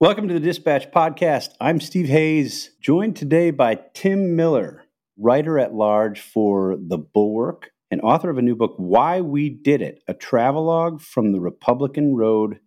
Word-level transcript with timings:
Welcome 0.00 0.26
to 0.26 0.34
the 0.34 0.40
Dispatch 0.40 0.90
Podcast. 0.90 1.50
I'm 1.60 1.80
Steve 1.80 2.08
Hayes, 2.08 2.70
joined 2.80 3.14
today 3.14 3.52
by 3.52 3.78
Tim 3.94 4.34
Miller, 4.34 4.82
writer 5.16 5.56
at 5.56 5.72
large 5.72 6.20
for 6.20 6.76
The 6.76 6.98
Bulwark 6.98 7.70
and 7.92 8.00
author 8.00 8.28
of 8.28 8.36
a 8.36 8.42
new 8.42 8.56
book, 8.56 8.74
Why 8.76 9.20
We 9.20 9.48
Did 9.48 9.80
It 9.80 10.02
A 10.08 10.12
Travelogue 10.12 11.00
from 11.00 11.30
the 11.30 11.38
Republican 11.38 12.16
Road 12.16 12.58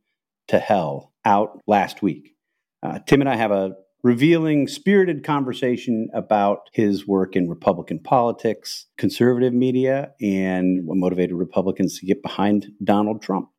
to 0.48 0.58
Hell, 0.58 1.12
out 1.26 1.60
last 1.68 2.02
week. 2.02 2.34
Uh, 2.82 3.00
Tim 3.06 3.20
and 3.20 3.30
I 3.30 3.36
have 3.36 3.52
a 3.52 3.76
revealing, 4.04 4.70
spirited 4.70 5.26
conversation 5.26 6.08
about 6.14 6.70
his 6.72 7.06
work 7.06 7.36
in 7.36 7.50
Republican 7.50 8.00
politics, 8.00 8.86
conservative 8.98 9.54
media, 9.54 10.14
and 10.22 10.88
what 10.88 10.96
motivated 10.96 11.36
Republicans 11.36 12.00
to 12.00 12.06
get 12.06 12.24
behind 12.24 12.68
Donald 12.82 13.22
Trump. 13.22 13.50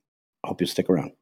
I 0.43 0.49
hope 0.49 0.63
you'll 0.63 0.69
stick 0.69 0.89
around. 0.89 1.13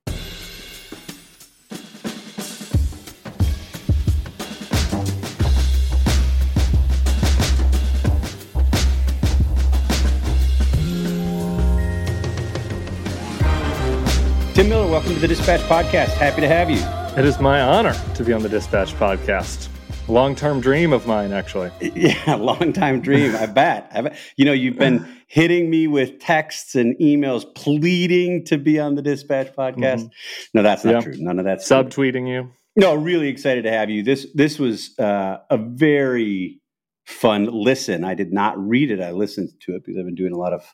Tim 14.57 14.71
Miller, 14.71 14.91
welcome 14.91 15.13
to 15.13 15.19
the 15.19 15.29
Dispatch 15.29 15.61
Podcast. 15.69 16.15
Happy 16.15 16.41
to 16.41 16.49
have 16.49 16.71
you. 16.71 16.79
It 17.15 17.27
is 17.27 17.39
my 17.39 17.61
honor 17.61 17.93
to 18.15 18.25
be 18.25 18.33
on 18.33 18.43
the 18.43 18.49
Dispatch 18.49 18.95
Podcast. 18.95 19.69
Long 20.09 20.35
term 20.35 20.63
dream 20.63 20.95
of 20.95 21.07
mine, 21.07 21.35
actually. 21.35 21.71
Yeah, 21.95 22.37
long 22.37 22.73
time 22.73 23.03
dream. 23.03 23.37
I 23.37 23.45
bet. 23.45 23.91
I 23.93 24.01
bet. 24.01 24.17
You 24.39 24.47
know, 24.47 24.55
you've 24.55 24.79
been 24.79 25.07
hitting 25.27 25.69
me 25.69 25.89
with 25.89 26.21
texts 26.21 26.75
and 26.75 26.97
emails 26.99 27.45
pleading 27.55 28.47
to 28.47 28.57
be 28.57 28.81
on 28.81 28.95
the 28.95 29.03
Dispatch 29.03 29.55
Podcast. 29.55 29.77
Mm-hmm. 29.77 30.09
No, 30.55 30.63
that's 30.63 30.87
not 30.87 30.95
yeah. 30.95 31.01
true. 31.01 31.17
None 31.19 31.39
of 31.39 31.45
that. 31.45 31.59
Subtweeting 31.59 32.27
you. 32.27 32.51
No, 32.77 32.95
really 32.95 33.29
excited 33.29 33.65
to 33.65 33.71
have 33.71 33.91
you. 33.91 34.03
This 34.03 34.27
this 34.33 34.59
was 34.59 34.99
uh, 34.99 35.37
a 35.51 35.59
very 35.59 36.63
fun 37.05 37.45
listen. 37.53 38.05
I 38.05 38.15
did 38.15 38.33
not 38.33 38.59
read 38.59 38.91
it. 38.91 39.03
I 39.03 39.11
listened 39.11 39.51
to 39.67 39.75
it 39.75 39.85
because 39.85 39.99
I've 39.99 40.07
been 40.07 40.15
doing 40.15 40.33
a 40.33 40.39
lot 40.39 40.55
of 40.55 40.65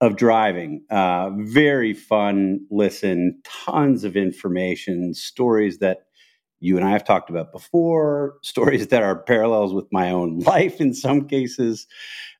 of 0.00 0.16
driving. 0.16 0.84
Uh, 0.90 1.30
very 1.38 1.92
fun 1.92 2.60
listen, 2.70 3.40
tons 3.44 4.04
of 4.04 4.16
information, 4.16 5.14
stories 5.14 5.78
that 5.78 6.04
you 6.60 6.76
and 6.76 6.86
I 6.86 6.90
have 6.90 7.04
talked 7.04 7.30
about 7.30 7.52
before, 7.52 8.34
stories 8.42 8.88
that 8.88 9.02
are 9.02 9.22
parallels 9.22 9.72
with 9.72 9.86
my 9.92 10.10
own 10.10 10.38
life 10.40 10.80
in 10.80 10.94
some 10.94 11.26
cases. 11.28 11.86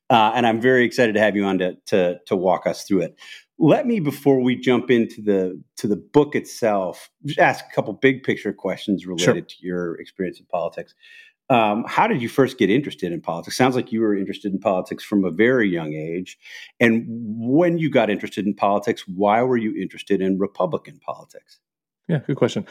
Uh, 0.09 0.31
and 0.33 0.47
I'm 0.47 0.59
very 0.59 0.85
excited 0.85 1.13
to 1.13 1.19
have 1.19 1.35
you 1.35 1.45
on 1.45 1.59
to, 1.59 1.75
to, 1.87 2.19
to 2.25 2.35
walk 2.35 2.65
us 2.65 2.83
through 2.83 3.01
it. 3.01 3.19
Let 3.61 3.85
me, 3.85 3.99
before 3.99 4.41
we 4.41 4.55
jump 4.55 4.89
into 4.89 5.21
the 5.21 5.61
to 5.77 5.87
the 5.87 5.97
book 5.97 6.33
itself, 6.33 7.09
just 7.25 7.39
ask 7.39 7.65
a 7.69 7.75
couple 7.75 7.91
big 7.91 8.23
picture 8.23 8.53
questions 8.53 9.05
related 9.05 9.25
sure. 9.25 9.41
to 9.41 9.55
your 9.59 9.95
experience 9.99 10.39
in 10.39 10.45
politics. 10.45 10.93
Um, 11.49 11.83
how 11.87 12.07
did 12.07 12.21
you 12.21 12.29
first 12.29 12.59
get 12.59 12.69
interested 12.69 13.11
in 13.11 13.21
politics? 13.21 13.57
Sounds 13.57 13.75
like 13.75 13.91
you 13.91 14.01
were 14.01 14.15
interested 14.15 14.53
in 14.53 14.59
politics 14.59 15.03
from 15.03 15.25
a 15.25 15.31
very 15.31 15.67
young 15.67 15.93
age. 15.93 16.37
And 16.79 17.05
when 17.07 17.79
you 17.79 17.89
got 17.89 18.09
interested 18.09 18.45
in 18.45 18.53
politics, 18.53 19.03
why 19.07 19.41
were 19.41 19.57
you 19.57 19.75
interested 19.81 20.21
in 20.21 20.37
Republican 20.37 20.99
politics? 20.99 21.59
Yeah, 22.07 22.19
good 22.19 22.37
question. 22.37 22.67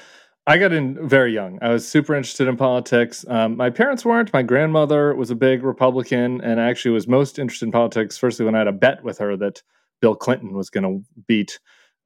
I 0.46 0.56
got 0.56 0.72
in 0.72 1.06
very 1.06 1.34
young. 1.34 1.58
I 1.60 1.68
was 1.68 1.86
super 1.86 2.14
interested 2.14 2.48
in 2.48 2.56
politics. 2.56 3.24
Um, 3.28 3.56
my 3.56 3.68
parents 3.68 4.04
weren't. 4.04 4.32
My 4.32 4.42
grandmother 4.42 5.14
was 5.14 5.30
a 5.30 5.34
big 5.34 5.62
Republican 5.62 6.40
and 6.40 6.58
actually 6.58 6.92
was 6.92 7.06
most 7.06 7.38
interested 7.38 7.66
in 7.66 7.72
politics, 7.72 8.16
firstly, 8.16 8.46
when 8.46 8.54
I 8.54 8.58
had 8.58 8.68
a 8.68 8.72
bet 8.72 9.04
with 9.04 9.18
her 9.18 9.36
that 9.36 9.62
Bill 10.00 10.14
Clinton 10.14 10.54
was 10.54 10.70
going 10.70 10.84
to 10.84 11.04
beat 11.26 11.58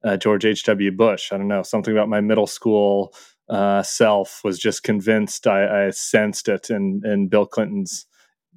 uh, 0.03 0.17
George 0.17 0.43
H.W. 0.43 0.91
Bush. 0.91 1.31
I 1.31 1.37
don't 1.37 1.47
know, 1.47 1.63
something 1.63 1.93
about 1.93 2.09
my 2.09 2.19
middle 2.19 2.47
school 2.47 3.13
uh, 3.53 3.83
self 3.83 4.41
was 4.43 4.57
just 4.57 4.81
convinced. 4.81 5.45
I, 5.45 5.85
I, 5.85 5.89
sensed 5.91 6.49
it 6.49 6.71
in 6.71 7.03
in 7.05 7.27
Bill 7.27 7.45
Clinton's, 7.45 8.07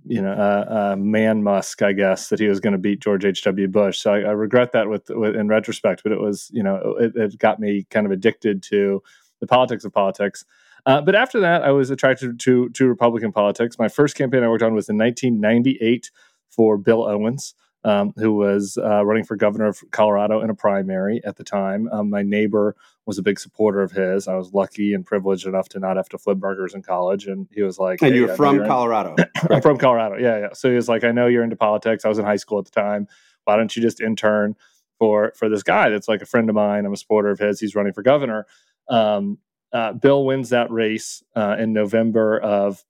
you 0.07 0.23
know, 0.23 0.33
uh, 0.33 0.93
uh, 0.93 0.97
man 0.97 1.43
Musk, 1.43 1.83
I 1.83 1.93
guess, 1.93 2.31
that 2.31 2.41
he 2.41 2.49
was 2.49 2.61
going 2.61 2.73
to 2.73 2.79
beat 2.79 3.01
George 3.01 3.27
H. 3.27 3.43
W. 3.45 3.69
Bush. 3.69 3.99
So 3.99 4.15
I, 4.15 4.21
I 4.21 4.31
regret 4.31 4.73
that 4.73 4.89
with, 4.89 5.11
with, 5.11 5.37
in 5.37 5.49
retrospect, 5.49 6.03
but 6.03 6.13
it 6.13 6.21
was, 6.21 6.51
you 6.51 6.63
know, 6.63 6.97
it, 6.99 7.13
it, 7.15 7.39
got 7.39 7.61
me 7.61 7.87
kind 7.91 8.07
of 8.07 8.13
addicted 8.13 8.63
to 8.65 9.03
the 9.41 9.47
politics 9.47 9.85
of 9.85 9.93
politics. 9.93 10.47
Uh, 10.87 11.03
but 11.03 11.15
after 11.15 11.41
that, 11.41 11.61
I 11.63 11.73
was 11.73 11.91
attracted 11.91 12.41
to 12.41 12.71
to 12.71 12.87
Republican 12.87 13.33
politics. 13.33 13.79
My 13.79 13.89
first 13.89 14.17
campaign 14.17 14.45
I 14.45 14.49
worked 14.49 14.63
on 14.63 14.75
was 14.75 14.89
in 14.89 14.97
1998 14.97 16.11
for 16.49 16.79
Bill 16.79 17.07
Owens 17.07 17.55
um, 17.87 18.13
who 18.17 18.33
was 18.33 18.77
uh, 18.83 19.07
running 19.07 19.23
for 19.23 19.37
governor 19.37 19.67
of 19.67 19.81
Colorado 19.93 20.41
in 20.41 20.51
a 20.51 20.55
primary 20.55 21.21
at 21.25 21.37
the 21.37 21.45
time. 21.45 21.89
Um, 21.93 22.11
my 22.11 22.23
neighbor 22.23 22.75
was 23.07 23.17
a 23.17 23.23
big 23.23 23.39
supporter 23.39 23.81
of 23.81 23.93
his. 23.93 24.27
I 24.27 24.35
was 24.35 24.53
lucky 24.53 24.93
and 24.93 25.07
privileged 25.07 25.47
enough 25.47 25.69
to 25.71 25.79
not 25.79 25.97
have 25.97 26.09
to 26.09 26.19
flip 26.19 26.39
burgers 26.39 26.75
in 26.75 26.83
college. 26.83 27.29
And 27.29 27.47
he 27.53 27.63
was 27.63 27.79
like, 27.79 28.03
And 28.03 28.13
hey, 28.13 28.19
you're 28.19 28.35
from 28.35 28.57
you're 28.57 28.67
Colorado? 28.67 29.15
I'm 29.51 29.63
from 29.63 29.79
Colorado. 29.79 30.17
Yeah, 30.17 30.39
yeah. 30.39 30.49
So 30.53 30.69
he 30.69 30.75
was 30.75 30.89
like, 30.89 31.05
I 31.05 31.13
know 31.13 31.29
you're 31.29 31.45
into 31.45 31.55
politics. 31.55 32.05
I 32.05 32.09
was 32.09 32.19
in 32.19 32.25
high 32.25 32.37
school 32.37 32.59
at 32.59 32.65
the 32.65 32.73
time. 32.73 33.07
Why 33.45 33.57
don't 33.57 33.75
you 33.77 33.81
just 33.81 34.01
intern 34.01 34.57
for 34.99 35.33
for 35.37 35.49
this 35.49 35.63
guy 35.63 35.89
that's 35.89 36.09
like 36.09 36.23
a 36.23 36.27
friend 36.27 36.49
of 36.49 36.57
mine? 36.57 36.87
I'm 36.87 36.93
a 36.93 36.97
supporter 36.97 37.31
of 37.31 37.39
his. 37.39 37.61
He's 37.61 37.77
running 37.77 37.93
for 37.93 38.03
governor. 38.03 38.47
Um, 38.89 39.39
uh, 39.73 39.93
Bill 39.93 40.25
wins 40.25 40.49
that 40.49 40.73
race 40.73 41.23
uh, 41.37 41.55
in 41.57 41.73
November 41.73 42.41
of 42.41 42.85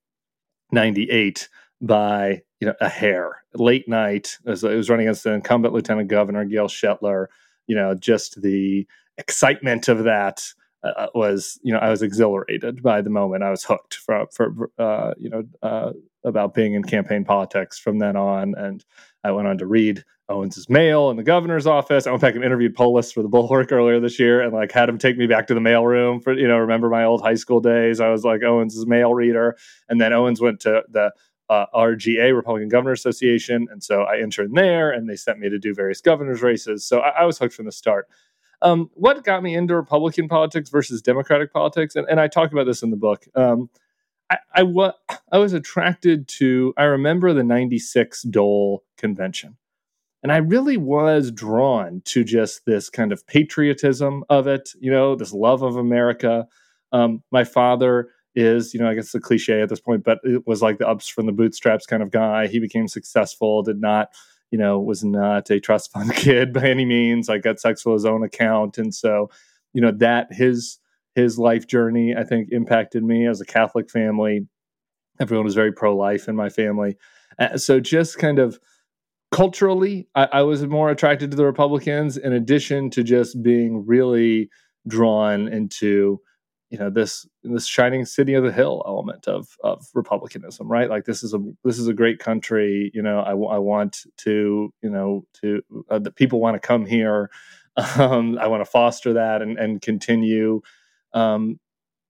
98 0.73 1.51
by 1.83 2.43
you 2.61 2.67
know 2.67 2.75
a 2.81 2.89
hair 2.89 3.43
late 3.55 3.89
night 3.89 4.37
it 4.45 4.51
was, 4.51 4.65
it 4.65 4.75
was 4.75 4.91
running 4.91 5.07
against 5.07 5.25
the 5.25 5.33
incumbent 5.33 5.75
lieutenant 5.75 6.09
governor 6.09 6.45
gail 6.45 6.69
schoettler 6.69 7.27
you 7.67 7.75
know 7.75 7.95
just 7.95 8.41
the 8.43 8.87
excitement 9.19 9.89
of 9.89 10.05
that 10.05 10.53
uh, 10.85 10.93
uh, 10.97 11.07
was 11.15 11.59
you 11.63 11.73
know 11.73 11.79
i 11.79 11.91
was 11.91 12.03
exhilarated 12.03 12.83
by 12.83 13.01
the 13.01 13.11
moment 13.11 13.43
i 13.43 13.51
was 13.51 13.65
hooked 13.65 13.95
for 13.95 14.27
for 14.33 14.71
uh, 14.79 15.13
you 15.19 15.31
know 15.31 15.43
uh, 15.63 15.93
about 16.27 16.55
being 16.55 16.75
in 16.75 16.83
campaign 16.83 17.25
politics 17.25 17.79
from 17.79 17.99
then 17.99 18.17
on. 18.17 18.55
And 18.57 18.85
i 19.25 19.31
went 19.31 19.49
on 19.49 19.59
to 19.59 19.67
read 19.67 20.05
owens's 20.29 20.69
mail 20.69 21.09
in 21.11 21.17
the 21.17 21.23
governor's 21.23 21.69
office. 21.69 22.07
I 22.07 22.11
went 22.11 22.21
back 22.21 22.35
and 22.35 22.45
interviewed 22.45 22.75
polis 22.75 23.13
for 23.13 23.23
the 23.23 23.29
bulwark 23.29 23.71
earlier 23.73 24.01
this 24.01 24.19
year 24.19 24.43
and 24.43 24.53
like 24.53 24.73
had 24.73 24.89
him 24.89 24.99
take 24.99 25.17
me 25.17 25.29
back 25.29 25.47
to 25.47 25.55
the 25.55 25.61
mailroom 25.61 26.23
for 26.23 26.33
you 26.33 26.49
know 26.49 26.59
remember 26.59 26.91
my 26.91 27.05
old 27.05 27.23
high 27.23 27.37
school 27.37 27.61
days. 27.61 28.01
I 28.01 28.11
was 28.11 28.25
like 28.25 28.43
owens's 28.43 28.87
mail 28.87 29.15
reader. 29.15 29.57
And 29.89 30.01
then 30.01 30.13
owens 30.13 30.41
went 30.41 30.61
to 30.61 30.83
the 30.91 31.13
uh, 31.49 31.67
RGA, 31.75 32.35
Republican 32.35 32.69
Governor 32.69 32.93
Association. 32.93 33.69
And 33.71 33.83
so 33.83 34.03
I 34.03 34.19
interned 34.19 34.57
there 34.57 34.91
and 34.91 35.09
they 35.09 35.17
sent 35.17 35.39
me 35.39 35.49
to 35.49 35.59
do 35.59 35.75
various 35.75 36.01
governor's 36.01 36.43
races. 36.43 36.85
So 36.85 37.01
I, 37.01 37.21
I 37.21 37.25
was 37.25 37.39
hooked 37.39 37.55
from 37.55 37.67
the 37.67 37.73
start. 37.73 38.09
Um, 38.63 38.91
what 38.95 39.23
got 39.23 39.43
me 39.43 39.55
into 39.55 39.75
Republican 39.75 40.29
politics 40.29 40.71
versus 40.71 41.03
Democratic 41.03 41.53
politics? 41.53 41.95
And, 41.95 42.09
and 42.09 42.19
I 42.19 42.29
talk 42.29 42.53
about 42.53 42.65
this 42.65 42.83
in 42.83 42.91
the 42.91 42.97
book. 42.97 43.27
Um, 43.35 43.71
I, 44.31 44.39
I, 44.55 44.63
wa- 44.63 44.95
I 45.33 45.39
was 45.39 45.53
attracted 45.53 46.27
to, 46.29 46.75
I 46.77 46.85
remember 46.85 47.33
the 47.33 47.45
96 47.45 48.23
Dole 48.23 48.83
convention. 48.97 49.57
And 50.23 50.33
I 50.33 50.39
really 50.39 50.77
was 50.77 51.31
drawn 51.31 52.03
to 52.07 52.25
just 52.25 52.65
this 52.65 52.91
kind 52.91 53.13
of 53.13 53.25
patriotism 53.27 54.25
of 54.29 54.49
it, 54.49 54.71
you 54.81 54.91
know, 54.91 55.15
this 55.15 55.33
love 55.33 55.63
of 55.63 55.77
America. 55.77 56.49
Um, 56.91 57.23
my 57.31 57.45
father 57.45 58.09
is, 58.37 58.75
you 58.75 58.81
know, 58.81 58.89
I 58.89 58.95
guess 58.95 59.13
the 59.13 59.19
cliche 59.19 59.63
at 59.63 59.71
this 59.71 59.81
point, 59.81 60.05
but 60.05 60.19
it 60.23 60.47
was 60.47 60.63
like 60.63 60.79
the 60.79 60.87
ups 60.87 61.09
from 61.09 61.27
the 61.27 61.33
bootstraps 61.33 61.87
kind 61.87 62.03
of 62.03 62.11
guy. 62.11 62.47
He 62.47 62.61
became 62.61 62.87
successful, 62.87 63.63
did 63.63 63.81
not, 63.81 64.11
you 64.51 64.59
know, 64.59 64.79
was 64.79 65.03
not 65.03 65.51
a 65.51 65.59
trust 65.59 65.91
fund 65.91 66.13
kid 66.15 66.53
by 66.53 66.69
any 66.69 66.85
means, 66.85 67.29
like 67.29 67.43
got 67.43 67.59
sex 67.59 67.83
for 67.83 67.95
his 67.95 68.05
own 68.05 68.23
account. 68.23 68.77
And 68.79 68.95
so, 68.95 69.31
you 69.73 69.81
know, 69.81 69.91
that 69.91 70.33
his 70.33 70.79
his 71.15 71.39
life 71.39 71.67
journey, 71.67 72.15
I 72.15 72.25
think, 72.25 72.51
impacted 72.53 73.03
me 73.03 73.27
as 73.27 73.41
a 73.41 73.47
Catholic 73.47 73.91
family. 73.91 74.47
Everyone 75.19 75.47
was 75.47 75.55
very 75.55 75.73
pro 75.73 75.97
life 75.97 76.29
in 76.29 76.37
my 76.37 76.51
family. 76.51 76.97
Uh, 77.39 77.57
so 77.57 77.81
just 77.81 78.19
kind 78.19 78.39
of 78.39 78.61
culturally, 79.33 80.09
I, 80.15 80.29
I 80.31 80.43
was 80.43 80.67
more 80.67 80.91
attracted 80.91 81.31
to 81.31 81.37
the 81.39 81.47
Republicans 81.47 82.19
in 82.19 82.35
addition 82.35 82.91
to 82.91 83.03
just 83.03 83.43
being 83.43 83.87
really 83.87 84.51
drawn 84.87 85.49
into 85.49 86.21
you 86.71 86.79
know 86.79 86.91
this 86.91 87.27
this 87.43 87.67
shining 87.67 88.05
city 88.05 88.35
of 88.35 88.45
the 88.45 88.53
hill 88.53 88.83
element 88.87 89.29
of 89.29 89.57
of 89.63 89.87
republicanism 89.95 90.69
right? 90.69 90.91
Like 90.91 91.05
this 91.05 91.23
is 91.23 91.33
a 91.35 91.39
this 91.65 91.79
is 91.79 91.89
a 91.89 91.95
great 91.95 92.19
country 92.19 92.91
you 92.95 93.03
know 93.03 93.21
i, 93.21 93.31
I 93.31 93.59
want 93.59 94.05
to 94.19 94.73
you 94.83 94.91
know 94.91 95.25
to 95.41 95.63
uh, 95.91 95.99
the 95.99 96.11
people 96.11 96.41
want 96.41 96.61
to 96.61 96.67
come 96.67 96.87
here. 96.87 97.31
Um, 97.99 98.39
i 98.39 98.47
want 98.47 98.65
to 98.65 98.71
foster 98.71 99.13
that 99.13 99.43
and 99.43 99.59
and 99.59 99.83
continue. 99.83 100.63
Um, 101.13 101.61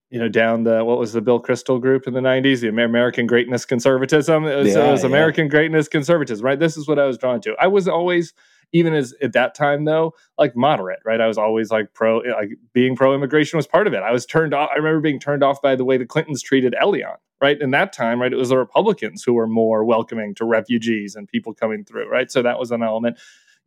you 0.09 0.19
know 0.19 0.29
down 0.29 0.63
the 0.63 0.83
what 0.83 0.97
was 0.97 1.13
the 1.13 1.21
bill 1.21 1.41
Kristol 1.41 1.81
group 1.81 2.07
in 2.07 2.13
the 2.13 2.21
90s 2.21 2.61
the 2.61 2.69
american 2.69 3.27
greatness 3.27 3.65
conservatism 3.65 4.45
it 4.45 4.55
was, 4.55 4.67
yeah, 4.73 4.87
it 4.87 4.91
was 4.91 5.01
yeah. 5.03 5.07
american 5.07 5.47
greatness 5.47 5.87
conservatism 5.87 6.45
right 6.45 6.59
this 6.59 6.77
is 6.77 6.87
what 6.87 6.97
i 6.97 7.05
was 7.05 7.17
drawn 7.17 7.41
to 7.41 7.55
i 7.59 7.67
was 7.67 7.87
always 7.87 8.33
even 8.73 8.93
as 8.93 9.13
at 9.21 9.33
that 9.33 9.55
time 9.55 9.85
though, 9.85 10.13
like 10.37 10.55
moderate, 10.55 10.99
right? 11.05 11.21
I 11.21 11.27
was 11.27 11.37
always 11.37 11.71
like 11.71 11.93
pro, 11.93 12.17
like 12.17 12.49
being 12.73 12.95
pro 12.95 13.13
immigration 13.13 13.57
was 13.57 13.67
part 13.67 13.87
of 13.87 13.93
it. 13.93 14.03
I 14.03 14.11
was 14.11 14.25
turned 14.25 14.53
off. 14.53 14.69
I 14.71 14.77
remember 14.77 14.99
being 14.99 15.19
turned 15.19 15.43
off 15.43 15.61
by 15.61 15.75
the 15.75 15.85
way 15.85 15.97
the 15.97 16.05
Clintons 16.05 16.41
treated 16.41 16.75
Elian, 16.79 17.15
right? 17.41 17.59
In 17.59 17.71
that 17.71 17.93
time, 17.93 18.21
right, 18.21 18.31
it 18.31 18.37
was 18.37 18.49
the 18.49 18.57
Republicans 18.57 19.23
who 19.23 19.33
were 19.33 19.47
more 19.47 19.83
welcoming 19.85 20.35
to 20.35 20.45
refugees 20.45 21.15
and 21.15 21.27
people 21.27 21.53
coming 21.53 21.85
through, 21.85 22.09
right? 22.09 22.29
So 22.29 22.41
that 22.41 22.59
was 22.59 22.71
an 22.71 22.83
element. 22.83 23.17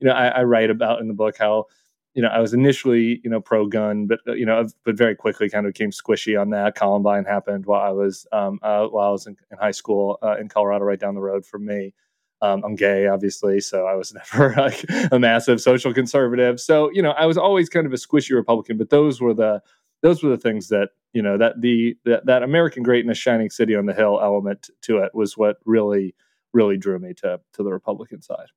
You 0.01 0.09
know, 0.09 0.15
I, 0.15 0.29
I 0.29 0.43
write 0.45 0.71
about 0.71 1.01
in 1.01 1.09
the 1.09 1.15
book 1.15 1.37
how 1.39 1.67
you 2.15 2.23
know, 2.23 2.29
I 2.29 2.41
was 2.41 2.53
initially, 2.53 3.21
you 3.23 3.31
know, 3.31 3.41
pro 3.41 3.67
gun, 3.67 4.07
but 4.07 4.21
you 4.27 4.45
know, 4.45 4.67
but 4.85 4.97
very 4.97 5.15
quickly 5.15 5.49
kind 5.49 5.67
of 5.67 5.73
became 5.73 5.91
squishy 5.91 6.41
on 6.41 6.51
that. 6.51 6.75
Columbine 6.75 7.25
happened 7.25 7.67
while 7.67 7.83
I 7.83 7.91
was 7.91 8.27
um, 8.33 8.59
uh, 8.63 8.87
while 8.87 9.09
I 9.09 9.13
was 9.13 9.27
in, 9.27 9.37
in 9.51 9.59
high 9.59 9.71
school 9.71 10.19
uh, 10.23 10.37
in 10.39 10.49
Colorado, 10.49 10.85
right 10.85 10.99
down 10.99 11.15
the 11.15 11.21
road 11.21 11.47
from 11.47 11.67
me. 11.67 11.95
Um, 12.43 12.65
I'm 12.65 12.75
gay, 12.75 13.07
obviously, 13.07 13.61
so 13.61 13.87
I 13.87 13.95
was 13.95 14.15
never 14.33 14.55
like 14.57 14.85
a 15.13 15.19
massive 15.19 15.61
social 15.61 15.95
conservative. 15.95 16.59
So 16.59 16.91
you 16.93 17.03
know, 17.03 17.13
I 17.13 17.27
was 17.27 17.39
always 17.39 17.69
kind 17.69 17.87
of 17.87 17.93
a 17.93 17.97
squishy 17.97 18.35
Republican. 18.35 18.77
But 18.77 18.91
those 18.91 19.21
were 19.21 19.35
the 19.35 19.63
those 20.03 20.23
were 20.23 20.31
the 20.31 20.39
things 20.39 20.69
that 20.69 20.89
you 21.13 21.23
know 21.23 21.39
that 21.39 21.61
the 21.61 21.97
that, 22.07 22.27
that 22.27 22.43
American 22.43 22.83
greatness, 22.83 23.19
shining 23.19 23.51
city 23.51 23.77
on 23.77 23.87
the 23.87 23.95
hill 23.95 24.19
element 24.21 24.69
to 24.83 24.99
it 24.99 25.15
was 25.15 25.37
what 25.37 25.59
really 25.65 26.15
really 26.53 26.77
drew 26.77 26.99
me 26.99 27.15
to 27.15 27.41
to 27.53 27.63
the 27.63 27.71
Republican 27.71 28.21
side. 28.21 28.49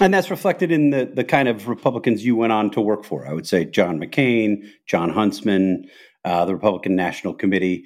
And 0.00 0.14
that's 0.14 0.30
reflected 0.30 0.70
in 0.70 0.90
the 0.90 1.10
the 1.12 1.24
kind 1.24 1.48
of 1.48 1.68
Republicans 1.68 2.24
you 2.24 2.36
went 2.36 2.52
on 2.52 2.70
to 2.70 2.80
work 2.80 3.04
for. 3.04 3.26
I 3.26 3.32
would 3.32 3.46
say 3.46 3.64
John 3.64 3.98
McCain, 3.98 4.68
Jon 4.86 5.10
Huntsman, 5.10 5.88
uh, 6.24 6.44
the 6.44 6.54
Republican 6.54 6.94
National 6.94 7.34
Committee. 7.34 7.84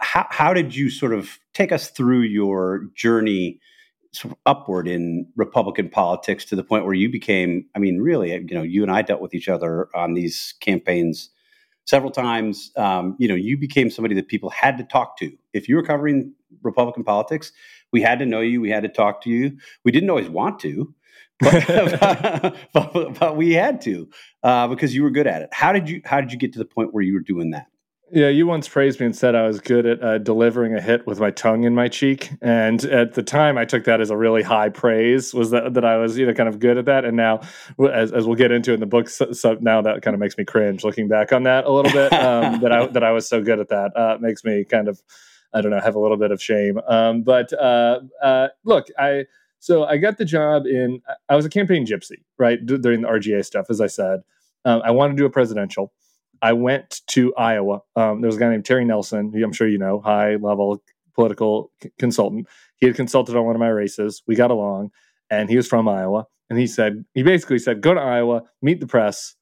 How, 0.00 0.26
how 0.30 0.54
did 0.54 0.74
you 0.74 0.90
sort 0.90 1.12
of 1.12 1.38
take 1.52 1.70
us 1.70 1.90
through 1.90 2.22
your 2.22 2.86
journey 2.94 3.60
sort 4.12 4.32
of 4.32 4.38
upward 4.46 4.88
in 4.88 5.26
Republican 5.36 5.90
politics 5.90 6.44
to 6.46 6.56
the 6.56 6.64
point 6.64 6.84
where 6.84 6.94
you 6.94 7.10
became? 7.10 7.66
I 7.74 7.78
mean, 7.78 7.98
really, 7.98 8.32
you 8.32 8.54
know, 8.54 8.62
you 8.62 8.82
and 8.82 8.90
I 8.90 9.02
dealt 9.02 9.20
with 9.20 9.34
each 9.34 9.48
other 9.48 9.88
on 9.94 10.14
these 10.14 10.54
campaigns 10.60 11.30
several 11.84 12.10
times. 12.10 12.72
Um, 12.76 13.16
you 13.18 13.28
know, 13.28 13.34
you 13.34 13.58
became 13.58 13.90
somebody 13.90 14.14
that 14.14 14.28
people 14.28 14.50
had 14.50 14.78
to 14.78 14.84
talk 14.84 15.18
to. 15.18 15.30
If 15.52 15.68
you 15.68 15.76
were 15.76 15.82
covering 15.82 16.32
Republican 16.62 17.04
politics, 17.04 17.52
we 17.92 18.02
had 18.02 18.18
to 18.18 18.26
know 18.26 18.40
you. 18.40 18.60
We 18.60 18.70
had 18.70 18.82
to 18.84 18.88
talk 18.88 19.22
to 19.22 19.30
you. 19.30 19.58
We 19.84 19.92
didn't 19.92 20.10
always 20.10 20.28
want 20.28 20.58
to 20.60 20.94
but, 21.40 22.56
but, 22.72 23.18
but, 23.18 23.36
we 23.36 23.52
had 23.52 23.80
to 23.80 24.08
uh, 24.44 24.68
because 24.68 24.94
you 24.94 25.02
were 25.02 25.10
good 25.10 25.26
at 25.26 25.42
it. 25.42 25.48
How 25.52 25.72
did 25.72 25.88
you 25.88 26.00
How 26.04 26.20
did 26.20 26.32
you 26.32 26.38
get 26.38 26.52
to 26.52 26.60
the 26.60 26.64
point 26.64 26.94
where 26.94 27.02
you 27.02 27.14
were 27.14 27.20
doing 27.20 27.50
that? 27.50 27.66
Yeah, 28.12 28.28
you 28.28 28.46
once 28.46 28.68
praised 28.68 29.00
me 29.00 29.06
and 29.06 29.16
said 29.16 29.34
I 29.34 29.44
was 29.44 29.60
good 29.60 29.86
at 29.86 30.00
uh, 30.00 30.18
delivering 30.18 30.74
a 30.74 30.80
hit 30.80 31.04
with 31.04 31.18
my 31.18 31.32
tongue 31.32 31.64
in 31.64 31.74
my 31.74 31.88
cheek, 31.88 32.30
and 32.40 32.84
at 32.84 33.14
the 33.14 33.24
time 33.24 33.58
I 33.58 33.64
took 33.64 33.84
that 33.84 34.00
as 34.00 34.10
a 34.10 34.16
really 34.16 34.42
high 34.42 34.68
praise. 34.68 35.34
Was 35.34 35.50
that 35.50 35.74
that 35.74 35.84
I 35.84 35.96
was 35.96 36.16
you 36.16 36.24
know 36.24 36.34
kind 36.34 36.48
of 36.48 36.60
good 36.60 36.78
at 36.78 36.84
that, 36.84 37.04
and 37.04 37.16
now 37.16 37.40
as, 37.92 38.12
as 38.12 38.26
we'll 38.26 38.36
get 38.36 38.52
into 38.52 38.72
in 38.72 38.78
the 38.78 38.86
book, 38.86 39.08
so, 39.08 39.32
so 39.32 39.56
now 39.60 39.82
that 39.82 40.02
kind 40.02 40.14
of 40.14 40.20
makes 40.20 40.38
me 40.38 40.44
cringe 40.44 40.84
looking 40.84 41.08
back 41.08 41.32
on 41.32 41.42
that 41.42 41.64
a 41.64 41.72
little 41.72 41.90
bit. 41.90 42.12
Um, 42.12 42.60
that 42.60 42.70
I 42.70 42.86
that 42.86 43.02
I 43.02 43.10
was 43.10 43.28
so 43.28 43.42
good 43.42 43.58
at 43.58 43.70
that 43.70 43.96
uh, 43.96 44.18
makes 44.20 44.44
me 44.44 44.64
kind 44.64 44.86
of 44.86 45.02
I 45.52 45.60
don't 45.60 45.72
know 45.72 45.80
have 45.80 45.96
a 45.96 46.00
little 46.00 46.16
bit 46.16 46.30
of 46.30 46.40
shame. 46.40 46.78
Um, 46.86 47.22
but 47.22 47.52
uh, 47.54 48.00
uh 48.22 48.48
look, 48.64 48.86
I 48.96 49.24
so 49.64 49.86
I 49.86 49.96
got 49.96 50.18
the 50.18 50.26
job 50.26 50.66
in, 50.66 51.00
I 51.30 51.36
was 51.36 51.46
a 51.46 51.48
campaign 51.48 51.86
gypsy, 51.86 52.18
right, 52.38 52.58
during 52.66 53.00
the 53.00 53.08
RGA 53.08 53.42
stuff, 53.46 53.68
as 53.70 53.80
I 53.80 53.86
said. 53.86 54.20
Um, 54.66 54.82
I 54.84 54.90
wanted 54.90 55.14
to 55.14 55.22
do 55.22 55.24
a 55.24 55.30
presidential. 55.30 55.90
I 56.42 56.52
went 56.52 57.00
to 57.06 57.34
Iowa. 57.36 57.80
Um, 57.96 58.20
there 58.20 58.28
was 58.28 58.36
a 58.36 58.40
guy 58.40 58.50
named 58.50 58.66
Terry 58.66 58.84
Nelson, 58.84 59.32
who 59.32 59.42
I'm 59.42 59.54
sure 59.54 59.66
you 59.66 59.78
know, 59.78 60.00
high 60.00 60.34
level 60.34 60.82
political 61.14 61.72
c- 61.82 61.90
consultant. 61.98 62.46
He 62.76 62.84
had 62.84 62.94
consulted 62.94 63.36
on 63.36 63.46
one 63.46 63.56
of 63.56 63.60
my 63.60 63.70
races. 63.70 64.22
We 64.26 64.34
got 64.34 64.50
along, 64.50 64.90
and 65.30 65.48
he 65.48 65.56
was 65.56 65.66
from 65.66 65.88
Iowa. 65.88 66.26
And 66.50 66.58
he 66.58 66.66
said, 66.66 67.02
he 67.14 67.22
basically 67.22 67.58
said, 67.58 67.80
go 67.80 67.94
to 67.94 68.00
Iowa, 68.00 68.42
meet 68.60 68.80
the 68.80 68.86
press 68.86 69.34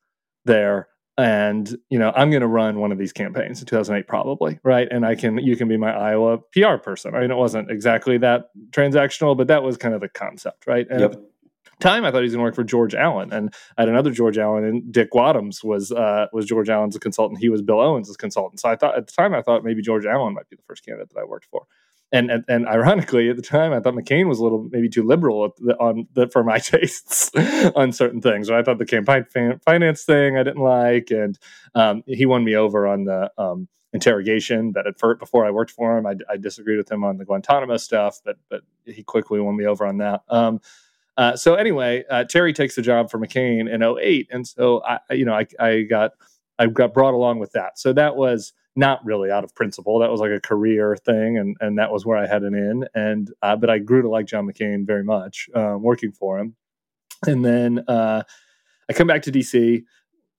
there, 0.45 0.87
and 1.19 1.77
you 1.91 1.99
know 1.99 2.13
i'm 2.17 2.31
going 2.31 2.41
to 2.41 2.47
run 2.47 2.79
one 2.79 2.91
of 2.91 2.99
these 2.99 3.13
campaigns 3.13 3.61
in 3.61 3.67
2008 3.67 4.07
probably 4.09 4.59
right? 4.63 4.89
And 4.91 5.05
i 5.05 5.15
can 5.15 5.39
you 5.39 5.57
can 5.57 5.69
be 5.69 5.77
my 5.77 5.93
iowa 5.93 6.39
pr 6.39 6.77
person. 6.83 7.15
I 7.15 7.21
mean 7.21 7.31
it 7.31 7.37
wasn't 7.37 7.71
exactly 7.71 8.19
that 8.19 8.51
transactional 8.71 9.37
but 9.37 9.49
that 9.49 9.63
was 9.63 9.77
kind 9.77 9.95
of 9.95 10.01
the 10.01 10.09
concept 10.09 10.67
right? 10.67 10.87
And 10.89 11.01
yep. 11.01 11.15
time 11.81 12.05
i 12.05 12.11
thought 12.11 12.19
he 12.19 12.25
was 12.25 12.33
going 12.33 12.41
to 12.41 12.45
work 12.45 12.55
for 12.55 12.65
george 12.65 12.95
allen. 12.95 13.33
And 13.33 13.55
i 13.77 13.83
had 13.83 13.89
another 13.89 14.11
george 14.11 14.39
allen 14.39 14.65
and 14.65 14.91
dick 14.91 15.13
wadhams 15.13 15.63
was 15.63 15.93
uh, 15.93 16.27
was 16.33 16.47
george 16.47 16.71
allen's 16.71 16.97
consultant. 16.99 17.41
He 17.41 17.51
was 17.51 17.61
bill 17.61 17.81
owens' 17.81 18.17
consultant. 18.17 18.61
So 18.61 18.71
i 18.71 18.77
thought 18.77 18.97
at 18.97 19.07
the 19.07 19.13
time 19.13 19.35
i 19.35 19.43
thought 19.43 19.65
maybe 19.65 19.83
george 19.83 20.07
allen 20.07 20.35
might 20.35 20.49
be 20.49 20.57
the 20.57 20.63
first 20.67 20.85
candidate 20.85 21.11
that 21.11 21.21
i 21.21 21.25
worked 21.25 21.47
for 21.47 21.67
and, 22.13 22.31
and, 22.31 22.45
and 22.47 22.69
ironically, 22.69 23.31
at 23.31 23.37
the 23.37 23.43
time, 23.43 23.73
I 23.73 23.81
thought 23.81 23.95
McCain 23.95 24.29
was 24.29 24.39
a 24.39 24.43
little 24.43 24.69
maybe 24.71 24.89
too 24.89 25.03
liberal 25.03 25.55
on 25.81 26.07
the, 26.13 26.29
for 26.29 26.45
my 26.45 26.59
tastes 26.59 27.31
on 27.75 27.93
certain 27.93 28.21
things. 28.21 28.51
I 28.51 28.63
thought 28.63 28.79
the 28.79 28.85
campaign 28.85 29.59
finance 29.65 30.05
thing 30.05 30.37
I 30.37 30.43
didn't 30.43 30.63
like, 30.63 31.11
and 31.11 31.39
um, 31.75 32.03
he 32.07 32.27
won 32.27 32.45
me 32.45 32.55
over 32.55 32.87
on 32.87 33.05
the 33.05 33.31
um, 33.39 33.67
interrogation. 33.95 34.73
But 34.73 34.87
at 34.87 34.99
first, 34.99 35.21
before 35.21 35.47
I 35.47 35.51
worked 35.51 35.71
for 35.71 35.97
him, 35.97 36.07
I, 36.07 36.15
I, 36.29 36.37
disagreed 36.37 36.77
with 36.77 36.93
him 36.93 37.03
on 37.03 37.17
the 37.17 37.25
Guantanamo 37.25 37.79
stuff, 37.79 38.21
but 38.25 38.37
but 38.51 38.61
he 38.85 39.03
quickly 39.03 39.41
won 39.41 39.57
me 39.57 39.65
over 39.65 39.87
on 39.87 39.99
that. 39.99 40.21
Um, 40.29 40.61
uh, 41.17 41.37
so 41.37 41.55
anyway, 41.55 42.05
uh, 42.11 42.25
Terry 42.25 42.53
takes 42.53 42.75
the 42.75 42.83
job 42.83 43.11
for 43.11 43.19
McCain 43.19 43.73
in 43.73 43.83
08. 43.83 44.29
and 44.31 44.47
so 44.47 44.83
I, 44.85 44.99
you 45.11 45.25
know, 45.25 45.35
I, 45.35 45.47
I 45.59 45.83
got 45.83 46.13
I 46.59 46.67
got 46.67 46.93
brought 46.93 47.15
along 47.15 47.39
with 47.39 47.53
that. 47.53 47.79
So 47.79 47.93
that 47.95 48.17
was 48.17 48.53
not 48.75 49.05
really 49.05 49.31
out 49.31 49.45
of 49.45 49.55
principle. 49.55 49.99
That 49.99 50.11
was 50.11 50.21
like 50.21 50.31
a 50.31 50.41
career 50.41 50.97
thing, 50.97 51.39
and 51.39 51.57
and 51.61 51.79
that 51.79 51.93
was 51.93 52.07
where 52.07 52.17
I 52.17 52.27
had 52.27 52.43
an 52.43 52.55
in. 52.55 52.85
And 52.95 53.31
uh, 53.43 53.57
but 53.57 53.71
I 53.71 53.79
grew 53.79 54.03
to 54.03 54.09
like 54.09 54.27
John 54.27 54.47
McCain 54.47 54.87
very 54.87 55.05
much, 55.05 55.49
uh, 55.55 55.77
working 55.79 56.13
for 56.13 56.39
him. 56.39 56.57
And 57.27 57.45
then 57.45 57.85
uh, 57.87 58.23
I 58.89 58.93
come 58.93 59.07
back 59.07 59.23
to 59.23 59.33
DC, 59.33 59.85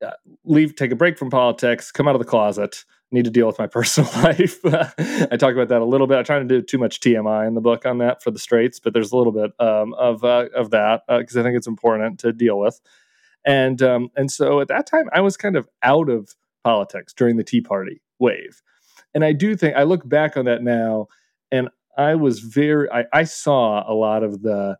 uh, 0.05 0.11
leave, 0.43 0.75
take 0.75 0.91
a 0.91 0.95
break 0.95 1.17
from 1.17 1.29
politics, 1.29 1.91
come 1.91 2.07
out 2.07 2.15
of 2.15 2.19
the 2.19 2.27
closet. 2.27 2.83
Need 3.11 3.25
to 3.25 3.31
deal 3.31 3.45
with 3.45 3.59
my 3.59 3.67
personal 3.71 4.09
life. 4.23 4.59
I 4.65 5.37
talk 5.37 5.53
about 5.53 5.67
that 5.67 5.81
a 5.81 5.85
little 5.85 6.07
bit. 6.07 6.17
I 6.17 6.23
try 6.23 6.39
to 6.39 6.45
do 6.45 6.63
too 6.63 6.79
much 6.79 6.99
TMI 6.99 7.47
in 7.47 7.53
the 7.53 7.61
book 7.61 7.85
on 7.85 7.99
that 7.99 8.23
for 8.23 8.31
the 8.31 8.39
straights, 8.39 8.79
but 8.79 8.93
there's 8.93 9.11
a 9.11 9.15
little 9.15 9.31
bit 9.31 9.51
um, 9.59 9.93
of 9.93 10.23
uh, 10.23 10.47
of 10.55 10.71
that 10.71 11.03
because 11.07 11.37
uh, 11.37 11.41
I 11.41 11.43
think 11.43 11.55
it's 11.55 11.67
important 11.67 12.19
to 12.21 12.33
deal 12.33 12.57
with. 12.57 12.81
And 13.45 13.81
um, 13.83 14.09
and 14.15 14.31
so 14.31 14.61
at 14.61 14.67
that 14.69 14.87
time, 14.87 15.09
I 15.13 15.21
was 15.21 15.37
kind 15.37 15.55
of 15.55 15.69
out 15.83 16.09
of 16.09 16.35
politics 16.63 17.13
during 17.13 17.37
the 17.37 17.43
Tea 17.43 17.61
Party 17.61 18.01
wave. 18.23 18.61
And 19.13 19.23
I 19.23 19.33
do 19.33 19.55
think 19.55 19.75
I 19.75 19.83
look 19.83 20.07
back 20.07 20.37
on 20.37 20.45
that 20.45 20.63
now, 20.63 21.07
and 21.51 21.69
I 21.97 22.15
was 22.15 22.39
very 22.39 22.89
I, 22.89 23.05
I 23.13 23.23
saw 23.25 23.83
a 23.87 23.93
lot 23.93 24.23
of 24.23 24.41
the 24.41 24.77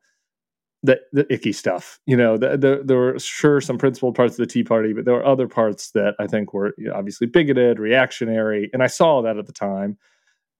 the, 0.81 1.00
the 1.13 1.31
icky 1.31 1.54
stuff. 1.54 2.00
You 2.06 2.18
know, 2.18 2.38
the, 2.38 2.57
the, 2.57 2.81
there 2.84 2.98
were 2.98 3.19
sure 3.19 3.62
some 3.62 3.78
principled 3.78 4.16
parts 4.16 4.34
of 4.34 4.38
the 4.38 4.45
Tea 4.45 4.63
Party, 4.63 4.92
but 4.92 5.06
there 5.06 5.13
were 5.13 5.25
other 5.25 5.48
parts 5.48 5.92
that 5.92 6.16
I 6.19 6.28
think 6.28 6.54
were 6.54 6.74
you 6.78 6.90
know, 6.90 6.95
obviously 6.95 7.28
bigoted, 7.28 7.80
reactionary, 7.80 8.69
and 8.74 8.84
I 8.84 8.88
saw 8.88 9.22
that 9.22 9.38
at 9.38 9.45
the 9.45 9.54
time 9.54 9.98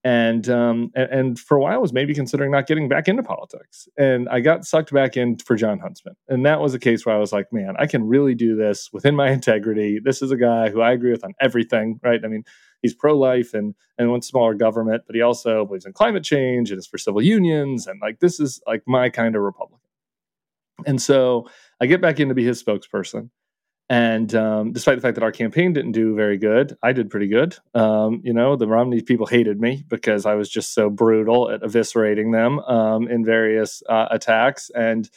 and 0.04 0.50
um, 0.50 0.90
and, 0.94 1.10
and, 1.10 1.38
for 1.38 1.56
a 1.56 1.60
while 1.60 1.80
was 1.80 1.94
maybe 1.94 2.14
considering 2.14 2.50
not 2.50 2.66
getting 2.66 2.88
back 2.88 3.08
into 3.08 3.22
politics. 3.22 3.88
And 3.96 4.28
I 4.28 4.40
got 4.40 4.66
sucked 4.66 4.92
back 4.92 5.16
in 5.16 5.38
for 5.38 5.56
Jon 5.56 5.78
Huntsman, 5.78 6.14
and 6.28 6.44
that 6.44 6.60
was 6.60 6.74
a 6.74 6.78
case 6.78 7.06
where 7.06 7.16
I 7.16 7.18
was 7.18 7.32
like, 7.32 7.50
man, 7.52 7.74
I 7.78 7.86
can 7.86 8.06
really 8.06 8.34
do 8.34 8.54
this 8.54 8.90
within 8.92 9.16
my 9.16 9.30
integrity. 9.32 9.98
This 10.04 10.20
is 10.20 10.30
a 10.30 10.36
guy 10.36 10.68
who 10.68 10.82
I 10.82 10.92
agree 10.92 11.10
with 11.10 11.24
on 11.24 11.32
everything, 11.40 11.98
right? 12.02 12.20
I 12.22 12.28
mean, 12.28 12.44
he's 12.84 12.94
pro 12.94 13.16
life 13.16 13.54
and 13.54 13.74
and 13.98 14.10
wants 14.10 14.28
smaller 14.28 14.54
government, 14.54 15.04
but 15.06 15.16
he 15.16 15.22
also 15.22 15.64
believes 15.64 15.86
in 15.86 15.92
climate 15.92 16.22
change 16.22 16.70
and 16.70 16.78
is 16.78 16.86
for 16.86 16.98
civil 16.98 17.22
unions, 17.22 17.86
and 17.86 18.00
like 18.00 18.20
this 18.20 18.38
is 18.38 18.60
like 18.66 18.82
my 18.86 19.08
kind 19.08 19.34
of 19.34 19.42
Republican. 19.42 19.80
And 20.86 21.00
so 21.00 21.48
I 21.80 21.86
get 21.86 22.00
back 22.00 22.20
in 22.20 22.28
to 22.28 22.34
be 22.34 22.44
his 22.44 22.62
spokesperson. 22.62 23.30
And 23.90 24.34
um, 24.34 24.72
despite 24.72 24.96
the 24.96 25.02
fact 25.02 25.14
that 25.16 25.24
our 25.24 25.32
campaign 25.32 25.72
didn't 25.72 25.92
do 25.92 26.14
very 26.14 26.38
good, 26.38 26.76
I 26.82 26.92
did 26.92 27.10
pretty 27.10 27.28
good. 27.28 27.56
Um, 27.74 28.22
you 28.24 28.32
know, 28.32 28.56
the 28.56 28.66
Romney 28.66 29.02
people 29.02 29.26
hated 29.26 29.60
me 29.60 29.84
because 29.88 30.24
I 30.24 30.34
was 30.34 30.48
just 30.48 30.72
so 30.72 30.88
brutal 30.88 31.50
at 31.50 31.60
eviscerating 31.60 32.32
them 32.32 32.60
um, 32.60 33.08
in 33.08 33.24
various 33.24 33.82
uh, 33.88 34.06
attacks. 34.10 34.70
And 34.74 35.08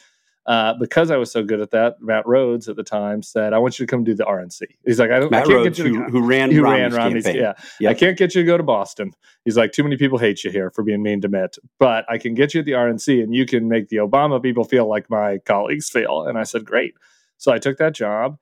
uh, 0.48 0.74
because 0.80 1.12
I 1.12 1.16
was 1.16 1.30
so 1.30 1.44
good 1.44 1.60
at 1.60 1.70
that, 1.70 2.00
Matt 2.00 2.24
Rhoades 2.24 2.68
at 2.68 2.74
the 2.74 2.82
time 2.82 3.22
said, 3.22 3.52
"I 3.52 3.58
want 3.58 3.78
you 3.78 3.86
to 3.86 3.90
come 3.90 4.02
do 4.02 4.14
the 4.14 4.24
RNC." 4.24 4.62
He's 4.84 4.98
like, 4.98 5.10
"I 5.10 5.20
don't." 5.20 5.30
Matt 5.30 5.44
I 5.44 5.46
can't 5.46 5.58
Rhoades, 5.58 5.64
get 5.64 5.78
you 5.78 5.84
to, 5.84 5.90
who, 5.90 6.04
who 6.04 6.26
ran 6.26 6.50
who 6.52 6.62
Romney's 6.62 6.92
ran 6.92 6.92
Romney's, 6.94 7.24
campaign. 7.24 7.42
yeah. 7.42 7.52
Yep. 7.80 7.90
I 7.90 7.94
can't 7.94 8.18
get 8.18 8.34
you 8.34 8.42
to 8.42 8.46
go 8.46 8.56
to 8.56 8.62
Boston. 8.62 9.12
He's 9.44 9.56
like, 9.56 9.70
"Too 9.72 9.84
many 9.84 9.96
people 9.96 10.18
hate 10.18 10.42
you 10.42 10.50
here 10.50 10.70
for 10.70 10.82
being 10.82 11.02
mean 11.02 11.20
to 11.20 11.28
Mitt, 11.28 11.56
but 11.78 12.04
I 12.08 12.18
can 12.18 12.34
get 12.34 12.54
you 12.54 12.60
at 12.60 12.66
the 12.66 12.72
RNC, 12.72 13.22
and 13.22 13.34
you 13.34 13.46
can 13.46 13.68
make 13.68 13.88
the 13.88 13.98
Obama 13.98 14.42
people 14.42 14.64
feel 14.64 14.88
like 14.88 15.08
my 15.08 15.38
colleagues 15.38 15.88
feel." 15.88 16.24
And 16.24 16.36
I 16.36 16.42
said, 16.42 16.64
"Great." 16.64 16.94
So 17.36 17.52
I 17.52 17.58
took 17.58 17.76
that 17.78 17.94
job 17.94 18.38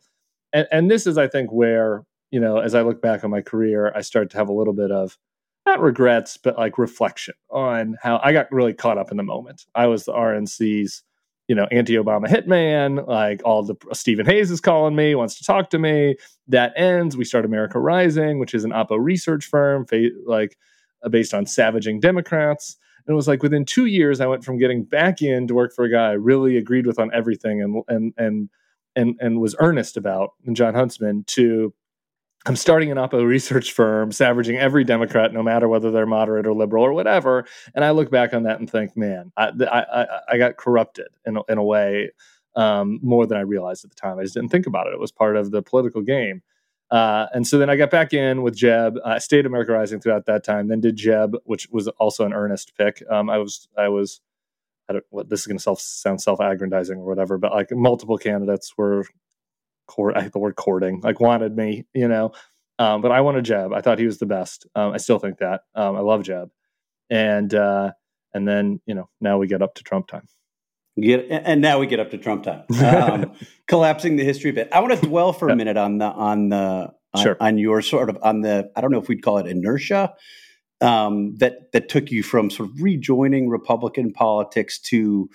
and, 0.52 0.66
and 0.72 0.90
this 0.90 1.06
is, 1.06 1.18
I 1.18 1.28
think, 1.28 1.52
where 1.52 2.04
you 2.30 2.40
know, 2.40 2.58
as 2.58 2.74
I 2.74 2.82
look 2.82 3.00
back 3.00 3.24
on 3.24 3.30
my 3.30 3.40
career, 3.40 3.92
I 3.94 4.00
start 4.00 4.30
to 4.30 4.36
have 4.36 4.48
a 4.48 4.52
little 4.52 4.72
bit 4.72 4.90
of 4.90 5.16
not 5.64 5.80
regrets, 5.80 6.36
but 6.36 6.58
like 6.58 6.78
reflection 6.78 7.34
on 7.50 7.96
how 8.02 8.20
I 8.22 8.32
got 8.32 8.50
really 8.50 8.74
caught 8.74 8.98
up 8.98 9.10
in 9.10 9.16
the 9.16 9.22
moment. 9.22 9.64
I 9.74 9.86
was 9.86 10.04
the 10.04 10.12
RNC's, 10.12 11.02
you 11.48 11.54
know, 11.54 11.66
anti-Obama 11.70 12.26
hitman. 12.26 13.06
Like 13.06 13.42
all 13.44 13.62
the 13.62 13.76
Stephen 13.92 14.26
Hayes 14.26 14.50
is 14.50 14.60
calling 14.60 14.96
me, 14.96 15.14
wants 15.14 15.38
to 15.38 15.44
talk 15.44 15.70
to 15.70 15.78
me. 15.78 16.16
That 16.48 16.72
ends. 16.76 17.16
We 17.16 17.24
start 17.24 17.44
America 17.44 17.78
Rising, 17.78 18.38
which 18.38 18.54
is 18.54 18.64
an 18.64 18.70
Oppo 18.72 18.98
research 19.00 19.46
firm, 19.46 19.86
like 20.24 20.56
uh, 21.02 21.08
based 21.08 21.34
on 21.34 21.46
savaging 21.46 22.00
Democrats. 22.00 22.76
And 23.06 23.14
it 23.14 23.16
was 23.16 23.28
like 23.28 23.42
within 23.42 23.64
two 23.64 23.86
years, 23.86 24.20
I 24.20 24.26
went 24.26 24.44
from 24.44 24.58
getting 24.58 24.84
back 24.84 25.22
in 25.22 25.46
to 25.46 25.54
work 25.54 25.72
for 25.74 25.84
a 25.84 25.90
guy 25.90 26.08
I 26.08 26.12
really 26.12 26.56
agreed 26.56 26.86
with 26.86 26.98
on 26.98 27.10
everything, 27.14 27.62
and 27.62 27.82
and 27.88 28.12
and 28.16 28.48
and 28.96 29.16
and 29.20 29.40
was 29.40 29.54
earnest 29.60 29.96
about 29.96 30.30
and 30.44 30.56
Jon 30.56 30.74
Huntsman 30.74 31.24
to 31.28 31.72
I'm 32.46 32.56
starting 32.56 32.92
an 32.92 32.96
Oppo 32.96 33.26
research 33.26 33.72
firm, 33.72 34.12
savaging 34.12 34.56
every 34.56 34.84
Democrat, 34.84 35.32
no 35.32 35.42
matter 35.42 35.68
whether 35.68 35.90
they're 35.90 36.06
moderate 36.06 36.46
or 36.46 36.54
liberal 36.54 36.84
or 36.84 36.92
whatever. 36.92 37.44
And 37.74 37.84
I 37.84 37.90
look 37.90 38.10
back 38.10 38.32
on 38.32 38.44
that 38.44 38.60
and 38.60 38.70
think, 38.70 38.96
man, 38.96 39.32
I, 39.36 39.50
I, 39.68 40.06
I 40.28 40.38
got 40.38 40.56
corrupted 40.56 41.08
in 41.26 41.36
a, 41.36 41.40
in 41.48 41.58
a 41.58 41.64
way 41.64 42.12
um, 42.54 43.00
more 43.02 43.26
than 43.26 43.36
I 43.36 43.42
realized 43.42 43.84
at 43.84 43.90
the 43.90 43.96
time. 43.96 44.18
I 44.18 44.22
just 44.22 44.34
didn't 44.34 44.50
think 44.50 44.66
about 44.66 44.86
it. 44.86 44.92
It 44.92 45.00
was 45.00 45.10
part 45.10 45.36
of 45.36 45.50
the 45.50 45.60
political 45.60 46.02
game. 46.02 46.42
Uh, 46.90 47.26
and 47.34 47.44
so 47.44 47.58
then 47.58 47.68
I 47.68 47.74
got 47.74 47.90
back 47.90 48.12
in 48.12 48.42
with 48.42 48.54
Jeb. 48.54 48.96
I 49.04 49.18
stayed 49.18 49.44
America 49.44 49.72
Rising 49.72 50.00
throughout 50.00 50.26
that 50.26 50.44
time. 50.44 50.68
Then 50.68 50.80
did 50.80 50.94
Jeb, 50.94 51.36
which 51.44 51.68
was 51.70 51.88
also 51.88 52.24
an 52.24 52.32
earnest 52.32 52.76
pick. 52.78 53.02
Um, 53.10 53.28
I 53.28 53.38
was 53.38 53.68
I 53.76 53.88
was 53.88 54.20
I 54.88 54.92
don't 54.92 55.04
what 55.10 55.28
this 55.28 55.40
is 55.40 55.46
going 55.48 55.58
to 55.58 55.76
sound 55.82 56.20
self 56.20 56.38
aggrandizing 56.38 56.98
or 56.98 57.04
whatever, 57.04 57.38
but 57.38 57.52
like 57.52 57.72
multiple 57.72 58.18
candidates 58.18 58.78
were 58.78 59.04
court. 59.86 60.16
I 60.16 60.22
hate 60.22 60.32
the 60.32 60.38
word 60.38 60.56
courting, 60.56 61.00
like 61.02 61.20
wanted 61.20 61.56
me, 61.56 61.86
you 61.94 62.08
know. 62.08 62.32
Um, 62.78 63.00
but 63.00 63.10
I 63.10 63.22
wanted 63.22 63.44
Jeb. 63.44 63.72
I 63.72 63.80
thought 63.80 63.98
he 63.98 64.06
was 64.06 64.18
the 64.18 64.26
best. 64.26 64.66
Um, 64.74 64.92
I 64.92 64.98
still 64.98 65.18
think 65.18 65.38
that. 65.38 65.62
Um, 65.74 65.96
I 65.96 66.00
love 66.00 66.22
Jeb. 66.22 66.50
And 67.08 67.54
uh, 67.54 67.92
and 68.34 68.46
then 68.46 68.80
you 68.86 68.94
know 68.94 69.08
now 69.20 69.38
we 69.38 69.46
get 69.46 69.62
up 69.62 69.74
to 69.76 69.82
Trump 69.82 70.08
time. 70.08 70.28
Get, 70.98 71.26
and 71.30 71.60
now 71.60 71.78
we 71.78 71.86
get 71.86 72.00
up 72.00 72.10
to 72.12 72.18
Trump 72.18 72.44
time, 72.44 72.64
um, 72.82 73.32
collapsing 73.68 74.16
the 74.16 74.24
history 74.24 74.50
bit. 74.50 74.70
I 74.72 74.80
want 74.80 74.98
to 74.98 75.06
dwell 75.06 75.34
for 75.34 75.50
a 75.50 75.56
minute 75.56 75.76
on 75.76 75.98
the 75.98 76.06
on 76.06 76.48
the 76.48 76.90
on, 77.12 77.22
sure. 77.22 77.36
on, 77.38 77.58
your 77.58 77.82
sort 77.82 78.08
of 78.08 78.18
on 78.22 78.40
the 78.40 78.70
I 78.74 78.80
don't 78.80 78.90
know 78.90 79.00
if 79.00 79.08
we'd 79.08 79.22
call 79.22 79.36
it 79.36 79.46
inertia 79.46 80.14
um, 80.80 81.36
that 81.36 81.72
that 81.72 81.90
took 81.90 82.10
you 82.10 82.22
from 82.22 82.50
sort 82.50 82.70
of 82.70 82.80
rejoining 82.80 83.48
Republican 83.48 84.12
politics 84.12 84.78
to 84.80 85.28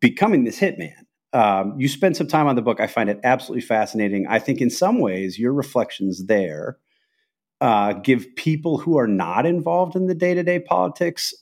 becoming 0.00 0.44
this 0.44 0.60
hitman. 0.60 0.94
Um, 1.34 1.74
you 1.78 1.88
spend 1.88 2.16
some 2.16 2.28
time 2.28 2.46
on 2.46 2.56
the 2.56 2.62
book. 2.62 2.80
I 2.80 2.86
find 2.86 3.10
it 3.10 3.20
absolutely 3.24 3.66
fascinating. 3.66 4.26
I 4.28 4.38
think 4.38 4.60
in 4.60 4.70
some 4.70 5.00
ways 5.00 5.38
your 5.38 5.52
reflections 5.52 6.26
there 6.26 6.78
uh, 7.60 7.94
give 7.94 8.34
people 8.36 8.78
who 8.78 8.96
are 8.98 9.06
not 9.06 9.44
involved 9.44 9.96
in 9.96 10.06
the 10.06 10.14
day 10.14 10.34
to 10.34 10.42
day 10.42 10.60
politics 10.60 11.34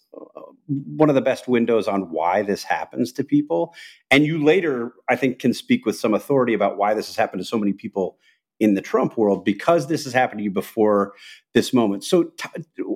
one 0.66 1.08
of 1.08 1.14
the 1.14 1.20
best 1.20 1.48
windows 1.48 1.88
on 1.88 2.10
why 2.10 2.42
this 2.42 2.62
happens 2.62 3.12
to 3.12 3.24
people. 3.24 3.74
And 4.10 4.24
you 4.24 4.42
later, 4.42 4.92
I 5.08 5.16
think, 5.16 5.38
can 5.38 5.54
speak 5.54 5.84
with 5.84 5.98
some 5.98 6.14
authority 6.14 6.54
about 6.54 6.76
why 6.76 6.94
this 6.94 7.06
has 7.08 7.16
happened 7.16 7.42
to 7.42 7.46
so 7.46 7.58
many 7.58 7.72
people 7.72 8.18
in 8.60 8.74
the 8.74 8.80
Trump 8.80 9.16
world 9.16 9.44
because 9.44 9.88
this 9.88 10.04
has 10.04 10.12
happened 10.12 10.38
to 10.38 10.44
you 10.44 10.50
before 10.50 11.14
this 11.52 11.72
moment. 11.72 12.04
So, 12.04 12.24
t- 12.24 12.48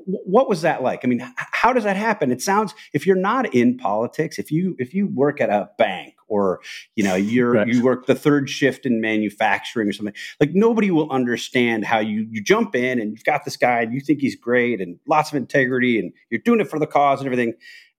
what 0.07 0.49
was 0.49 0.63
that 0.63 0.83
like? 0.83 1.01
I 1.05 1.09
mean, 1.09 1.21
how 1.37 1.73
does 1.73 1.85
that 1.85 1.97
happen? 1.97 2.31
It 2.31 2.41
sounds 2.41 2.75
if 2.93 3.07
you're 3.07 3.17
not 3.17 3.53
in 3.55 3.77
politics, 3.77 4.39
if 4.39 4.53
you 4.53 4.77
if 4.79 4.95
you 4.95 5.09
work 5.09 5.41
at 5.41 5.51
a 5.51 5.71
bank 5.77 6.15
or 6.29 6.61
you 6.95 7.05
know 7.05 7.15
you're 7.15 7.53
right. 7.53 7.69
you 7.69 7.83
work 7.83 8.07
the 8.07 8.15
third 8.15 8.49
shift 8.49 8.87
in 8.87 9.01
manufacturing 9.01 9.89
or 9.89 9.93
something, 9.93 10.15
like 10.41 10.51
nobody 10.55 10.91
will 10.91 11.11
understand 11.11 11.85
how 11.85 11.99
you 11.99 12.27
you 12.31 12.43
jump 12.43 12.75
in 12.75 13.01
and 13.01 13.13
you've 13.13 13.25
got 13.25 13.45
this 13.45 13.57
guy 13.57 13.83
and 13.83 13.93
you 13.93 14.01
think 14.01 14.21
he's 14.21 14.37
great 14.37 14.81
and 14.81 14.99
lots 15.07 15.31
of 15.31 15.37
integrity 15.37 15.99
and 15.99 16.13
you're 16.31 16.41
doing 16.41 16.61
it 16.61 16.69
for 16.69 16.79
the 16.79 16.87
cause 16.87 17.21
and 17.21 17.27
everything. 17.27 17.55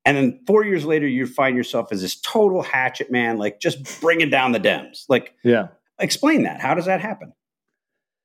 And 0.06 0.16
then 0.16 0.40
four 0.48 0.64
years 0.64 0.86
later, 0.86 1.06
you 1.06 1.26
find 1.28 1.58
yourself 1.58 1.92
as 1.92 2.02
this 2.02 2.20
total 2.22 2.62
hatchet 2.62 3.12
man, 3.12 3.38
like 3.38 3.60
just 3.60 4.00
bringing 4.00 4.30
down 4.30 4.54
the 4.54 4.60
Dems. 4.60 5.04
Like, 5.10 5.34
yeah, 5.44 5.68
explain 6.00 6.44
that. 6.44 6.62
How 6.62 6.74
does 6.74 6.86
that 6.86 7.02
happen? 7.02 7.34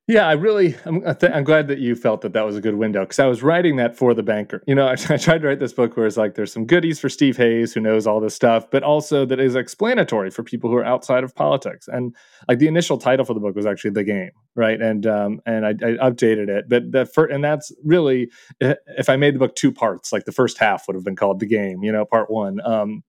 Yeah, 0.09 0.27
I 0.27 0.33
really, 0.33 0.75
I'm, 0.85 1.01
I'm 1.07 1.45
glad 1.45 1.69
that 1.69 1.79
you 1.79 1.95
felt 1.95 2.23
that 2.23 2.33
that 2.33 2.45
was 2.45 2.57
a 2.57 2.61
good 2.61 2.75
window 2.75 3.03
because 3.03 3.21
I 3.21 3.27
was 3.27 3.41
writing 3.41 3.77
that 3.77 3.97
for 3.97 4.15
the 4.15 4.23
banker. 4.25 4.61
You 4.67 4.75
know, 4.75 4.89
I, 4.89 4.97
tried 4.97 5.43
to 5.43 5.47
write 5.47 5.61
this 5.61 5.73
book 5.73 5.97
where 5.97 6.07
it's 6.07 6.17
like 6.17 6.35
there's 6.35 6.53
some 6.53 6.67
goodies 6.67 6.99
for 6.99 7.09
Steve 7.09 7.37
Hayes 7.37 7.73
who 7.73 7.81
knows 7.81 8.05
all 8.05 8.19
this 8.19 8.35
stuff, 8.35 8.69
but 8.69 8.83
also 8.83 9.25
that 9.25 9.39
is 9.39 9.55
explanatory 9.55 10.31
for 10.31 10.43
people 10.43 10.69
who 10.71 10.77
are 10.77 10.85
outside 10.85 11.23
of 11.23 11.37
politics. 11.37 11.87
And 11.87 12.17
like 12.49 12.59
the 12.59 12.67
initial 12.67 12.99
title 12.99 13.25
for 13.25 13.33
the 13.33 13.39
book 13.39 13.55
was 13.55 13.65
actually 13.65 13.93
the 13.93 14.03
game, 14.03 14.33
right? 14.57 14.81
And 14.83 15.07
um, 15.07 15.41
and 15.47 15.65
I, 15.65 15.71
I 15.71 16.11
updated 16.11 16.49
it, 16.49 16.69
but 16.69 16.91
the 16.91 17.07
first, 17.07 17.33
and 17.33 17.45
that's 17.45 17.71
really 17.85 18.29
if 18.61 19.09
I 19.09 19.15
made 19.15 19.37
the 19.37 19.39
book 19.39 19.55
two 19.55 19.71
parts, 19.71 20.13
like 20.13 20.25
the 20.25 20.33
first 20.33 20.59
half 20.59 20.89
would 20.89 20.97
have 20.97 21.05
been 21.05 21.17
called 21.17 21.39
the 21.39 21.47
game, 21.47 21.85
you 21.85 21.93
know, 21.93 22.05
part 22.05 22.29
one. 22.29 22.61
Um, 22.65 23.05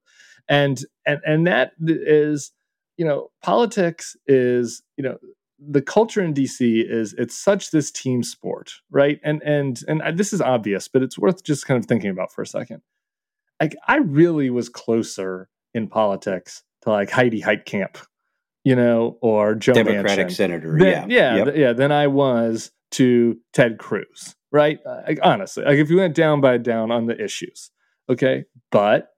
and 0.48 0.80
and 1.08 1.22
and 1.26 1.48
that 1.48 1.72
is, 1.82 2.52
you 2.98 3.06
know, 3.06 3.32
politics 3.42 4.16
is, 4.28 4.84
you 4.96 5.04
know 5.04 5.18
the 5.60 5.82
culture 5.82 6.22
in 6.22 6.34
DC 6.34 6.90
is 6.90 7.14
it's 7.18 7.36
such 7.36 7.72
this 7.72 7.92
team 7.92 8.24
sport, 8.24 8.74
right? 8.90 9.20
And 9.24 9.42
and 9.44 9.82
and 9.88 10.18
this 10.18 10.34
is 10.34 10.42
obvious, 10.42 10.88
but 10.88 11.02
it's 11.02 11.18
worth 11.18 11.44
just 11.44 11.66
kind 11.66 11.80
of 11.80 11.86
thinking 11.86 12.10
about 12.10 12.32
for 12.32 12.42
a 12.42 12.48
second. 12.48 12.82
Like 13.62 13.76
I 13.88 13.98
really 13.98 14.50
was 14.50 14.70
closer 14.70 15.50
in 15.74 15.88
politics 15.88 16.64
to 16.82 16.90
like 16.90 17.10
Heidi 17.10 17.42
Heitkamp, 17.42 18.04
you 18.64 18.76
know, 18.76 19.18
or 19.22 19.56
Joe 19.56 19.74
Democratic 19.74 20.28
Manchin, 20.28 20.32
senator, 20.32 20.78
than, 20.78 20.88
yeah, 20.88 21.06
yeah, 21.08 21.46
yep. 21.46 21.56
yeah, 21.56 21.74
than 21.74 21.92
I 21.92 22.08
was 22.08 22.72
to 22.92 23.38
Ted 23.54 23.78
Cruz, 23.78 24.36
right? 24.52 24.80
Uh, 24.86 25.02
like, 25.08 25.20
honestly, 25.24 25.64
like 25.64 25.78
if 25.78 25.90
you 25.90 25.98
went 25.98 26.16
down 26.16 26.42
by 26.42 26.58
down 26.58 26.92
on 26.92 27.06
the 27.06 27.22
issues, 27.22 27.72
okay, 28.10 28.46
but 28.72 29.10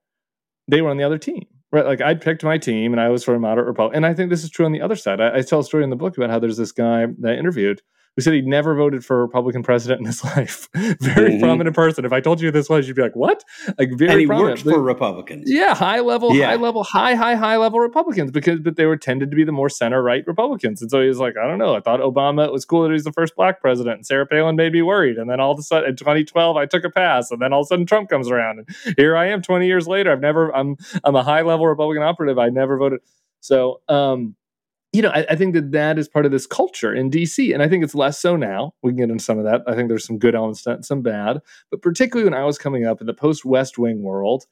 they 0.68 0.82
were 0.82 0.90
on 0.90 0.96
the 0.96 1.04
other 1.04 1.18
team 1.18 1.46
Right, 1.76 1.84
like 1.84 2.00
I 2.00 2.14
picked 2.14 2.42
my 2.42 2.56
team, 2.56 2.94
and 2.94 3.00
I 3.02 3.10
was 3.10 3.22
for 3.22 3.34
a 3.34 3.38
moderate 3.38 3.66
Republican. 3.66 3.98
And 3.98 4.06
I 4.06 4.14
think 4.14 4.30
this 4.30 4.42
is 4.42 4.48
true 4.48 4.64
on 4.64 4.72
the 4.72 4.80
other 4.80 4.96
side. 4.96 5.20
I, 5.20 5.36
I 5.36 5.42
tell 5.42 5.60
a 5.60 5.64
story 5.64 5.84
in 5.84 5.90
the 5.90 5.96
book 5.96 6.16
about 6.16 6.30
how 6.30 6.38
there's 6.38 6.56
this 6.56 6.72
guy 6.72 7.04
that 7.18 7.32
I 7.32 7.36
interviewed 7.36 7.82
who 8.16 8.22
said 8.22 8.32
he 8.32 8.40
never 8.40 8.74
voted 8.74 9.04
for 9.04 9.18
a 9.18 9.22
Republican 9.22 9.62
president 9.62 10.00
in 10.00 10.06
his 10.06 10.24
life. 10.36 10.68
very 10.74 11.32
mm-hmm. 11.32 11.40
prominent 11.40 11.76
person. 11.76 12.04
If 12.04 12.12
I 12.12 12.20
told 12.20 12.40
you 12.40 12.50
this 12.50 12.68
was, 12.68 12.88
you'd 12.88 12.96
be 12.96 13.02
like, 13.02 13.14
"What?" 13.14 13.44
Like 13.78 13.90
very 13.92 14.10
and 14.10 14.20
he 14.20 14.26
prominent. 14.26 14.64
worked 14.64 14.76
for 14.76 14.82
Republicans. 14.82 15.44
Yeah, 15.46 15.74
high 15.74 16.00
level, 16.00 16.34
yeah. 16.34 16.46
high 16.46 16.56
level, 16.56 16.82
high, 16.82 17.14
high, 17.14 17.34
high 17.34 17.58
level 17.58 17.78
Republicans 17.78 18.30
because 18.30 18.60
but 18.60 18.76
they 18.76 18.86
were 18.86 18.96
tended 18.96 19.30
to 19.30 19.36
be 19.36 19.44
the 19.44 19.52
more 19.52 19.68
center 19.68 20.02
right 20.02 20.26
Republicans. 20.26 20.80
And 20.80 20.90
so 20.90 21.00
he 21.02 21.08
was 21.08 21.18
like, 21.18 21.34
"I 21.36 21.46
don't 21.46 21.58
know. 21.58 21.76
I 21.76 21.80
thought 21.80 22.00
Obama 22.00 22.46
it 22.46 22.52
was 22.52 22.64
cool 22.64 22.82
that 22.84 22.92
he's 22.92 23.04
the 23.04 23.12
first 23.12 23.36
black 23.36 23.60
president, 23.60 23.96
and 23.96 24.06
Sarah 24.06 24.26
Palin 24.26 24.56
made 24.56 24.72
me 24.72 24.82
worried." 24.82 25.18
And 25.18 25.28
then 25.28 25.38
all 25.38 25.52
of 25.52 25.58
a 25.58 25.62
sudden, 25.62 25.90
in 25.90 25.96
2012, 25.96 26.56
I 26.56 26.64
took 26.64 26.84
a 26.84 26.90
pass, 26.90 27.30
and 27.30 27.40
then 27.40 27.52
all 27.52 27.60
of 27.60 27.66
a 27.66 27.68
sudden, 27.68 27.84
Trump 27.84 28.08
comes 28.08 28.30
around, 28.30 28.60
and 28.60 28.96
here 28.96 29.16
I 29.16 29.26
am, 29.28 29.42
20 29.42 29.66
years 29.66 29.86
later. 29.86 30.10
I've 30.10 30.20
never. 30.20 30.54
I'm 30.56 30.76
I'm 31.04 31.16
a 31.16 31.22
high 31.22 31.42
level 31.42 31.66
Republican 31.66 32.02
operative. 32.02 32.38
I 32.38 32.48
never 32.48 32.78
voted. 32.78 33.00
So. 33.40 33.82
um 33.88 34.36
you 34.92 35.02
know, 35.02 35.10
I, 35.10 35.26
I, 35.30 35.36
think 35.36 35.54
that 35.54 35.72
that 35.72 35.98
is 35.98 36.08
part 36.08 36.24
of 36.26 36.32
this 36.32 36.46
culture 36.46 36.94
in 36.94 37.10
DC, 37.10 37.52
and 37.52 37.62
I 37.62 37.68
think 37.68 37.84
it's 37.84 37.94
less 37.94 38.18
so 38.18 38.36
now. 38.36 38.72
We 38.82 38.92
can 38.92 38.98
get 38.98 39.10
into 39.10 39.22
some 39.22 39.38
of 39.38 39.44
that. 39.44 39.62
I 39.66 39.74
think 39.74 39.88
there's 39.88 40.06
some 40.06 40.18
good 40.18 40.34
elements 40.34 40.62
that, 40.62 40.84
some 40.84 41.02
bad, 41.02 41.40
but 41.70 41.82
particularly 41.82 42.28
when 42.28 42.38
I 42.38 42.44
was 42.44 42.58
coming 42.58 42.86
up 42.86 43.00
in 43.00 43.06
the 43.06 43.14
post 43.14 43.44
West 43.44 43.78
Wing 43.78 44.02
world, 44.02 44.46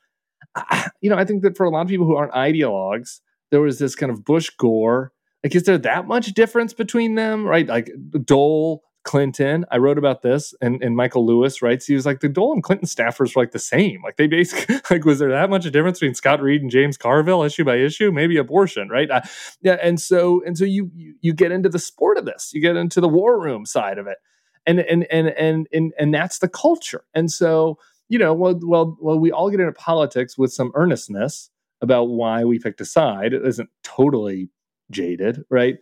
I, 0.55 0.91
you 1.00 1.09
know, 1.09 1.17
I 1.17 1.25
think 1.25 1.43
that 1.43 1.57
for 1.57 1.64
a 1.64 1.71
lot 1.71 1.83
of 1.83 1.88
people 1.88 2.07
who 2.07 2.17
aren't 2.17 2.33
ideologues, 2.33 3.21
there 3.50 3.61
was 3.61 3.79
this 3.79 3.95
kind 3.95 4.11
of 4.11 4.25
Bush 4.25 4.50
Gore. 4.50 5.12
Like, 5.43 5.55
is 5.55 5.64
there 5.64 5.79
that 5.79 6.07
much 6.07 6.33
difference 6.35 6.75
between 6.75 7.14
them? 7.14 7.47
Right? 7.47 7.67
Like 7.67 7.91
Dole 8.25 8.83
Clinton. 9.04 9.64
I 9.70 9.78
wrote 9.78 9.99
about 9.99 10.23
this, 10.23 10.54
and, 10.61 10.82
and 10.82 10.96
Michael 10.96 11.25
Lewis 11.25 11.62
writes, 11.62 11.87
he 11.87 11.94
was 11.94 12.04
like, 12.04 12.20
the 12.20 12.28
Dole 12.28 12.52
and 12.52 12.62
Clinton 12.62 12.88
staffers 12.88 13.37
were 13.37 13.42
like 13.42 13.52
the 13.52 13.58
same. 13.58 14.02
Like 14.02 14.16
they 14.16 14.26
basically, 14.26 14.76
like, 14.90 15.04
was 15.04 15.18
there 15.18 15.30
that 15.30 15.50
much 15.50 15.66
a 15.66 15.70
difference 15.70 16.00
between 16.00 16.14
Scott 16.14 16.40
Reed 16.42 16.62
and 16.62 16.70
James 16.70 16.96
Carville, 16.96 17.42
issue 17.42 17.64
by 17.64 17.76
issue? 17.76 18.11
Maybe 18.11 18.37
abortion, 18.37 18.88
right? 18.88 19.11
Uh, 19.11 19.20
yeah, 19.62 19.76
and 19.82 20.00
so 20.00 20.42
and 20.44 20.58
so 20.58 20.64
you, 20.64 20.90
you 20.94 21.14
you 21.20 21.34
get 21.34 21.52
into 21.52 21.68
the 21.68 21.78
sport 21.78 22.18
of 22.18 22.25
this, 22.25 22.50
you 22.52 22.61
get 22.61 22.76
into 22.76 23.00
the 23.00 23.08
war 23.08 23.40
room 23.40 23.66
side 23.66 23.99
of 23.99 24.06
it, 24.06 24.18
and 24.66 24.80
and 24.80 25.06
and 25.11 25.28
and 25.28 25.68
and 25.73 25.92
and 25.99 26.14
that's 26.14 26.38
the 26.38 26.49
culture. 26.49 27.04
And 27.14 27.30
so 27.30 27.78
you 28.08 28.18
know, 28.18 28.34
well, 28.34 28.58
well, 28.62 28.96
well, 29.00 29.18
we 29.18 29.32
all 29.32 29.50
get 29.50 29.61
into 29.61 29.73
politics 29.73 30.37
with 30.37 30.52
some 30.52 30.73
earnestness 30.75 31.50
about 31.80 32.04
why 32.04 32.44
we 32.44 32.58
picked 32.58 32.80
a 32.80 32.84
side. 32.84 33.32
It 33.32 33.44
isn't 33.44 33.70
totally 33.82 34.49
jaded, 34.90 35.42
right? 35.50 35.76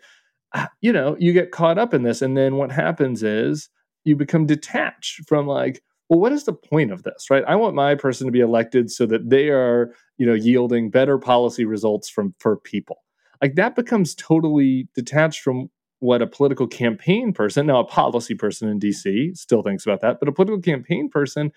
You 0.80 0.92
know, 0.92 1.16
you 1.18 1.32
get 1.32 1.50
caught 1.50 1.78
up 1.78 1.94
in 1.94 2.02
this. 2.02 2.22
And 2.22 2.36
then 2.36 2.56
what 2.56 2.72
happens 2.72 3.22
is 3.22 3.68
you 4.04 4.16
become 4.16 4.46
detached 4.46 5.22
from 5.26 5.46
like, 5.46 5.82
well, 6.08 6.20
what 6.20 6.32
is 6.32 6.44
the 6.44 6.52
point 6.52 6.92
of 6.92 7.04
this, 7.04 7.30
right? 7.30 7.44
I 7.46 7.56
want 7.56 7.74
my 7.74 7.94
person 7.94 8.26
to 8.26 8.32
be 8.32 8.40
elected 8.40 8.90
so 8.90 9.06
that 9.06 9.30
they 9.30 9.48
are, 9.48 9.94
you 10.18 10.26
know, 10.26 10.34
yielding 10.34 10.90
better 10.90 11.18
policy 11.18 11.64
results 11.64 12.08
from 12.08 12.34
for 12.38 12.56
people. 12.56 12.98
Like 13.40 13.54
that 13.54 13.74
becomes 13.74 14.14
totally 14.14 14.88
detached 14.94 15.40
from 15.40 15.70
what 16.00 16.20
a 16.20 16.26
political 16.26 16.66
campaign 16.66 17.32
person, 17.32 17.66
now 17.66 17.78
a 17.78 17.84
policy 17.84 18.34
person 18.34 18.68
in 18.68 18.80
DC 18.80 19.36
still 19.36 19.62
thinks 19.62 19.86
about 19.86 20.00
that, 20.00 20.18
but 20.18 20.28
a 20.28 20.32
political 20.32 20.60
campaign 20.60 21.08
person 21.08 21.52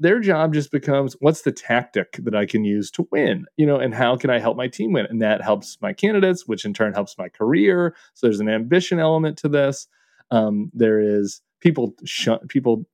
their 0.00 0.18
job 0.18 0.54
just 0.54 0.72
becomes 0.72 1.14
what's 1.20 1.42
the 1.42 1.52
tactic 1.52 2.18
that 2.24 2.34
I 2.34 2.46
can 2.46 2.64
use 2.64 2.90
to 2.92 3.06
win, 3.12 3.44
you 3.56 3.66
know, 3.66 3.76
and 3.76 3.94
how 3.94 4.16
can 4.16 4.30
I 4.30 4.38
help 4.38 4.56
my 4.56 4.66
team 4.66 4.92
win? 4.92 5.06
And 5.06 5.20
that 5.20 5.42
helps 5.42 5.76
my 5.82 5.92
candidates, 5.92 6.46
which 6.46 6.64
in 6.64 6.72
turn 6.72 6.94
helps 6.94 7.18
my 7.18 7.28
career. 7.28 7.94
So 8.14 8.26
there's 8.26 8.40
an 8.40 8.48
ambition 8.48 8.98
element 8.98 9.36
to 9.38 9.48
this. 9.48 9.86
Um, 10.30 10.70
there 10.72 11.00
is 11.00 11.42
people, 11.60 11.94
sh- 12.04 12.28
people, 12.48 12.86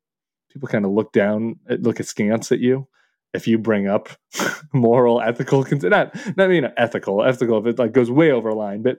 people 0.51 0.69
kind 0.69 0.85
of 0.85 0.91
look 0.91 1.13
down, 1.13 1.61
look 1.69 2.01
askance 2.01 2.51
at 2.51 2.59
you 2.59 2.89
if 3.33 3.47
you 3.47 3.57
bring 3.57 3.87
up 3.87 4.09
moral, 4.73 5.21
ethical, 5.21 5.65
not, 5.71 6.15
not 6.37 6.45
I 6.45 6.49
mean 6.49 6.69
ethical, 6.77 7.23
ethical 7.23 7.59
if 7.59 7.67
it 7.67 7.79
like 7.79 7.93
goes 7.93 8.11
way 8.11 8.33
over 8.33 8.53
line, 8.53 8.83
but 8.83 8.99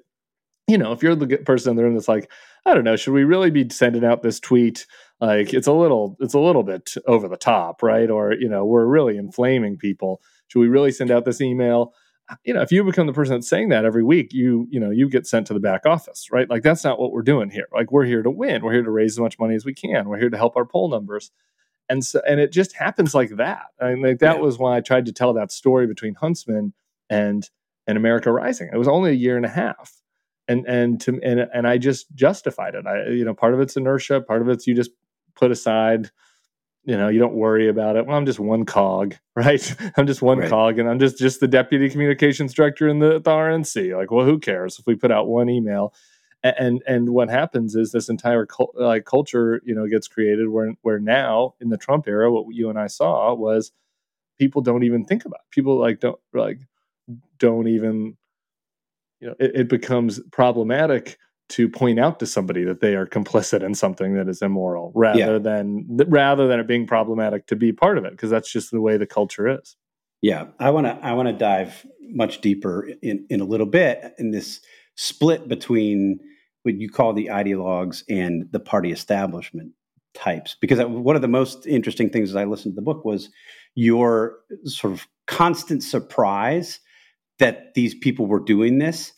you 0.67 0.77
know, 0.77 0.91
if 0.91 1.01
you're 1.01 1.15
the 1.15 1.37
person 1.37 1.71
in 1.71 1.75
the 1.77 1.83
room 1.83 1.93
that's 1.93 2.07
like, 2.07 2.31
I 2.65 2.73
don't 2.73 2.83
know, 2.83 2.95
should 2.95 3.13
we 3.13 3.23
really 3.23 3.51
be 3.51 3.69
sending 3.69 4.03
out 4.03 4.21
this 4.21 4.39
tweet? 4.39 4.85
like 5.19 5.53
it's 5.53 5.67
a 5.67 5.73
little 5.73 6.15
it's 6.19 6.33
a 6.33 6.39
little 6.39 6.63
bit 6.63 6.93
over 7.07 7.27
the 7.27 7.37
top 7.37 7.81
right? 7.81 8.09
Or 8.09 8.33
you 8.33 8.49
know 8.49 8.65
we're 8.65 8.85
really 8.85 9.17
inflaming 9.17 9.77
people. 9.77 10.21
Should 10.47 10.59
we 10.59 10.67
really 10.67 10.91
send 10.91 11.11
out 11.11 11.25
this 11.25 11.41
email? 11.41 11.93
You 12.43 12.53
know 12.53 12.61
if 12.61 12.71
you 12.71 12.83
become 12.83 13.07
the 13.07 13.13
person 13.13 13.35
that's 13.35 13.49
saying 13.49 13.69
that 13.69 13.85
every 13.85 14.03
week 14.03 14.33
you 14.33 14.67
you 14.69 14.79
know 14.79 14.91
you 14.91 15.09
get 15.09 15.25
sent 15.25 15.47
to 15.47 15.53
the 15.53 15.59
back 15.59 15.85
office 15.85 16.27
right? 16.31 16.49
Like 16.49 16.63
that's 16.63 16.83
not 16.83 16.99
what 16.99 17.11
we're 17.11 17.21
doing 17.23 17.49
here. 17.49 17.67
Like 17.73 17.91
we're 17.91 18.05
here 18.05 18.21
to 18.21 18.29
win. 18.29 18.63
We're 18.63 18.73
here 18.73 18.83
to 18.83 18.91
raise 18.91 19.13
as 19.13 19.19
much 19.19 19.39
money 19.39 19.55
as 19.55 19.65
we 19.65 19.73
can. 19.73 20.07
We're 20.07 20.19
here 20.19 20.29
to 20.29 20.37
help 20.37 20.55
our 20.55 20.65
poll 20.65 20.89
numbers. 20.89 21.31
And 21.89 22.05
so 22.05 22.21
and 22.27 22.39
it 22.39 22.51
just 22.51 22.75
happens 22.75 23.15
like 23.15 23.37
that. 23.37 23.67
I 23.81 23.95
mean, 23.95 24.03
like 24.03 24.19
that 24.19 24.35
yeah. 24.35 24.41
was 24.41 24.59
why 24.59 24.77
I 24.77 24.81
tried 24.81 25.05
to 25.07 25.13
tell 25.13 25.33
that 25.33 25.51
story 25.51 25.87
between 25.87 26.15
Huntsman 26.15 26.73
and 27.09 27.49
and 27.87 27.97
America 27.97 28.31
Rising. 28.31 28.69
It 28.71 28.77
was 28.77 28.89
only 28.89 29.11
a 29.11 29.15
year 29.15 29.37
and 29.37 29.45
a 29.45 29.49
half. 29.49 29.93
And 30.47 30.65
and 30.65 31.01
to 31.01 31.19
and 31.23 31.41
and 31.53 31.67
I 31.67 31.77
just 31.77 32.13
justified 32.15 32.75
it. 32.75 32.85
I 32.85 33.09
you 33.09 33.25
know, 33.25 33.33
part 33.33 33.53
of 33.53 33.59
it's 33.59 33.75
inertia, 33.75 34.21
part 34.21 34.41
of 34.41 34.49
it's 34.49 34.65
you 34.65 34.75
just 34.75 34.91
put 35.35 35.51
aside 35.51 36.09
you 36.87 36.95
know 36.95 37.09
you 37.09 37.19
don't 37.19 37.35
worry 37.35 37.67
about 37.67 37.95
it 37.95 38.07
well 38.07 38.17
i'm 38.17 38.25
just 38.25 38.39
one 38.39 38.65
cog 38.65 39.13
right 39.35 39.75
i'm 39.97 40.07
just 40.07 40.23
one 40.23 40.39
right. 40.39 40.49
cog 40.49 40.79
and 40.79 40.89
i'm 40.89 40.97
just 40.97 41.19
just 41.19 41.39
the 41.39 41.47
deputy 41.47 41.89
communications 41.89 42.53
director 42.53 42.87
in 42.87 42.99
the, 42.99 43.19
the 43.19 43.29
rnc 43.29 43.95
like 43.95 44.09
well 44.09 44.25
who 44.25 44.39
cares 44.39 44.79
if 44.79 44.87
we 44.87 44.95
put 44.95 45.11
out 45.11 45.27
one 45.27 45.49
email 45.49 45.93
and 46.43 46.81
and 46.87 47.09
what 47.09 47.29
happens 47.29 47.75
is 47.75 47.91
this 47.91 48.09
entire 48.09 48.45
cult, 48.45 48.73
like 48.75 49.05
culture 49.05 49.61
you 49.65 49.75
know 49.75 49.87
gets 49.87 50.07
created 50.07 50.49
where 50.49 50.71
where 50.81 50.99
now 50.99 51.53
in 51.59 51.69
the 51.69 51.77
trump 51.77 52.07
era 52.07 52.31
what 52.31 52.45
you 52.51 52.69
and 52.69 52.79
i 52.79 52.87
saw 52.87 53.33
was 53.33 53.71
people 54.39 54.61
don't 54.61 54.83
even 54.83 55.03
think 55.03 55.25
about 55.25 55.41
it. 55.41 55.51
people 55.51 55.77
like 55.77 55.99
don't 55.99 56.19
like 56.33 56.59
don't 57.37 57.67
even 57.67 58.15
you 59.19 59.27
know 59.27 59.35
it, 59.39 59.51
it 59.55 59.69
becomes 59.69 60.19
problematic 60.31 61.17
to 61.49 61.69
point 61.69 61.99
out 61.99 62.19
to 62.19 62.25
somebody 62.25 62.63
that 62.63 62.81
they 62.81 62.95
are 62.95 63.05
complicit 63.05 63.63
in 63.63 63.73
something 63.73 64.15
that 64.15 64.27
is 64.27 64.41
immoral 64.41 64.91
rather 64.95 65.19
yeah. 65.19 65.37
than 65.37 65.85
rather 66.07 66.47
than 66.47 66.59
it 66.59 66.67
being 66.67 66.85
problematic 66.85 67.47
to 67.47 67.55
be 67.55 67.71
part 67.71 67.97
of 67.97 68.05
it 68.05 68.11
because 68.11 68.29
that's 68.29 68.51
just 68.51 68.71
the 68.71 68.81
way 68.81 68.97
the 68.97 69.07
culture 69.07 69.47
is. 69.47 69.75
Yeah. 70.21 70.47
I 70.59 70.71
want 70.71 70.87
to 70.87 70.97
i 71.03 71.13
want 71.13 71.27
to 71.27 71.33
dive 71.33 71.85
much 72.01 72.41
deeper 72.41 72.89
in 73.01 73.25
in 73.29 73.39
a 73.39 73.45
little 73.45 73.65
bit 73.65 74.13
in 74.17 74.31
this 74.31 74.59
split 74.95 75.47
between 75.47 76.19
what 76.63 76.75
you 76.75 76.89
call 76.89 77.13
the 77.13 77.27
ideologues 77.27 78.03
and 78.09 78.45
the 78.51 78.59
party 78.59 78.91
establishment 78.91 79.71
types 80.13 80.55
because 80.59 80.83
one 80.83 81.15
of 81.15 81.21
the 81.21 81.27
most 81.27 81.67
interesting 81.67 82.09
things 82.09 82.29
as 82.29 82.35
i 82.35 82.43
listened 82.43 82.73
to 82.73 82.75
the 82.75 82.81
book 82.81 83.05
was 83.05 83.29
your 83.75 84.37
sort 84.63 84.91
of 84.91 85.07
constant 85.27 85.83
surprise 85.83 86.79
that 87.39 87.73
these 87.73 87.93
people 87.93 88.25
were 88.25 88.39
doing 88.39 88.79
this 88.79 89.13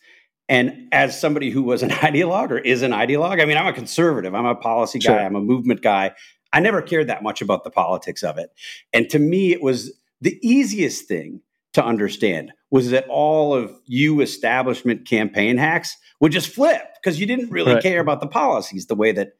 and 0.50 0.88
as 0.90 1.18
somebody 1.18 1.48
who 1.48 1.62
was 1.62 1.84
an 1.84 1.90
ideologue 1.90 2.50
or 2.50 2.58
is 2.58 2.82
an 2.82 2.90
ideologue, 2.90 3.40
I 3.40 3.46
mean, 3.46 3.56
I'm 3.56 3.68
a 3.68 3.72
conservative, 3.72 4.34
I'm 4.34 4.44
a 4.44 4.56
policy 4.56 4.98
guy, 4.98 5.12
sure. 5.12 5.20
I'm 5.20 5.36
a 5.36 5.40
movement 5.40 5.80
guy. 5.80 6.12
I 6.52 6.58
never 6.58 6.82
cared 6.82 7.06
that 7.06 7.22
much 7.22 7.40
about 7.40 7.62
the 7.62 7.70
politics 7.70 8.24
of 8.24 8.36
it. 8.36 8.50
And 8.92 9.08
to 9.10 9.20
me, 9.20 9.52
it 9.52 9.62
was 9.62 9.92
the 10.20 10.38
easiest 10.42 11.06
thing 11.06 11.40
to 11.74 11.84
understand 11.84 12.52
was 12.72 12.90
that 12.90 13.06
all 13.08 13.54
of 13.54 13.72
you 13.86 14.20
establishment 14.20 15.06
campaign 15.06 15.56
hacks 15.56 15.96
would 16.18 16.32
just 16.32 16.52
flip 16.52 16.82
because 17.00 17.20
you 17.20 17.26
didn't 17.26 17.52
really 17.52 17.74
right. 17.74 17.82
care 17.82 18.00
about 18.00 18.20
the 18.20 18.26
policies 18.26 18.86
the 18.86 18.96
way 18.96 19.12
that 19.12 19.34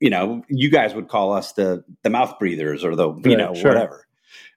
you 0.00 0.10
know 0.10 0.42
you 0.48 0.68
guys 0.68 0.94
would 0.94 1.06
call 1.06 1.32
us 1.32 1.52
the 1.52 1.84
the 2.02 2.10
mouth 2.10 2.36
breathers 2.40 2.84
or 2.84 2.96
the 2.96 3.08
you 3.08 3.22
right, 3.24 3.38
know 3.38 3.54
sure. 3.54 3.70
whatever 3.70 4.06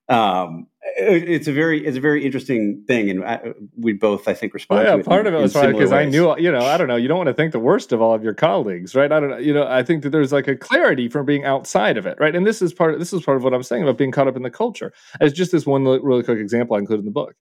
um, 0.10 0.68
it's 0.86 1.48
a 1.48 1.54
very 1.54 1.86
it's 1.86 1.98
a 1.98 2.02
very 2.02 2.26
interesting 2.26 2.84
thing, 2.88 3.10
and 3.10 3.24
I, 3.24 3.54
we 3.78 3.94
both 3.94 4.28
I 4.28 4.34
think 4.34 4.54
respond. 4.54 4.84
Well, 4.84 4.98
yeah, 4.98 5.04
part 5.04 5.22
in, 5.22 5.34
of 5.34 5.40
it 5.40 5.42
was 5.42 5.54
because 5.54 5.92
I 5.92 6.06
knew 6.06 6.38
you 6.38 6.52
know 6.52 6.62
I 6.62 6.78
don't 6.78 6.88
know 6.88 6.96
you 6.96 7.08
don't 7.08 7.18
want 7.18 7.28
to 7.28 7.34
think 7.34 7.52
the 7.52 7.60
worst 7.60 7.92
of 7.92 8.02
all 8.02 8.14
of 8.14 8.24
your 8.24 8.34
colleagues, 8.34 8.96
right? 8.96 9.12
I 9.12 9.20
don't 9.20 9.30
know 9.30 9.38
you 9.38 9.54
know 9.54 9.66
I 9.68 9.84
think 9.84 10.04
that 10.04 10.10
there's 10.10 10.32
like 10.32 10.48
a 10.48 10.56
clarity 10.56 11.10
from 11.10 11.26
being 11.26 11.46
outside 11.46 11.98
of 11.98 12.06
it, 12.06 12.18
right? 12.20 12.36
And 12.36 12.46
this 12.46 12.62
is 12.62 12.74
part 12.74 12.94
of, 12.94 13.00
this 13.00 13.14
is 13.14 13.24
part 13.24 13.38
of 13.38 13.44
what 13.44 13.54
I'm 13.54 13.64
saying 13.64 13.84
about 13.84 13.98
being 13.98 14.12
caught 14.12 14.28
up 14.28 14.36
in 14.36 14.44
the 14.44 14.52
culture. 14.52 14.94
As 15.20 15.34
just 15.34 15.52
this 15.52 15.66
one 15.66 15.84
really 15.86 16.24
quick 16.24 16.40
example 16.40 16.76
I 16.76 16.80
included 16.80 17.02
in 17.02 17.06
the 17.06 17.12
book, 17.12 17.36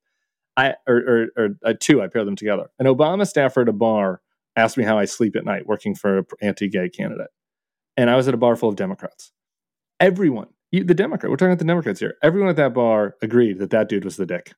I 0.56 0.74
or, 0.86 0.96
or, 0.96 1.26
or 1.36 1.48
uh, 1.64 1.74
two 1.78 2.00
I 2.00 2.06
pair 2.06 2.24
them 2.24 2.36
together. 2.36 2.70
An 2.78 2.86
Obama 2.86 3.26
staffer 3.26 3.62
at 3.62 3.68
a 3.68 3.72
bar 3.72 4.20
asked 4.56 4.76
me 4.76 4.84
how 4.84 4.98
I 4.98 5.04
sleep 5.04 5.36
at 5.36 5.44
night 5.44 5.66
working 5.66 5.94
for 5.94 6.18
an 6.18 6.26
anti-gay 6.40 6.90
candidate, 6.90 7.30
and 7.96 8.08
I 8.08 8.16
was 8.16 8.28
at 8.28 8.34
a 8.34 8.38
bar 8.38 8.56
full 8.56 8.68
of 8.68 8.76
Democrats. 8.76 9.32
Everyone 10.00 10.48
the 10.72 10.94
Democrat. 10.94 11.30
We're 11.30 11.36
talking 11.36 11.52
about 11.52 11.58
the 11.58 11.66
Democrats 11.66 12.00
here. 12.00 12.16
Everyone 12.22 12.48
at 12.48 12.56
that 12.56 12.74
bar 12.74 13.16
agreed 13.22 13.58
that 13.58 13.70
that 13.70 13.88
dude 13.88 14.04
was 14.04 14.16
the 14.16 14.26
dick. 14.26 14.54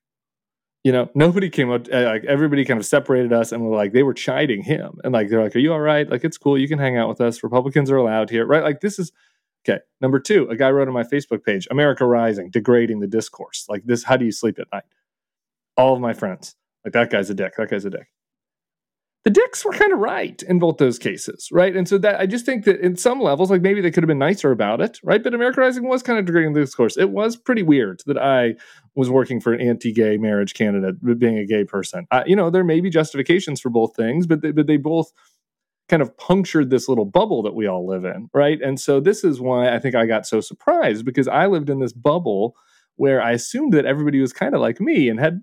You 0.83 0.91
know, 0.91 1.09
nobody 1.15 1.49
came 1.49 1.71
up. 1.71 1.87
Uh, 1.91 2.03
like 2.03 2.23
everybody 2.25 2.63
kind 2.63 2.79
of 2.79 2.85
separated 2.85 3.33
us, 3.33 3.51
and 3.51 3.63
were 3.63 3.75
like 3.75 3.91
they 3.91 4.03
were 4.03 4.13
chiding 4.13 4.63
him, 4.63 4.99
and 5.03 5.13
like 5.13 5.29
they're 5.29 5.43
like, 5.43 5.55
"Are 5.55 5.59
you 5.59 5.73
all 5.73 5.79
right? 5.79 6.09
Like 6.09 6.23
it's 6.23 6.37
cool. 6.37 6.57
You 6.57 6.67
can 6.67 6.79
hang 6.79 6.97
out 6.97 7.09
with 7.09 7.19
us. 7.19 7.43
Republicans 7.43 7.91
are 7.91 7.97
allowed 7.97 8.29
here, 8.29 8.45
right? 8.45 8.63
Like 8.63 8.81
this 8.81 8.99
is 8.99 9.11
okay." 9.67 9.79
Number 9.99 10.19
two, 10.19 10.47
a 10.49 10.55
guy 10.55 10.69
wrote 10.69 10.87
on 10.87 10.93
my 10.93 11.03
Facebook 11.03 11.43
page, 11.43 11.67
"America 11.71 12.05
Rising, 12.05 12.51
degrading 12.51 12.99
the 12.99 13.07
discourse." 13.07 13.65
Like 13.67 13.83
this, 13.85 14.03
how 14.03 14.15
do 14.15 14.25
you 14.25 14.31
sleep 14.31 14.59
at 14.59 14.67
night? 14.71 14.83
All 15.75 15.95
of 15.95 16.01
my 16.01 16.13
friends, 16.13 16.55
like 16.85 16.93
that 16.93 17.09
guy's 17.09 17.29
a 17.29 17.33
dick. 17.33 17.55
That 17.57 17.69
guy's 17.69 17.85
a 17.85 17.89
dick 17.89 18.07
the 19.25 19.31
dicks 19.31 19.65
were 19.65 19.71
kind 19.71 19.91
of 19.91 19.97
right 19.97 20.43
in 20.43 20.59
both 20.59 20.77
those 20.77 20.99
cases, 20.99 21.49
right? 21.51 21.75
And 21.75 21.89
so 21.89 21.97
that 21.97 22.19
I 22.19 22.27
just 22.27 22.45
think 22.45 22.63
that 22.65 22.79
in 22.79 22.95
some 22.95 23.19
levels, 23.19 23.49
like 23.49 23.63
maybe 23.63 23.81
they 23.81 23.89
could 23.89 24.03
have 24.03 24.07
been 24.07 24.19
nicer 24.19 24.51
about 24.51 24.81
it, 24.81 24.99
right? 25.03 25.23
But 25.23 25.33
America 25.33 25.61
Rising 25.61 25.89
was 25.89 26.03
kind 26.03 26.19
of 26.19 26.25
degrading 26.25 26.53
the 26.53 26.59
discourse. 26.59 26.95
It 26.95 27.09
was 27.09 27.35
pretty 27.35 27.63
weird 27.63 28.03
that 28.05 28.19
I 28.19 28.53
was 28.93 29.09
working 29.09 29.41
for 29.41 29.51
an 29.51 29.61
anti-gay 29.61 30.17
marriage 30.17 30.53
candidate, 30.53 30.95
being 31.17 31.39
a 31.39 31.45
gay 31.45 31.63
person. 31.63 32.05
You 32.27 32.35
know, 32.35 32.51
there 32.51 32.63
may 32.63 32.81
be 32.81 32.91
justifications 32.91 33.59
for 33.59 33.69
both 33.69 33.95
things, 33.95 34.27
but 34.27 34.41
they, 34.41 34.51
but 34.51 34.67
they 34.67 34.77
both 34.77 35.11
kind 35.89 36.03
of 36.03 36.15
punctured 36.17 36.69
this 36.69 36.87
little 36.87 37.05
bubble 37.05 37.41
that 37.43 37.55
we 37.55 37.67
all 37.67 37.87
live 37.87 38.05
in, 38.05 38.29
right? 38.31 38.61
And 38.61 38.79
so 38.79 38.99
this 38.99 39.23
is 39.23 39.41
why 39.41 39.73
I 39.73 39.79
think 39.79 39.95
I 39.95 40.05
got 40.05 40.27
so 40.27 40.39
surprised 40.39 41.03
because 41.03 41.27
I 41.27 41.47
lived 41.47 41.71
in 41.71 41.79
this 41.79 41.93
bubble 41.93 42.55
where 42.97 43.21
I 43.21 43.31
assumed 43.31 43.73
that 43.73 43.85
everybody 43.85 44.21
was 44.21 44.33
kind 44.33 44.53
of 44.53 44.61
like 44.61 44.79
me 44.79 45.09
and 45.09 45.19
had 45.19 45.41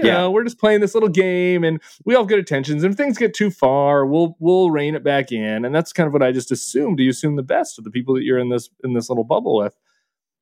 you 0.00 0.08
yeah. 0.08 0.18
know 0.18 0.30
we're 0.30 0.44
just 0.44 0.58
playing 0.58 0.80
this 0.80 0.94
little 0.94 1.08
game 1.08 1.64
and 1.64 1.80
we 2.04 2.14
all 2.14 2.24
get 2.24 2.38
attentions. 2.38 2.82
and 2.82 2.92
if 2.92 2.96
things 2.96 3.18
get 3.18 3.34
too 3.34 3.50
far 3.50 4.04
we'll 4.06 4.36
we'll 4.38 4.70
rein 4.70 4.94
it 4.94 5.04
back 5.04 5.32
in 5.32 5.64
and 5.64 5.74
that's 5.74 5.92
kind 5.92 6.06
of 6.06 6.12
what 6.12 6.22
I 6.22 6.32
just 6.32 6.50
assumed 6.50 6.96
Do 6.96 7.02
you 7.02 7.10
assume 7.10 7.36
the 7.36 7.42
best 7.42 7.78
of 7.78 7.84
the 7.84 7.90
people 7.90 8.14
that 8.14 8.22
you're 8.22 8.38
in 8.38 8.48
this 8.48 8.68
in 8.82 8.94
this 8.94 9.08
little 9.08 9.24
bubble 9.24 9.56
with 9.56 9.76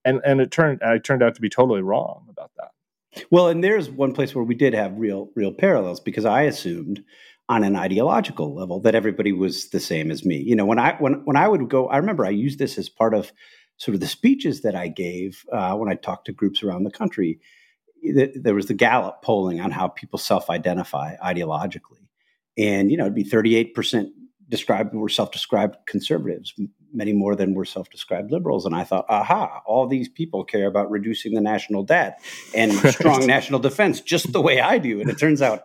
and 0.04 0.20
and 0.24 0.40
it 0.40 0.50
turned 0.50 0.82
I 0.82 0.98
turned 0.98 1.22
out 1.22 1.34
to 1.34 1.40
be 1.40 1.48
totally 1.48 1.82
wrong 1.82 2.26
about 2.30 2.50
that. 2.56 3.24
Well, 3.30 3.48
and 3.48 3.62
there's 3.62 3.90
one 3.90 4.12
place 4.12 4.34
where 4.34 4.44
we 4.44 4.54
did 4.54 4.74
have 4.74 4.98
real 4.98 5.30
real 5.34 5.52
parallels 5.52 6.00
because 6.00 6.24
I 6.24 6.42
assumed 6.42 7.04
on 7.48 7.64
an 7.64 7.76
ideological 7.76 8.54
level 8.54 8.80
that 8.80 8.94
everybody 8.94 9.32
was 9.32 9.70
the 9.70 9.80
same 9.80 10.10
as 10.10 10.24
me. 10.24 10.36
You 10.36 10.56
know, 10.56 10.66
when 10.66 10.78
I 10.78 10.96
when 10.98 11.24
when 11.24 11.36
I 11.36 11.48
would 11.48 11.68
go, 11.68 11.88
I 11.88 11.96
remember 11.98 12.24
I 12.24 12.30
used 12.30 12.58
this 12.58 12.78
as 12.78 12.88
part 12.88 13.14
of 13.14 13.32
sort 13.76 13.94
of 13.94 14.00
the 14.00 14.08
speeches 14.08 14.62
that 14.62 14.74
I 14.74 14.88
gave 14.88 15.44
uh, 15.52 15.74
when 15.76 15.88
I 15.88 15.94
talked 15.94 16.26
to 16.26 16.32
groups 16.32 16.62
around 16.62 16.84
the 16.84 16.90
country. 16.90 17.40
There 18.02 18.54
was 18.54 18.66
the 18.66 18.74
Gallup 18.74 19.22
polling 19.22 19.60
on 19.60 19.70
how 19.70 19.88
people 19.88 20.18
self-identify 20.18 21.16
ideologically, 21.16 22.06
and 22.56 22.90
you 22.90 22.96
know, 22.96 23.04
it'd 23.04 23.14
be 23.14 23.24
38 23.24 23.74
percent 23.74 24.10
described 24.48 24.94
were 24.94 25.08
self-described 25.08 25.76
conservatives, 25.86 26.54
many 26.92 27.12
more 27.12 27.36
than 27.36 27.54
were 27.54 27.64
self-described 27.64 28.30
liberals. 28.30 28.64
And 28.64 28.74
I 28.74 28.82
thought, 28.84 29.04
aha, 29.08 29.60
all 29.66 29.86
these 29.86 30.08
people 30.08 30.44
care 30.44 30.66
about 30.66 30.90
reducing 30.90 31.34
the 31.34 31.40
national 31.40 31.82
debt 31.82 32.20
and 32.54 32.72
strong 32.92 33.26
national 33.26 33.60
defense, 33.60 34.00
just 34.00 34.32
the 34.32 34.40
way 34.40 34.60
I 34.60 34.78
do. 34.78 35.00
And 35.00 35.10
it 35.10 35.18
turns 35.18 35.42
out 35.42 35.64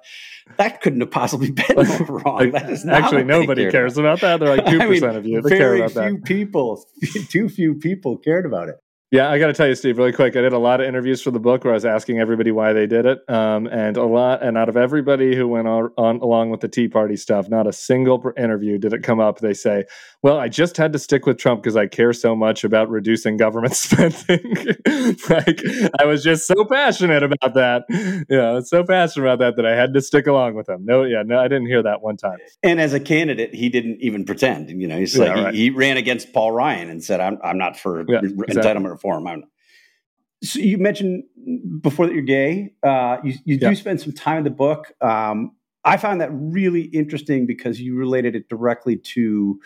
that 0.58 0.82
couldn't 0.82 1.00
have 1.00 1.12
possibly 1.12 1.52
been 1.52 1.76
more 1.76 2.20
wrong. 2.20 2.52
That 2.52 2.70
is 2.70 2.86
Actually, 2.86 3.24
nobody 3.24 3.70
cares 3.72 3.98
about 3.98 4.22
that. 4.22 4.40
They're 4.40 4.58
like 4.58 4.66
two 4.70 4.80
percent 4.80 5.04
I 5.04 5.08
mean, 5.08 5.18
of 5.18 5.26
you. 5.26 5.42
They 5.42 5.50
very 5.50 5.60
care 5.60 5.76
about 5.76 5.92
few 5.92 6.18
that. 6.18 6.26
people, 6.26 6.86
too 7.30 7.50
few 7.50 7.76
people 7.76 8.18
cared 8.18 8.46
about 8.46 8.70
it. 8.70 8.76
Yeah, 9.14 9.30
I 9.30 9.38
got 9.38 9.46
to 9.46 9.54
tell 9.54 9.68
you, 9.68 9.76
Steve, 9.76 10.00
really 10.00 10.12
quick. 10.12 10.36
I 10.36 10.42
did 10.42 10.54
a 10.54 10.58
lot 10.58 10.82
of 10.82 10.88
interviews 10.88 11.22
for 11.22 11.30
the 11.30 11.40
book 11.40 11.64
where 11.64 11.72
I 11.72 11.76
was 11.76 11.86
asking 11.86 12.18
everybody 12.18 12.52
why 12.52 12.74
they 12.74 12.88
did 12.88 13.06
it, 13.06 13.20
um, 13.30 13.68
and 13.68 13.96
a 13.96 14.06
lot. 14.06 14.42
And 14.42 14.58
out 14.58 14.70
of 14.70 14.76
everybody 14.76 15.36
who 15.36 15.48
went 15.48 15.68
on, 15.68 15.92
on, 16.00 16.16
along 16.16 16.50
with 16.50 16.62
the 16.62 16.68
Tea 16.68 16.88
Party 16.88 17.16
stuff, 17.16 17.48
not 17.48 17.68
a 17.68 17.74
single 17.74 18.34
interview 18.36 18.80
did 18.80 18.92
it 18.92 19.04
come 19.04 19.20
up. 19.20 19.38
They 19.38 19.54
say, 19.54 19.84
"Well, 20.24 20.40
I 20.40 20.50
just 20.50 20.78
had 20.78 20.94
to 20.94 21.00
stick 21.00 21.28
with 21.28 21.38
Trump 21.38 21.62
because 21.62 21.76
I 21.76 21.86
care 21.86 22.12
so 22.12 22.36
much 22.36 22.64
about 22.64 22.90
reducing 22.90 23.38
government 23.38 23.76
spending. 23.76 24.56
like 25.30 25.62
I 26.00 26.06
was 26.06 26.24
just 26.24 26.48
so 26.48 26.66
passionate 26.66 27.22
about 27.22 27.54
that. 27.54 27.84
Yeah, 28.28 28.62
so 28.62 28.84
passionate 28.84 29.26
about 29.26 29.38
that 29.38 29.58
that 29.58 29.66
I 29.72 29.76
had 29.76 29.94
to 29.94 30.02
stick 30.02 30.26
along 30.26 30.56
with 30.56 30.68
him. 30.68 30.86
No, 30.86 31.04
yeah, 31.04 31.22
no, 31.24 31.38
I 31.38 31.48
didn't 31.48 31.68
hear 31.68 31.84
that 31.84 32.02
one 32.02 32.18
time. 32.18 32.40
And 32.64 32.82
as 32.82 32.96
a 32.96 33.00
candidate, 33.00 33.54
he 33.54 33.70
didn't 33.70 34.02
even 34.02 34.26
pretend. 34.26 34.72
You 34.72 34.88
know, 34.88 34.98
he's 34.98 35.16
like 35.16 35.36
right. 35.36 35.54
he, 35.54 35.66
he, 35.66 35.70
ran 35.70 35.98
against 35.98 36.34
Paul 36.34 36.52
Ryan 36.52 36.90
and 36.90 37.04
said, 37.04 37.20
"I'm 37.20 37.38
I'm 37.44 37.60
not 37.60 37.78
for 37.78 38.04
yeah, 38.10 38.22
entitlement." 38.22 39.03
Reform. 39.04 39.28
I'm, 39.28 39.44
so 40.44 40.60
you 40.60 40.78
mentioned 40.78 41.24
before 41.82 42.06
that 42.06 42.14
you're 42.14 42.24
gay. 42.24 42.74
Uh, 42.84 43.18
you, 43.24 43.36
you 43.46 43.58
do 43.58 43.74
spend 43.76 44.02
some 44.02 44.12
time 44.12 44.40
in 44.40 44.44
the 44.44 44.50
book. 44.50 44.92
Um, 45.02 45.56
I 45.86 45.98
found 45.98 46.22
that 46.22 46.30
really 46.34 46.82
interesting 46.82 47.46
because 47.46 47.80
you 47.80 47.96
related 47.96 48.36
it 48.36 48.50
directly 48.50 48.98
to 48.98 49.60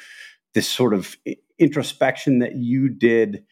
this 0.53 0.67
sort 0.67 0.93
of 0.93 1.15
introspection 1.59 2.39
that 2.39 2.55
you 2.55 2.89
did 2.89 3.43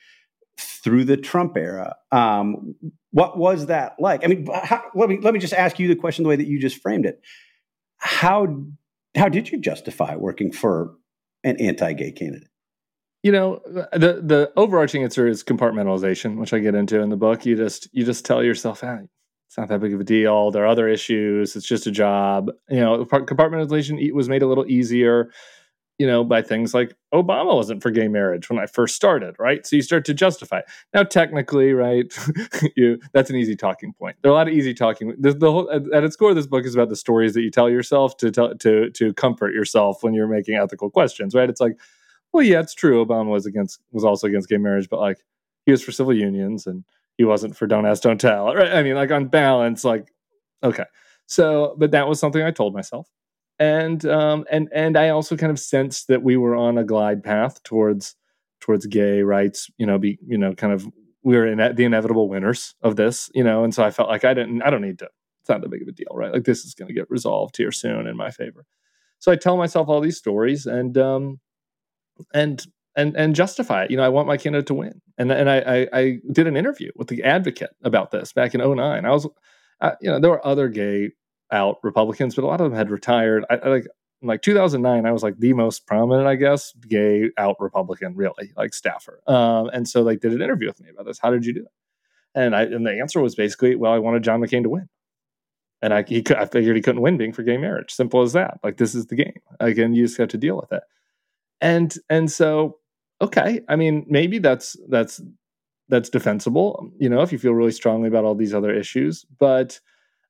through 0.60 1.06
the 1.06 1.18
Trump 1.18 1.58
era. 1.58 1.96
Um, 2.12 2.76
what 3.12 3.38
was 3.38 3.68
that 3.68 3.96
like? 4.00 4.24
I 4.24 4.28
mean, 4.28 4.48
how, 4.52 4.84
let 4.94 5.10
me 5.10 5.20
let 5.22 5.34
me 5.34 5.40
just 5.40 5.54
ask 5.54 5.80
you 5.80 5.88
the 5.88 5.96
question 5.96 6.24
the 6.24 6.30
way 6.30 6.36
that 6.36 6.48
you 6.48 6.60
just 6.60 6.82
framed 6.82 7.06
it. 7.06 7.22
How 7.98 8.66
how 9.16 9.30
did 9.30 9.52
you 9.52 9.60
justify 9.60 10.16
working 10.16 10.52
for 10.52 10.94
an 11.44 11.58
anti-gay 11.60 12.12
candidate? 12.12 12.50
You 13.26 13.32
know 13.32 13.60
the 13.66 14.22
the 14.24 14.52
overarching 14.56 15.02
answer 15.02 15.28
is 15.28 15.44
compartmentalization 15.44 16.38
which 16.38 16.54
i 16.54 16.60
get 16.60 16.76
into 16.76 17.02
in 17.02 17.10
the 17.10 17.18
book 17.18 17.44
you 17.44 17.56
just 17.56 17.88
you 17.92 18.06
just 18.06 18.24
tell 18.24 18.44
yourself 18.44 18.84
ah, 18.84 19.00
it's 19.48 19.58
not 19.58 19.68
that 19.68 19.80
big 19.80 19.96
of 19.96 20.00
a 20.00 20.04
deal 20.04 20.52
there 20.52 20.64
are 20.64 20.68
other 20.68 20.88
issues 20.88 21.56
it's 21.56 21.66
just 21.66 21.88
a 21.88 21.92
job 21.92 22.52
you 22.70 22.80
know 22.80 23.04
compartmentalization 23.04 24.14
was 24.14 24.30
made 24.30 24.44
a 24.44 24.48
little 24.48 24.68
easier 24.68 25.32
you 25.98 26.06
know, 26.06 26.26
by 26.26 26.42
things 26.42 26.74
like 26.74 26.94
Obama 27.14 27.56
wasn't 27.56 27.82
for 27.82 27.90
gay 27.90 28.10
marriage 28.10 28.50
when 28.50 28.60
I 28.60 28.66
first 28.66 28.96
started, 28.96 29.34
right? 29.40 29.66
So 29.66 29.78
you 29.78 29.82
start 29.82 30.04
to 30.06 30.14
justify. 30.14 30.60
It. 30.60 30.66
Now, 30.94 31.04
technically, 31.04 31.72
right, 31.72 32.14
you 32.76 33.00
that's 33.14 33.30
an 33.30 33.38
easy 33.38 33.56
talking 33.56 33.94
point. 33.94 34.18
There 34.22 34.30
are 34.30 34.34
a 34.34 34.38
lot 34.38 34.50
of 34.50 34.54
easy 34.54 34.74
talking. 34.74 35.16
The, 35.18 35.32
the 35.34 35.50
whole 35.50 35.72
at 35.72 36.04
its 36.04 36.18
core, 36.18 36.34
this 36.34 36.48
book 36.48 36.66
is 36.66 36.76
about 36.76 36.90
the 36.90 36.98
stories 36.98 37.34
that 37.36 37.44
you 37.44 37.50
tell 37.50 37.70
yourself 37.70 38.18
to 38.18 38.30
tell 38.30 38.54
to 38.56 38.90
to 38.90 39.14
comfort 39.14 39.54
yourself 39.54 40.04
when 40.04 40.14
you're 40.14 40.28
making 40.28 40.56
ethical 40.56 40.90
questions, 40.90 41.34
right? 41.34 41.50
It's 41.50 41.62
like, 41.62 41.80
well, 42.36 42.44
yeah, 42.44 42.60
it's 42.60 42.74
true. 42.74 43.04
Obama 43.04 43.30
was 43.30 43.46
against 43.46 43.80
was 43.92 44.04
also 44.04 44.28
against 44.28 44.50
gay 44.50 44.58
marriage, 44.58 44.90
but 44.90 45.00
like 45.00 45.20
he 45.66 45.72
was 45.72 45.84
for 45.84 45.92
civil 45.92 46.14
unions 46.14 46.68
and 46.68 46.84
he 47.18 47.24
wasn't 47.24 47.56
for 47.56 47.68
don't 47.68 47.86
ask, 47.86 48.04
don't 48.04 48.22
tell. 48.22 48.54
Right? 48.54 48.72
I 48.72 48.84
mean, 48.84 48.96
like 48.96 49.12
on 49.12 49.28
balance, 49.28 49.84
like 49.84 50.12
okay. 50.64 50.86
So, 51.28 51.76
but 51.78 51.92
that 51.92 52.08
was 52.08 52.20
something 52.20 52.44
I 52.44 52.52
told 52.52 52.74
myself 52.74 53.10
and 53.60 54.06
um, 54.06 54.46
and 54.52 54.70
and 54.74 54.98
I 54.98 55.10
also 55.10 55.38
kind 55.38 55.52
of 55.52 55.60
sensed 55.60 56.08
that 56.08 56.24
we 56.24 56.38
were 56.38 56.56
on 56.56 56.78
a 56.78 56.84
glide 56.84 57.24
path 57.24 57.62
towards 57.64 58.16
towards 58.60 58.86
gay 58.86 59.22
rights. 59.22 59.70
You 59.78 59.86
know, 59.86 59.98
be 59.98 60.20
you 60.28 60.38
know, 60.38 60.54
kind 60.54 60.74
of 60.74 60.88
we 61.24 61.36
were 61.36 61.48
in 61.48 61.58
the 61.58 61.84
inevitable 61.84 62.28
winners 62.30 62.76
of 62.82 62.96
this. 62.96 63.30
You 63.34 63.44
know, 63.44 63.64
and 63.64 63.74
so 63.74 63.84
I 63.84 63.92
felt 63.92 64.10
like 64.10 64.26
I 64.26 64.34
didn't. 64.34 64.62
I 64.62 64.70
don't 64.70 64.82
need 64.82 65.00
to. 65.00 65.10
It's 65.42 65.50
not 65.50 65.62
that 65.62 65.70
big 65.70 65.84
of 65.84 65.88
a 65.88 65.92
deal, 65.92 66.12
right? 66.14 66.34
Like 66.34 66.44
this 66.44 66.66
is 66.66 66.74
going 66.74 66.88
to 66.88 66.94
get 66.94 67.10
resolved 67.10 67.58
here 67.58 67.72
soon 67.72 68.08
in 68.08 68.18
my 68.18 68.32
favor. 68.32 68.66
So 69.20 69.32
I 69.32 69.36
tell 69.36 69.58
myself 69.58 69.88
all 69.88 70.02
these 70.02 70.18
stories 70.18 70.66
and 70.66 70.98
um, 70.98 71.40
and 72.34 72.66
and 72.96 73.16
and 73.16 73.36
justify 73.36 73.84
it. 73.84 73.92
You 73.92 73.98
know, 73.98 74.04
I 74.04 74.10
want 74.10 74.28
my 74.28 74.38
candidate 74.38 74.68
to 74.68 74.74
win. 74.74 75.02
And 75.18 75.32
and 75.32 75.50
I 75.50 75.60
I, 75.60 75.88
I 75.94 76.18
did 76.32 76.48
an 76.48 76.58
interview 76.58 76.92
with 76.96 77.08
the 77.08 77.24
advocate 77.24 77.76
about 77.84 78.12
this 78.12 78.34
back 78.34 78.56
in 78.56 78.62
09. 78.62 79.06
I 79.06 79.10
was, 79.10 79.28
uh, 79.82 79.92
you 80.02 80.10
know, 80.10 80.20
there 80.20 80.32
were 80.32 80.46
other 80.46 80.70
gay 80.70 81.12
out 81.52 81.78
Republicans, 81.84 82.36
but 82.36 82.44
a 82.44 82.48
lot 82.48 82.62
of 82.62 82.70
them 82.70 82.78
had 82.78 82.90
retired. 82.90 83.46
I, 83.50 83.56
I 83.58 83.68
like 83.70 83.88
like 84.22 84.42
2009, 84.42 85.06
I 85.06 85.12
was 85.12 85.24
like 85.24 85.38
the 85.38 85.54
most 85.54 85.86
prominent, 85.86 86.28
I 86.28 86.36
guess, 86.36 86.74
gay 86.88 87.30
out 87.38 87.58
Republican, 87.60 88.16
really, 88.16 88.52
like 88.56 88.74
staffer. 88.74 89.22
Um, 89.28 89.70
and 89.74 89.88
so 89.88 90.02
like 90.02 90.22
did 90.22 90.34
an 90.34 90.42
interview 90.42 90.68
with 90.68 90.82
me 90.82 90.90
about 90.90 91.06
this. 91.06 91.20
How 91.20 91.32
did 91.32 91.46
you 91.46 91.54
do 91.54 91.62
it? 91.62 91.72
And 92.34 92.56
I 92.56 92.64
and 92.64 92.86
the 92.86 93.00
answer 93.00 93.22
was 93.22 93.36
basically, 93.36 93.76
well, 93.76 93.94
I 93.94 94.00
wanted 94.00 94.24
John 94.24 94.42
McCain 94.42 94.64
to 94.64 94.70
win. 94.70 94.90
And 95.82 95.94
I 95.94 96.04
he 96.04 96.24
I 96.36 96.46
figured 96.46 96.76
he 96.76 96.82
couldn't 96.82 97.02
win 97.02 97.18
being 97.18 97.34
for 97.34 97.44
gay 97.44 97.58
marriage. 97.58 97.94
Simple 97.94 98.22
as 98.22 98.34
that. 98.34 98.60
Like 98.64 98.78
this 98.78 98.96
is 98.96 99.08
the 99.08 99.16
game. 99.16 99.40
Again, 99.60 99.94
you 99.94 100.06
just 100.06 100.18
have 100.18 100.30
to 100.30 100.38
deal 100.38 100.58
with 100.58 100.72
it. 100.72 100.84
And 101.62 101.94
and 102.10 102.32
so 102.32 102.78
okay, 103.22 103.62
I 103.68 103.76
mean, 103.76 104.06
maybe 104.08 104.40
that's 104.40 104.76
that's 104.90 105.22
that's 105.88 106.10
defensible, 106.10 106.92
you 106.98 107.10
know, 107.10 107.22
if 107.22 107.32
you 107.32 107.38
feel 107.38 107.54
really 107.54 107.72
strongly 107.72 108.08
about 108.08 108.26
all 108.26 108.36
these 108.36 108.54
other 108.54 108.74
issues, 108.74 109.26
but 109.38 109.80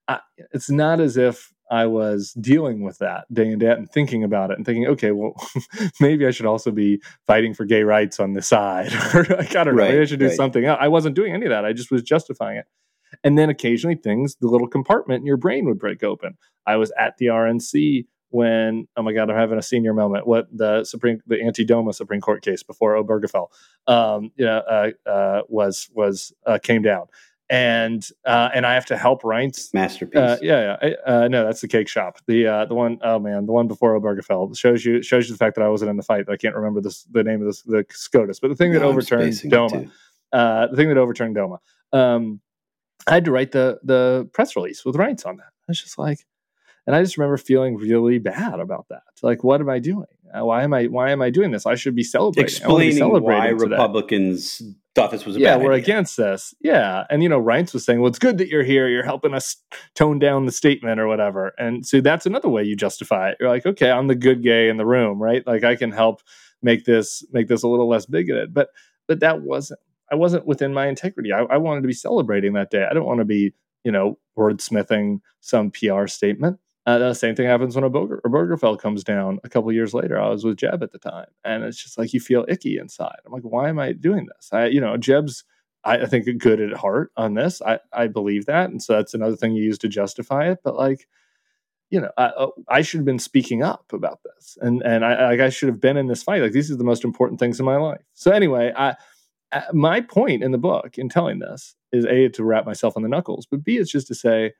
I, 0.08 0.20
it's 0.52 0.70
not 0.70 1.00
as 1.00 1.18
if 1.18 1.54
I 1.72 1.86
was 1.88 2.34
dealing 2.34 2.84
with 2.84 3.00
that 3.00 3.26
day 3.34 3.50
in 3.50 3.60
day 3.60 3.72
and 3.72 3.90
thinking 3.90 4.24
about 4.24 4.52
it 4.52 4.58
and 4.58 4.66
thinking, 4.66 4.86
okay, 4.88 5.12
well, 5.12 5.34
maybe 6.00 6.28
I 6.28 6.32
should 6.32 6.46
also 6.46 6.72
be 6.72 7.02
fighting 7.26 7.54
for 7.54 7.66
gay 7.66 7.84
rights 7.84 8.20
on 8.20 8.34
the 8.34 8.42
side, 8.42 8.94
or 9.16 9.24
like 9.24 9.56
I 9.56 9.64
don't 9.64 9.76
know, 9.76 9.84
right, 9.84 9.92
maybe 9.92 10.02
I 10.02 10.06
should 10.06 10.20
do 10.20 10.28
right. 10.28 10.36
something. 10.36 10.66
Else. 10.66 10.78
I 10.80 10.90
wasn't 10.90 11.16
doing 11.16 11.34
any 11.34 11.46
of 11.46 11.52
that. 11.52 11.66
I 11.66 11.74
just 11.74 11.92
was 11.92 12.04
justifying 12.04 12.58
it. 12.58 12.66
And 13.24 13.38
then 13.38 13.50
occasionally 13.50 13.96
things, 13.96 14.36
the 14.42 14.48
little 14.48 14.68
compartment 14.68 15.22
in 15.22 15.26
your 15.26 15.38
brain 15.38 15.66
would 15.66 15.80
break 15.80 16.04
open. 16.04 16.38
I 16.68 16.76
was 16.76 16.92
at 17.00 17.18
the 17.18 17.28
RNC 17.28 18.06
when, 18.36 18.88
oh 18.98 19.02
my 19.02 19.13
God, 19.13 19.30
I'm 19.30 19.38
having 19.38 19.58
a 19.58 19.63
senior 19.63 19.93
moment. 19.93 20.28
What 20.28 20.48
the 20.52 20.84
Supreme, 20.84 21.21
the 21.26 21.41
anti-DOMA 21.41 21.93
Supreme 21.93 22.21
Court 22.21 22.43
case 22.43 22.63
before 22.63 22.95
Obergefell, 22.95 23.48
um, 23.88 24.32
you 24.36 24.45
know, 24.45 24.58
uh, 24.58 25.10
uh, 25.10 25.41
was 25.48 25.89
was 25.93 26.34
uh, 26.45 26.60
came 26.62 26.82
down 26.82 27.08
and 27.50 28.08
uh, 28.26 28.50
and 28.54 28.65
I 28.65 28.74
have 28.74 28.88
to 28.88 28.98
help 28.98 29.21
Reince. 29.21 29.74
Masterpiece. 29.74 30.19
Uh, 30.19 30.38
yeah, 30.41 30.78
yeah. 30.82 30.93
Uh, 31.06 31.28
no, 31.28 31.45
that's 31.45 31.62
the 31.62 31.67
cake 31.67 31.88
shop. 31.88 32.17
The 32.28 32.48
uh, 32.48 32.65
the 32.65 32.74
one 32.74 33.00
oh 33.04 33.19
man, 33.19 33.45
the 33.45 33.52
one 33.52 33.67
before 33.67 34.00
Obergefell 34.00 34.58
shows 34.58 34.84
you 34.84 35.04
shows 35.04 35.28
you 35.28 35.34
the 35.34 35.38
fact 35.38 35.56
that 35.56 35.63
I 35.63 35.69
wasn't 35.69 35.91
in 35.91 35.98
the 35.98 36.04
fight. 36.04 36.26
I 36.30 36.38
can't 36.38 36.56
remember 36.56 36.82
this, 36.82 37.04
the 37.04 37.24
name 37.24 37.41
of 37.41 37.48
this, 37.48 37.62
the 37.62 37.86
SCOTUS, 37.89 38.39
but 38.39 38.48
the 38.48 38.56
thing 38.56 38.71
that 38.71 38.82
overturned 38.82 39.39
DOMA, 39.48 39.91
uh, 40.34 40.67
the 40.67 40.76
thing 40.76 40.89
that 40.89 40.98
overturned 40.98 41.36
DOMA. 41.36 41.60
Um, 41.93 42.41
I 43.08 43.13
had 43.13 43.26
to 43.26 43.32
write 43.32 43.52
the 43.52 43.80
the 43.84 44.28
press 44.34 44.56
release 44.56 44.84
with 44.84 44.95
Reince 44.95 45.26
on 45.26 45.38
that. 45.38 45.45
I 45.45 45.69
was 45.69 45.82
just 45.82 45.98
like, 46.00 46.26
and 46.88 46.95
I 46.95 47.02
just 47.02 47.17
remember 47.17 47.38
feeling 47.38 47.78
really 47.78 48.19
bad 48.19 48.60
about 48.60 48.88
that. 48.89 49.04
Like, 49.21 49.43
what 49.43 49.62
am 49.62 49.69
I 49.69 49.80
doing? 49.80 50.08
Uh, 50.34 50.45
why 50.45 50.63
am 50.63 50.74
I 50.74 50.86
why 50.86 51.12
am 51.12 51.21
I 51.21 51.30
doing 51.30 51.52
this? 51.52 51.65
I 51.65 51.76
should 51.76 51.95
be 51.95 52.04
celebrating. 52.04 52.45
Explaining 52.45 52.89
be 52.89 52.98
celebrating 52.98 53.43
why 53.43 53.48
today. 53.52 53.76
Republicans 53.76 54.62
thought 54.93 55.12
this 55.12 55.26
was 55.26 55.36
a 55.36 55.39
yeah, 55.39 55.56
we're 55.56 55.74
idea. 55.74 55.84
against 55.84 56.17
this. 56.17 56.54
Yeah, 56.62 57.06
and 57.10 57.21
you 57.21 57.30
know, 57.30 57.41
Reince 57.41 57.74
was 57.74 57.86
saying, 57.86 58.02
"Well, 58.02 58.10
it's 58.10 58.19
good 58.19 58.38
that 58.39 58.48
you're 58.48 58.63
here. 58.63 58.88
You're 58.88 59.06
helping 59.06 59.34
us 59.34 59.58
tone 59.93 60.19
down 60.19 60.45
the 60.45 60.52
statement 60.52 61.00
or 61.00 61.08
whatever." 61.08 61.54
And 61.58 61.86
so 61.86 62.02
that's 62.02 62.26
another 62.26 62.50
way 62.50 62.63
you 62.63 62.76
justify 62.76 63.30
it. 63.30 63.38
You're 63.39 63.50
like, 63.50 63.65
"Okay, 63.65 63.91
I'm 63.91 64.08
the 64.08 64.15
good 64.15 64.41
gay 64.41 64.67
in 64.69 64.78
the 64.78 64.86
room, 64.86 65.21
right? 65.21 65.45
Like 65.45 65.63
I 65.63 65.76
can 65.76 65.91
help 65.91 66.21
make 66.62 66.86
this 66.86 67.26
make 67.32 67.48
this 67.48 67.63
a 67.63 67.67
little 67.67 67.88
less 67.88 68.06
bigoted." 68.06 68.54
But 68.54 68.69
but 69.08 69.19
that 69.19 69.41
wasn't. 69.41 69.80
I 70.12 70.15
wasn't 70.15 70.45
within 70.45 70.74
my 70.74 70.88
integrity. 70.88 71.32
I, 71.34 71.41
I 71.43 71.58
wanted 71.58 71.82
to 71.82 71.88
be 71.88 71.93
celebrating 71.93 72.54
that 72.54 72.69
day. 72.69 72.86
I 72.89 72.93
don't 72.93 73.06
want 73.06 73.19
to 73.19 73.26
be, 73.26 73.54
you 73.84 73.91
know, 73.91 74.19
wordsmithing 74.38 75.21
some 75.39 75.71
PR 75.71 76.06
statement. 76.08 76.60
Uh, 76.86 77.00
the 77.00 77.13
same 77.15 77.36
thing 77.36 77.48
happens 77.48 77.76
when 77.76 77.84
a, 77.84 77.89
Boger, 77.89 78.21
a 78.24 78.30
Obergefell 78.30 78.80
comes 78.80 79.04
down 79.04 79.39
a 79.43 79.50
couple 79.50 79.71
years 79.71 79.93
later. 79.93 80.19
I 80.19 80.30
was 80.30 80.43
with 80.43 80.58
Jeb 80.58 80.84
at 80.84 80.91
the 80.91 81.00
time, 81.00 81.28
and 81.43 81.63
it's 81.63 81.82
just 81.82 81.98
like 81.98 82.13
you 82.13 82.19
feel 82.19 82.45
icky 82.48 82.78
inside. 82.78 83.17
I'm 83.26 83.34
like, 83.34 83.43
why 83.43 83.69
am 83.69 83.80
I 83.80 83.93
doing 83.93 84.28
this? 84.28 84.50
I, 84.54 84.67
you 84.67 84.80
know, 84.80 84.95
Jeb's, 84.95 85.43
I, 85.84 85.98
I 85.98 86.06
think, 86.06 86.28
good 86.38 86.62
at 86.62 86.78
heart 86.78 87.12
on 87.17 87.34
this. 87.34 87.60
I, 87.63 87.80
I 87.91 88.06
believe 88.08 88.45
that, 88.45 88.69
and 88.69 88.84
so 88.84 88.93
that's 88.93 89.15
another 89.15 89.36
thing 89.36 89.56
you 89.56 89.63
use 89.63 89.80
to 89.80 89.88
justify 89.88 90.50
it. 90.52 90.60
But 90.63 90.76
like, 90.76 91.08
you 91.89 92.02
know, 92.02 92.12
I, 92.17 92.32
oh, 92.38 92.54
I 92.67 92.84
should 92.84 93.00
have 93.00 93.06
been 93.06 93.19
speaking 93.19 93.63
up 93.63 93.91
about 93.91 94.19
this, 94.24 94.56
and 94.62 94.84
and 94.84 95.04
I, 95.04 95.30
like, 95.32 95.39
I 95.39 95.50
should 95.50 95.69
have 95.69 95.82
been 95.82 95.98
in 95.98 96.06
this 96.08 96.21
fight. 96.21 96.43
Like, 96.43 96.52
these 96.52 96.69
are 96.69 96.78
the 96.78 96.84
most 96.84 97.04
important 97.04 97.39
things 97.39 97.60
in 97.60 97.65
my 97.65 97.78
life. 97.78 98.04
So 98.13 98.30
anyway, 98.30 98.71
I, 98.76 98.95
my 99.74 100.02
point 100.02 100.43
in 100.43 100.52
the 100.52 100.60
book 100.60 101.00
in 101.00 101.10
telling 101.10 101.39
this 101.39 101.76
is 101.91 102.06
a 102.06 102.30
to 102.30 102.43
wrap 102.43 102.67
myself 102.67 102.95
on 102.95 103.02
the 103.02 103.10
knuckles, 103.10 103.48
but 103.50 103.63
b 103.63 103.78
is 103.78 103.89
just 103.89 104.08
to 104.08 104.15
say 104.15 104.54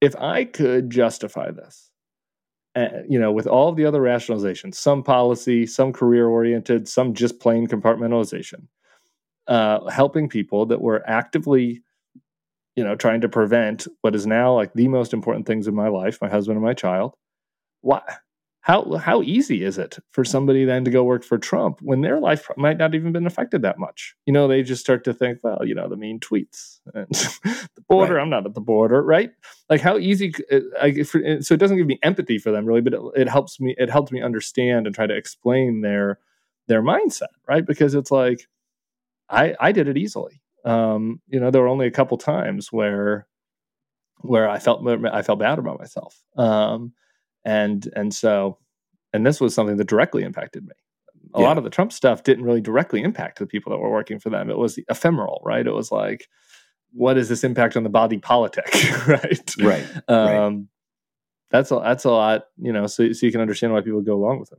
if 0.00 0.14
I 0.16 0.44
could 0.44 0.90
justify 0.90 1.50
this, 1.50 1.90
uh, 2.74 2.88
you 3.08 3.18
know, 3.18 3.32
with 3.32 3.46
all 3.46 3.72
the 3.72 3.84
other 3.84 4.00
rationalizations, 4.00 4.74
some 4.74 5.02
policy, 5.02 5.66
some 5.66 5.92
career 5.92 6.28
oriented, 6.28 6.88
some 6.88 7.14
just 7.14 7.40
plain 7.40 7.66
compartmentalization, 7.66 8.68
uh, 9.46 9.88
helping 9.90 10.28
people 10.28 10.66
that 10.66 10.80
were 10.80 11.02
actively, 11.08 11.82
you 12.76 12.84
know, 12.84 12.94
trying 12.94 13.20
to 13.22 13.28
prevent 13.28 13.86
what 14.02 14.14
is 14.14 14.26
now 14.26 14.54
like 14.54 14.72
the 14.74 14.88
most 14.88 15.12
important 15.12 15.46
things 15.46 15.66
in 15.66 15.74
my 15.74 15.88
life, 15.88 16.18
my 16.20 16.28
husband 16.28 16.56
and 16.56 16.64
my 16.64 16.74
child. 16.74 17.14
Why? 17.80 18.02
How 18.60 18.96
how 18.96 19.22
easy 19.22 19.64
is 19.64 19.78
it 19.78 19.98
for 20.10 20.24
somebody 20.24 20.64
then 20.64 20.84
to 20.84 20.90
go 20.90 21.04
work 21.04 21.24
for 21.24 21.38
Trump 21.38 21.78
when 21.80 22.00
their 22.00 22.20
life 22.20 22.48
might 22.56 22.76
not 22.76 22.94
even 22.94 23.12
been 23.12 23.26
affected 23.26 23.62
that 23.62 23.78
much? 23.78 24.14
You 24.26 24.32
know, 24.32 24.48
they 24.48 24.62
just 24.62 24.82
start 24.82 25.04
to 25.04 25.14
think, 25.14 25.38
well, 25.42 25.64
you 25.64 25.74
know, 25.74 25.88
the 25.88 25.96
mean 25.96 26.20
tweets 26.20 26.80
and 26.92 27.06
the 27.10 27.82
border. 27.88 28.14
Right. 28.14 28.22
I'm 28.22 28.30
not 28.30 28.46
at 28.46 28.54
the 28.54 28.60
border, 28.60 29.02
right? 29.02 29.30
Like 29.70 29.80
how 29.80 29.96
easy. 29.96 30.34
I, 30.80 31.02
for, 31.04 31.40
so 31.40 31.54
it 31.54 31.60
doesn't 31.60 31.76
give 31.76 31.86
me 31.86 31.98
empathy 32.02 32.38
for 32.38 32.50
them 32.50 32.66
really, 32.66 32.80
but 32.80 32.94
it, 32.94 33.00
it 33.16 33.28
helps 33.28 33.60
me. 33.60 33.74
It 33.78 33.90
helps 33.90 34.12
me 34.12 34.20
understand 34.20 34.86
and 34.86 34.94
try 34.94 35.06
to 35.06 35.16
explain 35.16 35.80
their 35.80 36.18
their 36.66 36.82
mindset, 36.82 37.34
right? 37.48 37.64
Because 37.64 37.94
it's 37.94 38.10
like 38.10 38.48
I 39.30 39.54
I 39.60 39.72
did 39.72 39.88
it 39.88 39.96
easily. 39.96 40.42
Um, 40.64 41.20
you 41.28 41.40
know, 41.40 41.50
there 41.50 41.62
were 41.62 41.68
only 41.68 41.86
a 41.86 41.92
couple 41.92 42.18
times 42.18 42.72
where 42.72 43.26
where 44.20 44.48
I 44.48 44.58
felt 44.58 44.86
I 44.86 45.22
felt 45.22 45.38
bad 45.38 45.58
about 45.58 45.78
myself. 45.78 46.22
Um, 46.36 46.92
and 47.44 47.88
and 47.94 48.14
so 48.14 48.58
and 49.12 49.26
this 49.26 49.40
was 49.40 49.54
something 49.54 49.76
that 49.76 49.88
directly 49.88 50.22
impacted 50.22 50.64
me. 50.64 50.74
A 51.34 51.40
yeah. 51.40 51.46
lot 51.46 51.58
of 51.58 51.64
the 51.64 51.70
trump 51.70 51.92
stuff 51.92 52.22
didn't 52.22 52.44
really 52.44 52.60
directly 52.60 53.02
impact 53.02 53.38
the 53.38 53.46
people 53.46 53.70
that 53.70 53.78
were 53.78 53.90
working 53.90 54.18
for 54.18 54.30
them. 54.30 54.50
It 54.50 54.58
was 54.58 54.78
ephemeral 54.88 55.42
right? 55.44 55.66
It 55.66 55.72
was 55.72 55.90
like 55.92 56.28
what 56.92 57.18
is 57.18 57.28
this 57.28 57.44
impact 57.44 57.76
on 57.76 57.82
the 57.82 57.90
body 57.90 58.18
politic 58.18 58.70
right? 59.06 59.54
Right, 59.58 59.86
um, 60.08 60.26
right. 60.26 60.60
that's 61.50 61.70
a 61.70 61.80
that's 61.82 62.04
a 62.04 62.10
lot 62.10 62.44
you 62.56 62.72
know 62.72 62.86
so, 62.86 63.12
so 63.12 63.26
you 63.26 63.32
can 63.32 63.40
understand 63.40 63.72
why 63.72 63.82
people 63.82 64.00
go 64.00 64.14
along 64.14 64.40
with 64.40 64.52
it 64.52 64.58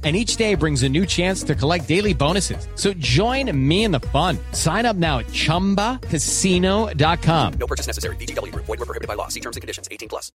and 0.03 0.15
each 0.15 0.37
day 0.37 0.55
brings 0.55 0.81
a 0.81 0.89
new 0.89 1.05
chance 1.05 1.43
to 1.43 1.53
collect 1.53 1.87
daily 1.87 2.13
bonuses. 2.13 2.67
So 2.73 2.93
join 2.93 3.55
me 3.55 3.83
in 3.83 3.91
the 3.91 3.99
fun. 3.99 4.39
Sign 4.53 4.87
up 4.87 4.95
now 4.95 5.19
at 5.19 5.27
ChumbaCasino.com. 5.27 7.53
No 7.53 7.67
purchase 7.67 7.85
necessary. 7.85 8.15
VGW. 8.15 8.51
Void 8.55 8.67
were 8.67 8.77
prohibited 8.77 9.07
by 9.07 9.13
law. 9.13 9.27
See 9.27 9.41
terms 9.41 9.57
and 9.57 9.61
conditions. 9.61 9.87
18 9.91 10.09
plus. 10.09 10.31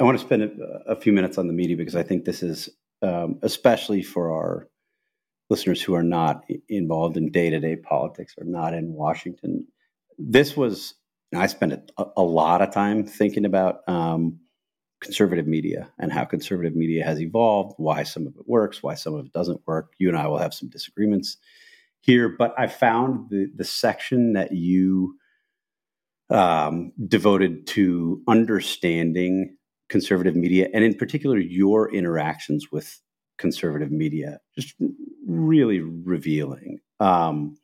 I 0.00 0.04
want 0.04 0.18
to 0.18 0.24
spend 0.24 0.42
a, 0.42 0.92
a 0.92 0.96
few 0.96 1.12
minutes 1.12 1.36
on 1.36 1.46
the 1.46 1.52
media 1.52 1.76
because 1.76 1.94
I 1.94 2.02
think 2.02 2.24
this 2.24 2.42
is, 2.42 2.70
um, 3.02 3.38
especially 3.42 4.02
for 4.02 4.32
our 4.32 4.66
listeners 5.50 5.82
who 5.82 5.94
are 5.94 6.02
not 6.02 6.44
involved 6.68 7.18
in 7.18 7.30
day-to-day 7.30 7.76
politics 7.76 8.34
or 8.38 8.44
not 8.44 8.72
in 8.72 8.94
Washington. 8.94 9.66
This 10.18 10.56
was 10.56 10.94
I 11.34 11.46
spent 11.46 11.92
a, 11.96 12.06
a, 12.16 12.22
lot 12.22 12.60
of 12.60 12.72
time 12.72 13.04
thinking 13.04 13.44
about 13.44 13.88
um, 13.88 14.39
conservative 15.00 15.46
media 15.46 15.90
and 15.98 16.12
how 16.12 16.24
conservative 16.24 16.76
media 16.76 17.04
has 17.04 17.20
evolved, 17.20 17.74
why 17.78 18.02
some 18.02 18.26
of 18.26 18.34
it 18.36 18.46
works, 18.46 18.82
why 18.82 18.94
some 18.94 19.14
of 19.14 19.26
it 19.26 19.32
doesn't 19.32 19.60
work. 19.66 19.92
You 19.98 20.08
and 20.08 20.18
I 20.18 20.26
will 20.26 20.38
have 20.38 20.54
some 20.54 20.68
disagreements 20.68 21.36
here, 22.00 22.28
but 22.28 22.54
I 22.58 22.66
found 22.66 23.30
the 23.30 23.50
the 23.54 23.64
section 23.64 24.34
that 24.34 24.52
you 24.52 25.16
um, 26.30 26.92
devoted 27.08 27.66
to 27.68 28.22
understanding 28.28 29.56
conservative 29.88 30.36
media, 30.36 30.68
and 30.72 30.84
in 30.84 30.94
particular 30.94 31.38
your 31.38 31.92
interactions 31.92 32.70
with 32.70 33.00
conservative 33.38 33.90
media, 33.90 34.38
just 34.56 34.74
really 35.26 35.80
revealing. 35.80 36.78
Um, 37.00 37.56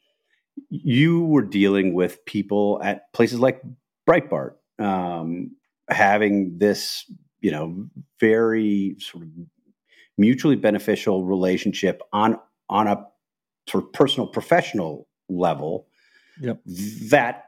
you 0.70 1.25
were 1.25 1.42
dealing 1.42 1.94
with 1.94 2.25
people 2.25 2.81
at 2.83 3.12
places 3.12 3.38
like 3.38 3.62
Breitbart, 4.09 4.55
um, 4.79 5.57
having 5.88 6.59
this, 6.59 7.05
you 7.40 7.51
know, 7.51 7.87
very 8.20 8.96
sort 8.99 9.25
of 9.25 9.31
mutually 10.18 10.57
beneficial 10.57 11.25
relationship 11.25 12.03
on 12.12 12.38
on 12.68 12.87
a 12.87 13.07
sort 13.68 13.85
of 13.85 13.92
personal 13.92 14.27
professional 14.27 15.09
level 15.29 15.87
yep. 16.40 16.61
that 17.11 17.44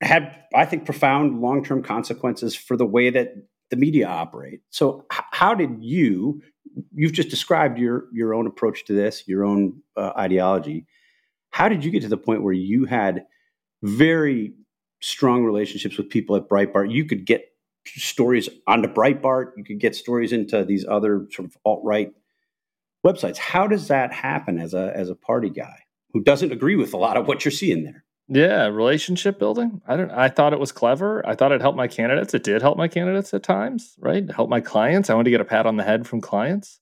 had, 0.00 0.34
I 0.54 0.64
think, 0.64 0.84
profound 0.84 1.40
long 1.40 1.64
term 1.64 1.82
consequences 1.82 2.54
for 2.54 2.76
the 2.76 2.86
way 2.86 3.10
that 3.10 3.34
the 3.70 3.76
media 3.76 4.08
operate. 4.08 4.60
So, 4.70 5.06
h- 5.12 5.20
how 5.32 5.54
did 5.54 5.78
you? 5.80 6.42
You've 6.94 7.12
just 7.12 7.28
described 7.28 7.78
your 7.78 8.06
your 8.12 8.34
own 8.34 8.46
approach 8.46 8.84
to 8.86 8.92
this, 8.94 9.24
your 9.26 9.44
own 9.44 9.82
uh, 9.96 10.12
ideology. 10.16 10.86
How 11.50 11.68
did 11.68 11.84
you 11.84 11.90
get 11.90 12.02
to 12.02 12.08
the 12.08 12.16
point 12.16 12.42
where 12.42 12.52
you 12.52 12.84
had 12.84 13.24
very 13.82 14.54
strong 15.00 15.44
relationships 15.44 15.96
with 15.96 16.08
people 16.08 16.36
at 16.36 16.48
Breitbart? 16.48 16.92
You 16.92 17.04
could 17.04 17.26
get 17.26 17.49
stories 17.96 18.48
onto 18.66 18.88
Breitbart. 18.88 19.52
You 19.56 19.64
could 19.64 19.80
get 19.80 19.94
stories 19.94 20.32
into 20.32 20.64
these 20.64 20.86
other 20.86 21.26
sort 21.30 21.48
of 21.48 21.56
alt 21.64 21.80
right 21.84 22.12
websites. 23.06 23.36
How 23.36 23.66
does 23.66 23.88
that 23.88 24.12
happen 24.12 24.58
as 24.58 24.74
a 24.74 24.92
as 24.94 25.08
a 25.08 25.14
party 25.14 25.50
guy 25.50 25.84
who 26.12 26.22
doesn't 26.22 26.52
agree 26.52 26.76
with 26.76 26.92
a 26.92 26.98
lot 26.98 27.16
of 27.16 27.26
what 27.26 27.44
you're 27.44 27.52
seeing 27.52 27.84
there? 27.84 28.04
Yeah, 28.32 28.66
relationship 28.66 29.40
building. 29.40 29.82
I 29.88 29.96
don't. 29.96 30.10
I 30.12 30.28
thought 30.28 30.52
it 30.52 30.60
was 30.60 30.70
clever. 30.70 31.26
I 31.26 31.34
thought 31.34 31.50
it 31.50 31.60
helped 31.60 31.76
my 31.76 31.88
candidates. 31.88 32.32
It 32.32 32.44
did 32.44 32.62
help 32.62 32.78
my 32.78 32.86
candidates 32.86 33.34
at 33.34 33.42
times, 33.42 33.96
right? 33.98 34.22
It 34.22 34.32
helped 34.32 34.50
my 34.50 34.60
clients. 34.60 35.10
I 35.10 35.14
wanted 35.14 35.24
to 35.24 35.30
get 35.32 35.40
a 35.40 35.44
pat 35.44 35.66
on 35.66 35.76
the 35.76 35.82
head 35.82 36.06
from 36.06 36.20
clients. 36.20 36.78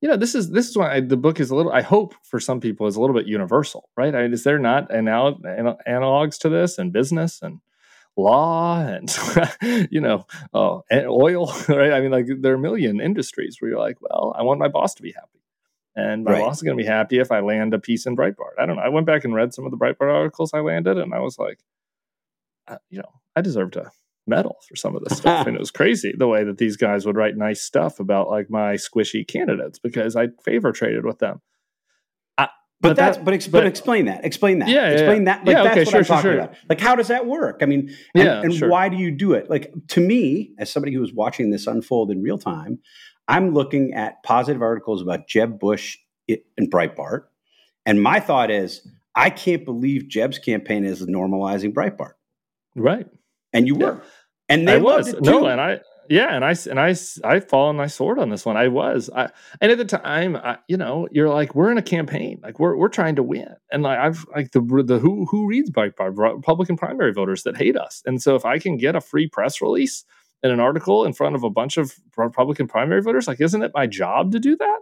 You 0.00 0.08
know, 0.08 0.16
this 0.16 0.34
is 0.34 0.50
this 0.50 0.68
is 0.70 0.76
why 0.76 0.94
I, 0.94 1.00
the 1.00 1.18
book 1.18 1.38
is 1.38 1.50
a 1.50 1.54
little. 1.54 1.70
I 1.72 1.82
hope 1.82 2.14
for 2.22 2.40
some 2.40 2.60
people 2.60 2.86
is 2.86 2.96
a 2.96 3.00
little 3.00 3.14
bit 3.14 3.26
universal, 3.26 3.90
right? 3.94 4.14
I, 4.14 4.24
is 4.24 4.44
there 4.44 4.58
not 4.58 4.90
anal- 4.90 5.38
analogs 5.86 6.38
to 6.38 6.48
this 6.48 6.78
in 6.78 6.92
business 6.92 7.42
and 7.42 7.60
law 8.16 8.78
and 8.78 9.14
you 9.90 10.00
know 10.00 10.26
uh, 10.54 10.80
oil, 10.92 11.52
right? 11.68 11.92
I 11.92 12.00
mean, 12.00 12.10
like 12.10 12.26
there 12.40 12.52
are 12.52 12.56
a 12.56 12.58
million 12.58 13.00
industries 13.00 13.58
where 13.60 13.70
you're 13.70 13.80
like, 13.80 14.00
well, 14.00 14.34
I 14.36 14.42
want 14.42 14.60
my 14.60 14.68
boss 14.68 14.94
to 14.94 15.02
be 15.02 15.12
happy 15.12 15.36
and 15.96 16.24
my 16.24 16.32
right. 16.32 16.42
boss 16.42 16.58
is 16.58 16.62
going 16.62 16.76
to 16.76 16.82
be 16.82 16.86
happy 16.86 17.18
if 17.18 17.32
I 17.32 17.40
land 17.40 17.72
a 17.72 17.78
piece 17.78 18.06
in 18.06 18.16
Breitbart. 18.16 18.58
I 18.58 18.66
don't 18.66 18.76
know. 18.76 18.82
I 18.82 18.90
went 18.90 19.06
back 19.06 19.24
and 19.24 19.34
read 19.34 19.54
some 19.54 19.64
of 19.64 19.70
the 19.70 19.78
Breitbart 19.78 20.12
articles 20.12 20.52
I 20.52 20.60
landed, 20.60 20.98
and 20.98 21.14
I 21.14 21.20
was 21.20 21.38
like, 21.38 21.58
uh, 22.68 22.76
you 22.90 22.98
know, 22.98 23.10
I 23.34 23.40
deserve 23.40 23.70
to 23.72 23.90
medal 24.26 24.56
for 24.68 24.76
some 24.76 24.94
of 24.94 25.04
this 25.04 25.18
stuff. 25.18 25.46
and 25.46 25.56
it 25.56 25.60
was 25.60 25.70
crazy 25.72 26.12
the 26.16 26.26
way 26.26 26.44
that 26.44 26.58
these 26.58 26.76
guys 26.76 27.06
would 27.06 27.16
write 27.16 27.36
nice 27.36 27.62
stuff 27.62 27.98
about 28.00 28.28
like 28.28 28.50
my 28.50 28.74
squishy 28.74 29.26
candidates 29.26 29.78
because 29.78 30.16
I 30.16 30.28
favor 30.44 30.72
traded 30.72 31.04
with 31.04 31.20
them. 31.20 31.40
But, 32.80 32.90
but, 32.90 32.96
that's 32.96 33.16
that, 33.16 33.24
but, 33.24 33.34
ex- 33.34 33.46
but, 33.46 33.60
but, 33.60 33.66
explain 33.66 34.04
that. 34.04 34.24
Explain 34.24 34.58
that. 34.58 34.68
Yeah, 34.68 34.88
explain 34.88 35.26
yeah. 35.26 35.36
that. 35.36 35.46
Like 35.46 35.56
yeah, 35.56 35.62
that's 35.62 35.72
okay, 35.72 35.80
what 35.80 35.88
sure, 35.88 35.98
I'm 35.98 36.04
talking 36.04 36.22
sure. 36.22 36.40
about. 36.40 36.56
Like 36.68 36.80
how 36.80 36.94
does 36.94 37.08
that 37.08 37.26
work? 37.26 37.60
I 37.62 37.66
mean, 37.66 37.88
and, 38.14 38.24
yeah, 38.24 38.42
and 38.42 38.54
sure. 38.54 38.68
why 38.68 38.88
do 38.90 38.96
you 38.96 39.10
do 39.10 39.32
it? 39.32 39.48
Like 39.48 39.72
to 39.88 40.00
me, 40.00 40.52
as 40.58 40.70
somebody 40.70 40.92
who 40.92 41.00
was 41.00 41.12
watching 41.12 41.50
this 41.50 41.66
unfold 41.66 42.10
in 42.10 42.22
real 42.22 42.38
time, 42.38 42.80
I'm 43.28 43.54
looking 43.54 43.94
at 43.94 44.22
positive 44.22 44.62
articles 44.62 45.00
about 45.00 45.26
Jeb 45.26 45.58
Bush 45.58 45.96
and 46.28 46.70
Breitbart. 46.70 47.24
And 47.86 48.02
my 48.02 48.20
thought 48.20 48.50
is, 48.50 48.86
I 49.14 49.30
can't 49.30 49.64
believe 49.64 50.08
Jeb's 50.08 50.38
campaign 50.38 50.84
is 50.84 51.04
normalizing 51.06 51.72
Breitbart. 51.72 52.12
Right. 52.74 53.06
And 53.52 53.66
you 53.66 53.76
were. 53.76 54.02
And 54.48 54.68
they 54.68 54.74
I 54.74 54.78
was. 54.78 55.14
No, 55.20 55.46
and 55.46 55.60
I, 55.60 55.80
yeah, 56.08 56.34
and 56.34 56.44
I 56.44 56.54
and 56.70 56.80
I 56.80 56.94
I 57.24 57.40
fall 57.40 57.68
on 57.68 57.76
my 57.76 57.86
sword 57.86 58.18
on 58.18 58.30
this 58.30 58.44
one. 58.44 58.56
I 58.56 58.68
was, 58.68 59.10
I, 59.14 59.30
and 59.60 59.72
at 59.72 59.78
the 59.78 59.84
time, 59.84 60.36
I, 60.36 60.58
you 60.68 60.76
know, 60.76 61.08
you're 61.10 61.28
like, 61.28 61.54
we're 61.54 61.70
in 61.70 61.78
a 61.78 61.82
campaign, 61.82 62.40
like 62.42 62.58
we're 62.58 62.76
we're 62.76 62.88
trying 62.88 63.16
to 63.16 63.22
win, 63.22 63.54
and 63.70 63.82
like 63.82 63.98
I've 63.98 64.26
like 64.34 64.52
the 64.52 64.60
the 64.84 64.98
who 64.98 65.26
who 65.26 65.46
reads 65.46 65.70
by 65.70 65.90
Republican 65.98 66.76
primary 66.76 67.12
voters 67.12 67.42
that 67.44 67.56
hate 67.56 67.76
us, 67.76 68.02
and 68.06 68.22
so 68.22 68.34
if 68.34 68.44
I 68.44 68.58
can 68.58 68.76
get 68.76 68.96
a 68.96 69.00
free 69.00 69.28
press 69.28 69.60
release 69.60 70.04
and 70.42 70.52
an 70.52 70.60
article 70.60 71.04
in 71.04 71.12
front 71.12 71.34
of 71.34 71.42
a 71.42 71.50
bunch 71.50 71.76
of 71.76 71.94
Republican 72.16 72.68
primary 72.68 73.02
voters, 73.02 73.26
like, 73.26 73.40
isn't 73.40 73.62
it 73.62 73.72
my 73.74 73.86
job 73.86 74.32
to 74.32 74.38
do 74.38 74.56
that? 74.56 74.78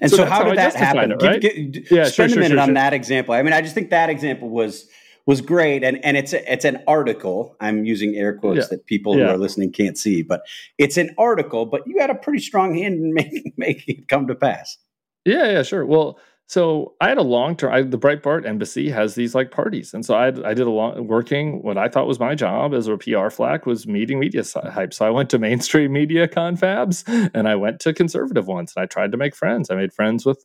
And 0.00 0.10
so, 0.10 0.18
so 0.18 0.24
how 0.26 0.44
did 0.44 0.58
how 0.58 0.70
that 0.70 0.74
happen? 0.74 1.12
It, 1.12 1.22
right? 1.22 1.40
give, 1.40 1.72
give, 1.72 1.90
yeah, 1.90 2.04
spend 2.04 2.30
sure, 2.30 2.38
a 2.38 2.42
minute 2.42 2.54
sure, 2.54 2.60
on 2.60 2.68
sure. 2.68 2.74
that 2.74 2.92
example. 2.92 3.34
I 3.34 3.42
mean, 3.42 3.52
I 3.52 3.62
just 3.62 3.74
think 3.74 3.90
that 3.90 4.10
example 4.10 4.48
was 4.48 4.88
was 5.26 5.40
great, 5.40 5.84
and 5.84 6.04
and 6.04 6.16
it's 6.16 6.32
a, 6.32 6.52
it's 6.52 6.64
an 6.64 6.82
article. 6.86 7.56
I'm 7.60 7.84
using 7.84 8.14
air 8.16 8.36
quotes 8.36 8.60
yeah. 8.60 8.66
that 8.70 8.86
people 8.86 9.16
yeah. 9.16 9.26
who 9.26 9.30
are 9.32 9.38
listening 9.38 9.72
can't 9.72 9.96
see, 9.96 10.22
but 10.22 10.42
it's 10.78 10.96
an 10.96 11.14
article. 11.18 11.66
But 11.66 11.82
you 11.86 11.98
had 12.00 12.10
a 12.10 12.14
pretty 12.14 12.40
strong 12.40 12.74
hand 12.74 12.94
in 12.94 13.14
making 13.14 13.52
making 13.56 13.98
it 13.98 14.08
come 14.08 14.26
to 14.26 14.34
pass. 14.34 14.78
Yeah, 15.24 15.50
yeah, 15.52 15.62
sure. 15.62 15.86
Well, 15.86 16.18
so 16.48 16.94
I 17.00 17.08
had 17.08 17.18
a 17.18 17.22
long 17.22 17.56
term. 17.56 17.90
The 17.90 17.98
Breitbart 17.98 18.46
Embassy 18.46 18.90
has 18.90 19.14
these 19.14 19.34
like 19.34 19.50
parties, 19.50 19.94
and 19.94 20.04
so 20.04 20.14
I, 20.14 20.26
I 20.26 20.54
did 20.54 20.66
a 20.66 20.70
long 20.70 21.06
working. 21.06 21.62
What 21.62 21.78
I 21.78 21.88
thought 21.88 22.06
was 22.06 22.20
my 22.20 22.34
job 22.34 22.74
as 22.74 22.88
a 22.88 22.98
PR 22.98 23.30
flack 23.30 23.64
was 23.64 23.86
meeting 23.86 24.18
media 24.18 24.42
hype. 24.54 24.92
So 24.92 25.06
I 25.06 25.10
went 25.10 25.30
to 25.30 25.38
mainstream 25.38 25.92
media 25.92 26.28
confabs, 26.28 27.04
and 27.32 27.48
I 27.48 27.54
went 27.54 27.80
to 27.80 27.94
conservative 27.94 28.48
ones, 28.48 28.72
and 28.76 28.82
I 28.82 28.86
tried 28.86 29.12
to 29.12 29.16
make 29.16 29.34
friends. 29.34 29.70
I 29.70 29.76
made 29.76 29.94
friends 29.94 30.26
with 30.26 30.44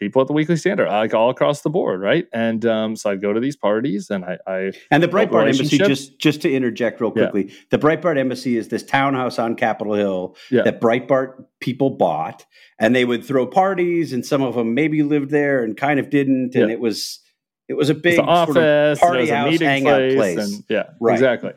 people 0.00 0.22
at 0.22 0.26
the 0.26 0.32
Weekly 0.32 0.56
Standard, 0.56 0.88
like 0.88 1.14
all 1.14 1.30
across 1.30 1.60
the 1.60 1.70
board, 1.70 2.00
right? 2.00 2.26
And 2.32 2.64
um, 2.66 2.96
so 2.96 3.10
I'd 3.10 3.22
go 3.22 3.32
to 3.32 3.38
these 3.38 3.54
parties, 3.54 4.10
and 4.10 4.24
I, 4.24 4.38
I 4.46 4.72
and 4.90 5.02
the 5.02 5.08
Breitbart 5.08 5.48
Embassy. 5.48 5.78
Just 5.78 6.18
just 6.18 6.42
to 6.42 6.52
interject 6.52 7.00
real 7.00 7.12
quickly, 7.12 7.48
yeah. 7.48 7.54
the 7.70 7.78
Breitbart 7.78 8.18
Embassy 8.18 8.56
is 8.56 8.68
this 8.68 8.82
townhouse 8.82 9.38
on 9.38 9.54
Capitol 9.54 9.94
Hill 9.94 10.36
yeah. 10.50 10.62
that 10.62 10.80
Breitbart 10.80 11.44
people 11.60 11.90
bought, 11.90 12.44
and 12.78 12.96
they 12.96 13.04
would 13.04 13.24
throw 13.24 13.46
parties, 13.46 14.12
and 14.12 14.26
some 14.26 14.42
of 14.42 14.54
them 14.56 14.74
maybe 14.74 15.02
lived 15.02 15.30
there 15.30 15.62
and 15.62 15.76
kind 15.76 16.00
of 16.00 16.10
didn't, 16.10 16.56
and 16.56 16.68
yeah. 16.68 16.74
it 16.74 16.80
was 16.80 17.20
it 17.68 17.74
was 17.74 17.90
a 17.90 17.94
big 17.94 18.18
office, 18.18 18.54
sort 18.54 18.64
of 18.64 18.98
party 18.98 19.28
house, 19.28 19.60
hangout 19.60 20.00
place, 20.00 20.16
place. 20.16 20.38
And, 20.38 20.64
yeah, 20.68 20.84
right. 21.00 21.12
exactly. 21.12 21.52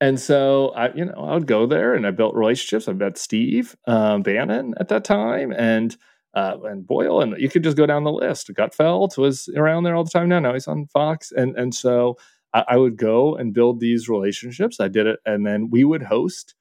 And 0.00 0.20
so 0.20 0.70
I, 0.70 0.92
you 0.92 1.06
know, 1.06 1.14
I 1.14 1.34
would 1.34 1.46
go 1.46 1.66
there, 1.66 1.94
and 1.94 2.06
I 2.06 2.10
built 2.10 2.34
relationships. 2.34 2.88
I 2.88 2.92
met 2.92 3.16
Steve 3.16 3.76
um, 3.86 4.22
Bannon 4.22 4.74
at 4.80 4.88
that 4.88 5.04
time, 5.04 5.52
and 5.52 5.96
uh, 6.36 6.58
and 6.64 6.86
Boyle, 6.86 7.22
and 7.22 7.34
you 7.40 7.48
could 7.48 7.64
just 7.64 7.78
go 7.78 7.86
down 7.86 8.04
the 8.04 8.12
list. 8.12 8.50
Gutfeld 8.52 9.16
was 9.16 9.48
around 9.56 9.84
there 9.84 9.96
all 9.96 10.04
the 10.04 10.10
time 10.10 10.28
now. 10.28 10.38
Now 10.38 10.52
he's 10.52 10.68
on 10.68 10.86
Fox, 10.86 11.32
and 11.32 11.56
and 11.56 11.74
so 11.74 12.18
I, 12.52 12.64
I, 12.68 12.76
would 12.76 12.98
go 12.98 13.34
and 13.34 13.54
build 13.54 13.80
these 13.80 14.06
relationships. 14.06 14.78
I 14.78 14.88
did 14.88 15.06
it, 15.06 15.18
and 15.24 15.46
then 15.46 15.70
we 15.70 15.82
would 15.82 16.02
host. 16.02 16.54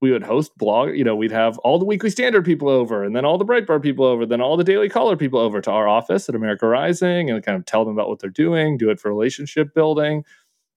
We 0.00 0.12
would 0.12 0.22
host 0.22 0.56
blog. 0.56 0.90
You 0.96 1.02
know, 1.02 1.16
we'd 1.16 1.32
have 1.32 1.58
all 1.58 1.80
the 1.80 1.84
Weekly 1.84 2.08
Standard 2.08 2.44
people 2.44 2.68
over, 2.68 3.02
and 3.02 3.14
then 3.14 3.24
all 3.24 3.36
the 3.36 3.44
Breitbart 3.44 3.82
people 3.82 4.04
over, 4.04 4.24
then 4.24 4.40
all 4.40 4.56
the 4.56 4.64
Daily 4.64 4.88
Caller 4.88 5.16
people 5.16 5.40
over 5.40 5.60
to 5.60 5.70
our 5.72 5.88
office 5.88 6.28
at 6.28 6.36
America 6.36 6.68
Rising, 6.68 7.30
and 7.30 7.44
kind 7.44 7.58
of 7.58 7.66
tell 7.66 7.84
them 7.84 7.94
about 7.94 8.08
what 8.08 8.20
they're 8.20 8.30
doing. 8.30 8.78
Do 8.78 8.90
it 8.90 9.00
for 9.00 9.08
relationship 9.08 9.74
building. 9.74 10.24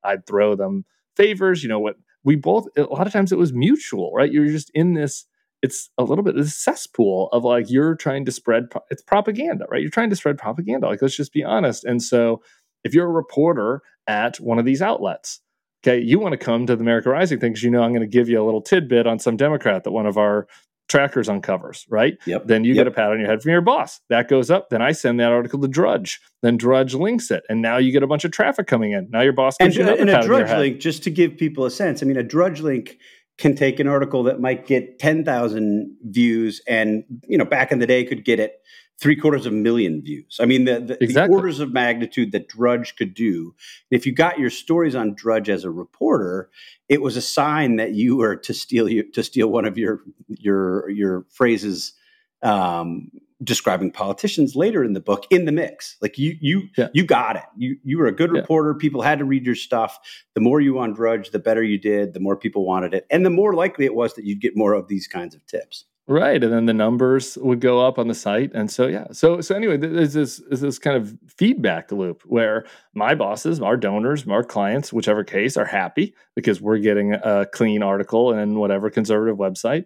I'd 0.04 0.26
throw 0.26 0.56
them 0.56 0.86
favors. 1.16 1.62
You 1.62 1.70
know 1.70 1.80
what? 1.80 1.98
We 2.24 2.36
both 2.36 2.68
a 2.76 2.82
lot 2.82 3.06
of 3.06 3.14
times 3.14 3.32
it 3.32 3.38
was 3.38 3.54
mutual, 3.54 4.12
right? 4.12 4.32
You're 4.32 4.48
just 4.48 4.72
in 4.74 4.96
this 4.96 5.28
it's 5.64 5.90
a 5.98 6.04
little 6.04 6.24
bit 6.24 6.36
of 6.36 6.46
a 6.46 6.50
cesspool 6.50 7.30
of 7.32 7.44
like 7.44 7.72
you're 7.72 7.96
trying 7.96 8.26
to 8.26 8.32
spread 8.32 8.66
it's 8.92 9.02
propaganda 9.02 9.66
right? 9.72 9.82
You're 9.82 9.90
trying 9.90 10.12
to 10.12 10.16
spread 10.16 10.38
propaganda 10.38 10.88
like 10.88 11.02
let's 11.02 11.18
just 11.18 11.34
be 11.34 11.44
honest. 11.44 11.84
And 11.84 12.04
so 12.04 12.44
if 12.84 12.94
you're 12.94 13.08
a 13.08 13.12
reporter 13.12 13.82
at 14.08 14.40
one 14.40 14.60
of 14.60 14.66
these 14.66 14.82
outlets 14.82 15.40
okay 15.82 16.00
you 16.00 16.20
want 16.20 16.34
to 16.34 16.38
come 16.38 16.66
to 16.66 16.76
the 16.76 16.82
america 16.82 17.10
rising 17.10 17.40
thing 17.40 17.54
because 17.54 17.64
you 17.64 17.72
know 17.72 17.82
i'm 17.82 17.92
going 17.92 18.02
to 18.02 18.08
give 18.08 18.28
you 18.28 18.42
a 18.42 18.44
little 18.44 18.62
tidbit 18.62 19.08
on 19.08 19.18
some 19.18 19.38
democrat 19.38 19.86
that 19.86 19.92
one 19.92 20.06
of 20.06 20.18
our 20.18 20.46
trackers 20.90 21.30
uncovers 21.30 21.86
right? 21.90 22.18
Yep. 22.26 22.46
Then 22.46 22.64
you 22.64 22.74
yep. 22.74 22.82
get 22.82 22.88
a 22.88 22.92
pat 22.92 23.12
on 23.12 23.20
your 23.20 23.28
head 23.28 23.42
from 23.42 23.52
your 23.52 23.62
boss. 23.62 24.00
That 24.10 24.28
goes 24.28 24.52
up 24.52 24.70
then 24.70 24.82
i 24.82 24.92
send 24.92 25.20
that 25.20 25.32
article 25.32 25.60
to 25.62 25.68
drudge. 25.68 26.20
Then 26.42 26.58
drudge 26.58 26.94
links 26.94 27.32
it 27.32 27.44
and 27.50 27.62
now 27.62 27.78
you 27.78 27.92
get 27.92 28.04
a 28.04 28.08
bunch 28.08 28.26
of 28.26 28.32
traffic 28.32 28.68
coming 28.68 28.92
in. 28.92 29.10
Now 29.10 29.22
your 29.22 29.34
boss 29.34 29.56
and, 29.60 29.74
you 29.74 29.84
and 29.84 30.10
a 30.10 30.22
drudge 30.22 30.52
link 30.52 30.80
just 30.80 31.04
to 31.04 31.10
give 31.10 31.38
people 31.38 31.66
a 31.66 31.72
sense 31.72 32.04
i 32.04 32.06
mean 32.06 32.18
a 32.18 32.24
drudge 32.24 32.62
link 32.62 32.98
can 33.38 33.56
take 33.56 33.80
an 33.80 33.88
article 33.88 34.24
that 34.24 34.40
might 34.40 34.68
get 34.68 35.00
10,000 35.00 35.98
views 36.04 36.62
and, 36.68 37.04
you 37.28 37.38
know, 37.38 37.46
back 37.46 37.72
in 37.72 37.80
the 37.80 37.88
day 37.88 38.04
could 38.04 38.24
get 38.24 38.40
it 38.40 38.62
three 39.00 39.16
quarters 39.16 39.46
of 39.46 39.54
a 39.54 39.56
million 39.56 40.02
views. 40.02 40.38
I 40.40 40.46
mean, 40.46 40.66
the, 40.66 40.80
the, 40.80 41.04
exactly. 41.04 41.28
the, 41.28 41.38
orders 41.38 41.60
of 41.60 41.74
magnitude 41.74 42.32
that 42.32 42.48
Drudge 42.48 42.96
could 42.96 43.14
do. 43.14 43.56
If 43.92 44.06
you 44.06 44.14
got 44.14 44.40
your 44.40 44.50
stories 44.50 44.96
on 44.96 45.16
Drudge 45.16 45.50
as 45.50 45.64
a 45.64 45.72
reporter, 45.72 46.50
it 46.88 47.02
was 47.02 47.18
a 47.18 47.22
sign 47.22 47.78
that 47.78 47.94
you 47.94 48.18
were 48.18 48.36
to 48.38 48.54
steal 48.54 48.88
you 48.88 49.12
to 49.12 49.24
steal 49.24 49.48
one 49.48 49.66
of 49.66 49.78
your 49.78 50.02
your 50.28 50.90
your 50.90 51.26
phrases. 51.32 51.94
Um, 52.42 53.12
describing 53.44 53.92
politicians 53.92 54.56
later 54.56 54.84
in 54.84 54.94
the 54.94 55.00
book 55.00 55.26
in 55.30 55.46
the 55.46 55.52
mix. 55.52 55.98
Like 56.02 56.18
you, 56.18 56.36
you, 56.40 56.64
Yeah. 56.78 56.90
you 56.94 57.06
got 57.06 57.36
it. 57.36 57.44
You, 57.58 57.78
you 57.84 57.98
were 57.98 58.08
a 58.08 58.12
good 58.12 58.32
Yeah. 58.34 58.42
reporter. 58.42 58.74
People 58.74 59.02
had 59.02 59.20
to 59.20 59.26
read 59.26 59.46
your 59.46 59.56
stuff. 59.56 60.00
The 60.36 60.42
more 60.42 60.62
you 60.62 60.80
on 60.80 60.94
Drudge, 60.94 61.32
the 61.32 61.40
better 61.40 61.64
you 61.64 61.78
did. 61.78 62.14
The 62.14 62.20
more 62.20 62.36
people 62.38 62.66
wanted 62.66 62.94
it, 62.94 63.06
and 63.10 63.26
the 63.26 63.30
more 63.30 63.54
likely 63.54 63.86
it 63.86 63.96
was 63.96 64.14
that 64.16 64.26
you'd 64.26 64.42
get 64.42 64.56
more 64.56 64.74
of 64.74 64.88
these 64.88 65.08
kinds 65.08 65.36
of 65.36 65.46
tips. 65.46 65.86
Right, 66.06 66.44
and 66.44 66.52
then 66.52 66.66
the 66.66 66.74
numbers 66.74 67.38
would 67.38 67.62
go 67.62 67.80
up 67.80 67.98
on 67.98 68.10
the 68.10 68.14
site, 68.14 68.52
and 68.54 68.70
so 68.70 68.88
yeah, 68.88 69.06
so 69.14 69.40
so 69.40 69.56
anyway, 69.56 69.78
there's 69.78 70.14
this 70.14 70.40
is 70.52 70.60
this 70.60 70.78
kind 70.78 70.98
of 70.98 71.16
feedback 71.38 71.94
loop 71.94 72.24
where 72.26 72.66
my 72.94 73.16
bosses, 73.16 73.62
our 73.62 73.78
donors, 73.78 74.28
our 74.28 74.44
clients, 74.44 74.92
whichever 74.92 75.24
case, 75.24 75.56
are 75.56 75.64
happy 75.64 76.14
because 76.36 76.60
we're 76.60 76.80
getting 76.80 77.14
a 77.14 77.46
clean 77.54 77.82
article 77.82 78.34
in 78.34 78.60
whatever 78.60 78.90
conservative 78.90 79.38
website. 79.38 79.86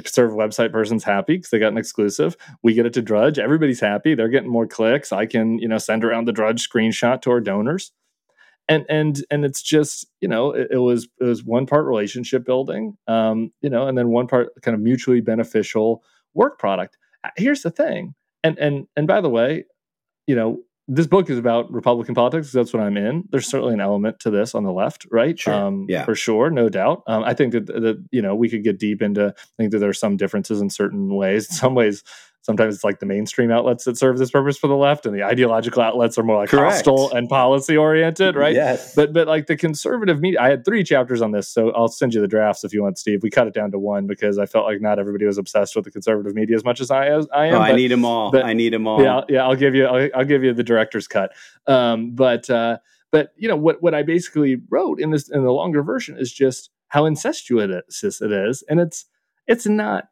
Conservative 0.00 0.36
website 0.36 0.72
person's 0.72 1.04
happy 1.04 1.36
because 1.36 1.50
they 1.50 1.58
got 1.58 1.72
an 1.72 1.78
exclusive. 1.78 2.36
We 2.62 2.74
get 2.74 2.86
it 2.86 2.92
to 2.94 3.02
Drudge. 3.02 3.38
Everybody's 3.38 3.80
happy. 3.80 4.14
They're 4.14 4.28
getting 4.28 4.50
more 4.50 4.66
clicks. 4.66 5.12
I 5.12 5.26
can 5.26 5.58
you 5.58 5.68
know 5.68 5.78
send 5.78 6.04
around 6.04 6.26
the 6.26 6.32
Drudge 6.32 6.68
screenshot 6.68 7.22
to 7.22 7.30
our 7.30 7.40
donors 7.40 7.92
and 8.70 8.86
and 8.88 9.24
and 9.30 9.44
it's 9.44 9.60
just 9.60 10.06
you 10.20 10.28
know 10.28 10.52
it, 10.52 10.68
it 10.70 10.78
was 10.78 11.08
it 11.20 11.24
was 11.24 11.44
one 11.44 11.66
part 11.66 11.84
relationship 11.84 12.44
building 12.44 12.96
um 13.08 13.52
you 13.60 13.68
know 13.68 13.86
and 13.86 13.98
then 13.98 14.08
one 14.08 14.26
part 14.26 14.48
kind 14.62 14.74
of 14.74 14.80
mutually 14.80 15.20
beneficial 15.20 16.02
work 16.32 16.58
product 16.58 16.96
here's 17.36 17.62
the 17.62 17.70
thing 17.70 18.14
and 18.44 18.58
and 18.58 18.86
and 18.96 19.06
by 19.06 19.20
the 19.20 19.28
way 19.28 19.64
you 20.26 20.36
know 20.36 20.60
this 20.92 21.06
book 21.06 21.30
is 21.30 21.38
about 21.38 21.70
republican 21.72 22.14
politics. 22.14 22.50
that's 22.52 22.72
what 22.72 22.82
i'm 22.82 22.96
in 22.96 23.24
there's 23.30 23.46
certainly 23.46 23.74
an 23.74 23.80
element 23.80 24.18
to 24.18 24.28
this 24.30 24.54
on 24.54 24.64
the 24.64 24.72
left 24.72 25.06
right 25.10 25.38
Sure. 25.38 25.54
um 25.54 25.86
Yeah. 25.88 26.04
for 26.04 26.14
sure 26.16 26.50
no 26.50 26.68
doubt 26.68 27.02
um 27.06 27.22
i 27.24 27.32
think 27.32 27.52
that 27.52 27.66
that 27.66 28.04
you 28.10 28.20
know 28.20 28.34
we 28.34 28.48
could 28.48 28.64
get 28.64 28.78
deep 28.78 29.00
into 29.00 29.28
i 29.28 29.52
think 29.56 29.70
that 29.72 29.78
there 29.78 29.88
are 29.90 29.94
some 29.94 30.16
differences 30.16 30.60
in 30.60 30.68
certain 30.68 31.14
ways 31.14 31.48
in 31.48 31.54
some 31.62 31.74
ways 31.74 32.02
sometimes 32.42 32.74
it's 32.74 32.84
like 32.84 32.98
the 33.00 33.06
mainstream 33.06 33.50
outlets 33.50 33.84
that 33.84 33.98
serve 33.98 34.18
this 34.18 34.30
purpose 34.30 34.56
for 34.56 34.66
the 34.66 34.76
left 34.76 35.04
and 35.06 35.14
the 35.14 35.22
ideological 35.22 35.82
outlets 35.82 36.16
are 36.18 36.22
more 36.22 36.36
like 36.36 36.48
Correct. 36.48 36.72
hostile 36.86 37.10
and 37.12 37.28
policy 37.28 37.76
oriented 37.76 38.34
right 38.34 38.54
Yes. 38.54 38.94
but 38.94 39.12
but 39.12 39.28
like 39.28 39.46
the 39.46 39.56
conservative 39.56 40.20
media, 40.20 40.40
I 40.40 40.48
had 40.50 40.64
three 40.64 40.82
chapters 40.82 41.20
on 41.22 41.32
this, 41.32 41.48
so 41.48 41.70
I'll 41.72 41.88
send 41.88 42.14
you 42.14 42.20
the 42.20 42.28
drafts 42.28 42.64
if 42.64 42.72
you 42.72 42.82
want, 42.82 42.98
Steve. 42.98 43.22
We 43.22 43.30
cut 43.30 43.46
it 43.46 43.54
down 43.54 43.70
to 43.72 43.78
one 43.78 44.06
because 44.06 44.38
I 44.38 44.46
felt 44.46 44.64
like 44.64 44.80
not 44.80 44.98
everybody 44.98 45.26
was 45.26 45.38
obsessed 45.38 45.76
with 45.76 45.84
the 45.84 45.90
conservative 45.90 46.34
media 46.34 46.56
as 46.56 46.64
much 46.64 46.80
as 46.80 46.90
I 46.90 47.08
as 47.08 47.26
I 47.34 47.46
am. 47.46 47.54
oh, 47.54 47.58
I 47.60 47.72
need 47.72 47.88
them 47.90 48.04
all. 48.04 48.30
but- 48.30 48.44
I 48.44 48.52
need 48.54 48.72
them 48.72 48.86
all. 48.86 49.02
yeah, 49.02 49.16
I'll- 49.16 49.26
yeah, 49.28 49.42
I'll 49.44 49.56
give 49.56 49.74
you, 49.74 49.86
I'll, 49.86 50.08
I'll 50.14 50.24
give 50.24 50.42
you 50.42 50.52
the 50.54 50.64
director's 50.64 51.06
cut. 51.06 51.32
Um, 51.66 52.12
but 52.14 52.48
uh, 52.50 52.78
but 53.12 53.32
you 53.36 53.48
know 53.48 53.56
what 53.56 53.82
what 53.82 53.94
I 53.94 54.02
basically 54.02 54.56
wrote 54.70 55.00
in 55.00 55.10
this 55.10 55.28
in 55.30 55.42
the 55.44 55.50
longer 55.52 55.82
version 55.82 56.16
is 56.18 56.32
just 56.32 56.70
how 56.88 57.04
incestuous 57.06 58.20
it 58.22 58.32
is, 58.32 58.62
and 58.68 58.80
it's 58.80 59.04
it's 59.46 59.66
not. 59.66 60.04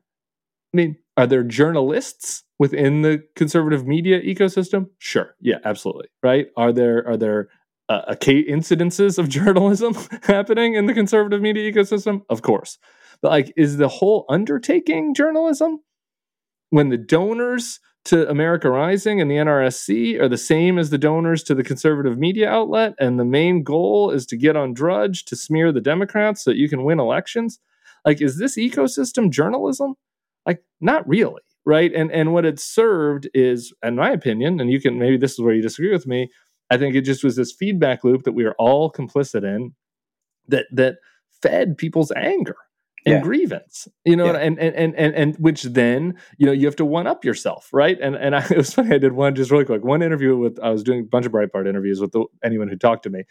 I 0.74 0.76
mean, 0.76 0.96
are 1.18 1.26
there 1.26 1.42
journalists 1.42 2.44
within 2.60 3.02
the 3.02 3.22
conservative 3.34 3.86
media 3.86 4.20
ecosystem? 4.22 4.86
Sure, 4.98 5.34
yeah, 5.40 5.56
absolutely, 5.64 6.06
right. 6.22 6.46
Are 6.56 6.72
there 6.72 7.06
are 7.08 7.16
there 7.16 7.48
uh, 7.88 8.02
uh, 8.06 8.14
incidences 8.14 9.18
of 9.18 9.28
journalism 9.38 9.94
happening 10.22 10.74
in 10.74 10.86
the 10.86 10.94
conservative 10.94 11.42
media 11.42 11.70
ecosystem? 11.70 12.22
Of 12.30 12.42
course, 12.42 12.78
but 13.20 13.30
like, 13.32 13.52
is 13.56 13.78
the 13.78 13.88
whole 13.88 14.26
undertaking 14.28 15.12
journalism? 15.12 15.80
When 16.70 16.90
the 16.90 16.98
donors 16.98 17.80
to 18.04 18.28
America 18.30 18.70
Rising 18.70 19.20
and 19.20 19.28
the 19.28 19.36
NRSC 19.36 20.20
are 20.20 20.28
the 20.28 20.38
same 20.38 20.78
as 20.78 20.90
the 20.90 20.98
donors 20.98 21.42
to 21.44 21.54
the 21.54 21.64
conservative 21.64 22.16
media 22.16 22.48
outlet, 22.48 22.94
and 23.00 23.18
the 23.18 23.24
main 23.24 23.64
goal 23.64 24.12
is 24.12 24.24
to 24.26 24.36
get 24.36 24.54
on 24.54 24.72
Drudge 24.72 25.24
to 25.24 25.36
smear 25.36 25.72
the 25.72 25.80
Democrats 25.80 26.44
so 26.44 26.50
that 26.50 26.58
you 26.58 26.68
can 26.68 26.84
win 26.84 27.00
elections. 27.00 27.58
Like, 28.04 28.22
is 28.22 28.38
this 28.38 28.56
ecosystem 28.56 29.30
journalism? 29.30 29.96
Like, 30.48 30.64
not 30.80 31.06
really, 31.08 31.42
right? 31.64 31.92
And 31.94 32.10
and 32.10 32.32
what 32.32 32.44
it 32.44 32.58
served 32.58 33.28
is, 33.34 33.72
in 33.84 33.94
my 33.94 34.10
opinion, 34.10 34.58
and 34.60 34.70
you 34.72 34.80
can 34.80 34.98
maybe 34.98 35.16
this 35.16 35.34
is 35.34 35.40
where 35.40 35.54
you 35.54 35.62
disagree 35.62 35.92
with 35.92 36.06
me. 36.08 36.30
I 36.70 36.76
think 36.78 36.96
it 36.96 37.02
just 37.02 37.22
was 37.22 37.36
this 37.36 37.52
feedback 37.52 38.02
loop 38.02 38.24
that 38.24 38.32
we 38.32 38.44
are 38.44 38.54
all 38.58 38.90
complicit 38.90 39.44
in, 39.44 39.74
that 40.48 40.66
that 40.72 40.96
fed 41.42 41.76
people's 41.78 42.10
anger 42.16 42.56
and 43.06 43.14
Yeah. 43.14 43.20
grievance 43.20 43.86
you 44.04 44.16
know 44.16 44.26
Yeah. 44.26 44.38
and, 44.38 44.58
and 44.58 44.74
and 44.74 44.94
and 44.96 45.14
and 45.14 45.36
which 45.36 45.62
then 45.62 46.14
you 46.36 46.46
know 46.46 46.52
you 46.52 46.66
have 46.66 46.74
to 46.76 46.84
one 46.84 47.06
up 47.06 47.24
yourself 47.24 47.68
right 47.72 47.96
and 48.00 48.16
and 48.16 48.34
I, 48.38 48.44
it 48.50 48.56
was 48.56 48.74
funny 48.74 48.92
i 48.92 48.98
did 48.98 49.12
one 49.12 49.36
just 49.36 49.52
really 49.52 49.64
quick 49.64 49.84
one 49.84 50.02
interview 50.02 50.36
with 50.36 50.58
i 50.60 50.70
was 50.70 50.82
doing 50.82 51.00
a 51.00 51.04
bunch 51.04 51.24
of 51.24 51.30
breitbart 51.30 51.68
interviews 51.68 52.00
with 52.00 52.10
the, 52.10 52.24
anyone 52.42 52.66
who 52.68 52.76
talked 52.76 53.04
to 53.04 53.10
me 53.10 53.22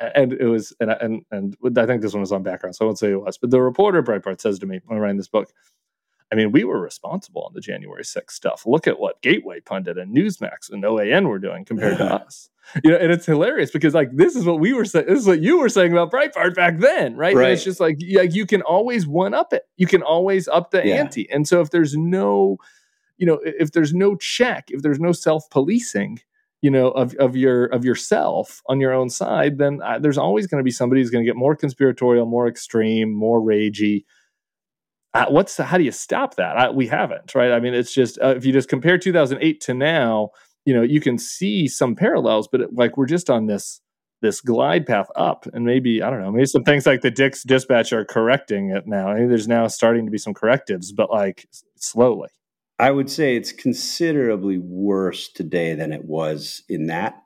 and 0.00 0.32
it 0.32 0.46
was 0.46 0.72
and 0.78 0.92
I- 0.92 0.98
and 1.00 1.22
and 1.32 1.56
i 1.76 1.86
think 1.86 2.02
this 2.02 2.12
one 2.12 2.20
was 2.20 2.30
on 2.30 2.44
background 2.44 2.76
so 2.76 2.84
i 2.84 2.86
won't 2.86 2.98
say 3.00 3.10
who 3.10 3.18
it 3.18 3.24
was 3.24 3.36
but 3.36 3.50
the 3.50 3.60
reporter 3.60 3.98
at 3.98 4.04
breitbart 4.04 4.40
says 4.40 4.60
to 4.60 4.66
me 4.66 4.80
when 4.84 4.96
i'm 4.96 5.02
writing 5.02 5.16
this 5.16 5.28
book 5.28 5.50
I 6.32 6.36
mean, 6.36 6.52
we 6.52 6.64
were 6.64 6.80
responsible 6.80 7.42
on 7.42 7.52
the 7.54 7.60
January 7.60 8.02
6th 8.02 8.30
stuff. 8.30 8.64
Look 8.66 8.86
at 8.86 8.98
what 8.98 9.22
Gateway 9.22 9.60
Pundit 9.60 9.98
and 9.98 10.16
Newsmax 10.16 10.70
and 10.70 10.82
OAN 10.82 11.28
were 11.28 11.38
doing 11.38 11.64
compared 11.64 11.98
to 11.98 12.04
us. 12.26 12.48
You 12.82 12.90
know, 12.92 12.96
and 12.96 13.12
it's 13.12 13.26
hilarious 13.26 13.70
because 13.70 13.92
like 13.94 14.08
this 14.16 14.34
is 14.34 14.44
what 14.46 14.58
we 14.58 14.72
were 14.72 14.86
saying. 14.86 15.06
This 15.06 15.20
is 15.20 15.26
what 15.26 15.42
you 15.42 15.58
were 15.58 15.68
saying 15.68 15.92
about 15.92 16.10
Breitbart 16.10 16.54
back 16.56 16.78
then, 16.78 17.14
right? 17.14 17.34
And 17.36 17.52
it's 17.52 17.62
just 17.64 17.78
like 17.78 17.96
yeah, 17.98 18.22
you 18.22 18.46
can 18.46 18.62
always 18.62 19.06
one 19.06 19.34
up 19.34 19.52
it. 19.52 19.64
You 19.76 19.86
can 19.86 20.02
always 20.02 20.48
up 20.48 20.70
the 20.70 20.84
Yeah. 20.84 20.94
ante. 20.96 21.30
And 21.30 21.46
so 21.46 21.60
if 21.60 21.70
there's 21.70 21.94
no, 21.94 22.56
you 23.18 23.26
know, 23.26 23.38
if 23.44 23.72
there's 23.72 23.92
no 23.92 24.16
check, 24.16 24.64
if 24.68 24.80
there's 24.80 24.98
no 24.98 25.12
self 25.12 25.48
policing, 25.50 26.20
you 26.62 26.70
know, 26.70 26.88
of 26.92 27.14
of 27.16 27.36
your 27.36 27.66
of 27.66 27.84
yourself 27.84 28.62
on 28.66 28.80
your 28.80 28.94
own 28.94 29.10
side, 29.10 29.58
then 29.58 29.80
uh, 29.84 29.98
there's 29.98 30.18
always 30.18 30.46
going 30.46 30.58
to 30.58 30.64
be 30.64 30.70
somebody 30.70 31.02
who's 31.02 31.10
going 31.10 31.22
to 31.22 31.28
get 31.28 31.36
more 31.36 31.54
conspiratorial, 31.54 32.24
more 32.24 32.48
extreme, 32.48 33.12
more 33.14 33.42
ragey 33.42 34.04
uh, 35.14 35.26
what's 35.28 35.56
how 35.56 35.78
do 35.78 35.84
you 35.84 35.92
stop 35.92 36.34
that? 36.36 36.56
I, 36.56 36.70
we 36.70 36.86
haven't, 36.88 37.34
right? 37.34 37.52
I 37.52 37.60
mean, 37.60 37.72
it's 37.74 37.94
just 37.94 38.18
uh, 38.22 38.34
if 38.36 38.44
you 38.44 38.52
just 38.52 38.68
compare 38.68 38.98
2008 38.98 39.60
to 39.62 39.74
now, 39.74 40.30
you 40.64 40.74
know, 40.74 40.82
you 40.82 41.00
can 41.00 41.18
see 41.18 41.68
some 41.68 41.94
parallels, 41.94 42.48
but 42.50 42.60
it, 42.60 42.74
like 42.74 42.96
we're 42.96 43.06
just 43.06 43.30
on 43.30 43.46
this 43.46 43.80
this 44.22 44.40
glide 44.40 44.86
path 44.86 45.08
up, 45.16 45.46
and 45.52 45.64
maybe 45.66 46.02
I 46.02 46.10
don't 46.10 46.20
know, 46.22 46.32
maybe 46.32 46.46
some 46.46 46.64
things 46.64 46.86
like 46.86 47.02
the 47.02 47.10
Dick's 47.10 47.42
Dispatch 47.42 47.92
are 47.92 48.04
correcting 48.04 48.70
it 48.70 48.86
now. 48.86 49.08
I 49.10 49.16
think 49.16 49.28
there's 49.28 49.48
now 49.48 49.66
starting 49.68 50.04
to 50.06 50.10
be 50.10 50.18
some 50.18 50.34
correctives, 50.34 50.92
but 50.92 51.10
like 51.10 51.46
slowly. 51.76 52.28
I 52.78 52.90
would 52.90 53.08
say 53.08 53.36
it's 53.36 53.52
considerably 53.52 54.58
worse 54.58 55.28
today 55.28 55.74
than 55.74 55.92
it 55.92 56.04
was 56.06 56.64
in 56.68 56.86
that 56.86 57.22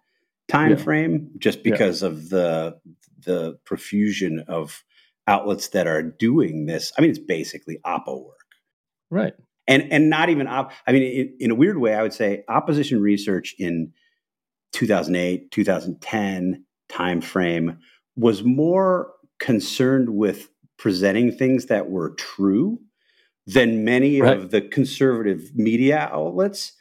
time 0.48 0.70
Yeah. 0.70 0.76
frame, 0.76 1.30
just 1.38 1.58
Yeah. 1.64 1.70
because 1.70 2.02
of 2.02 2.28
the 2.28 2.78
the 3.24 3.58
profusion 3.64 4.44
of 4.48 4.84
outlets 5.28 5.68
that 5.68 5.86
are 5.86 6.02
doing 6.02 6.66
this. 6.66 6.92
I 6.98 7.02
mean, 7.02 7.10
it's 7.10 7.18
basically 7.20 7.78
oppo 7.86 8.24
work, 8.24 8.46
Right. 9.10 9.34
and 9.68 9.92
and 9.92 10.10
not 10.10 10.28
even 10.30 10.48
op. 10.48 10.72
I 10.86 10.92
mean, 10.92 11.02
in, 11.02 11.36
in 11.38 11.50
a 11.50 11.54
weird 11.54 11.78
way, 11.78 11.94
I 11.94 12.02
would 12.02 12.12
say 12.14 12.42
opposition 12.48 13.00
research 13.00 13.54
in 13.58 13.92
2008, 14.72 15.50
2010 15.50 16.64
time 16.88 17.20
frame 17.20 17.78
was 18.16 18.42
more 18.42 19.12
concerned 19.38 20.08
with 20.10 20.48
presenting 20.78 21.32
things 21.32 21.66
that 21.66 21.90
were 21.90 22.10
true 22.14 22.78
than 23.46 23.84
many 23.84 24.20
Right. 24.20 24.36
of 24.36 24.50
the 24.50 24.60
conservative 24.60 25.50
media 25.54 26.08
outlets 26.12 26.72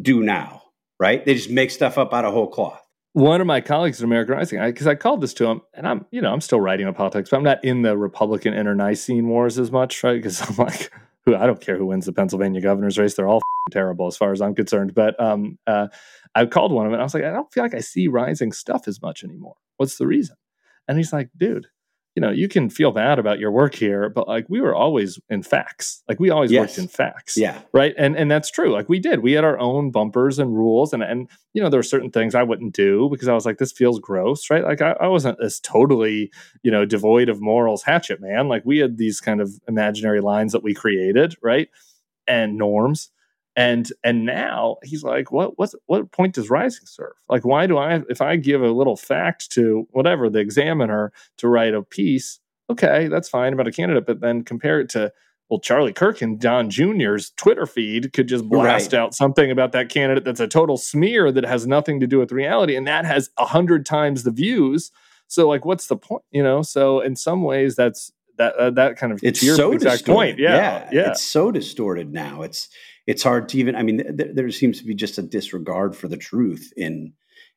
do 0.00 0.22
now. 0.22 0.62
Right? 0.98 1.24
They 1.24 1.34
just 1.34 1.50
make 1.50 1.70
stuff 1.70 1.98
up 1.98 2.14
out 2.14 2.24
of 2.24 2.32
whole 2.32 2.48
cloth. 2.48 2.82
One 3.16 3.40
of 3.40 3.46
my 3.46 3.62
colleagues 3.62 3.98
at 3.98 4.04
American 4.04 4.34
Rising, 4.34 4.62
because 4.62 4.86
I, 4.86 4.94
called 4.94 5.22
this 5.22 5.32
to 5.34 5.46
him, 5.46 5.62
and 5.72 5.88
I'm, 5.88 6.04
you 6.10 6.20
know, 6.20 6.30
I'm 6.30 6.42
still 6.42 6.60
writing 6.60 6.86
on 6.86 6.92
politics, 6.92 7.30
but 7.30 7.38
I'm 7.38 7.42
not 7.44 7.64
in 7.64 7.80
the 7.80 7.96
Republican 7.96 8.52
internecine 8.52 9.26
wars 9.26 9.58
as 9.58 9.72
much, 9.72 10.04
right? 10.04 10.16
Because 10.16 10.42
I'm 10.46 10.56
like, 10.56 10.92
who 11.24 11.34
I 11.34 11.46
don't 11.46 11.58
care 11.58 11.78
who 11.78 11.86
wins 11.86 12.04
the 12.04 12.12
Pennsylvania 12.12 12.60
governor's 12.60 12.98
race; 12.98 13.14
they're 13.14 13.26
all 13.26 13.40
terrible 13.70 14.06
as 14.06 14.18
far 14.18 14.32
as 14.32 14.42
I'm 14.42 14.54
concerned. 14.54 14.94
But 14.94 15.18
um, 15.18 15.56
uh, 15.66 15.86
I 16.34 16.44
called 16.44 16.72
one 16.72 16.84
of 16.84 16.90
them, 16.90 16.96
and 16.96 17.00
I 17.00 17.04
was 17.04 17.14
like, 17.14 17.24
I 17.24 17.30
don't 17.30 17.50
feel 17.50 17.62
like 17.62 17.74
I 17.74 17.80
see 17.80 18.06
Rising 18.06 18.52
stuff 18.52 18.86
as 18.86 19.00
much 19.00 19.24
anymore. 19.24 19.56
What's 19.78 19.96
the 19.96 20.06
reason? 20.06 20.36
And 20.86 20.98
he's 20.98 21.14
like, 21.14 21.30
dude. 21.34 21.68
You 22.16 22.22
know, 22.22 22.30
you 22.30 22.48
can 22.48 22.68
feel 22.70 22.90
bad 22.90 23.18
about 23.18 23.38
your 23.38 23.52
work 23.52 23.74
here, 23.74 24.08
but 24.08 24.26
like 24.26 24.46
we 24.48 24.60
were 24.60 24.74
always 24.74 25.20
in 25.28 25.42
facts. 25.42 26.02
Like 26.08 26.18
we 26.18 26.30
always 26.30 26.52
worked 26.52 26.78
in 26.78 26.88
facts. 26.88 27.36
Yeah. 27.36 27.60
right? 27.72 27.94
And 27.96 28.16
and 28.16 28.28
that's 28.30 28.50
true. 28.50 28.72
Like 28.72 28.88
we 28.88 28.98
did. 28.98 29.20
We 29.20 29.32
had 29.32 29.44
our 29.44 29.58
own 29.58 29.90
bumpers 29.90 30.38
and 30.38 30.54
rules 30.54 30.92
and 30.92 31.02
and 31.02 31.28
you 31.52 31.62
know 31.62 31.68
there 31.68 31.78
were 31.78 31.84
certain 31.84 32.10
things 32.10 32.34
i 32.34 32.42
wouldn't 32.42 32.74
do 32.74 33.08
because 33.10 33.28
i 33.28 33.32
was 33.32 33.46
like 33.46 33.58
this 33.58 33.72
feels 33.72 34.00
gross 34.00 34.50
right? 34.50 34.64
Like 34.64 34.82
i, 34.82 34.92
I 35.00 35.06
wasn't 35.06 35.38
this 35.38 35.60
totally 35.60 36.30
you 36.62 36.70
know 36.70 36.84
devoid 36.84 37.28
of 37.28 37.40
morals. 37.40 37.82
Hatchet 37.82 38.20
man. 38.20 38.48
Like 38.48 38.62
we 38.64 38.78
had 38.78 38.98
these 38.98 39.20
kind 39.20 39.40
of 39.40 39.52
imaginary 39.68 40.20
lines 40.20 40.52
that 40.52 40.62
we 40.62 40.74
created 40.74 41.36
right? 41.42 41.68
And 42.26 42.56
norms 42.58 43.10
and 43.56 43.92
and 44.04 44.24
now 44.26 44.76
he's 44.84 45.02
like 45.02 45.32
what 45.32 45.58
what 45.58 45.72
what 45.86 46.12
point 46.12 46.34
does 46.34 46.50
rising 46.50 46.84
serve 46.84 47.14
like 47.28 47.44
why 47.44 47.66
do 47.66 47.78
i 47.78 48.02
if 48.10 48.20
i 48.20 48.36
give 48.36 48.62
a 48.62 48.70
little 48.70 48.96
fact 48.96 49.50
to 49.50 49.86
whatever 49.92 50.28
the 50.28 50.38
examiner 50.38 51.12
to 51.38 51.48
write 51.48 51.74
a 51.74 51.82
piece 51.82 52.38
okay 52.70 53.08
that's 53.08 53.28
fine 53.28 53.52
about 53.52 53.66
a 53.66 53.72
candidate 53.72 54.06
but 54.06 54.20
then 54.20 54.42
compare 54.42 54.80
it 54.80 54.88
to 54.90 55.10
well, 55.48 55.60
Charlie 55.60 55.92
Kirk 55.92 56.22
and 56.22 56.40
Don 56.40 56.70
Jr.'s 56.70 57.30
Twitter 57.36 57.66
feed 57.66 58.12
could 58.12 58.26
just 58.26 58.48
blast 58.48 58.92
Right. 58.92 58.98
out 58.98 59.14
something 59.14 59.48
about 59.52 59.70
that 59.72 59.88
candidate 59.90 60.24
that's 60.24 60.40
a 60.40 60.48
total 60.48 60.76
smear 60.76 61.30
that 61.30 61.44
has 61.44 61.68
nothing 61.68 62.00
to 62.00 62.06
do 62.08 62.18
with 62.18 62.32
reality, 62.32 62.74
and 62.74 62.84
that 62.88 63.04
has 63.04 63.30
a 63.38 63.44
hundred 63.44 63.86
times 63.86 64.24
the 64.24 64.32
views. 64.32 64.90
So, 65.28 65.46
like, 65.48 65.64
what's 65.64 65.86
the 65.86 65.96
point? 65.98 66.24
You 66.32 66.42
know. 66.42 66.62
So, 66.62 66.98
in 66.98 67.14
some 67.14 67.44
ways, 67.44 67.76
that's 67.76 68.10
that 68.38 68.56
uh, 68.56 68.70
that 68.70 68.96
kind 68.96 69.12
of 69.12 69.20
It's 69.22 69.40
your 69.40 69.54
so 69.54 69.70
exact 69.70 69.98
distorted. 69.98 70.16
point. 70.16 70.38
Yeah, 70.40 70.88
yeah, 70.90 71.10
It's 71.12 71.22
so 71.22 71.52
distorted 71.52 72.12
now. 72.12 72.42
It's 72.42 72.68
it's 73.06 73.22
hard 73.22 73.48
to 73.50 73.58
even. 73.58 73.76
I 73.76 73.82
mean, 73.82 74.16
th- 74.16 74.30
there 74.34 74.50
seems 74.50 74.78
to 74.80 74.84
be 74.84 74.94
just 74.94 75.18
a 75.18 75.22
disregard 75.22 75.96
for 75.96 76.08
the 76.08 76.16
truth 76.16 76.72
in 76.76 77.12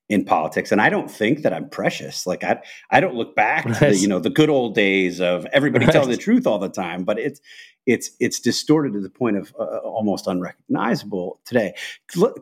in 0.10 0.26
politics, 0.26 0.72
and 0.72 0.82
I 0.82 0.90
don't 0.90 1.10
think 1.10 1.44
that 1.44 1.54
I'm 1.54 1.70
precious. 1.70 2.26
Like 2.26 2.44
I, 2.44 2.60
I 2.90 3.00
don't 3.00 3.16
look 3.16 3.36
back 3.36 3.66
right. 3.66 3.76
to 3.76 3.86
the, 3.90 3.98
you 3.98 4.08
know 4.08 4.20
the 4.20 4.30
good 4.30 4.50
old 4.50 4.76
days 4.76 5.22
of 5.22 5.46
everybody 5.54 5.86
right. 5.86 5.92
telling 5.92 6.10
the 6.10 6.18
truth 6.18 6.48
all 6.48 6.60
the 6.60 6.70
time, 6.70 7.04
but 7.04 7.20
it's 7.20 7.40
it's 7.86 8.12
it's 8.20 8.40
distorted 8.40 8.94
to 8.94 9.02
the 9.02 9.10
point 9.10 9.38
of 9.38 9.54
uh, 9.60 9.78
almost 9.78 10.28
unrecognizable 10.28 11.40
today. 11.46 11.74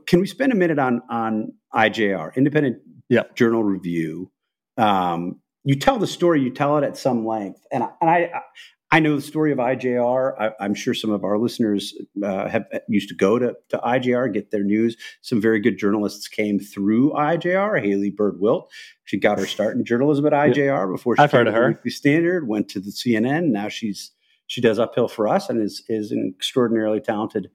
Can 0.05 0.19
we 0.19 0.27
spend 0.27 0.51
a 0.51 0.55
minute 0.55 0.79
on 0.79 1.01
on 1.09 1.53
IJR, 1.73 2.35
Independent 2.35 2.77
yep. 3.09 3.35
Journal 3.35 3.63
Review? 3.63 4.31
Um, 4.77 5.41
you 5.63 5.75
tell 5.75 5.99
the 5.99 6.07
story, 6.07 6.41
you 6.41 6.49
tell 6.49 6.77
it 6.77 6.83
at 6.83 6.97
some 6.97 7.25
length, 7.25 7.65
and 7.71 7.83
I, 7.83 7.89
and 7.99 8.09
I 8.09 8.41
I 8.89 8.99
know 9.01 9.17
the 9.17 9.21
story 9.21 9.51
of 9.51 9.57
IJR. 9.57 10.53
I, 10.59 10.65
am 10.65 10.73
sure 10.73 10.93
some 10.93 11.11
of 11.11 11.25
our 11.25 11.37
listeners 11.37 11.93
uh, 12.23 12.47
have 12.47 12.65
uh, 12.73 12.79
used 12.87 13.09
to 13.09 13.15
go 13.15 13.37
to, 13.37 13.53
to 13.69 13.77
IJR, 13.79 14.33
get 14.33 14.51
their 14.51 14.63
news. 14.63 14.95
Some 15.21 15.41
very 15.41 15.59
good 15.59 15.77
journalists 15.77 16.27
came 16.29 16.57
through 16.57 17.11
IJR. 17.11 17.83
Haley 17.83 18.11
Byrd 18.11 18.39
Wilt, 18.39 18.71
she 19.03 19.17
got 19.17 19.39
her 19.39 19.45
start 19.45 19.75
in 19.75 19.83
journalism 19.83 20.25
at 20.25 20.31
IJR 20.31 20.89
before 20.91 21.17
she 21.17 21.21
I've 21.21 21.31
heard 21.31 21.47
of 21.47 21.53
her. 21.53 21.69
Weekly 21.69 21.91
Standard, 21.91 22.47
went 22.47 22.69
to 22.69 22.79
the 22.79 22.91
CNN. 22.91 23.47
Now 23.47 23.67
she's 23.67 24.11
she 24.47 24.61
does 24.61 24.79
uphill 24.79 25.09
for 25.09 25.27
us 25.27 25.49
and 25.49 25.61
is 25.61 25.83
is 25.89 26.11
an 26.11 26.33
extraordinarily 26.33 27.01
talented 27.01 27.49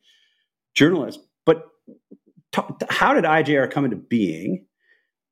journalist. 0.74 1.20
But 1.47 1.66
t- 2.53 2.62
how 2.91 3.14
did 3.14 3.24
IJR 3.24 3.70
come 3.70 3.87
into 3.87 3.97
being? 3.97 4.66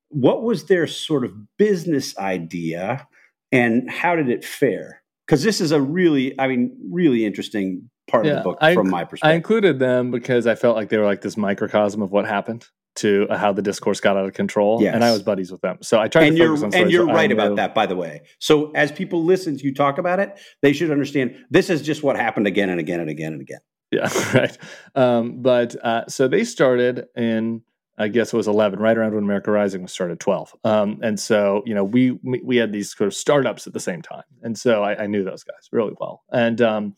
What 0.08 0.42
was 0.42 0.64
their 0.64 0.86
sort 0.86 1.24
of 1.24 1.56
business 1.58 2.16
idea, 2.16 3.06
and 3.52 3.90
how 3.90 4.16
did 4.16 4.30
it 4.30 4.46
fare? 4.46 4.99
Because 5.30 5.44
this 5.44 5.60
is 5.60 5.70
a 5.70 5.80
really, 5.80 6.34
I 6.40 6.48
mean, 6.48 6.76
really 6.90 7.24
interesting 7.24 7.88
part 8.08 8.26
yeah, 8.26 8.32
of 8.32 8.36
the 8.38 8.42
book 8.42 8.58
I, 8.60 8.74
from 8.74 8.90
my 8.90 9.04
perspective. 9.04 9.32
I 9.32 9.36
included 9.36 9.78
them 9.78 10.10
because 10.10 10.48
I 10.48 10.56
felt 10.56 10.74
like 10.74 10.88
they 10.88 10.98
were 10.98 11.04
like 11.04 11.20
this 11.20 11.36
microcosm 11.36 12.02
of 12.02 12.10
what 12.10 12.26
happened 12.26 12.66
to 12.96 13.28
uh, 13.30 13.38
how 13.38 13.52
the 13.52 13.62
discourse 13.62 14.00
got 14.00 14.16
out 14.16 14.26
of 14.26 14.32
control. 14.32 14.82
Yes. 14.82 14.92
And 14.92 15.04
I 15.04 15.12
was 15.12 15.22
buddies 15.22 15.52
with 15.52 15.60
them. 15.60 15.78
So 15.82 16.00
I 16.00 16.08
tried 16.08 16.24
and 16.24 16.36
to 16.36 16.46
focus 16.48 16.62
on 16.64 16.74
And 16.74 16.90
you're 16.90 17.06
right 17.06 17.30
about 17.30 17.54
that, 17.54 17.76
by 17.76 17.86
the 17.86 17.94
way. 17.94 18.22
So 18.40 18.72
as 18.72 18.90
people 18.90 19.22
listen 19.22 19.56
to 19.56 19.62
you 19.62 19.72
talk 19.72 19.98
about 19.98 20.18
it, 20.18 20.36
they 20.62 20.72
should 20.72 20.90
understand 20.90 21.36
this 21.48 21.70
is 21.70 21.80
just 21.80 22.02
what 22.02 22.16
happened 22.16 22.48
again 22.48 22.68
and 22.68 22.80
again 22.80 22.98
and 22.98 23.08
again 23.08 23.32
and 23.32 23.40
again. 23.40 23.60
Yeah, 23.92 24.08
right. 24.34 24.58
Um, 24.96 25.42
but 25.42 25.76
uh, 25.84 26.08
so 26.08 26.26
they 26.26 26.42
started 26.42 27.06
in 27.16 27.62
I 28.00 28.08
guess 28.08 28.32
it 28.32 28.36
was 28.36 28.48
11, 28.48 28.78
right 28.78 28.96
around 28.96 29.14
when 29.14 29.24
America 29.24 29.50
Rising 29.50 29.82
was 29.82 29.92
started, 29.92 30.20
12. 30.20 30.54
Um, 30.64 30.98
and 31.02 31.20
so, 31.20 31.62
you 31.66 31.74
know, 31.74 31.84
we, 31.84 32.18
we 32.22 32.56
had 32.56 32.72
these 32.72 32.96
sort 32.96 33.08
of 33.08 33.14
startups 33.14 33.66
at 33.66 33.74
the 33.74 33.80
same 33.80 34.00
time. 34.00 34.24
And 34.42 34.58
so 34.58 34.82
I, 34.82 35.02
I 35.02 35.06
knew 35.06 35.22
those 35.22 35.44
guys 35.44 35.68
really 35.70 35.92
well. 36.00 36.22
And 36.32 36.62
um, 36.62 36.96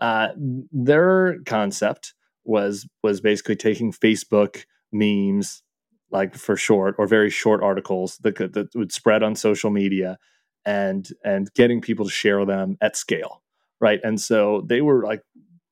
uh, 0.00 0.28
their 0.70 1.38
concept 1.46 2.12
was 2.44 2.86
was 3.02 3.22
basically 3.22 3.56
taking 3.56 3.90
Facebook 3.90 4.64
memes, 4.92 5.62
like 6.10 6.34
for 6.34 6.56
short 6.56 6.94
or 6.98 7.06
very 7.06 7.30
short 7.30 7.62
articles 7.62 8.18
that 8.18 8.36
could, 8.36 8.52
that 8.52 8.74
would 8.74 8.92
spread 8.92 9.22
on 9.22 9.34
social 9.34 9.70
media, 9.70 10.18
and 10.66 11.08
and 11.24 11.52
getting 11.54 11.80
people 11.80 12.04
to 12.04 12.10
share 12.10 12.44
them 12.44 12.76
at 12.82 12.96
scale, 12.96 13.42
right? 13.80 14.00
And 14.02 14.20
so 14.20 14.62
they 14.68 14.82
were 14.82 15.02
like 15.02 15.22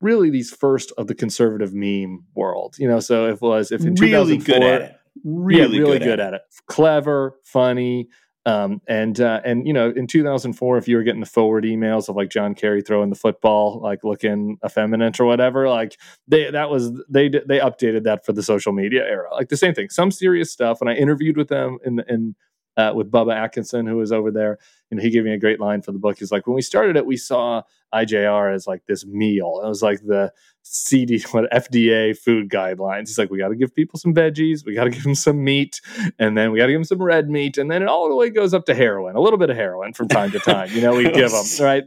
really 0.03 0.29
these 0.29 0.51
first 0.51 0.93
of 0.99 1.07
the 1.07 1.15
conservative 1.15 1.73
meme 1.73 2.25
world. 2.35 2.75
You 2.79 2.89
know, 2.89 3.01
so 3.01 3.27
it 3.27 3.41
was 3.41 3.73
if 3.73 3.81
in 3.81 3.95
really 3.95 4.39
2004, 4.39 4.55
good 4.55 4.63
at 4.63 4.83
it, 4.83 4.97
really, 5.25 5.77
yeah, 5.77 5.81
really 5.81 5.99
good, 5.99 6.05
good 6.05 6.21
at, 6.21 6.35
it. 6.35 6.43
it, 6.47 6.55
clever, 6.67 7.37
funny. 7.45 8.09
Um, 8.45 8.81
and 8.89 9.21
uh, 9.21 9.41
and 9.45 9.69
you 9.69 9.73
know, 9.73 9.91
in 9.95 10.09
2004, 10.09 10.77
if 10.77 10.89
you 10.89 10.97
were 10.97 11.05
getting 11.05 11.21
the 11.21 11.27
forward 11.27 11.63
emails 11.63 12.09
of 12.09 12.17
like 12.17 12.29
John 12.29 12.57
Kerry 12.57 12.83
throwing 12.83 13.09
the 13.09 13.17
football, 13.17 13.81
like 13.81 14.03
looking 14.03 14.59
effeminate 14.67 15.21
or 15.21 15.27
whatever, 15.27 15.69
like 15.69 15.97
they 16.27 16.51
that 16.51 16.69
was 16.69 16.91
they 17.09 17.29
they 17.29 17.61
updated 17.61 18.03
that 18.03 18.27
for 18.27 18.33
the 18.33 18.43
social 18.43 18.73
media 18.73 19.05
era. 19.05 19.33
Like 19.33 19.49
the 19.49 19.57
same 19.57 19.75
thing, 19.75 19.91
some 19.91 20.11
serious 20.11 20.51
stuff. 20.51 20.81
When 20.81 20.89
I 20.89 20.97
interviewed 20.97 21.37
with 21.37 21.49
them 21.49 21.79
in 21.85 22.03
in 22.09 22.35
uh, 22.77 22.93
with 22.95 23.11
Bubba 23.11 23.35
Atkinson, 23.35 23.87
who 23.87 23.97
was 23.97 24.13
over 24.13 24.31
there. 24.31 24.59
And 24.91 25.01
he 25.01 25.11
gave 25.11 25.25
me 25.25 25.33
a 25.33 25.39
great 25.39 25.61
line 25.61 25.83
for 25.83 25.93
the 25.93 25.99
book. 25.99 26.19
He's 26.19 26.33
like, 26.33 26.47
when 26.47 26.55
we 26.55 26.63
started 26.63 26.97
it, 26.97 27.07
we 27.07 27.17
saw 27.17 27.63
IJR 27.95 28.55
as 28.55 28.67
like 28.67 28.85
this 28.87 29.07
meal. 29.07 29.61
It 29.65 29.69
was 29.69 29.83
like 29.83 30.01
the 30.05 30.33
CD, 30.63 31.23
what 31.33 31.51
FDA 31.51 32.17
food 32.17 32.49
guidelines. 32.49 33.09
He's 33.09 33.19
like, 33.19 33.31
we 33.31 33.39
got 33.39 33.49
to 33.49 33.57
give 33.57 33.75
people 33.75 33.99
some 33.99 34.15
veggies, 34.15 34.65
we 34.65 34.75
got 34.75 34.85
to 34.85 34.91
give 34.91 35.03
them 35.03 35.15
some 35.15 35.43
meat, 35.43 35.81
and 36.19 36.37
then 36.37 36.53
we 36.53 36.59
got 36.59 36.67
to 36.67 36.73
give 36.73 36.79
them 36.79 36.85
some 36.85 37.03
red 37.03 37.29
meat, 37.29 37.59
and 37.59 37.71
then 37.71 37.83
it 37.83 37.89
all 37.89 38.09
the 38.09 38.15
way 38.15 38.31
goes 38.31 38.55
up 38.55 38.65
to 38.67 38.75
heroin, 38.75 39.17
a 39.17 39.21
little 39.21 39.39
bit 39.39 39.51
of 39.51 39.57
heroin 39.57 39.93
from 39.93 40.09
time 40.09 40.31
to 40.33 40.39
time. 40.39 40.71
You 40.71 40.81
know, 40.81 40.95
we 40.95 41.05
give 41.11 41.31
them 41.31 41.45
right, 41.61 41.85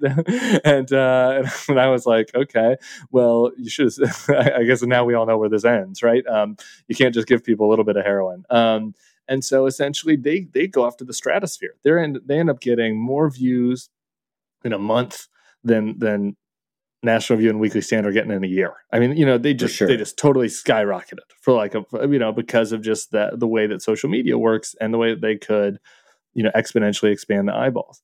and 0.64 0.92
uh, 0.92 1.44
and 1.70 1.80
I 1.80 1.88
was 1.88 2.06
like, 2.06 2.32
okay, 2.36 2.78
well, 3.12 3.52
you 3.58 3.70
should. 3.70 3.92
I 4.30 4.64
guess 4.64 4.82
now 4.84 5.06
we 5.06 5.14
all 5.14 5.26
know 5.26 5.38
where 5.38 5.50
this 5.50 5.66
ends, 5.66 6.04
right? 6.04 6.26
Um, 6.28 6.58
you 6.88 6.96
can't 6.96 7.14
just 7.14 7.28
give 7.28 7.44
people 7.44 7.68
a 7.68 7.70
little 7.70 7.86
bit 7.86 7.98
of 7.98 8.06
heroin. 8.06 8.46
Um, 8.50 8.94
and 9.28 9.44
so 9.44 9.66
essentially, 9.66 10.16
they 10.16 10.48
they 10.54 10.68
go 10.68 10.86
after 10.86 11.04
the 11.04 11.14
stratosphere. 11.14 11.76
They're 11.84 11.98
in, 11.98 12.20
they 12.26 12.40
end 12.40 12.50
up 12.50 12.60
getting 12.60 12.98
more 12.98 13.30
views 13.30 13.90
in 14.64 14.74
a 14.74 14.80
month 14.80 15.28
than 15.64 15.98
than 16.00 16.36
National 17.04 17.38
Review 17.38 17.52
and 17.52 17.60
Weekly 17.60 17.82
Standard 17.82 18.10
are 18.10 18.14
getting 18.14 18.32
in 18.32 18.44
a 18.44 18.48
year. 18.48 18.74
I 18.92 19.00
mean, 19.00 19.16
you 19.16 19.26
know, 19.26 19.38
they 19.38 19.54
just 19.54 19.76
sure. 19.76 19.88
they 19.88 19.98
just 19.98 20.18
totally 20.18 20.48
skyrocketed 20.48 21.20
for 21.42 21.54
like 21.54 21.76
a 21.76 21.86
you 22.08 22.20
know 22.20 22.32
because 22.32 22.72
of 22.72 22.82
just 22.82 23.12
that 23.12 23.40
the 23.40 23.48
way 23.48 23.68
that 23.68 23.82
social 23.82 24.10
media 24.10 24.38
works 24.38 24.76
and 24.82 24.94
the 24.94 24.98
way 24.98 25.12
that 25.12 25.22
they 25.22 25.38
could 25.38 25.80
you 26.34 26.44
know 26.44 26.52
exponentially 26.56 27.12
expand 27.12 27.48
the 27.48 27.56
eyeballs. 27.56 28.02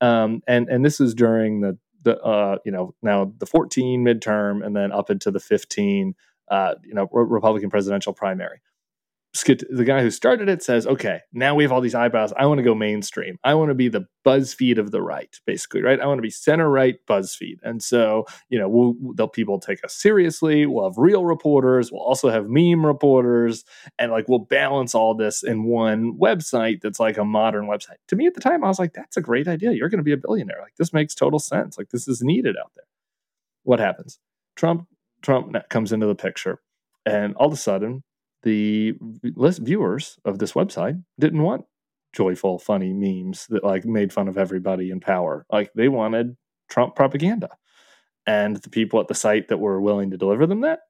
Um, 0.00 0.42
and 0.46 0.68
and 0.68 0.84
this 0.84 1.00
is 1.00 1.14
during 1.14 1.60
the 1.60 1.78
the 2.02 2.20
uh, 2.20 2.58
you 2.64 2.72
know 2.72 2.94
now 3.02 3.32
the 3.38 3.46
14 3.46 4.04
midterm 4.04 4.64
and 4.64 4.76
then 4.76 4.92
up 4.92 5.10
into 5.10 5.30
the 5.30 5.40
15 5.40 6.14
uh, 6.48 6.74
you 6.84 6.94
know 6.94 7.08
Republican 7.12 7.70
presidential 7.70 8.12
primary 8.12 8.60
the 9.34 9.84
guy 9.86 10.02
who 10.02 10.10
started 10.10 10.48
it 10.48 10.62
says, 10.62 10.86
okay, 10.86 11.20
now 11.32 11.54
we 11.54 11.64
have 11.64 11.72
all 11.72 11.80
these 11.80 11.94
eyebrows. 11.94 12.34
I 12.36 12.46
want 12.46 12.58
to 12.58 12.64
go 12.64 12.74
mainstream. 12.74 13.38
I 13.42 13.54
want 13.54 13.70
to 13.70 13.74
be 13.74 13.88
the 13.88 14.06
BuzzFeed 14.26 14.78
of 14.78 14.90
the 14.90 15.00
right, 15.00 15.34
basically, 15.46 15.82
right? 15.82 15.98
I 15.98 16.06
want 16.06 16.18
to 16.18 16.22
be 16.22 16.30
center 16.30 16.68
right 16.68 16.96
BuzzFeed. 17.08 17.56
And 17.62 17.82
so, 17.82 18.26
you 18.50 18.58
know, 18.58 18.68
we'll, 18.68 18.94
they'll 19.16 19.28
people 19.28 19.58
take 19.58 19.82
us 19.84 19.94
seriously. 19.94 20.66
We'll 20.66 20.84
have 20.84 20.98
real 20.98 21.24
reporters. 21.24 21.90
We'll 21.90 22.02
also 22.02 22.28
have 22.28 22.46
meme 22.46 22.84
reporters. 22.84 23.64
And 23.98 24.12
like, 24.12 24.28
we'll 24.28 24.38
balance 24.38 24.94
all 24.94 25.14
this 25.14 25.42
in 25.42 25.64
one 25.64 26.18
website 26.18 26.82
that's 26.82 27.00
like 27.00 27.16
a 27.16 27.24
modern 27.24 27.66
website. 27.66 27.96
To 28.08 28.16
me 28.16 28.26
at 28.26 28.34
the 28.34 28.40
time, 28.40 28.62
I 28.62 28.68
was 28.68 28.78
like, 28.78 28.92
that's 28.92 29.16
a 29.16 29.22
great 29.22 29.48
idea. 29.48 29.72
You're 29.72 29.88
going 29.88 29.98
to 29.98 30.04
be 30.04 30.12
a 30.12 30.18
billionaire. 30.18 30.60
Like, 30.60 30.76
this 30.76 30.92
makes 30.92 31.14
total 31.14 31.38
sense. 31.38 31.78
Like, 31.78 31.88
this 31.88 32.06
is 32.06 32.20
needed 32.22 32.56
out 32.62 32.72
there. 32.76 32.86
What 33.62 33.80
happens? 33.80 34.18
Trump, 34.56 34.88
Trump 35.22 35.56
comes 35.70 35.90
into 35.90 36.06
the 36.06 36.14
picture. 36.14 36.60
And 37.06 37.34
all 37.36 37.46
of 37.46 37.52
a 37.54 37.56
sudden, 37.56 38.04
the 38.42 38.94
list 39.36 39.60
viewers 39.60 40.18
of 40.24 40.38
this 40.38 40.52
website 40.52 41.02
didn't 41.18 41.42
want 41.42 41.64
joyful, 42.12 42.58
funny 42.58 42.92
memes 42.92 43.46
that 43.48 43.64
like 43.64 43.84
made 43.84 44.12
fun 44.12 44.28
of 44.28 44.36
everybody 44.36 44.90
in 44.90 45.00
power. 45.00 45.46
Like 45.50 45.72
they 45.74 45.88
wanted 45.88 46.36
Trump 46.68 46.94
propaganda. 46.94 47.48
And 48.26 48.56
the 48.56 48.70
people 48.70 49.00
at 49.00 49.08
the 49.08 49.14
site 49.14 49.48
that 49.48 49.58
were 49.58 49.80
willing 49.80 50.10
to 50.10 50.16
deliver 50.16 50.46
them 50.46 50.60
that, 50.60 50.80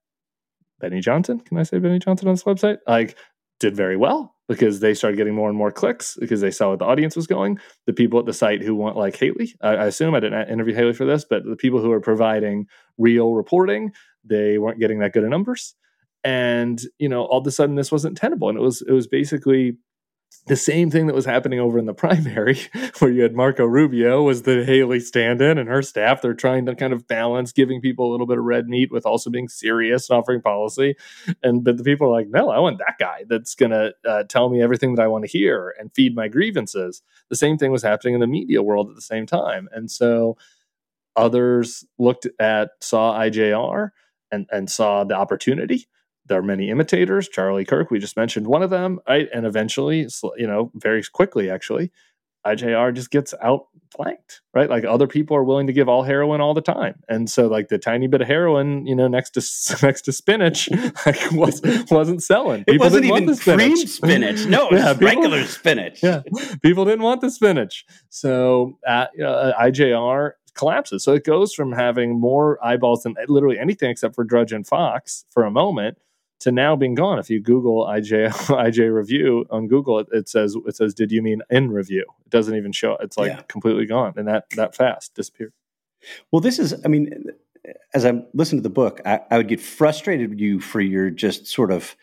Benny 0.79 0.99
Johnson, 0.99 1.39
can 1.39 1.57
I 1.57 1.63
say 1.63 1.79
Benny 1.79 1.99
Johnson 1.99 2.27
on 2.27 2.33
this 2.35 2.43
website? 2.43 2.77
Like 2.87 3.17
did 3.59 3.75
very 3.75 3.95
well 3.95 4.35
because 4.49 4.81
they 4.81 4.93
started 4.93 5.15
getting 5.15 5.33
more 5.33 5.47
and 5.47 5.57
more 5.57 5.71
clicks 5.71 6.17
because 6.19 6.41
they 6.41 6.51
saw 6.51 6.71
what 6.71 6.79
the 6.79 6.85
audience 6.85 7.15
was 7.15 7.27
going. 7.27 7.57
The 7.87 7.93
people 7.93 8.19
at 8.19 8.25
the 8.25 8.33
site 8.33 8.61
who 8.61 8.75
want 8.75 8.97
like 8.97 9.15
Haley, 9.15 9.55
I, 9.61 9.69
I 9.69 9.85
assume 9.85 10.13
I 10.13 10.19
didn't 10.19 10.49
interview 10.49 10.75
Haley 10.75 10.93
for 10.93 11.05
this, 11.05 11.23
but 11.23 11.45
the 11.45 11.55
people 11.55 11.81
who 11.81 11.91
are 11.91 12.01
providing 12.01 12.67
real 12.97 13.33
reporting, 13.33 13.93
they 14.23 14.57
weren't 14.57 14.79
getting 14.79 14.99
that 14.99 15.13
good 15.13 15.23
of 15.23 15.29
numbers 15.29 15.75
and 16.23 16.81
you 16.99 17.09
know 17.09 17.23
all 17.25 17.39
of 17.39 17.47
a 17.47 17.51
sudden 17.51 17.75
this 17.75 17.91
wasn't 17.91 18.17
tenable. 18.17 18.49
And 18.49 18.57
it 18.57 18.61
was 18.61 18.81
it 18.81 18.91
was 18.91 19.07
basically 19.07 19.77
the 20.47 20.55
same 20.55 20.89
thing 20.89 21.07
that 21.07 21.15
was 21.15 21.25
happening 21.25 21.59
over 21.59 21.77
in 21.77 21.85
the 21.85 21.93
primary 21.93 22.59
where 22.99 23.11
you 23.11 23.21
had 23.21 23.35
marco 23.35 23.65
rubio 23.65 24.23
was 24.23 24.41
the 24.43 24.65
haley 24.65 24.99
stand-in 24.99 25.57
and 25.57 25.69
her 25.69 25.81
staff 25.81 26.21
they're 26.21 26.33
trying 26.33 26.65
to 26.65 26.75
kind 26.75 26.91
of 26.91 27.07
balance 27.07 27.51
giving 27.51 27.79
people 27.79 28.09
a 28.09 28.11
little 28.11 28.25
bit 28.25 28.37
of 28.37 28.43
red 28.43 28.67
meat 28.67 28.91
with 28.91 29.05
also 29.05 29.29
being 29.29 29.47
serious 29.47 30.09
and 30.09 30.17
offering 30.17 30.41
policy. 30.41 30.95
And 31.41 31.63
but 31.63 31.77
the 31.77 31.83
people 31.83 32.07
are 32.07 32.11
like 32.11 32.27
no 32.27 32.49
i 32.49 32.59
want 32.59 32.79
that 32.79 32.95
guy 32.99 33.23
that's 33.27 33.55
going 33.55 33.71
to 33.71 33.93
uh, 34.07 34.23
tell 34.23 34.49
me 34.49 34.61
everything 34.61 34.95
that 34.95 35.03
i 35.03 35.07
want 35.07 35.23
to 35.23 35.31
hear 35.31 35.73
and 35.79 35.93
feed 35.93 36.15
my 36.15 36.27
grievances. 36.27 37.01
The 37.29 37.35
same 37.35 37.57
thing 37.57 37.71
was 37.71 37.83
happening 37.83 38.13
in 38.13 38.19
the 38.19 38.27
media 38.27 38.61
world 38.61 38.89
at 38.89 38.95
the 38.95 39.01
same 39.01 39.25
time. 39.25 39.69
And 39.71 39.89
so 39.89 40.37
others 41.15 41.85
looked 41.99 42.27
at 42.39 42.71
saw 42.81 43.17
ijr 43.19 43.91
and, 44.31 44.47
and 44.51 44.69
saw 44.69 45.03
the 45.03 45.15
opportunity 45.15 45.87
there 46.25 46.39
are 46.39 46.43
many 46.43 46.69
imitators. 46.69 47.27
Charlie 47.27 47.65
Kirk, 47.65 47.91
we 47.91 47.99
just 47.99 48.17
mentioned 48.17 48.47
one 48.47 48.63
of 48.63 48.69
them, 48.69 48.99
right? 49.07 49.27
And 49.33 49.45
eventually, 49.45 50.07
you 50.37 50.47
know, 50.47 50.71
very 50.75 51.03
quickly, 51.03 51.49
actually, 51.49 51.91
IJR 52.45 52.93
just 52.93 53.09
gets 53.09 53.33
outflanked, 53.41 54.41
right? 54.53 54.69
Like 54.69 54.83
other 54.83 55.07
people 55.07 55.37
are 55.37 55.43
willing 55.43 55.67
to 55.67 55.73
give 55.73 55.87
all 55.87 56.03
heroin 56.03 56.41
all 56.41 56.53
the 56.53 56.61
time, 56.61 57.01
and 57.07 57.29
so 57.29 57.47
like 57.47 57.69
the 57.69 57.77
tiny 57.77 58.07
bit 58.07 58.21
of 58.21 58.27
heroin, 58.27 58.85
you 58.85 58.95
know, 58.95 59.07
next 59.07 59.31
to 59.31 59.77
next 59.85 60.01
to 60.03 60.11
spinach, 60.11 60.69
like 61.05 61.31
was 61.31 61.61
wasn't 61.89 62.21
selling. 62.21 62.65
People 62.65 62.75
it 62.75 62.79
wasn't 62.79 63.05
even 63.05 63.37
cream 63.37 63.77
spinach. 63.77 64.45
No, 64.45 64.69
it 64.69 64.73
yeah, 64.77 64.93
people, 64.93 65.07
regular 65.07 65.45
spinach. 65.45 66.03
Yeah, 66.03 66.21
people 66.61 66.83
didn't 66.83 67.03
want 67.03 67.21
the 67.21 67.31
spinach. 67.31 67.85
So 68.09 68.77
uh, 68.85 69.07
uh, 69.23 69.53
IJR 69.61 70.31
collapses. 70.53 71.03
So 71.03 71.13
it 71.13 71.23
goes 71.23 71.53
from 71.53 71.71
having 71.71 72.19
more 72.19 72.63
eyeballs 72.63 73.03
than 73.03 73.15
literally 73.27 73.57
anything 73.57 73.89
except 73.89 74.15
for 74.15 74.23
Drudge 74.23 74.51
and 74.51 74.67
Fox 74.67 75.25
for 75.31 75.45
a 75.45 75.51
moment 75.51 75.97
to 76.43 76.51
now 76.51 76.75
being 76.75 76.95
gone. 76.95 77.19
If 77.19 77.29
you 77.29 77.41
Google 77.41 77.85
IJ 77.85 78.29
IJ 78.31 78.93
review 78.93 79.45
on 79.49 79.67
Google, 79.67 79.99
it, 79.99 80.07
it, 80.11 80.29
says 80.29 80.55
it 80.65 80.75
says, 80.75 80.93
"Did 80.93 81.11
you 81.11 81.21
mean 81.21 81.41
in 81.49 81.71
review?" 81.71 82.05
It 82.25 82.29
doesn't 82.29 82.55
even 82.55 82.71
show. 82.71 82.97
It's 82.99 83.17
like 83.17 83.31
yeah. 83.31 83.41
completely 83.47 83.85
gone, 83.85 84.13
and 84.17 84.27
that 84.27 84.49
that 84.55 84.75
fast 84.75 85.15
disappeared. 85.15 85.53
Well, 86.31 86.41
this 86.41 86.59
is. 86.59 86.75
I 86.83 86.89
mean, 86.89 87.25
as 87.93 88.05
I 88.05 88.23
listen 88.33 88.57
to 88.57 88.61
the 88.61 88.69
book, 88.69 89.01
I, 89.05 89.21
I 89.31 89.37
would 89.37 89.47
get 89.47 89.61
frustrated 89.61 90.29
with 90.29 90.39
you 90.39 90.59
for 90.59 90.81
your 90.81 91.09
just 91.09 91.47
sort 91.47 91.71
of 91.71 91.95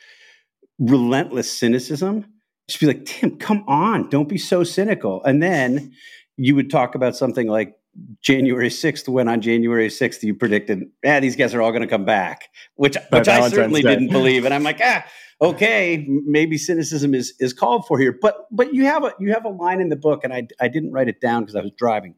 relentless 0.79 1.53
cynicism. 1.53 2.27
Just 2.69 2.81
be 2.81 2.87
like, 2.87 3.05
Tim, 3.05 3.37
come 3.37 3.65
on, 3.67 4.09
don't 4.09 4.29
be 4.29 4.39
so 4.39 4.65
cynical. 4.65 5.23
And 5.25 5.43
then 5.43 5.93
you 6.37 6.55
would 6.55 6.71
talk 6.71 6.95
about 6.95 7.17
something 7.17 7.49
like 7.49 7.75
January 8.23 8.69
6th, 8.69 9.09
when 9.09 9.29
on 9.29 9.41
January 9.41 9.89
6th 9.89 10.23
you 10.23 10.35
predicted, 10.35 10.85
yeah, 11.03 11.21
these 11.21 11.37
guys 11.37 11.55
are 11.55 11.63
all 11.63 11.71
going 11.71 11.83
to 11.83 11.89
come 11.89 12.05
back, 12.05 12.49
which, 12.75 12.97
which 13.11 13.29
I 13.29 13.49
certainly 13.49 13.83
Day. 13.83 13.91
didn't 13.91 14.09
believe. 14.09 14.45
And 14.45 14.53
I'm 14.53 14.63
like, 14.63 14.81
ah, 14.83 15.05
okay, 15.41 16.07
maybe 16.09 16.59
cynicism 16.59 17.15
is, 17.15 17.35
is 17.41 17.53
called 17.53 17.87
for 17.87 17.99
here. 17.99 18.17
But, 18.21 18.47
but 18.51 18.75
you 18.75 18.85
have 18.85 19.05
a, 19.05 19.15
you 19.21 19.33
have 19.33 19.45
a 19.45 19.51
line 19.51 19.81
in 19.81 19.89
the 19.89 19.97
book 19.97 20.25
and 20.25 20.33
I, 20.33 20.49
I 20.61 20.69
didn't 20.69 20.93
write 20.93 21.09
it 21.09 21.21
down 21.21 21.43
because 21.43 21.57
I 21.57 21.61
was 21.61 21.73
driving, 21.77 22.15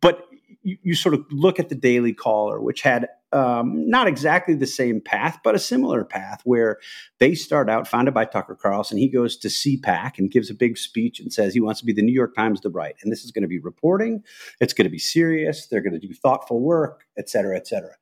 but 0.00 0.27
you, 0.68 0.78
you, 0.82 0.94
sort 0.94 1.14
of 1.14 1.24
look 1.30 1.58
at 1.58 1.68
the 1.68 1.74
Daily 1.74 2.12
Caller, 2.12 2.60
which 2.60 2.82
had 2.82 3.08
um, 3.32 3.88
not 3.88 4.06
exactly 4.06 4.54
the 4.54 4.66
same 4.66 5.00
path, 5.00 5.38
but 5.44 5.54
a 5.54 5.58
similar 5.58 6.04
path 6.04 6.40
where 6.44 6.78
they 7.18 7.34
start 7.34 7.68
out, 7.68 7.86
founded 7.86 8.14
by 8.14 8.24
Tucker 8.24 8.54
Carlson. 8.54 8.98
He 8.98 9.08
goes 9.08 9.36
to 9.38 9.48
CPAC 9.48 10.18
and 10.18 10.30
gives 10.30 10.50
a 10.50 10.54
big 10.54 10.78
speech 10.78 11.20
and 11.20 11.32
says 11.32 11.52
he 11.52 11.60
wants 11.60 11.80
to 11.80 11.86
be 11.86 11.92
the 11.92 12.02
New 12.02 12.12
York 12.12 12.34
Times 12.34 12.60
the 12.60 12.70
right. 12.70 12.94
And 13.02 13.12
this 13.12 13.24
is 13.24 13.30
going 13.30 13.42
to 13.42 13.48
be 13.48 13.58
reporting, 13.58 14.22
it's 14.60 14.72
going 14.72 14.86
to 14.86 14.90
be 14.90 14.98
serious, 14.98 15.66
they're 15.66 15.82
going 15.82 15.98
to 15.98 16.06
do 16.06 16.14
thoughtful 16.14 16.60
work, 16.60 17.04
et 17.18 17.28
cetera, 17.28 17.56
et 17.56 17.66
cetera. 17.66 17.94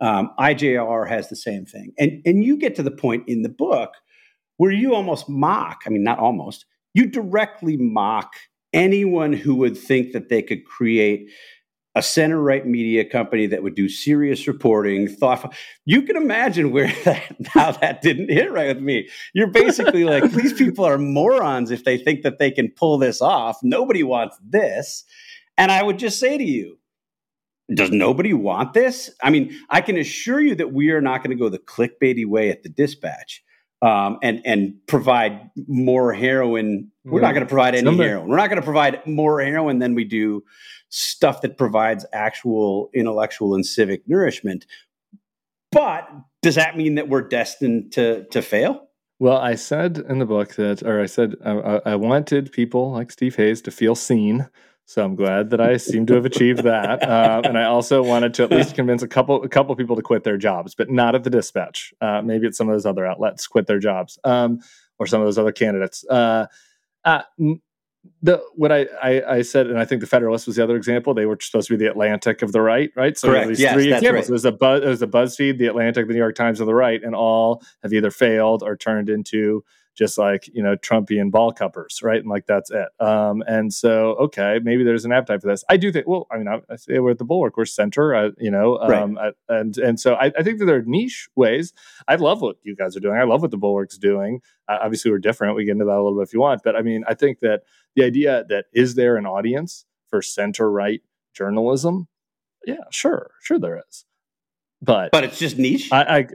Um, 0.00 0.30
IJR 0.38 1.08
has 1.08 1.28
the 1.28 1.36
same 1.36 1.64
thing. 1.64 1.92
And, 1.98 2.22
and 2.26 2.44
you 2.44 2.56
get 2.56 2.74
to 2.76 2.82
the 2.82 2.90
point 2.90 3.28
in 3.28 3.42
the 3.42 3.48
book 3.48 3.94
where 4.56 4.72
you 4.72 4.94
almost 4.94 5.28
mock, 5.28 5.82
I 5.86 5.90
mean, 5.90 6.02
not 6.02 6.18
almost, 6.18 6.66
you 6.94 7.06
directly 7.06 7.76
mock 7.76 8.32
anyone 8.72 9.32
who 9.32 9.54
would 9.56 9.76
think 9.76 10.12
that 10.12 10.28
they 10.28 10.42
could 10.42 10.64
create 10.64 11.30
a 11.94 12.02
center 12.02 12.40
right 12.40 12.66
media 12.66 13.04
company 13.04 13.46
that 13.46 13.62
would 13.62 13.74
do 13.74 13.88
serious 13.88 14.46
reporting, 14.46 15.08
thoughtful. 15.08 15.52
You 15.84 16.02
can 16.02 16.16
imagine 16.16 16.72
where 16.72 16.92
that 17.04 17.22
how 17.46 17.72
that 17.72 18.02
didn't 18.02 18.30
hit 18.30 18.50
right 18.50 18.74
with 18.74 18.82
me. 18.82 19.08
You're 19.34 19.50
basically 19.50 20.04
like, 20.04 20.24
these 20.32 20.52
people 20.52 20.84
are 20.84 20.98
morons 20.98 21.70
if 21.70 21.84
they 21.84 21.98
think 21.98 22.22
that 22.22 22.38
they 22.38 22.50
can 22.50 22.70
pull 22.70 22.98
this 22.98 23.20
off. 23.20 23.58
Nobody 23.62 24.02
wants 24.02 24.36
this. 24.42 25.04
And 25.58 25.70
I 25.70 25.82
would 25.82 25.98
just 25.98 26.18
say 26.18 26.38
to 26.38 26.44
you, 26.44 26.78
does 27.72 27.90
nobody 27.90 28.32
want 28.32 28.74
this? 28.74 29.10
I 29.22 29.30
mean, 29.30 29.56
I 29.70 29.80
can 29.80 29.96
assure 29.96 30.40
you 30.40 30.54
that 30.56 30.72
we 30.72 30.90
are 30.90 31.00
not 31.00 31.22
going 31.22 31.36
to 31.36 31.40
go 31.40 31.48
the 31.48 31.58
clickbaity 31.58 32.26
way 32.26 32.50
at 32.50 32.62
the 32.62 32.68
dispatch. 32.68 33.42
Um, 33.82 34.18
and 34.22 34.40
and 34.44 34.74
provide 34.86 35.50
more 35.66 36.12
heroin. 36.12 36.92
We're 37.04 37.20
not 37.20 37.32
going 37.32 37.44
to 37.44 37.48
provide 37.48 37.74
any 37.74 37.84
Somebody. 37.84 38.10
heroin. 38.10 38.28
We're 38.28 38.36
not 38.36 38.48
going 38.48 38.60
to 38.60 38.64
provide 38.64 39.04
more 39.08 39.40
heroin 39.40 39.80
than 39.80 39.96
we 39.96 40.04
do 40.04 40.44
stuff 40.88 41.40
that 41.40 41.58
provides 41.58 42.06
actual 42.12 42.90
intellectual 42.94 43.56
and 43.56 43.66
civic 43.66 44.06
nourishment. 44.06 44.66
But 45.72 46.08
does 46.42 46.54
that 46.54 46.76
mean 46.76 46.94
that 46.94 47.08
we're 47.08 47.26
destined 47.26 47.92
to 47.94 48.24
to 48.30 48.40
fail? 48.40 48.88
Well, 49.18 49.38
I 49.38 49.54
said 49.54 49.98
in 50.08 50.18
the 50.18 50.26
book 50.26 50.56
that, 50.56 50.82
or 50.82 51.00
I 51.00 51.06
said 51.06 51.36
I, 51.44 51.80
I 51.86 51.96
wanted 51.96 52.52
people 52.52 52.92
like 52.92 53.10
Steve 53.10 53.36
Hayes 53.36 53.62
to 53.62 53.70
feel 53.70 53.94
seen. 53.94 54.48
So 54.84 55.04
I'm 55.04 55.14
glad 55.14 55.50
that 55.50 55.60
I 55.60 55.76
seem 55.76 56.06
to 56.06 56.14
have 56.14 56.26
achieved 56.26 56.64
that. 56.64 57.02
Uh, 57.12 57.42
and 57.44 57.58
I 57.58 57.64
also 57.64 58.02
wanted 58.02 58.34
to 58.34 58.44
at 58.44 58.50
least 58.50 58.74
convince 58.74 59.02
a 59.02 59.08
couple 59.08 59.42
a 59.42 59.48
couple 59.48 59.74
people 59.76 59.96
to 59.96 60.02
quit 60.02 60.24
their 60.24 60.38
jobs, 60.38 60.74
but 60.74 60.90
not 60.90 61.14
at 61.14 61.24
the 61.24 61.30
Dispatch. 61.30 61.92
Uh, 62.00 62.22
maybe 62.22 62.46
at 62.46 62.54
some 62.54 62.68
of 62.68 62.74
those 62.74 62.86
other 62.86 63.06
outlets 63.06 63.46
quit 63.46 63.66
their 63.66 63.78
jobs, 63.78 64.18
um, 64.24 64.60
or 64.98 65.06
some 65.06 65.20
of 65.20 65.26
those 65.26 65.38
other 65.38 65.52
candidates. 65.52 66.04
Uh, 66.08 66.46
uh 67.04 67.22
the 68.22 68.42
what 68.54 68.72
I, 68.72 68.86
I, 69.02 69.34
I 69.36 69.42
said, 69.42 69.66
and 69.66 69.78
I 69.78 69.84
think 69.84 70.00
the 70.00 70.06
Federalist 70.06 70.46
was 70.46 70.56
the 70.56 70.64
other 70.64 70.76
example. 70.76 71.14
They 71.14 71.26
were 71.26 71.38
supposed 71.40 71.68
to 71.68 71.76
be 71.76 71.84
the 71.84 71.90
Atlantic 71.90 72.42
of 72.42 72.52
the 72.52 72.60
right, 72.60 72.90
right? 72.96 73.16
So 73.16 73.28
Correct. 73.28 73.58
Yes, 73.58 73.74
three 73.74 73.92
examples. 73.92 74.24
Right. 74.24 74.28
There's 74.28 74.44
a 74.44 74.52
Buzz, 74.52 74.80
there's 74.80 75.02
a 75.02 75.06
BuzzFeed, 75.06 75.58
the 75.58 75.66
Atlantic, 75.66 76.06
the 76.06 76.12
New 76.12 76.18
York 76.18 76.34
Times 76.34 76.60
of 76.60 76.66
the 76.66 76.74
right, 76.74 77.02
and 77.02 77.14
all 77.14 77.62
have 77.82 77.92
either 77.92 78.10
failed 78.10 78.62
or 78.62 78.76
turned 78.76 79.08
into 79.08 79.64
just 79.94 80.18
like 80.18 80.48
you 80.52 80.62
know 80.62 80.76
Trumpian 80.76 81.30
ball 81.30 81.52
cuppers, 81.52 82.00
right? 82.02 82.20
And 82.20 82.28
like 82.28 82.46
that's 82.46 82.70
it. 82.70 82.88
Um, 83.00 83.42
and 83.46 83.72
so 83.72 84.14
okay, 84.14 84.58
maybe 84.62 84.84
there's 84.84 85.04
an 85.04 85.12
appetite 85.12 85.42
for 85.42 85.48
this. 85.48 85.64
I 85.68 85.76
do 85.76 85.92
think. 85.92 86.06
Well, 86.06 86.26
I 86.30 86.38
mean, 86.38 86.48
I, 86.48 86.60
I 86.70 86.76
say 86.76 86.98
we're 86.98 87.10
at 87.10 87.18
the 87.18 87.24
bulwark, 87.24 87.56
we're 87.56 87.64
center, 87.64 88.14
uh, 88.14 88.30
you 88.38 88.50
know, 88.50 88.78
um, 88.78 89.16
right. 89.16 89.34
I, 89.48 89.54
and 89.54 89.76
and 89.78 90.00
so 90.00 90.14
I, 90.14 90.32
I, 90.38 90.42
think 90.42 90.58
that 90.58 90.66
there 90.66 90.76
are 90.76 90.82
niche 90.82 91.28
ways. 91.36 91.72
I 92.08 92.16
love 92.16 92.40
what 92.40 92.56
you 92.62 92.74
guys 92.74 92.96
are 92.96 93.00
doing. 93.00 93.16
I 93.16 93.24
love 93.24 93.42
what 93.42 93.50
the 93.50 93.58
bulwark's 93.58 93.98
doing. 93.98 94.40
Uh, 94.68 94.78
obviously, 94.80 95.10
we're 95.10 95.18
different. 95.18 95.56
We 95.56 95.64
get 95.64 95.72
into 95.72 95.84
that 95.84 95.96
a 95.96 96.02
little 96.02 96.18
bit 96.18 96.28
if 96.28 96.34
you 96.34 96.40
want, 96.40 96.62
but 96.64 96.76
I 96.76 96.82
mean, 96.82 97.04
I 97.06 97.14
think 97.14 97.40
that 97.40 97.62
the 97.94 98.04
idea 98.04 98.44
that 98.48 98.66
is 98.72 98.94
there 98.94 99.16
an 99.16 99.26
audience 99.26 99.84
for 100.08 100.22
center 100.22 100.70
right 100.70 101.02
journalism? 101.34 102.08
Yeah, 102.64 102.84
sure, 102.90 103.32
sure 103.42 103.58
there 103.58 103.82
is. 103.88 104.04
But 104.82 105.12
but 105.12 105.24
it's 105.24 105.38
just 105.38 105.56
niche. 105.58 105.90
I, 105.92 106.02
I 106.02 106.26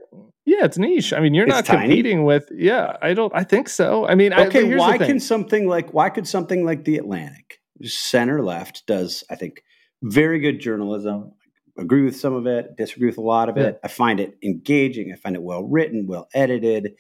yeah, 0.46 0.64
it's 0.64 0.78
niche. 0.78 1.12
I 1.12 1.20
mean, 1.20 1.34
you're 1.34 1.46
it's 1.46 1.54
not 1.54 1.66
tiny. 1.66 1.88
competing 1.88 2.24
with. 2.24 2.50
Yeah, 2.56 2.96
I 3.02 3.14
don't. 3.14 3.34
I 3.36 3.44
think 3.44 3.68
so. 3.68 4.08
I 4.08 4.16
mean, 4.16 4.34
okay. 4.34 4.74
I, 4.74 4.78
why 4.78 4.98
can 4.98 5.20
something 5.20 5.68
like 5.68 5.94
why 5.94 6.10
could 6.10 6.26
something 6.26 6.66
like 6.66 6.86
the 6.86 6.98
Atlantic, 6.98 7.60
center 7.84 8.42
left, 8.42 8.88
does 8.88 9.26
I 9.30 9.36
think 9.36 9.62
very 10.02 10.40
good 10.40 10.60
journalism. 10.60 11.34
Agree 11.78 12.02
with 12.02 12.16
some 12.16 12.34
of 12.34 12.48
it, 12.48 12.76
disagree 12.76 13.08
with 13.08 13.20
a 13.20 13.22
lot 13.22 13.50
of 13.50 13.58
it. 13.58 13.76
Yeah. 13.76 13.80
I 13.84 13.88
find 13.88 14.20
it 14.20 14.36
engaging. 14.42 15.12
I 15.14 15.16
find 15.16 15.36
it 15.36 15.44
well 15.44 15.64
written, 15.64 16.08
well 16.08 16.28
edited, 16.34 16.96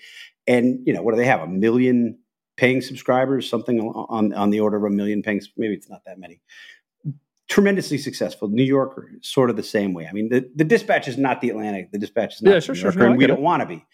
and 0.45 0.86
you 0.86 0.93
know 0.93 1.02
what 1.02 1.14
do 1.14 1.18
they 1.18 1.26
have? 1.26 1.41
A 1.41 1.48
million 1.48 2.20
paying 2.58 2.82
subscribers, 2.82 3.50
something 3.50 3.80
on 3.80 4.34
on 4.34 4.50
the 4.50 4.60
order 4.60 4.78
of 4.78 4.84
a 4.84 4.89
million 4.89 5.24
paying. 5.24 5.41
Maybe 5.56 5.74
it's 5.74 5.89
not 5.89 6.02
that 6.06 6.20
many 6.20 6.41
tremendously 7.48 7.98
successful. 7.98 8.50
New 8.50 8.64
Yorker, 8.64 9.12
sort 9.22 9.50
of 9.50 9.56
the 9.56 9.64
same 9.64 9.93
way. 9.93 10.08
I 10.08 10.14
mean, 10.14 10.30
the, 10.30 10.50
the 10.56 10.64
dispatch 10.64 11.08
is 11.08 11.18
not 11.18 11.41
the 11.41 11.50
Atlantic. 11.50 11.91
The 11.91 12.00
dispatch 12.00 12.36
is 12.36 12.41
not 12.41 12.54
yeah, 12.54 12.60
sure, 12.60 12.76
New 12.76 12.82
Yorker, 12.82 12.93
sure. 12.93 13.04
No, 13.04 13.10
and 13.12 13.18
we 13.18 13.28
don't 13.28 13.41
want 13.41 13.62
to 13.62 13.66
be. 13.66 13.86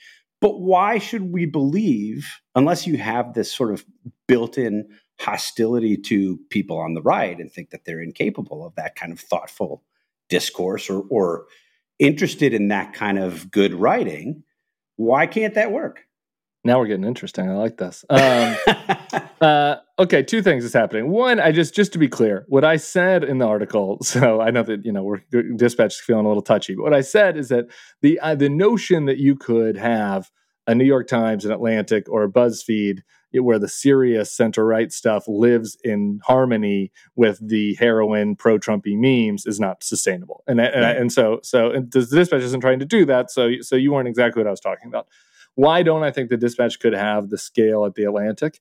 But 0.41 0.59
why 0.59 0.97
should 0.97 1.31
we 1.31 1.45
believe, 1.45 2.27
unless 2.55 2.85
you 2.85 2.97
have 2.97 3.33
this 3.33 3.51
sort 3.51 3.71
of 3.71 3.85
built-in 4.27 4.89
hostility 5.19 5.95
to 5.95 6.39
people 6.49 6.77
on 6.77 6.95
the 6.95 7.01
right 7.01 7.39
and 7.39 7.51
think 7.51 7.69
that 7.69 7.85
they're 7.85 8.01
incapable 8.01 8.65
of 8.65 8.75
that 8.75 8.95
kind 8.95 9.13
of 9.13 9.19
thoughtful 9.19 9.83
discourse 10.29 10.89
or, 10.89 11.03
or 11.09 11.45
interested 11.99 12.53
in 12.53 12.69
that 12.69 12.93
kind 12.93 13.19
of 13.19 13.51
good 13.51 13.73
writing, 13.73 14.43
why 14.95 15.27
can't 15.27 15.53
that 15.53 15.71
work? 15.71 16.01
Now 16.63 16.79
we're 16.79 16.87
getting 16.87 17.05
interesting. 17.05 17.49
I 17.49 17.53
like 17.53 17.77
this. 17.77 18.03
Um, 18.09 18.55
uh, 19.43 19.77
okay, 19.99 20.23
two 20.23 20.41
things 20.41 20.63
is 20.63 20.73
happening. 20.73 21.09
One, 21.09 21.39
I 21.39 21.51
just 21.51 21.75
just 21.75 21.91
to 21.93 21.99
be 21.99 22.07
clear, 22.07 22.45
what 22.47 22.63
I 22.63 22.77
said 22.77 23.23
in 23.23 23.39
the 23.39 23.45
article. 23.45 23.99
So 24.13 24.41
I 24.41 24.51
know 24.51 24.63
that 24.63 24.85
you 24.85 24.91
know 24.91 25.03
we're 25.03 25.21
dispatch 25.55 25.95
is 25.95 25.99
feeling 25.99 26.25
a 26.25 26.27
little 26.27 26.43
touchy, 26.43 26.75
but 26.75 26.83
what 26.83 26.93
I 26.93 27.01
said 27.01 27.35
is 27.35 27.49
that 27.49 27.65
the 28.01 28.19
uh, 28.19 28.35
the 28.35 28.49
notion 28.49 29.05
that 29.05 29.17
you 29.17 29.35
could 29.35 29.75
have 29.75 30.29
a 30.67 30.75
New 30.75 30.85
York 30.85 31.07
Times, 31.07 31.45
an 31.45 31.51
Atlantic, 31.51 32.07
or 32.09 32.23
a 32.23 32.29
BuzzFeed 32.29 32.99
where 33.33 33.57
the 33.57 33.67
serious 33.67 34.31
center 34.31 34.63
right 34.65 34.91
stuff 34.91 35.23
lives 35.27 35.75
in 35.83 36.19
harmony 36.23 36.91
with 37.15 37.39
the 37.41 37.73
heroin 37.75 38.35
pro 38.35 38.59
Trumpy 38.59 38.95
memes 38.95 39.47
is 39.47 39.59
not 39.59 39.83
sustainable. 39.83 40.43
And 40.47 40.61
and, 40.61 40.85
and 40.85 41.11
so 41.11 41.39
so 41.43 41.71
and 41.71 41.91
the 41.91 42.05
dispatch 42.05 42.43
isn't 42.43 42.61
trying 42.61 42.79
to 42.79 42.85
do 42.85 43.05
that. 43.05 43.31
So 43.31 43.49
so 43.61 43.75
you 43.75 43.91
weren't 43.91 44.07
exactly 44.07 44.41
what 44.41 44.47
I 44.47 44.51
was 44.51 44.59
talking 44.59 44.87
about. 44.87 45.07
Why 45.55 45.83
don't 45.83 46.03
I 46.03 46.11
think 46.11 46.29
the 46.29 46.37
dispatch 46.37 46.79
could 46.79 46.93
have 46.93 47.29
the 47.29 47.37
scale 47.37 47.85
at 47.85 47.95
the 47.95 48.03
Atlantic? 48.03 48.59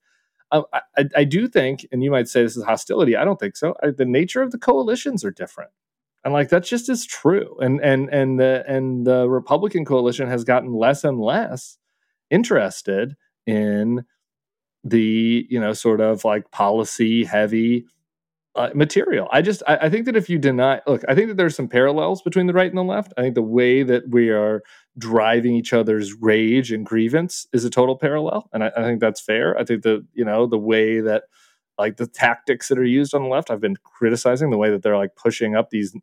I, 0.53 1.05
I, 1.17 1.25
do 1.25 1.49
think, 1.49 1.87
and 1.91 2.03
you 2.03 2.11
might 2.11 2.29
say 2.29 2.43
this 2.43 2.57
is 2.57 2.65
hostility. 2.65 3.17
I 3.17 3.25
don't 3.25 3.41
think 3.41 3.57
so. 3.57 3.75
I, 3.83 3.91
the 3.91 4.05
nature 4.05 4.43
of 4.43 4.51
the 4.51 4.59
coalitions 4.59 5.25
are 5.25 5.31
different, 5.31 5.71
and 6.25 6.33
like 6.35 6.51
that's 6.51 6.69
just 6.69 6.89
as 6.89 7.07
true. 7.07 7.57
And 7.61 7.81
and 7.81 8.09
and 8.11 8.39
the 8.39 8.65
and 8.69 9.07
the 9.07 9.29
Republican 9.29 9.85
coalition 9.85 10.29
has 10.29 10.45
gotten 10.45 10.73
less 10.73 11.05
and 11.05 11.19
less 11.19 11.79
interested 12.31 13.17
in 13.47 14.05
the 14.85 15.47
you 15.49 15.61
know 15.61 15.73
sort 15.73 16.01
of 16.01 16.25
like 16.25 16.51
policy 16.51 17.25
heavy 17.25 17.87
uh, 18.55 18.71
material. 18.75 19.29
I 19.33 19.43
just 19.43 19.63
I, 19.67 19.77
I, 19.83 19.91
think 19.91 20.05
that 20.07 20.17
if 20.17 20.29
you 20.29 20.39
deny, 20.39 20.81
look, 20.87 21.03
I 21.09 21.15
think 21.15 21.29
that 21.29 21.37
there's 21.37 21.57
some 21.57 21.69
parallels 21.69 22.21
between 22.21 22.47
the 22.47 22.53
right 22.53 22.69
and 22.69 22.77
the 22.77 22.85
left. 22.85 23.13
I 23.17 23.23
think 23.23 23.35
the 23.35 23.43
way 23.43 23.83
that 23.83 24.11
we 24.11 24.29
are 24.31 24.63
driving 24.99 25.55
each 25.55 25.73
other's 25.73 26.13
rage 26.21 26.71
and 26.71 26.85
grievance 26.85 27.47
is 27.53 27.65
a 27.65 27.71
total 27.71 27.97
parallel, 27.97 28.49
and 28.53 28.65
I, 28.65 28.71
I 28.77 28.83
think 28.83 29.01
that's 29.01 29.21
fair. 29.21 29.59
I 29.59 29.65
think 29.65 29.83
that 29.85 30.07
you 30.13 30.25
know 30.25 30.47
the 30.47 30.59
way 30.59 31.01
that 31.01 31.25
like 31.79 31.97
the 31.97 32.07
tactics 32.07 32.69
that 32.69 32.79
are 32.79 32.85
used 32.85 33.15
on 33.15 33.23
the 33.23 33.29
left, 33.29 33.51
I've 33.51 33.61
been 33.61 33.77
criticizing 33.83 34.51
the 34.51 34.59
way 34.59 34.71
that 34.71 34.83
they're 34.83 34.99
like 34.99 35.17
pushing 35.17 35.57
up 35.57 35.71
these 35.71 35.97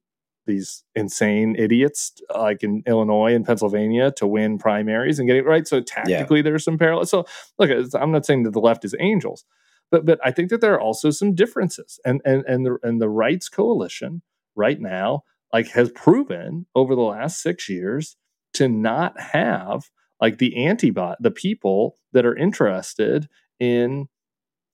these 0.47 0.83
insane 0.95 1.55
idiots 1.55 2.13
like 2.35 2.63
in 2.63 2.81
Illinois 2.87 3.35
and 3.35 3.45
Pennsylvania 3.45 4.11
to 4.13 4.25
win 4.25 4.57
primaries 4.57 5.19
and 5.19 5.27
getting 5.27 5.45
right. 5.45 5.67
So 5.67 5.81
tactically, 5.81 6.39
yeah. 6.39 6.43
there's 6.43 6.63
some 6.63 6.79
parallels. 6.79 7.11
So 7.11 7.25
look, 7.59 7.69
I'm 7.93 8.11
not 8.11 8.25
saying 8.25 8.43
that 8.43 8.51
the 8.51 8.59
left 8.59 8.83
is 8.83 8.95
angels 8.99 9.45
but 9.91 10.05
but 10.05 10.19
I 10.23 10.31
think 10.31 10.49
that 10.49 10.61
there 10.61 10.73
are 10.73 10.81
also 10.81 11.09
some 11.09 11.35
differences, 11.35 11.99
and 12.05 12.21
and 12.25 12.43
and 12.45 12.65
the 12.65 12.77
and 12.83 13.01
the 13.01 13.09
rights 13.09 13.49
coalition 13.49 14.21
right 14.55 14.79
now 14.79 15.23
like 15.53 15.67
has 15.69 15.91
proven 15.91 16.65
over 16.75 16.95
the 16.95 17.01
last 17.01 17.41
six 17.41 17.69
years 17.69 18.15
to 18.53 18.67
not 18.67 19.19
have 19.19 19.89
like 20.21 20.37
the 20.37 20.65
antibot 20.65 21.17
the 21.19 21.31
people 21.31 21.97
that 22.13 22.25
are 22.25 22.35
interested 22.35 23.27
in 23.59 24.07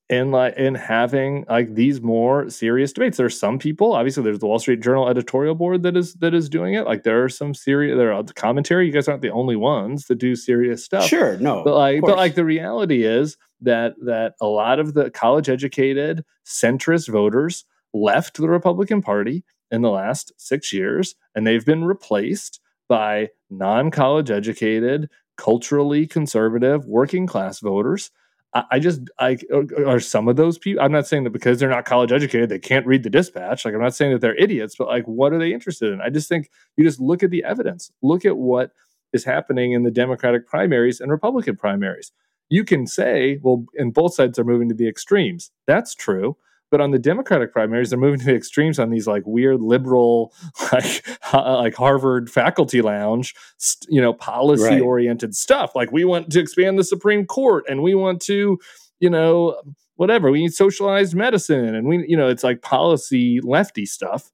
in 0.07 0.29
like 0.29 0.55
in 0.55 0.75
having 0.75 1.45
like 1.49 1.73
these 1.73 1.99
more 1.99 2.47
serious 2.49 2.93
debates. 2.93 3.17
There's 3.17 3.39
some 3.39 3.57
people 3.57 3.93
obviously 3.93 4.23
there's 4.23 4.39
the 4.39 4.45
wall 4.45 4.59
street 4.59 4.81
journal 4.81 5.09
editorial 5.09 5.55
board 5.55 5.83
that 5.83 5.97
is 5.97 6.13
that 6.15 6.33
is 6.33 6.47
doing 6.47 6.75
it. 6.75 6.85
Like 6.85 7.03
there 7.03 7.23
are 7.23 7.29
some 7.29 7.53
serious 7.53 7.97
there 7.97 8.13
are 8.13 8.23
the 8.23 8.33
commentary. 8.33 8.85
You 8.85 8.91
guys 8.91 9.07
aren't 9.07 9.21
the 9.21 9.31
only 9.31 9.55
ones 9.55 10.05
that 10.05 10.15
do 10.15 10.35
serious 10.35 10.83
stuff. 10.85 11.05
Sure, 11.05 11.37
no. 11.37 11.63
but 11.63 11.75
like 11.75 12.01
but 12.01 12.17
like 12.17 12.35
the 12.35 12.45
reality 12.45 13.03
is 13.03 13.37
that 13.61 13.95
that 14.03 14.33
a 14.41 14.45
lot 14.45 14.79
of 14.79 14.93
the 14.93 15.09
college 15.09 15.49
educated 15.49 16.23
centrist 16.45 17.09
voters 17.09 17.65
left 17.93 18.37
the 18.37 18.49
republican 18.49 19.01
party 19.01 19.43
in 19.71 19.81
the 19.81 19.89
last 19.89 20.31
six 20.37 20.73
years 20.73 21.15
and 21.33 21.45
they've 21.45 21.65
been 21.65 21.85
replaced 21.85 22.59
by 22.87 23.29
non-college 23.49 24.29
educated 24.29 25.09
culturally 25.37 26.05
conservative 26.05 26.85
working 26.85 27.25
class 27.27 27.59
voters 27.59 28.11
I, 28.55 28.63
I 28.71 28.79
just 28.79 29.01
I 29.19 29.37
are 29.85 29.99
some 29.99 30.27
of 30.27 30.37
those 30.37 30.57
people. 30.57 30.81
I'm 30.81 30.91
not 30.91 31.05
saying 31.05 31.25
that 31.25 31.31
because 31.31 31.59
they're 31.59 31.69
not 31.69 31.85
college 31.85 32.11
educated, 32.11 32.49
they 32.49 32.57
can't 32.57 32.87
read 32.87 33.03
the 33.03 33.09
dispatch. 33.09 33.65
Like 33.65 33.75
I'm 33.75 33.81
not 33.81 33.93
saying 33.93 34.13
that 34.13 34.21
they're 34.21 34.35
idiots, 34.35 34.75
but 34.77 34.87
like 34.87 35.05
what 35.05 35.33
are 35.33 35.37
they 35.37 35.53
interested 35.53 35.91
in? 35.91 36.01
I 36.01 36.09
just 36.09 36.29
think 36.29 36.49
you 36.77 36.83
just 36.83 36.99
look 36.99 37.21
at 37.21 37.29
the 37.29 37.43
evidence. 37.43 37.91
Look 38.01 38.25
at 38.25 38.37
what 38.37 38.71
is 39.13 39.23
happening 39.23 39.73
in 39.73 39.83
the 39.83 39.91
Democratic 39.91 40.47
primaries 40.47 40.99
and 40.99 41.11
Republican 41.11 41.57
primaries. 41.57 42.11
You 42.49 42.63
can 42.63 42.87
say, 42.87 43.39
well, 43.41 43.65
and 43.75 43.93
both 43.93 44.13
sides 44.13 44.37
are 44.37 44.43
moving 44.43 44.69
to 44.69 44.75
the 44.75 44.87
extremes. 44.87 45.51
That's 45.67 45.95
true. 45.95 46.37
But 46.71 46.81
on 46.81 46.91
the 46.91 46.99
Democratic 46.99 47.53
primaries, 47.53 47.89
they're 47.91 47.99
moving 47.99 48.19
to 48.19 48.25
the 48.25 48.35
extremes 48.35 48.79
on 48.79 48.89
these 48.89 49.07
like 49.07 49.23
weird 49.25 49.61
liberal, 49.61 50.33
like 50.73 51.05
ha- 51.21 51.53
uh, 51.53 51.57
like 51.57 51.75
Harvard 51.75 52.29
faculty 52.29 52.81
lounge, 52.81 53.35
st- 53.57 53.93
you 53.93 54.01
know, 54.01 54.13
policy 54.13 54.79
oriented 54.79 55.35
stuff. 55.35 55.75
Like 55.75 55.91
we 55.91 56.05
want 56.05 56.31
to 56.31 56.39
expand 56.39 56.77
the 56.77 56.83
Supreme 56.83 57.25
Court, 57.25 57.65
and 57.69 57.81
we 57.81 57.95
want 57.95 58.21
to, 58.23 58.59
you 58.99 59.09
know, 59.09 59.61
whatever. 59.95 60.31
We 60.31 60.41
need 60.41 60.53
socialized 60.53 61.15
medicine, 61.15 61.75
and 61.75 61.87
we, 61.87 62.03
you 62.07 62.17
know, 62.17 62.27
it's 62.27 62.43
like 62.43 62.61
policy 62.61 63.39
lefty 63.41 63.85
stuff. 63.85 64.31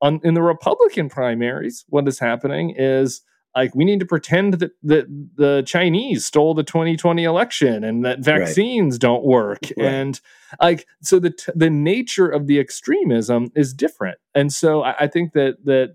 On 0.00 0.20
in 0.24 0.34
the 0.34 0.42
Republican 0.42 1.08
primaries, 1.08 1.84
what 1.88 2.08
is 2.08 2.18
happening 2.18 2.74
is 2.76 3.22
like 3.56 3.74
we 3.74 3.84
need 3.84 4.00
to 4.00 4.06
pretend 4.06 4.54
that, 4.54 4.72
that 4.82 5.06
the 5.36 5.62
Chinese 5.66 6.24
stole 6.26 6.54
the 6.54 6.62
2020 6.64 7.22
election 7.24 7.84
and 7.84 8.04
that 8.04 8.20
vaccines 8.20 8.98
don't 8.98 9.24
work 9.24 9.60
Right. 9.76 9.86
and 9.86 10.20
like 10.60 10.86
so 11.02 11.18
the 11.18 11.30
t- 11.30 11.52
the 11.54 11.70
nature 11.70 12.28
of 12.28 12.46
the 12.46 12.58
extremism 12.58 13.50
is 13.54 13.72
different 13.74 14.18
and 14.34 14.52
so 14.52 14.82
I, 14.82 14.94
I 15.00 15.06
think 15.08 15.32
that 15.32 15.56
that 15.64 15.94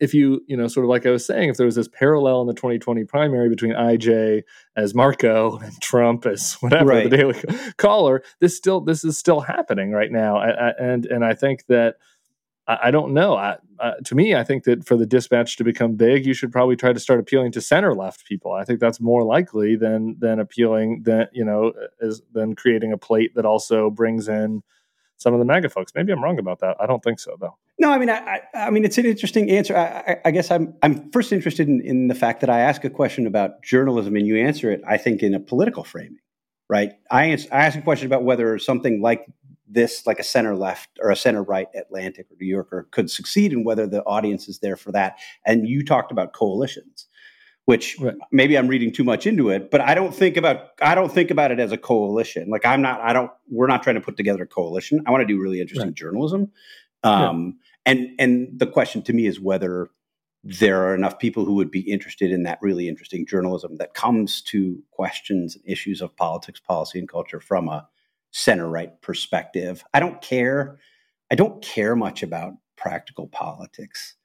if 0.00 0.14
you 0.14 0.42
you 0.48 0.56
know 0.56 0.66
sort 0.68 0.84
of 0.84 0.90
like 0.90 1.06
I 1.06 1.10
was 1.10 1.24
saying 1.24 1.48
if 1.50 1.56
there 1.56 1.66
was 1.66 1.76
this 1.76 1.86
parallel 1.88 2.40
in 2.40 2.46
the 2.48 2.54
2020 2.54 3.04
primary 3.04 3.48
between 3.48 3.72
IJ 3.72 4.42
as 4.76 4.94
Marco 4.94 5.58
and 5.62 5.80
Trump 5.80 6.26
as 6.26 6.54
whatever 6.54 6.86
Right. 6.86 7.08
the 7.10 7.16
Daily 7.16 7.38
Caller 7.76 8.22
this 8.40 8.56
still 8.56 8.80
this 8.80 9.04
is 9.04 9.16
still 9.18 9.40
happening 9.40 9.92
right 9.92 10.10
now 10.10 10.36
I, 10.38 10.50
I, 10.50 10.72
and 10.78 11.06
and 11.06 11.24
I 11.24 11.34
think 11.34 11.66
that 11.66 11.96
I, 12.66 12.78
I 12.84 12.90
don't 12.90 13.12
know. 13.12 13.36
I, 13.36 13.56
uh, 13.78 13.94
to 14.04 14.14
me, 14.14 14.34
I 14.34 14.44
think 14.44 14.64
that 14.64 14.86
for 14.86 14.96
the 14.96 15.06
dispatch 15.06 15.56
to 15.56 15.64
become 15.64 15.94
big, 15.94 16.24
you 16.24 16.34
should 16.34 16.52
probably 16.52 16.76
try 16.76 16.92
to 16.92 17.00
start 17.00 17.18
appealing 17.18 17.52
to 17.52 17.60
center 17.60 17.94
left 17.94 18.26
people. 18.26 18.52
I 18.52 18.64
think 18.64 18.80
that's 18.80 19.00
more 19.00 19.24
likely 19.24 19.76
than 19.76 20.16
than 20.18 20.38
appealing 20.38 21.02
than 21.02 21.26
you 21.32 21.44
know 21.44 21.72
is 22.00 22.22
than 22.32 22.54
creating 22.54 22.92
a 22.92 22.98
plate 22.98 23.34
that 23.34 23.44
also 23.44 23.90
brings 23.90 24.28
in 24.28 24.62
some 25.16 25.32
of 25.34 25.38
the 25.38 25.44
MAGA 25.44 25.70
folks. 25.70 25.92
Maybe 25.94 26.12
I'm 26.12 26.22
wrong 26.22 26.38
about 26.38 26.60
that. 26.60 26.76
I 26.80 26.86
don't 26.86 27.02
think 27.02 27.18
so 27.18 27.36
though. 27.40 27.56
No, 27.78 27.90
I 27.90 27.98
mean, 27.98 28.10
I, 28.10 28.18
I, 28.54 28.66
I 28.66 28.70
mean, 28.70 28.84
it's 28.84 28.98
an 28.98 29.06
interesting 29.06 29.50
answer. 29.50 29.76
I, 29.76 29.84
I, 29.84 30.20
I 30.26 30.30
guess 30.30 30.50
I'm, 30.50 30.74
I'm 30.82 31.10
first 31.10 31.32
interested 31.32 31.68
in, 31.68 31.80
in 31.80 32.08
the 32.08 32.14
fact 32.14 32.40
that 32.42 32.50
I 32.50 32.60
ask 32.60 32.84
a 32.84 32.90
question 32.90 33.26
about 33.26 33.62
journalism 33.62 34.14
and 34.14 34.26
you 34.26 34.36
answer 34.36 34.70
it. 34.70 34.82
I 34.86 34.98
think 34.98 35.22
in 35.22 35.34
a 35.34 35.40
political 35.40 35.82
framing, 35.82 36.18
right? 36.68 36.92
I, 37.10 37.26
ans- 37.26 37.48
I 37.50 37.64
ask 37.66 37.78
a 37.78 37.82
question 37.82 38.06
about 38.06 38.24
whether 38.24 38.58
something 38.58 39.00
like 39.00 39.26
this, 39.72 40.06
like 40.06 40.18
a 40.18 40.24
center 40.24 40.54
left 40.54 40.88
or 41.00 41.10
a 41.10 41.16
center 41.16 41.42
right 41.42 41.68
Atlantic 41.74 42.26
or 42.30 42.36
New 42.40 42.46
Yorker, 42.46 42.88
could 42.90 43.10
succeed, 43.10 43.52
and 43.52 43.64
whether 43.64 43.86
the 43.86 44.02
audience 44.04 44.48
is 44.48 44.58
there 44.60 44.76
for 44.76 44.92
that. 44.92 45.18
And 45.46 45.66
you 45.68 45.84
talked 45.84 46.12
about 46.12 46.32
coalitions, 46.32 47.06
which 47.64 47.96
Right. 48.00 48.14
maybe 48.30 48.56
I'm 48.58 48.68
reading 48.68 48.92
too 48.92 49.04
much 49.04 49.26
into 49.26 49.50
it, 49.50 49.70
but 49.70 49.80
I 49.80 49.94
don't 49.94 50.14
think 50.14 50.36
about 50.36 50.70
I 50.80 50.94
don't 50.94 51.12
think 51.12 51.30
about 51.30 51.50
it 51.50 51.60
as 51.60 51.72
a 51.72 51.78
coalition. 51.78 52.48
Like 52.50 52.66
I'm 52.66 52.82
not. 52.82 53.00
I 53.00 53.12
don't. 53.12 53.30
We're 53.50 53.66
not 53.66 53.82
trying 53.82 53.96
to 53.96 54.00
put 54.02 54.16
together 54.16 54.42
a 54.44 54.46
coalition. 54.46 55.00
I 55.06 55.10
want 55.10 55.22
to 55.22 55.26
do 55.26 55.40
really 55.40 55.60
interesting 55.60 55.88
Right. 55.88 55.96
journalism. 55.96 56.52
Um, 57.02 57.58
And 57.84 58.10
and 58.18 58.48
the 58.58 58.66
question 58.66 59.02
to 59.02 59.12
me 59.12 59.26
is 59.26 59.40
whether 59.40 59.90
there 60.44 60.82
are 60.84 60.94
enough 60.94 61.18
people 61.20 61.44
who 61.44 61.54
would 61.54 61.70
be 61.70 61.80
interested 61.80 62.30
in 62.32 62.42
that 62.44 62.58
really 62.62 62.88
interesting 62.88 63.24
journalism 63.26 63.76
that 63.76 63.94
comes 63.94 64.42
to 64.42 64.82
questions 64.90 65.54
and 65.56 65.64
issues 65.66 66.00
of 66.00 66.16
politics, 66.16 66.58
policy, 66.60 66.98
and 66.98 67.08
culture 67.08 67.40
from 67.40 67.68
a 67.68 67.88
center 68.32 68.68
right 68.68 69.00
perspective. 69.00 69.84
I 69.94 70.00
don't 70.00 70.20
care. 70.20 70.78
I 71.30 71.34
don't 71.34 71.62
care 71.62 71.94
much 71.94 72.22
about 72.22 72.54
practical 72.76 73.28
politics 73.28 74.16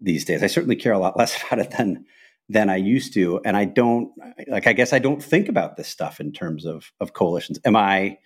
these 0.00 0.24
days. 0.24 0.42
I 0.42 0.46
certainly 0.46 0.76
care 0.76 0.92
a 0.92 0.98
lot 0.98 1.16
less 1.18 1.40
about 1.42 1.58
it 1.58 1.72
than 1.72 2.06
than 2.50 2.70
I 2.70 2.76
used 2.76 3.12
to, 3.12 3.40
and 3.44 3.56
I 3.56 3.66
don't 3.66 4.10
like. 4.48 4.66
I 4.66 4.72
guess 4.72 4.94
I 4.94 4.98
don't 4.98 5.22
think 5.22 5.48
about 5.48 5.76
this 5.76 5.88
stuff 5.88 6.18
in 6.18 6.32
terms 6.32 6.64
of 6.64 6.92
of 7.00 7.12
coalitions. 7.12 7.60
Am 7.64 7.76
I 7.76 8.18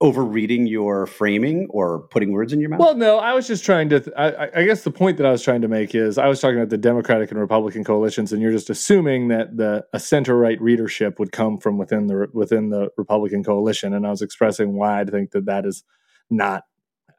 overreading 0.00 0.66
your 0.66 1.06
framing 1.06 1.66
or 1.70 2.00
putting 2.08 2.32
words 2.32 2.52
in 2.52 2.60
your 2.60 2.68
mouth? 2.68 2.80
Well, 2.80 2.94
no, 2.96 3.18
I 3.18 3.32
was 3.32 3.46
just 3.46 3.64
trying 3.64 3.88
to. 3.90 4.00
Th- 4.00 4.14
I, 4.16 4.48
I- 4.54 4.64
guess 4.64 4.82
the 4.84 4.90
point 4.90 5.16
that 5.16 5.26
I 5.26 5.30
was 5.30 5.42
trying 5.42 5.62
to 5.62 5.68
make 5.68 5.94
is 5.94 6.18
I 6.18 6.26
was 6.26 6.40
talking 6.40 6.56
about 6.58 6.68
the 6.70 6.78
Democratic 6.78 7.30
and 7.30 7.40
Republican 7.40 7.84
coalitions, 7.84 8.32
and 8.32 8.42
you're 8.42 8.52
just 8.52 8.68
assuming 8.70 9.28
that 9.28 9.56
the 9.56 9.84
a 9.92 10.00
center 10.00 10.36
right 10.36 10.60
readership 10.60 11.18
would 11.18 11.32
come 11.32 11.58
from 11.58 11.78
within 11.78 12.08
the 12.08 12.28
within 12.32 12.70
the 12.70 12.88
Republican 12.96 13.42
coalition, 13.42 13.94
and 13.94 14.06
I 14.06 14.10
was 14.10 14.22
expressing 14.22 14.74
why 14.76 15.00
I 15.00 15.04
think 15.04 15.30
that 15.30 15.46
that 15.46 15.64
is 15.64 15.82
not 16.30 16.64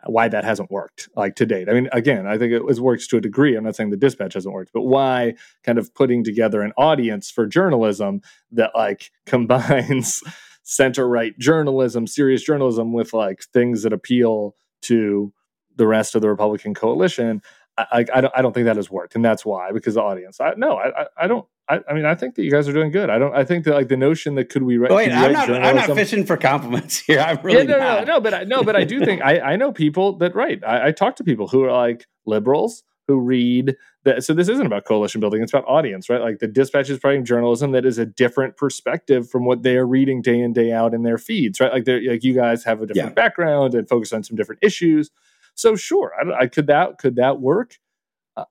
why 0.05 0.27
that 0.27 0.43
hasn't 0.43 0.69
worked 0.69 1.09
like 1.15 1.35
to 1.35 1.45
date. 1.45 1.67
I 1.67 1.73
mean, 1.73 1.89
again, 1.91 2.27
I 2.27 2.37
think 2.37 2.53
it 2.53 2.63
was 2.63 2.79
works 2.79 3.07
to 3.07 3.17
a 3.17 3.21
degree. 3.21 3.55
I'm 3.55 3.63
not 3.63 3.75
saying 3.75 3.89
the 3.89 3.97
dispatch 3.97 4.35
hasn't 4.35 4.53
worked, 4.53 4.71
but 4.71 4.83
why 4.83 5.33
kind 5.63 5.79
of 5.79 5.93
putting 5.95 6.23
together 6.23 6.61
an 6.61 6.71
audience 6.77 7.31
for 7.31 7.47
journalism 7.47 8.21
that 8.51 8.71
like 8.75 9.11
combines 9.25 10.21
center 10.67 11.07
right 11.07 11.37
journalism, 11.39 12.05
serious 12.05 12.43
journalism 12.43 12.91
with 12.91 13.13
like 13.13 13.41
things 13.53 13.83
that 13.83 13.93
appeal 13.93 14.53
to 14.81 15.31
the 15.77 15.87
rest 15.87 16.13
of 16.13 16.21
the 16.21 16.29
Republican 16.29 16.73
coalition. 16.73 17.41
I, 17.77 17.85
I, 17.91 18.05
I 18.15 18.21
don't 18.21 18.33
I 18.35 18.41
don't 18.41 18.53
think 18.53 18.65
that 18.65 18.75
has 18.75 18.91
worked, 18.91 19.15
and 19.15 19.23
that's 19.23 19.45
why 19.45 19.71
because 19.71 19.93
the 19.93 20.01
audience. 20.01 20.41
I, 20.41 20.53
no, 20.57 20.77
I, 20.77 21.05
I- 21.17 21.27
don't. 21.27 21.45
I, 21.69 21.81
I 21.89 21.93
mean, 21.93 22.05
I 22.05 22.15
think 22.15 22.35
that 22.35 22.43
you 22.43 22.51
guys 22.51 22.69
are 22.69 22.73
doing 22.73 22.91
good. 22.91 23.09
I 23.09 23.19
don't. 23.19 23.35
I 23.35 23.43
think 23.43 23.65
that 23.65 23.73
like 23.73 23.89
the 23.89 23.97
notion 23.97 24.35
that 24.35 24.47
could 24.47 24.63
we 24.63 24.77
write? 24.77 24.91
Wait, 24.91 25.11
I'm 25.11 25.33
not. 25.33 25.49
I'm 25.49 25.75
not 25.75 25.87
fishing 25.87 26.25
for 26.25 26.37
compliments 26.37 26.97
here. 26.99 27.19
I'm 27.19 27.39
really 27.43 27.59
yeah, 27.59 27.63
no, 27.63 27.77
not. 27.77 28.07
no, 28.07 28.13
no, 28.13 28.21
but 28.21 28.33
I, 28.33 28.43
no, 28.43 28.63
but 28.63 28.77
I 28.77 28.85
do 28.85 29.03
think 29.03 29.21
I, 29.21 29.39
I 29.39 29.55
know 29.57 29.73
people 29.73 30.17
that 30.19 30.33
right. 30.33 30.63
I, 30.65 30.87
I 30.87 30.91
talk 30.93 31.17
to 31.17 31.25
people 31.25 31.47
who 31.49 31.63
are 31.65 31.71
like 31.71 32.05
liberals 32.25 32.83
who 33.07 33.19
read 33.19 33.75
that. 34.07 34.23
So 34.23 34.33
this 34.33 34.49
isn't 34.49 34.65
about 34.65 34.85
coalition 34.85 35.21
building; 35.21 35.41
it's 35.43 35.53
about 35.53 35.65
audience, 35.67 36.09
right? 36.09 36.21
Like 36.21 36.39
the 36.39 36.47
Dispatch 36.47 36.89
is 36.89 37.03
writing 37.03 37.23
journalism 37.25 37.71
that 37.71 37.85
is 37.85 37.97
a 37.97 38.05
different 38.05 38.57
perspective 38.57 39.29
from 39.29 39.45
what 39.45 39.63
they 39.63 39.77
are 39.77 39.85
reading 39.87 40.21
day 40.21 40.39
in 40.41 40.53
day 40.53 40.71
out 40.73 40.93
in 40.93 41.03
their 41.03 41.17
feeds, 41.17 41.59
right? 41.59 41.71
Like 41.71 41.85
they're 41.85 42.01
like 42.01 42.23
you 42.23 42.33
guys 42.33 42.63
have 42.65 42.81
a 42.81 42.87
different 42.87 43.11
Yeah. 43.11 43.13
background 43.13 43.75
and 43.75 43.87
focus 43.87 44.11
on 44.13 44.23
some 44.23 44.35
different 44.35 44.59
issues. 44.63 45.11
So 45.55 45.75
sure, 45.75 46.13
I, 46.19 46.43
I 46.43 46.47
could 46.47 46.67
that 46.67 46.97
could 46.97 47.15
that 47.17 47.39
work? 47.39 47.77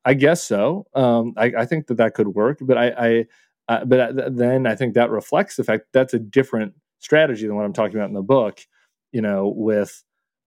I- 0.05 0.15
guess 0.15 0.43
so. 0.43 0.87
Um, 0.95 1.35
I, 1.37 1.53
I 1.59 1.67
think 1.67 1.87
that 1.89 1.97
that 1.99 2.15
could 2.15 2.29
work, 2.29 2.59
but 2.61 2.77
I, 2.79 2.89
I 2.89 3.27
uh, 3.69 3.85
but 3.85 4.37
then 4.37 4.67
I 4.67 4.75
think 4.77 4.95
that 4.95 5.11
reflects 5.11 5.57
the 5.57 5.65
fact 5.65 5.87
that's 5.93 6.15
a 6.15 6.19
different 6.19 6.75
strategy 7.01 7.47
than 7.47 7.57
what 7.57 7.65
I'm 7.65 7.73
talking 7.73 7.97
about 7.97 8.09
in 8.09 8.15
the 8.15 8.23
book. 8.23 8.61
You 9.13 9.23
know, 9.23 9.53
with 9.55 10.03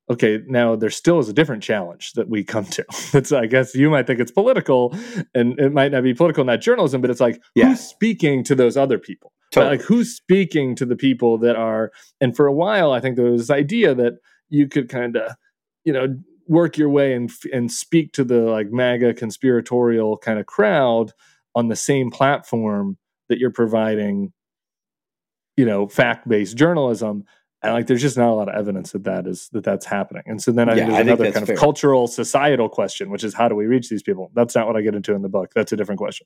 okay, 0.09 0.39
now 0.47 0.75
there 0.75 0.89
still 0.89 1.19
is 1.19 1.29
a 1.29 1.33
different 1.33 1.61
challenge 1.63 2.13
that 2.13 2.29
we 2.29 2.43
come 2.43 2.65
to. 2.65 2.85
It's 3.13 3.31
I 3.31 3.45
guess 3.45 3.75
you 3.75 3.89
might 3.89 4.07
think 4.07 4.19
it's 4.19 4.31
political, 4.31 4.95
and 5.33 5.59
it 5.59 5.71
might 5.73 5.91
not 5.91 6.03
be 6.03 6.13
political, 6.13 6.43
not 6.43 6.61
journalism, 6.61 7.01
but 7.01 7.09
it's 7.09 7.19
like 7.21 7.41
Yeah. 7.55 7.69
who's 7.69 7.79
speaking 7.81 8.43
to 8.45 8.55
those 8.55 8.77
other 8.77 8.97
people. 8.97 9.33
Totally. 9.51 9.77
Like 9.77 9.85
who's 9.85 10.15
speaking 10.15 10.75
to 10.75 10.85
the 10.85 10.95
people 10.95 11.37
that 11.39 11.55
are, 11.55 11.91
and 12.21 12.35
for 12.35 12.45
a 12.47 12.53
while, 12.53 12.91
I 12.91 12.99
think 12.99 13.15
there 13.15 13.25
was 13.25 13.47
this 13.47 13.55
idea 13.55 13.95
that 13.95 14.13
you 14.49 14.67
could 14.67 14.89
kind 14.89 15.15
of, 15.15 15.31
you 15.85 15.93
know, 15.93 16.07
work 16.47 16.77
your 16.77 16.89
way 16.89 17.13
and 17.13 17.31
and 17.53 17.71
speak 17.71 18.11
to 18.13 18.23
the 18.23 18.41
like 18.41 18.71
MAGA 18.71 19.13
conspiratorial 19.15 20.17
kind 20.17 20.39
of 20.39 20.45
crowd 20.47 21.11
on 21.55 21.67
the 21.67 21.75
same 21.75 22.09
platform 22.11 22.97
that 23.27 23.37
you're 23.39 23.51
providing, 23.51 24.33
you 25.57 25.65
know, 25.65 25.87
fact 25.87 26.27
based 26.27 26.57
journalism. 26.57 27.23
And 27.61 27.73
like, 27.73 27.87
there's 27.87 28.01
just 28.01 28.17
not 28.17 28.29
a 28.29 28.33
lot 28.33 28.47
of 28.47 28.55
evidence 28.55 28.93
that 28.93 29.03
that 29.03 29.27
is 29.27 29.49
that 29.51 29.65
that's 29.65 29.85
happening. 29.85 30.23
And 30.27 30.41
so 30.41 30.51
then 30.51 30.69
I 30.69 30.75
Yeah, 30.75 30.85
think 30.85 30.93
I 30.93 31.03
there's 31.03 31.07
think 31.07 31.19
another 31.19 31.31
kind 31.33 31.45
fair. 31.45 31.55
of 31.55 31.59
cultural, 31.59 32.07
societal 32.07 32.69
question, 32.69 33.09
which 33.09 33.23
is 33.23 33.33
how 33.33 33.49
do 33.49 33.55
we 33.55 33.65
reach 33.65 33.89
these 33.89 34.01
people? 34.01 34.31
That's 34.33 34.55
not 34.55 34.65
what 34.65 34.77
I 34.77 34.81
get 34.81 34.95
into 34.95 35.13
in 35.13 35.21
the 35.21 35.29
book. 35.29 35.51
That's 35.53 35.71
a 35.73 35.75
different 35.75 35.99
question. 35.99 36.25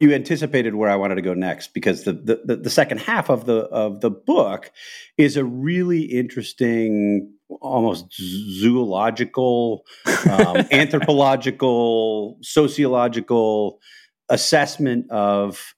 You 0.00 0.12
anticipated 0.12 0.74
where 0.74 0.90
I 0.90 0.96
wanted 0.96 1.16
to 1.16 1.22
go 1.22 1.34
next 1.34 1.72
because 1.72 2.04
the, 2.04 2.12
the 2.12 2.40
the 2.44 2.56
the 2.56 2.70
second 2.70 2.98
half 2.98 3.30
of 3.30 3.46
the 3.46 3.60
of 3.66 4.00
the 4.00 4.10
book 4.10 4.70
is 5.16 5.36
a 5.36 5.44
really 5.44 6.02
interesting, 6.02 7.32
almost 7.60 8.06
zoological, 8.12 9.84
um, 10.28 10.56
anthropological, 10.72 12.38
sociological 12.42 13.78
assessment 14.28 15.10
of 15.10 15.74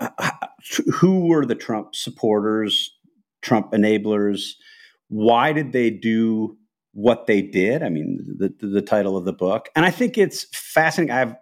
uh, 0.00 0.30
who 0.92 1.26
were 1.26 1.46
the 1.46 1.54
Trump 1.54 1.94
supporters, 1.94 2.90
Trump 3.42 3.72
enablers, 3.72 4.54
why 5.08 5.52
did 5.52 5.72
they 5.72 5.90
do 5.90 6.56
what 6.94 7.26
they 7.26 7.42
did? 7.42 7.82
I 7.82 7.90
mean, 7.90 8.18
the 8.38 8.52
the, 8.58 8.66
the 8.66 8.82
title 8.82 9.16
of 9.16 9.24
the 9.24 9.32
book, 9.32 9.68
and 9.76 9.84
I 9.84 9.90
think 9.90 10.18
it's 10.18 10.46
fascinating. 10.52 11.12
I 11.12 11.18
have 11.18 11.36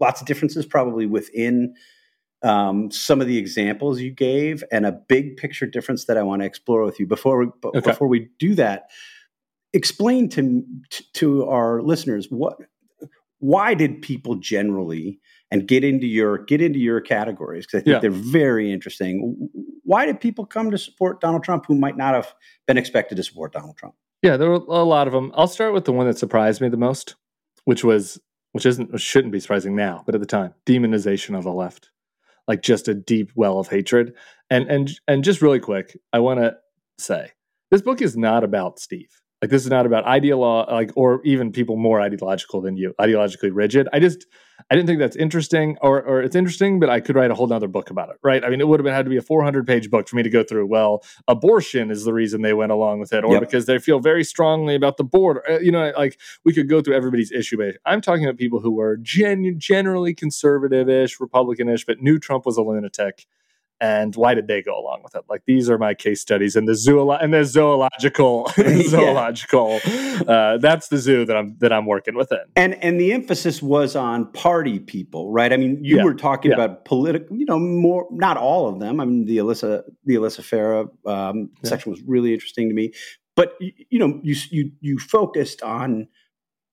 lots 0.00 0.20
of 0.20 0.26
differences 0.26 0.66
probably 0.66 1.06
within 1.06 1.74
um, 2.42 2.90
some 2.90 3.20
of 3.20 3.26
the 3.26 3.38
examples 3.38 4.00
you 4.00 4.10
gave 4.10 4.62
and 4.70 4.84
a 4.86 4.92
big 4.92 5.36
picture 5.36 5.66
difference 5.66 6.04
that 6.04 6.16
I 6.18 6.22
want 6.22 6.42
to 6.42 6.46
explore 6.46 6.84
with 6.84 7.00
you 7.00 7.06
before 7.06 7.38
we, 7.38 7.46
Okay. 7.64 7.80
before 7.80 8.08
we 8.08 8.28
do 8.38 8.54
that. 8.56 8.90
Explain 9.72 10.28
to 10.30 10.64
to 11.14 11.44
our 11.48 11.82
listeners 11.82 12.28
what 12.30 12.56
why 13.40 13.74
did 13.74 14.00
people 14.00 14.36
generally 14.36 15.20
and 15.50 15.68
get 15.68 15.84
into 15.84 16.06
your 16.06 16.38
get 16.38 16.62
into 16.62 16.78
your 16.78 17.00
categories 17.00 17.66
because 17.66 17.80
I 17.80 17.84
think 17.84 17.94
Yeah. 17.94 17.98
they're 18.00 18.10
very 18.10 18.72
interesting. 18.72 19.50
Why 19.82 20.06
did 20.06 20.20
people 20.20 20.46
come 20.46 20.70
to 20.70 20.78
support 20.78 21.20
Donald 21.20 21.42
Trump 21.44 21.66
who 21.66 21.74
might 21.74 21.96
not 21.96 22.14
have 22.14 22.34
been 22.66 22.78
expected 22.78 23.16
to 23.16 23.22
support 23.22 23.52
Donald 23.52 23.76
Trump? 23.76 23.94
Yeah, 24.22 24.36
there 24.38 24.48
were 24.48 24.56
a 24.68 24.84
lot 24.84 25.06
of 25.06 25.12
them. 25.12 25.30
I'll 25.34 25.46
start 25.48 25.74
with 25.74 25.84
the 25.84 25.92
one 25.92 26.06
that 26.06 26.16
surprised 26.18 26.60
me 26.62 26.68
the 26.68 26.76
most, 26.78 27.14
which 27.64 27.84
was 27.84 28.18
which 28.56 28.66
isn't 28.66 28.92
which 28.92 29.02
shouldn't 29.02 29.32
be 29.32 29.40
surprising 29.40 29.76
now, 29.76 30.02
but 30.06 30.14
at 30.14 30.20
the 30.20 30.26
time, 30.26 30.54
demonization 30.66 31.36
of 31.36 31.44
the 31.44 31.52
left. 31.52 31.90
Like 32.48 32.62
just 32.62 32.88
a 32.88 32.94
deep 32.94 33.32
well 33.36 33.58
of 33.58 33.68
hatred. 33.68 34.14
And 34.50 34.68
and 34.70 34.90
and 35.06 35.22
just 35.24 35.42
really 35.42 35.60
quick, 35.60 35.96
I 36.12 36.20
want 36.20 36.40
to 36.40 36.56
say 36.98 37.32
this 37.70 37.82
book 37.82 38.02
is 38.02 38.16
not 38.16 38.44
about 38.44 38.78
Steve. 38.78 39.10
Like 39.42 39.50
this 39.50 39.64
is 39.64 39.70
not 39.70 39.86
about 39.86 40.04
ideolo 40.04 40.70
like 40.70 40.92
or 40.96 41.20
even 41.24 41.52
people 41.52 41.76
more 41.76 42.00
ideological 42.00 42.60
than 42.60 42.76
you, 42.76 42.94
ideologically 43.00 43.50
rigid. 43.52 43.88
I 43.92 44.00
just 44.00 44.26
I 44.68 44.74
didn't 44.74 44.88
think 44.88 44.98
that's 44.98 45.14
interesting, 45.14 45.78
or 45.80 46.02
or 46.02 46.22
it's 46.22 46.34
interesting, 46.34 46.80
but 46.80 46.90
I 46.90 46.98
could 46.98 47.14
write 47.14 47.30
a 47.30 47.34
whole 47.34 47.46
nother 47.46 47.68
book 47.68 47.88
about 47.90 48.08
it, 48.10 48.16
right? 48.24 48.44
I 48.44 48.50
mean, 48.50 48.60
it 48.60 48.66
would 48.66 48.80
have 48.80 48.84
been 48.84 48.92
had 48.94 49.04
to 49.04 49.10
be 49.10 49.16
a 49.16 49.22
400 49.22 49.64
page 49.64 49.90
book 49.90 50.08
for 50.08 50.16
me 50.16 50.24
to 50.24 50.30
go 50.30 50.42
through. 50.42 50.66
Well, 50.66 51.04
abortion 51.28 51.88
is 51.90 52.04
the 52.04 52.12
reason 52.12 52.42
they 52.42 52.52
went 52.52 52.72
along 52.72 52.98
with 52.98 53.12
it, 53.12 53.22
or 53.24 53.34
Yep. 53.34 53.40
because 53.42 53.66
they 53.66 53.78
feel 53.78 54.00
very 54.00 54.24
strongly 54.24 54.74
about 54.74 54.96
the 54.96 55.04
border. 55.04 55.42
Uh, 55.48 55.58
You 55.60 55.70
know, 55.70 55.92
like 55.96 56.18
we 56.44 56.52
could 56.52 56.68
go 56.68 56.80
through 56.80 56.94
everybody's 56.96 57.30
issue 57.30 57.56
base. 57.58 57.76
I'm 57.86 58.00
talking 58.00 58.24
about 58.24 58.38
people 58.38 58.58
who 58.60 58.72
were 58.72 58.96
gen- 58.96 59.54
generally 59.58 60.14
conservative-ish, 60.14 61.20
Republican-ish, 61.20 61.84
but 61.86 62.00
knew 62.00 62.18
Trump 62.18 62.44
was 62.44 62.56
a 62.56 62.62
lunatic. 62.62 63.26
And 63.78 64.16
why 64.16 64.32
did 64.32 64.48
they 64.48 64.62
go 64.62 64.72
along 64.78 65.02
with 65.02 65.14
it? 65.14 65.24
Like 65.28 65.42
these 65.46 65.68
are 65.68 65.76
my 65.76 65.92
case 65.92 66.22
studies 66.22 66.56
in 66.56 66.64
the 66.64 66.72
zoolo- 66.72 67.22
and 67.22 67.34
the 67.34 67.44
zoological 67.44 68.50
Yeah. 68.56 68.82
zoological. 68.84 69.80
Uh, 70.26 70.56
that's 70.56 70.88
the 70.88 70.96
zoo 70.96 71.26
that 71.26 71.36
I'm 71.36 71.56
that 71.58 71.72
I'm 71.74 71.84
working 71.84 72.14
within. 72.16 72.38
And 72.56 72.82
and 72.82 72.98
the 72.98 73.12
emphasis 73.12 73.60
was 73.62 73.94
on 73.94 74.32
party 74.32 74.78
people, 74.78 75.30
right? 75.30 75.52
I 75.52 75.58
mean, 75.58 75.84
you 75.84 75.98
Yeah, 75.98 76.04
were 76.04 76.14
talking 76.14 76.52
yeah. 76.52 76.56
about 76.56 76.86
political, 76.86 77.36
you 77.36 77.44
know, 77.44 77.58
more 77.58 78.06
not 78.10 78.38
all 78.38 78.66
of 78.68 78.80
them. 78.80 78.98
I 78.98 79.04
mean, 79.04 79.26
the 79.26 79.36
Alyssa 79.38 79.82
the 80.04 80.14
Alyssa 80.14 80.40
Farah 80.40 80.88
um, 81.06 81.50
Yeah. 81.62 81.68
section 81.70 81.90
was 81.92 82.00
really 82.06 82.32
interesting 82.32 82.70
to 82.70 82.74
me, 82.74 82.92
but 83.34 83.52
you, 83.60 83.72
you 83.90 83.98
know, 83.98 84.20
you 84.22 84.36
you 84.50 84.70
you 84.80 84.98
focused 84.98 85.60
on 85.62 86.08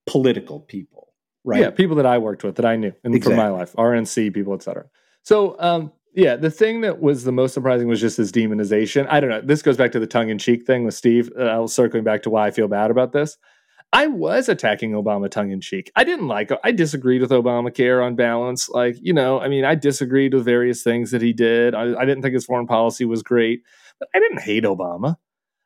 political 0.05 0.59
people, 0.59 1.09
right? 1.43 1.61
Yeah, 1.61 1.69
people 1.71 1.95
that 1.97 2.05
I 2.05 2.17
worked 2.17 2.43
with 2.43 2.55
that 2.55 2.65
I 2.65 2.75
knew 2.75 2.93
and 3.03 3.21
from 3.23 3.35
my 3.35 3.49
life, 3.49 3.73
RNC 3.73 4.33
people, 4.33 4.53
etc. 4.53 4.85
So, 5.23 5.55
um, 5.59 5.91
yeah, 6.15 6.35
the 6.35 6.51
thing 6.51 6.81
that 6.81 7.01
was 7.01 7.23
the 7.23 7.31
most 7.31 7.53
surprising 7.53 7.87
was 7.87 7.99
just 7.99 8.17
his 8.17 8.31
demonization. 8.31 9.07
I 9.09 9.19
don't 9.19 9.29
know. 9.29 9.41
This 9.41 9.61
goes 9.61 9.77
back 9.77 9.91
to 9.93 9.99
the 9.99 10.07
tongue 10.07 10.29
in 10.29 10.37
cheek 10.37 10.65
thing 10.65 10.85
with 10.85 10.93
Steve. 10.93 11.31
Uh, 11.37 11.43
I 11.43 11.59
was 11.59 11.73
circling 11.73 12.03
back 12.03 12.23
to 12.23 12.29
why 12.29 12.47
I 12.47 12.51
feel 12.51 12.67
bad 12.67 12.91
about 12.91 13.13
this. 13.13 13.37
I 13.91 14.07
was 14.07 14.49
attacking 14.49 14.91
Obama 14.93 15.29
tongue 15.29 15.51
in 15.51 15.61
cheek. 15.61 15.91
I 15.95 16.03
didn't 16.03 16.27
like. 16.27 16.51
I 16.63 16.71
disagreed 16.71 17.21
with 17.21 17.29
Obamacare 17.29 18.03
on 18.03 18.15
balance. 18.15 18.67
Like 18.69 18.97
you 19.01 19.13
know, 19.13 19.39
I 19.39 19.47
mean, 19.47 19.65
I 19.65 19.75
disagreed 19.75 20.33
with 20.33 20.45
various 20.45 20.83
things 20.83 21.11
that 21.11 21.21
he 21.21 21.33
did. 21.33 21.75
I, 21.75 21.93
I 21.95 22.05
didn't 22.05 22.23
think 22.23 22.33
his 22.33 22.45
foreign 22.45 22.67
policy 22.67 23.05
was 23.05 23.21
great, 23.21 23.61
but 23.99 24.09
I 24.15 24.19
didn't 24.19 24.41
hate 24.41 24.63
Obama. 24.63 25.17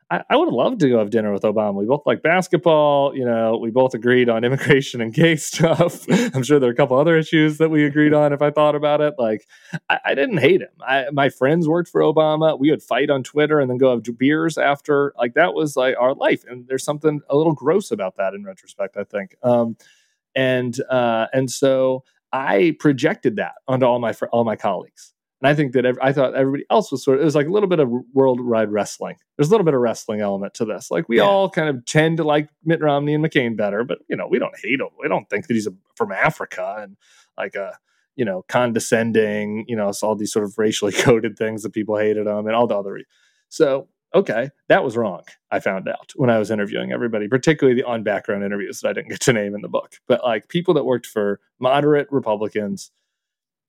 I, 0.09 0.23
I 0.29 0.35
would 0.37 0.49
love 0.49 0.77
to 0.77 0.89
go 0.89 0.99
have 0.99 1.09
dinner 1.09 1.33
with 1.33 1.43
Obama. 1.43 1.75
We 1.75 1.85
both 1.85 2.03
like 2.05 2.21
basketball. 2.21 3.15
You 3.15 3.25
know, 3.25 3.57
we 3.57 3.71
both 3.71 3.93
agreed 3.93 4.29
on 4.29 4.43
immigration 4.45 5.01
and 5.01 5.13
gay 5.13 5.35
stuff. 5.35 6.05
I'm 6.33 6.43
sure 6.43 6.59
there 6.59 6.69
are 6.69 6.73
a 6.73 6.75
couple 6.75 6.97
other 6.97 7.17
issues 7.17 7.57
that 7.57 7.69
we 7.69 7.85
agreed 7.85 8.13
on 8.13 8.31
if 8.31 8.41
I 8.41 8.51
thought 8.51 8.75
about 8.75 9.01
it. 9.01 9.15
Like, 9.17 9.47
I, 9.89 9.99
I 10.05 10.15
didn't 10.15 10.37
hate 10.37 10.61
him. 10.61 10.69
I, 10.85 11.07
my 11.11 11.29
friends 11.29 11.67
worked 11.67 11.89
for 11.89 12.01
Obama. 12.01 12.57
We 12.57 12.69
would 12.69 12.83
fight 12.83 13.09
on 13.09 13.23
Twitter 13.23 13.59
and 13.59 13.69
then 13.69 13.77
go 13.77 13.91
have 13.91 14.03
beers 14.17 14.57
after. 14.57 15.13
Like, 15.17 15.33
that 15.33 15.53
was 15.53 15.75
like 15.75 15.95
our 15.99 16.13
life. 16.13 16.43
And 16.47 16.67
there's 16.67 16.83
something 16.83 17.21
a 17.29 17.35
little 17.35 17.53
gross 17.53 17.91
about 17.91 18.15
that 18.17 18.33
in 18.33 18.43
retrospect, 18.43 18.95
I 18.97 19.03
think. 19.03 19.35
Um, 19.43 19.75
and 20.35 20.79
uh, 20.89 21.27
and 21.33 21.49
so 21.49 22.03
I 22.31 22.75
projected 22.79 23.37
that 23.37 23.55
onto 23.67 23.85
all 23.85 23.99
my 23.99 24.13
all 24.31 24.43
my 24.43 24.55
colleagues. 24.55 25.13
And 25.41 25.47
I 25.47 25.53
think 25.53 25.73
that 25.73 25.85
ev- 25.85 25.99
I 26.01 26.13
thought 26.13 26.33
everybody 26.35 26.65
else 26.71 26.91
was 26.91 27.03
sort 27.03 27.17
of, 27.17 27.21
it 27.21 27.25
was 27.25 27.35
like 27.35 27.45
a 27.47 27.51
little 27.51 27.69
bit 27.69 27.79
of 27.79 27.89
worldwide 28.13 28.71
wrestling. 28.71 29.17
There's 29.37 29.49
a 29.49 29.51
little 29.51 29.65
bit 29.65 29.75
of 29.75 29.81
wrestling 29.81 30.19
element 30.21 30.55
to 30.55 30.65
this. 30.65 30.89
Like 30.89 31.07
we 31.07 31.17
Yeah. 31.17 31.23
all 31.23 31.49
kind 31.49 31.69
of 31.69 31.85
tend 31.85 32.17
to 32.17 32.23
like 32.23 32.49
Mitt 32.65 32.81
Romney 32.81 33.13
and 33.13 33.23
McCain 33.23 33.55
better, 33.55 33.83
but 33.83 33.99
you 34.09 34.15
know, 34.15 34.27
we 34.27 34.39
don't 34.39 34.57
hate 34.63 34.79
him. 34.79 34.87
We 34.99 35.07
don't 35.07 35.29
think 35.29 35.45
that 35.47 35.53
he's 35.53 35.67
a, 35.67 35.73
from 35.95 36.11
Africa 36.11 36.77
and 36.79 36.97
like 37.37 37.53
a, 37.55 37.77
you 38.15 38.25
know, 38.25 38.43
condescending, 38.49 39.65
you 39.67 39.75
know, 39.75 39.91
all 40.01 40.15
these 40.15 40.31
sort 40.33 40.45
of 40.45 40.57
racially 40.57 40.91
coded 41.03 41.37
things 41.37 41.61
that 41.63 41.71
people 41.73 41.97
hated 41.97 42.25
him 42.25 42.47
and 42.47 42.55
all 42.55 42.65
the 42.65 42.75
other. 42.77 42.99
So, 43.49 43.89
okay, 44.15 44.49
that 44.69 44.83
was 44.83 44.97
wrong. 44.97 45.21
I 45.51 45.59
found 45.59 45.87
out 45.87 46.13
when 46.15 46.31
I 46.31 46.39
was 46.39 46.49
interviewing 46.49 46.91
everybody, 46.91 47.27
particularly 47.27 47.79
the 47.79 47.87
on 47.87 48.01
background 48.01 48.43
interviews 48.43 48.79
that 48.81 48.89
I 48.89 48.93
didn't 48.93 49.09
get 49.09 49.19
to 49.21 49.33
name 49.33 49.53
in 49.53 49.61
the 49.61 49.67
book, 49.69 49.97
but 50.07 50.23
like 50.23 50.47
people 50.47 50.73
that 50.73 50.85
worked 50.85 51.05
for 51.05 51.39
moderate 51.59 52.07
Republicans 52.11 52.89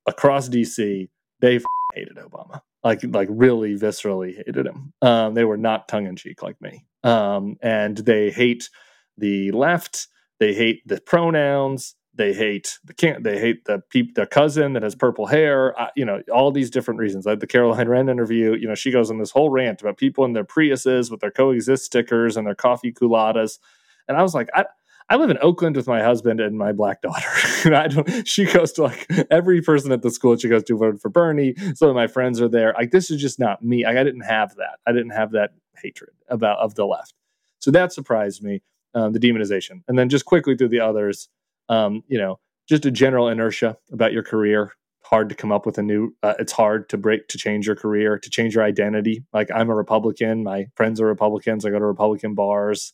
across 0.07 0.49
DC, 0.49 1.09
they 1.41 1.61
hated 1.95 2.17
Obama. 2.17 2.63
Like, 2.85 3.01
like 3.03 3.29
really 3.31 3.75
viscerally 3.77 4.37
hated 4.37 4.67
him. 4.67 4.93
Um, 5.03 5.35
they 5.35 5.45
were 5.45 5.57
not 5.57 5.89
tongue 5.89 6.07
in 6.07 6.17
cheek 6.17 6.43
like 6.43 6.61
me. 6.61 6.87
Um, 7.03 7.57
and 7.61 7.97
they 7.97 8.31
hate 8.31 8.71
the 9.17 9.51
left. 9.51 10.09
They 10.39 10.55
hate 10.55 10.87
the 10.87 11.01
pronouns. 11.01 11.97
They 12.15 12.33
hate 12.33 12.79
the 12.85 12.95
can't. 12.95 13.23
They 13.23 13.39
hate 13.39 13.65
the 13.65 13.83
the 14.15 14.27
cousin 14.27 14.73
that 14.73 14.83
has 14.83 14.97
purple 14.97 15.27
hair. 15.27 15.79
Uh, 15.81 15.89
you 15.95 16.05
know, 16.05 16.21
all 16.33 16.51
these 16.51 16.71
different 16.71 16.99
reasons. 16.99 17.27
Like 17.27 17.39
the 17.39 17.47
Caroline 17.47 17.89
Wren 17.89 18.09
interview. 18.09 18.57
You 18.57 18.67
know, 18.67 18.75
she 18.75 18.91
goes 18.91 19.11
on 19.11 19.19
this 19.19 19.31
whole 19.31 19.51
rant 19.51 19.81
about 19.81 19.99
people 19.99 20.25
in 20.25 20.33
their 20.33 20.45
Priuses 20.45 21.11
with 21.11 21.21
their 21.21 21.31
coexist 21.31 21.85
stickers 21.85 22.37
and 22.37 22.47
their 22.47 22.57
coffee 22.57 22.93
culottes. 22.93 23.61
And 24.09 24.17
I 24.17 24.23
was 24.23 24.35
like, 24.35 24.49
I, 24.53 24.65
I 25.11 25.17
live 25.17 25.31
in 25.31 25.39
Oakland 25.41 25.77
with 25.77 25.87
my 25.87 26.03
husband 26.03 26.41
and 26.41 26.59
my 26.59 26.73
black 26.73 27.01
daughter. 27.01 27.29
She 28.25 28.45
goes 28.45 28.73
to 28.73 28.83
like 28.83 29.07
every 29.31 29.63
person 29.63 29.91
at 29.91 30.03
the 30.03 30.11
school 30.11 30.37
she 30.37 30.49
goes 30.49 30.65
to 30.65 30.77
voted 30.77 31.01
for 31.01 31.09
Bernie. 31.09 31.55
Some 31.75 31.89
of 31.89 31.95
my 31.95 32.07
friends 32.07 32.41
are 32.41 32.49
there. 32.49 32.75
Like 32.77 32.91
this 32.91 33.11
is 33.11 33.21
just 33.21 33.39
not 33.39 33.65
me. 33.65 33.85
Like, 33.85 33.97
I 33.97 34.05
didn't 34.05 34.23
have 34.23 34.55
that. 34.57 34.79
I 34.87 34.93
didn't 34.93 35.11
have 35.11 35.33
that 35.33 35.51
hatred 35.83 36.11
about 36.29 36.59
of 36.59 36.75
the 36.75 36.85
left. 36.85 37.15
So 37.59 37.71
that 37.71 37.93
surprised 37.93 38.43
me, 38.43 38.63
um, 38.95 39.13
the 39.13 39.19
demonization. 39.19 39.83
And 39.89 39.99
then 39.99 40.09
just 40.09 40.25
quickly 40.25 40.57
through 40.57 40.69
the 40.69 40.81
others, 40.81 41.29
um, 41.69 42.03
you 42.09 42.19
know, 42.19 42.39
just 42.69 42.85
a 42.87 42.91
general 42.91 43.29
inertia 43.29 43.77
about 43.93 44.13
your 44.13 44.23
career. 44.23 44.73
Hard 45.03 45.31
to 45.31 45.35
come 45.35 45.53
up 45.53 45.65
with 45.65 45.79
a 45.79 45.83
new. 45.83 46.15
Uh, 46.23 46.35
it's 46.39 46.53
hard 46.53 46.89
to 46.91 46.99
break 46.99 47.29
to 47.29 47.39
change 47.39 47.67
your 47.67 47.77
career, 47.77 48.19
to 48.19 48.31
change 48.31 48.55
your 48.55 48.65
identity. 48.65 49.25
Like 49.33 49.51
I'm 49.55 49.71
a 49.71 49.75
Republican. 49.75 50.45
My 50.45 50.67
friends 50.75 51.01
are 51.01 51.07
Republicans. 51.07 51.65
I 51.65 51.71
go 51.71 51.79
to 51.79 51.85
Republican 51.85 52.35
bars. 52.35 52.93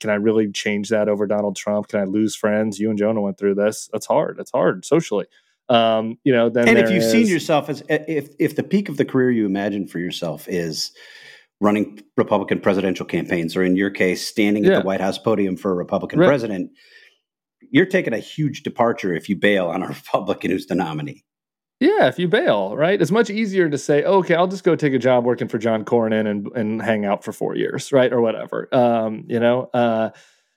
Can 0.00 0.10
I 0.10 0.14
really 0.14 0.50
change 0.50 0.88
that 0.90 1.08
over 1.08 1.26
Donald 1.26 1.56
Trump? 1.56 1.88
Can 1.88 2.00
I 2.00 2.04
lose 2.04 2.34
friends? 2.36 2.78
You 2.78 2.90
and 2.90 2.98
Jonah 2.98 3.20
went 3.20 3.38
through 3.38 3.54
this. 3.54 3.88
That's 3.92 4.06
hard. 4.06 4.38
It's 4.38 4.50
hard 4.50 4.84
socially. 4.84 5.26
Um, 5.68 6.18
you 6.24 6.32
know, 6.32 6.50
then 6.50 6.68
and 6.68 6.78
if 6.78 6.90
you've 6.90 7.02
is, 7.02 7.10
seen 7.10 7.26
yourself 7.26 7.70
as 7.70 7.82
if 7.88 8.28
if 8.38 8.56
the 8.56 8.62
peak 8.62 8.88
of 8.90 8.98
the 8.98 9.04
career 9.04 9.30
you 9.30 9.46
imagine 9.46 9.86
for 9.86 9.98
yourself 9.98 10.46
is 10.48 10.92
running 11.60 12.02
Republican 12.18 12.60
presidential 12.60 13.06
campaigns, 13.06 13.56
or 13.56 13.62
in 13.62 13.74
your 13.76 13.88
case, 13.88 14.26
standing 14.26 14.64
Yeah. 14.64 14.72
at 14.72 14.80
the 14.82 14.86
White 14.86 15.00
House 15.00 15.16
podium 15.16 15.56
for 15.56 15.70
a 15.70 15.74
Republican 15.74 16.18
Right. 16.18 16.26
president, 16.26 16.70
you're 17.70 17.86
taking 17.86 18.12
a 18.12 18.18
huge 18.18 18.62
departure 18.62 19.14
if 19.14 19.28
you 19.28 19.36
bail 19.36 19.68
on 19.68 19.82
a 19.82 19.86
Republican 20.12 20.50
who's 20.50 20.66
the 20.66 20.74
nominee. 20.74 21.24
Yeah, 21.80 22.06
if 22.06 22.18
you 22.18 22.28
bail, 22.28 22.76
right? 22.76 23.00
It's 23.00 23.10
much 23.10 23.30
easier 23.30 23.68
to 23.68 23.76
say, 23.76 24.04
okay, 24.04 24.34
I'll 24.34 24.46
just 24.46 24.64
go 24.64 24.76
take 24.76 24.94
a 24.94 24.98
job 24.98 25.24
working 25.24 25.48
for 25.48 25.58
John 25.58 25.84
Cornyn 25.84 26.26
and 26.26 26.46
and 26.54 26.80
hang 26.80 27.04
out 27.04 27.24
for 27.24 27.32
four 27.32 27.56
years, 27.56 27.92
right, 27.92 28.12
or 28.12 28.20
whatever. 28.20 28.68
Um, 28.72 29.24
you 29.28 29.40
know, 29.40 29.70
uh, 29.74 30.10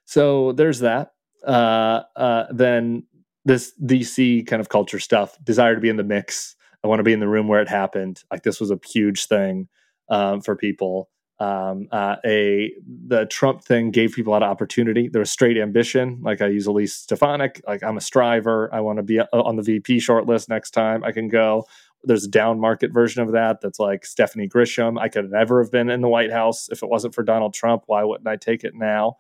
so 0.06 0.52
there's 0.52 0.80
that. 0.80 1.12
Uh, 1.46 2.02
uh, 2.16 2.46
then 2.52 3.04
this 3.46 3.74
DC 3.84 4.46
kind 4.46 4.60
of 4.60 4.70
culture 4.70 5.00
stuff, 5.00 5.38
desire 5.44 5.74
to 5.76 5.82
be 5.82 5.90
in 5.90 5.96
the 5.98 6.04
mix. 6.04 6.56
I 6.84 6.88
want 6.88 7.00
to 7.00 7.04
be 7.04 7.14
in 7.14 7.20
the 7.20 7.28
room 7.28 7.48
where 7.48 7.62
it 7.62 7.70
happened. 7.70 8.22
Like 8.32 8.44
this 8.44 8.60
was 8.60 8.70
a 8.72 8.80
huge 8.86 9.26
thing 9.26 9.68
um, 10.10 10.42
for 10.42 10.56
people. 10.56 11.10
Um, 11.40 11.88
uh, 11.92 12.16
a 12.26 12.74
the 13.08 13.26
Trump 13.28 13.64
thing 13.64 13.92
gave 13.92 14.14
people 14.14 14.32
a 14.32 14.36
lot 14.36 14.44
of 14.44 14.50
opportunity. 14.50 15.08
There 15.08 15.20
was 15.20 15.30
straight 15.30 15.58
ambition. 15.58 16.20
Like 16.24 16.42
I 16.42 16.48
use 16.48 16.66
Elise 16.66 16.96
Stefanik. 16.96 17.62
Like 17.68 17.84
I'm 17.84 17.98
a 17.98 18.02
striver. 18.02 18.74
I 18.74 18.80
want 18.80 18.98
to 18.98 19.04
be 19.04 19.20
uh, 19.20 19.26
on 19.32 19.56
the 19.56 19.62
VP 19.62 19.98
shortlist 19.98 20.50
next 20.50 20.72
time. 20.72 21.04
I 21.04 21.12
can 21.12 21.28
go. 21.28 21.66
There's 22.04 22.26
a 22.26 22.30
down 22.30 22.60
market 22.60 22.92
version 22.92 23.22
of 23.22 23.32
that. 23.34 23.62
That's 23.62 23.80
like 23.80 24.06
Stephanie 24.06 24.50
Grisham. 24.50 25.00
I 25.00 25.10
could 25.10 25.30
never 25.30 25.62
have 25.62 25.72
been 25.72 25.90
in 25.90 26.02
the 26.02 26.10
White 26.10 26.32
House 26.32 26.70
if 26.70 26.82
it 26.82 26.90
wasn't 26.90 27.14
for 27.14 27.24
Donald 27.24 27.54
Trump. 27.54 27.84
Why 27.88 28.04
wouldn't 28.04 28.28
I 28.28 28.36
take 28.36 28.64
it 28.64 28.74
now? 28.74 29.18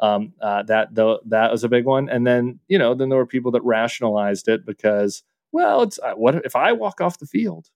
Um, 0.00 0.34
uh, 0.40 0.64
that 0.64 0.94
though 0.94 1.20
that 1.26 1.50
was 1.50 1.64
a 1.64 1.68
big 1.68 1.86
one. 1.86 2.10
And 2.10 2.26
then 2.26 2.60
you 2.68 2.78
know 2.78 2.94
then 2.94 3.08
there 3.08 3.18
were 3.18 3.26
people 3.26 3.52
that 3.52 3.62
rationalized 3.62 4.48
it 4.48 4.66
because 4.66 5.22
well, 5.52 5.82
it's 5.82 5.98
uh, 6.00 6.14
what 6.14 6.34
if 6.44 6.56
I 6.56 6.72
walk 6.72 7.00
off 7.00 7.18
the 7.18 7.26
field? 7.26 7.70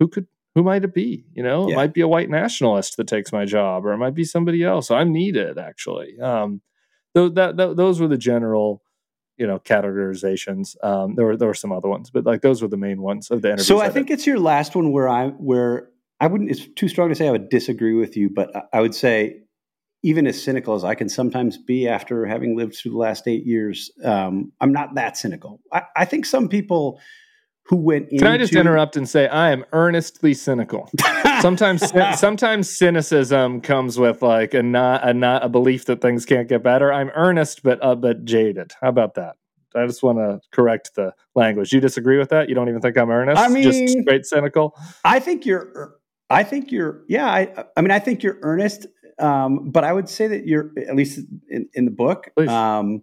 Who 0.00 0.08
could 0.08 0.26
who 0.54 0.62
might 0.62 0.84
it 0.84 0.92
be? 0.94 1.24
You 1.32 1.42
know, 1.42 1.68
it 1.68 1.76
might 1.76 1.94
be 1.94 2.00
a 2.00 2.08
white 2.08 2.28
nationalist 2.30 2.96
that 2.96 3.06
takes 3.06 3.32
my 3.32 3.44
job, 3.44 3.86
or 3.86 3.92
it 3.92 3.98
might 3.98 4.14
be 4.14 4.24
somebody 4.24 4.64
else. 4.64 4.90
I'm 4.90 5.12
needed, 5.12 5.58
actually. 5.58 6.18
Um, 6.20 6.60
th- 7.14 7.34
that, 7.34 7.56
those 7.56 8.00
were 8.00 8.08
the 8.08 8.18
general, 8.18 8.82
you 9.36 9.46
know, 9.46 9.58
categorizations. 9.58 10.76
Um, 10.84 11.14
there 11.14 11.24
were 11.26 11.36
there 11.36 11.48
were 11.48 11.54
some 11.54 11.72
other 11.72 11.88
ones, 11.88 12.10
but 12.10 12.24
like 12.24 12.42
those 12.42 12.62
were 12.62 12.68
the 12.68 12.76
main 12.76 13.00
ones 13.02 13.30
of 13.30 13.42
the 13.42 13.48
interview. 13.48 13.64
So 13.64 13.80
I 13.80 13.90
think 13.90 14.10
it's 14.10 14.26
your 14.26 14.38
last 14.38 14.74
one 14.74 14.92
where 14.92 15.08
I 15.08 15.28
where 15.28 15.88
I 16.20 16.26
wouldn't. 16.26 16.50
It's 16.50 16.66
too 16.76 16.88
strong 16.88 17.08
to 17.08 17.14
say 17.14 17.28
I 17.28 17.30
would 17.30 17.48
disagree 17.48 17.94
with 17.94 18.16
you, 18.16 18.28
but 18.30 18.54
I- 18.54 18.62
I 18.74 18.80
would 18.80 18.94
say 18.94 19.42
even 20.02 20.26
as 20.26 20.42
cynical 20.42 20.74
as 20.74 20.82
I 20.82 20.94
can 20.94 21.08
sometimes 21.10 21.58
be 21.58 21.86
after 21.86 22.24
having 22.24 22.56
lived 22.56 22.74
through 22.74 22.92
the 22.92 22.96
last 22.98 23.28
eight 23.28 23.44
years, 23.44 23.90
um, 24.02 24.50
I'm 24.60 24.72
not 24.72 24.94
that 24.94 25.18
cynical. 25.18 25.60
I, 25.72 25.82
I 25.94 26.04
think 26.06 26.24
some 26.24 26.48
people 26.48 26.98
who 27.70 27.76
went 27.76 28.10
Can 28.10 28.26
I 28.26 28.36
just 28.36 28.54
interrupt 28.54 28.96
and 28.96 29.08
say 29.08 29.28
I 29.28 29.52
am 29.52 29.64
earnestly 29.72 30.34
cynical. 30.34 30.90
sometimes 31.40 31.88
sometimes 32.18 32.68
cynicism 32.68 33.60
comes 33.60 33.96
with 33.96 34.22
like 34.22 34.54
a 34.54 34.62
not 34.62 35.08
a 35.08 35.14
not 35.14 35.44
a 35.44 35.48
belief 35.48 35.84
that 35.84 36.00
things 36.00 36.26
can't 36.26 36.48
get 36.48 36.64
better. 36.64 36.92
I'm 36.92 37.10
earnest 37.14 37.62
but 37.62 37.78
uh, 37.80 37.94
but 37.94 38.24
jaded. 38.24 38.72
How 38.80 38.88
about 38.88 39.14
that? 39.14 39.36
I 39.76 39.86
just 39.86 40.02
want 40.02 40.18
to 40.18 40.40
correct 40.50 40.96
the 40.96 41.14
language. 41.36 41.72
You 41.72 41.78
disagree 41.78 42.18
with 42.18 42.30
that? 42.30 42.48
You 42.48 42.56
don't 42.56 42.68
even 42.68 42.80
think 42.80 42.98
I'm 42.98 43.08
earnest? 43.08 43.40
I 43.40 43.46
mean- 43.46 43.62
just 43.62 44.00
straight 44.00 44.26
cynical. 44.26 44.76
I 45.04 45.20
think 45.20 45.46
you're. 45.46 45.94
I 46.28 46.42
think 46.42 46.72
you're. 46.72 47.04
Yeah. 47.08 47.26
I. 47.30 47.66
I 47.76 47.82
mean, 47.82 47.92
I 47.92 48.00
think 48.00 48.24
you're 48.24 48.38
earnest. 48.42 48.88
Um, 49.20 49.70
but 49.70 49.84
I 49.84 49.92
would 49.92 50.08
say 50.08 50.26
that 50.26 50.44
you're 50.44 50.72
at 50.88 50.96
least 50.96 51.20
in, 51.48 51.68
in 51.74 51.84
the 51.84 51.92
book. 51.92 52.30
Please. 52.36 52.48
Um, 52.48 53.02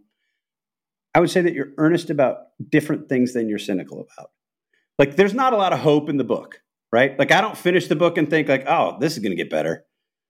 I 1.16 1.22
would 1.22 1.30
say 1.30 1.40
that 1.40 1.54
you're 1.54 1.70
earnest 1.78 2.10
about 2.10 2.38
different 2.70 3.08
things 3.08 3.32
than 3.32 3.48
you're 3.48 3.60
cynical 3.60 4.02
about. 4.02 4.32
Like, 4.98 5.16
there's 5.16 5.34
not 5.34 5.54
a 5.54 5.58
lot 5.58 5.74
of 5.74 5.80
hope 5.80 6.10
in 6.10 6.18
the 6.18 6.24
book, 6.24 6.62
right? 6.92 7.18
Like, 7.18 7.32
I 7.32 7.42
don't 7.42 7.58
finish 7.58 7.88
the 7.88 7.96
book 7.96 8.18
and 8.18 8.30
think 8.30 8.48
like, 8.48 8.66
oh, 8.68 8.98
this 9.00 9.14
is 9.14 9.20
going 9.20 9.32
to 9.32 9.36
get 9.36 9.50
better. 9.50 9.86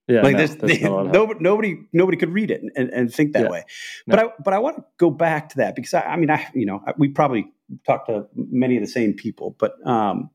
Yeah, 0.06 0.22
like 0.22 0.36
no, 0.36 0.38
this, 0.38 0.54
there's 0.54 0.80
not 0.80 0.90
a 0.90 0.94
lot 0.94 1.06
of- 1.06 1.12
nobody, 1.18 1.40
nobody, 1.40 1.76
nobody 1.92 2.16
could 2.16 2.30
read 2.30 2.50
it 2.50 2.62
and, 2.74 2.88
and, 2.90 3.12
think 3.12 3.34
that 3.34 3.42
Yeah. 3.42 3.50
way. 3.50 3.64
But 4.06 4.18
I, 4.18 4.24
but 4.42 4.54
I 4.54 4.58
want 4.58 4.76
to 4.78 4.84
go 4.96 5.10
back 5.10 5.50
to 5.50 5.56
that 5.58 5.76
because 5.76 5.92
I, 5.92 6.00
I 6.00 6.16
mean, 6.16 6.30
I, 6.30 6.46
you 6.54 6.64
know, 6.64 6.82
I- 6.86 6.94
we 6.96 7.08
probably 7.08 7.52
talked 7.86 8.08
to 8.08 8.26
many 8.34 8.76
of 8.76 8.82
the 8.82 8.88
same 8.88 9.12
people, 9.12 9.54
but 9.58 9.74
um, 9.86 10.30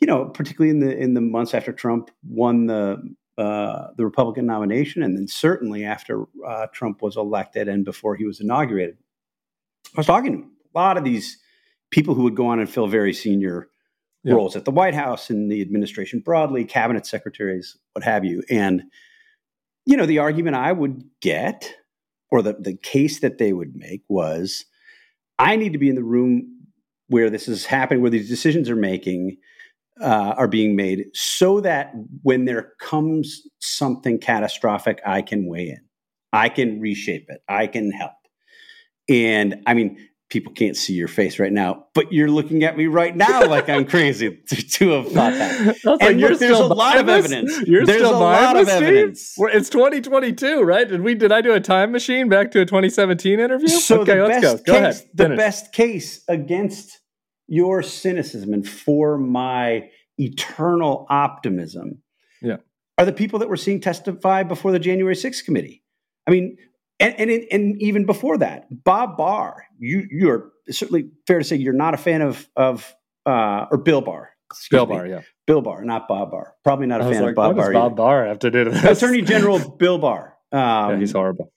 you 0.00 0.06
know, 0.08 0.24
particularly 0.26 0.70
in 0.70 0.80
the 0.80 0.96
in 0.96 1.14
the 1.14 1.20
months 1.20 1.54
after 1.54 1.72
Trump 1.72 2.10
won 2.24 2.66
the 2.66 2.98
uh, 3.36 3.88
the 3.96 4.04
Republican 4.04 4.46
nomination, 4.46 5.04
and 5.04 5.16
then 5.16 5.28
certainly 5.28 5.84
after 5.84 6.24
uh, 6.44 6.66
Trump 6.72 7.00
was 7.02 7.16
elected 7.16 7.68
and 7.68 7.84
before 7.84 8.16
he 8.16 8.24
was 8.24 8.40
inaugurated, 8.40 8.96
I 9.96 10.00
was 10.00 10.06
talking 10.06 10.32
to 10.42 10.48
a 10.48 10.76
lot 10.76 10.96
of 10.98 11.04
these 11.04 11.38
people 11.90 12.14
who 12.14 12.22
would 12.24 12.34
go 12.34 12.46
on 12.46 12.58
and 12.60 12.68
fill 12.68 12.86
very 12.86 13.12
senior 13.12 13.68
Yeah. 14.24 14.34
roles 14.34 14.56
at 14.56 14.64
the 14.64 14.70
White 14.70 14.94
House 14.94 15.30
and 15.30 15.50
the 15.50 15.60
administration 15.62 16.20
broadly, 16.20 16.64
cabinet 16.64 17.06
secretaries, 17.06 17.76
what 17.92 18.04
have 18.04 18.24
you. 18.24 18.42
And, 18.50 18.82
you 19.86 19.96
know, 19.96 20.06
the 20.06 20.18
argument 20.18 20.56
I 20.56 20.72
would 20.72 21.04
get, 21.20 21.72
or 22.30 22.42
the, 22.42 22.54
the 22.54 22.76
case 22.76 23.20
that 23.20 23.38
they 23.38 23.52
would 23.52 23.74
make 23.76 24.02
was 24.08 24.66
I 25.38 25.56
need 25.56 25.72
to 25.72 25.78
be 25.78 25.88
in 25.88 25.94
the 25.94 26.02
room 26.04 26.56
where 27.06 27.30
this 27.30 27.48
is 27.48 27.64
happening, 27.64 28.02
where 28.02 28.10
these 28.10 28.28
decisions 28.28 28.68
are 28.68 28.76
making. 28.76 29.36
Uh, 30.00 30.32
are 30.36 30.46
being 30.46 30.76
made 30.76 31.06
so 31.12 31.60
that 31.60 31.92
when 32.22 32.44
there 32.44 32.74
comes 32.78 33.42
something 33.58 34.16
catastrophic, 34.20 35.00
I 35.04 35.22
can 35.22 35.48
weigh 35.48 35.70
in. 35.70 35.80
I 36.32 36.50
can 36.50 36.80
reshape 36.80 37.26
it. 37.28 37.42
I 37.48 37.66
can 37.66 37.90
help. 37.90 38.12
And 39.08 39.60
I 39.66 39.74
mean, 39.74 39.98
people 40.30 40.52
can't 40.52 40.76
see 40.76 40.92
your 40.92 41.08
face 41.08 41.38
right 41.38 41.52
now, 41.52 41.86
but 41.94 42.12
you're 42.12 42.30
looking 42.30 42.62
at 42.64 42.76
me 42.76 42.86
right 42.86 43.16
now 43.16 43.46
like 43.46 43.68
I'm 43.68 43.84
crazy 43.94 44.38
to, 44.48 44.56
to 44.56 44.88
have 44.90 45.06
thought 45.12 45.32
that. 45.32 45.76
Like, 45.84 46.02
And 46.02 46.20
there's 46.22 46.58
a 46.58 46.66
lot 46.66 46.98
of 46.98 47.08
evidence. 47.08 47.60
You're 47.66 47.86
There's 47.86 47.98
still 48.00 48.14
a 48.14 48.18
lot 48.18 48.56
of 48.56 48.66
Steve? 48.68 48.82
evidence. 48.82 49.34
We're- 49.38 49.54
It's 49.54 49.70
2022, 49.70 50.62
right? 50.62 50.86
Did 50.88 51.00
we? 51.02 51.14
Did 51.14 51.32
I 51.32 51.40
do 51.40 51.54
a 51.54 51.60
time 51.60 51.92
machine 51.92 52.28
back 52.28 52.50
to 52.52 52.60
a 52.60 52.66
2017 52.66 53.40
interview? 53.40 53.68
So 53.68 54.00
okay, 54.02 54.20
let's 54.20 54.42
go. 54.42 54.56
Go 54.58 54.62
case, 54.64 55.00
ahead. 55.00 55.08
the 55.14 55.24
Finish. 55.24 55.36
best 55.38 55.72
case 55.72 56.22
against 56.28 57.00
your 57.46 57.82
cynicism 57.82 58.52
and 58.52 58.68
for 58.68 59.16
my 59.16 59.88
eternal 60.18 61.06
optimism, 61.08 62.02
Yeah. 62.42 62.56
are 62.98 63.06
the 63.06 63.12
people 63.12 63.38
that 63.38 63.48
we're 63.48 63.56
seeing 63.56 63.80
testify 63.80 64.42
before 64.42 64.72
the 64.72 64.78
January 64.78 65.14
6th 65.14 65.44
committee. 65.44 65.82
I 66.26 66.32
mean, 66.32 66.58
and 67.00 67.14
and, 67.18 67.30
and 67.50 67.80
even 67.80 68.04
before 68.04 68.36
that, 68.38 68.66
Bob 68.84 69.16
Barr, 69.16 69.64
you 69.78 70.06
you're 70.10 70.50
certainly 70.70 71.10
fair 71.26 71.38
to 71.38 71.44
say 71.44 71.56
you're 71.56 71.72
not 71.72 71.94
a 71.94 71.98
fan 71.98 72.22
of 72.22 72.48
of 72.56 72.94
uh, 73.26 73.66
or 73.70 73.78
Bill 73.78 74.00
Barr. 74.00 74.30
Bill. 74.70 74.86
Barr, 74.86 75.06
yeah. 75.06 75.20
Bill 75.46 75.60
Barr, 75.60 75.84
not 75.84 76.08
Bob 76.08 76.30
Barr. 76.30 76.54
Probably 76.64 76.86
not 76.86 77.02
a 77.02 77.04
fan 77.04 77.20
like, 77.22 77.30
of 77.30 77.34
Bob 77.34 77.56
Barr. 77.56 77.72
Bob. 77.72 77.96
Barr 77.96 78.26
have 78.26 78.38
to 78.40 78.50
do 78.50 78.64
this? 78.64 79.02
Attorney 79.02 79.20
General 79.20 79.58
Bill 79.78 79.98
Barr. 79.98 80.36
Um, 80.52 80.60
yeah, 80.60 80.96
he's 80.96 81.12
horrible. 81.12 81.52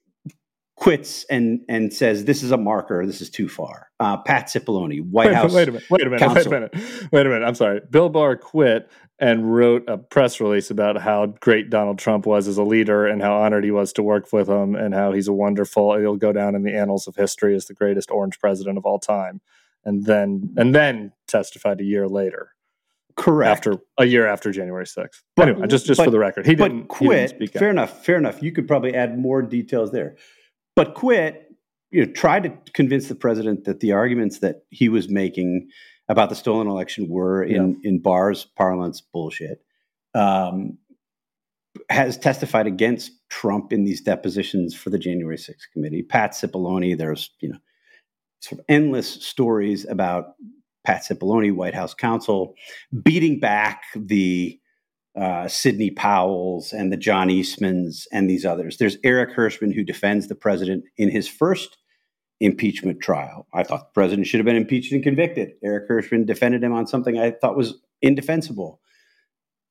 quits 0.75 1.23
and 1.29 1.61
and 1.69 1.93
says 1.93 2.25
this 2.25 2.43
is 2.43 2.51
a 2.51 2.57
marker. 2.57 3.05
This 3.05 3.21
is 3.21 3.29
too 3.29 3.47
far. 3.47 3.87
Uh, 3.99 4.17
Pat 4.17 4.47
Cipollone, 4.47 5.09
White 5.09 5.27
Wait, 5.27 5.35
House. 5.35 5.53
wait 5.53 5.69
a 5.69 5.71
minute. 5.71 5.89
Wait 5.89 6.01
a 6.01 6.05
minute. 6.05 6.19
counsel. 6.19 6.51
Wait 6.51 6.57
a 6.57 6.69
minute. 6.69 7.09
Wait 7.13 7.25
a 7.25 7.29
minute. 7.29 7.45
I'm 7.45 7.55
sorry. 7.55 7.79
Bill 7.89 8.09
Barr 8.09 8.35
quit 8.35 8.91
and 9.21 9.55
wrote 9.55 9.87
a 9.87 9.97
press 9.99 10.41
release 10.41 10.71
about 10.71 10.99
how 10.99 11.27
great 11.27 11.69
Donald 11.69 11.99
Trump 11.99 12.25
was 12.25 12.47
as 12.47 12.57
a 12.57 12.63
leader 12.63 13.05
and 13.05 13.21
how 13.21 13.35
honored 13.35 13.63
he 13.63 13.69
was 13.69 13.93
to 13.93 14.01
work 14.03 14.33
with 14.33 14.49
him 14.49 14.75
and 14.75 14.95
how 14.95 15.11
he's 15.13 15.27
a 15.27 15.33
wonderful. 15.33 15.95
He'll 15.97 16.15
go 16.17 16.33
down 16.33 16.55
in 16.55 16.63
the 16.63 16.75
annals 16.75 17.07
of 17.07 17.15
history 17.15 17.55
as 17.55 17.67
the 17.67 17.75
greatest 17.75 18.09
orange 18.09 18.39
president 18.39 18.79
of 18.79 18.85
all 18.85 18.97
time. 18.99 19.39
And 19.85 20.05
then 20.05 20.53
and 20.57 20.75
then 20.75 21.11
testified 21.27 21.79
a 21.81 21.83
year 21.83 22.07
later, 22.07 22.49
Correct. 23.15 23.49
after 23.49 23.77
a 23.97 24.05
year 24.05 24.27
after 24.27 24.51
January 24.51 24.85
6th. 24.85 25.21
But- 25.35 25.49
anyway, 25.49 25.67
just 25.67 25.85
just 25.85 25.99
but- 25.99 26.05
for 26.05 26.11
the 26.11 26.19
record, 26.19 26.45
he 26.47 26.55
but 26.55 26.65
didn't 26.69 26.73
he 26.73 26.77
didn't 26.81 26.89
quit. 26.89 27.29
speak 27.29 27.55
out. 27.55 27.59
Fair 27.59 27.69
enough. 27.69 28.03
Fair 28.05 28.17
enough. 28.17 28.41
You 28.43 28.51
could 28.51 28.67
probably 28.67 28.93
add 28.95 29.17
more 29.17 29.41
details 29.43 29.91
there. 29.91 30.17
But 30.75 30.93
quit. 30.95 31.47
You 31.91 32.05
know, 32.05 32.11
tried 32.13 32.43
to 32.43 32.53
convince 32.73 33.07
the 33.07 33.15
president 33.15 33.65
that 33.65 33.81
the 33.81 33.91
arguments 33.91 34.39
that 34.39 34.63
he 34.69 34.87
was 34.87 35.09
making 35.09 35.67
about 36.11 36.27
the 36.27 36.35
stolen 36.35 36.67
election 36.67 37.07
were, 37.07 37.41
in 37.41 37.79
in 37.83 37.99
Barr's 37.99 38.45
parlance, 38.57 38.99
bullshit. 39.01 39.63
Um, 40.13 40.77
has 41.89 42.17
testified 42.17 42.67
against 42.67 43.13
Trump 43.29 43.71
in 43.71 43.85
these 43.85 44.01
depositions 44.01 44.75
for 44.75 44.89
the 44.89 44.99
January 44.99 45.37
6th 45.37 45.71
committee. 45.71 46.03
Pat 46.03 46.31
Cipollone, 46.31 46.97
there's 46.97 47.31
you 47.39 47.49
know 47.49 47.57
sort 48.41 48.59
of 48.59 48.65
endless 48.67 49.07
stories 49.23 49.85
about 49.87 50.33
Pat 50.83 51.03
Cipollone, 51.03 51.55
White 51.55 51.75
House 51.75 51.93
counsel, 51.93 52.55
beating 53.03 53.39
back 53.39 53.83
the 53.95 54.59
uh, 55.15 55.47
Sidney 55.47 55.91
Powell's 55.91 56.73
and 56.73 56.91
the 56.91 56.97
John 56.97 57.29
Eastmans 57.29 58.05
and 58.11 58.29
these 58.29 58.45
others. 58.45 58.77
There's 58.77 58.97
Eric 59.05 59.31
Herschmann, 59.31 59.71
who 59.71 59.83
defends 59.83 60.27
the 60.27 60.35
president 60.35 60.83
in 60.97 61.09
his 61.09 61.27
first 61.27 61.77
impeachment 62.41 62.99
trial. 62.99 63.47
I 63.53 63.63
thought 63.63 63.93
the 63.93 63.93
president 63.93 64.27
should 64.27 64.39
have 64.39 64.45
been 64.45 64.55
impeached 64.55 64.91
and 64.91 65.03
convicted. 65.03 65.53
Eric 65.63 65.87
Herschmann 65.87 66.25
defended 66.25 66.63
him 66.63 66.73
on 66.73 66.87
something 66.87 67.17
I 67.17 67.31
thought 67.31 67.55
was 67.55 67.75
indefensible, 68.01 68.81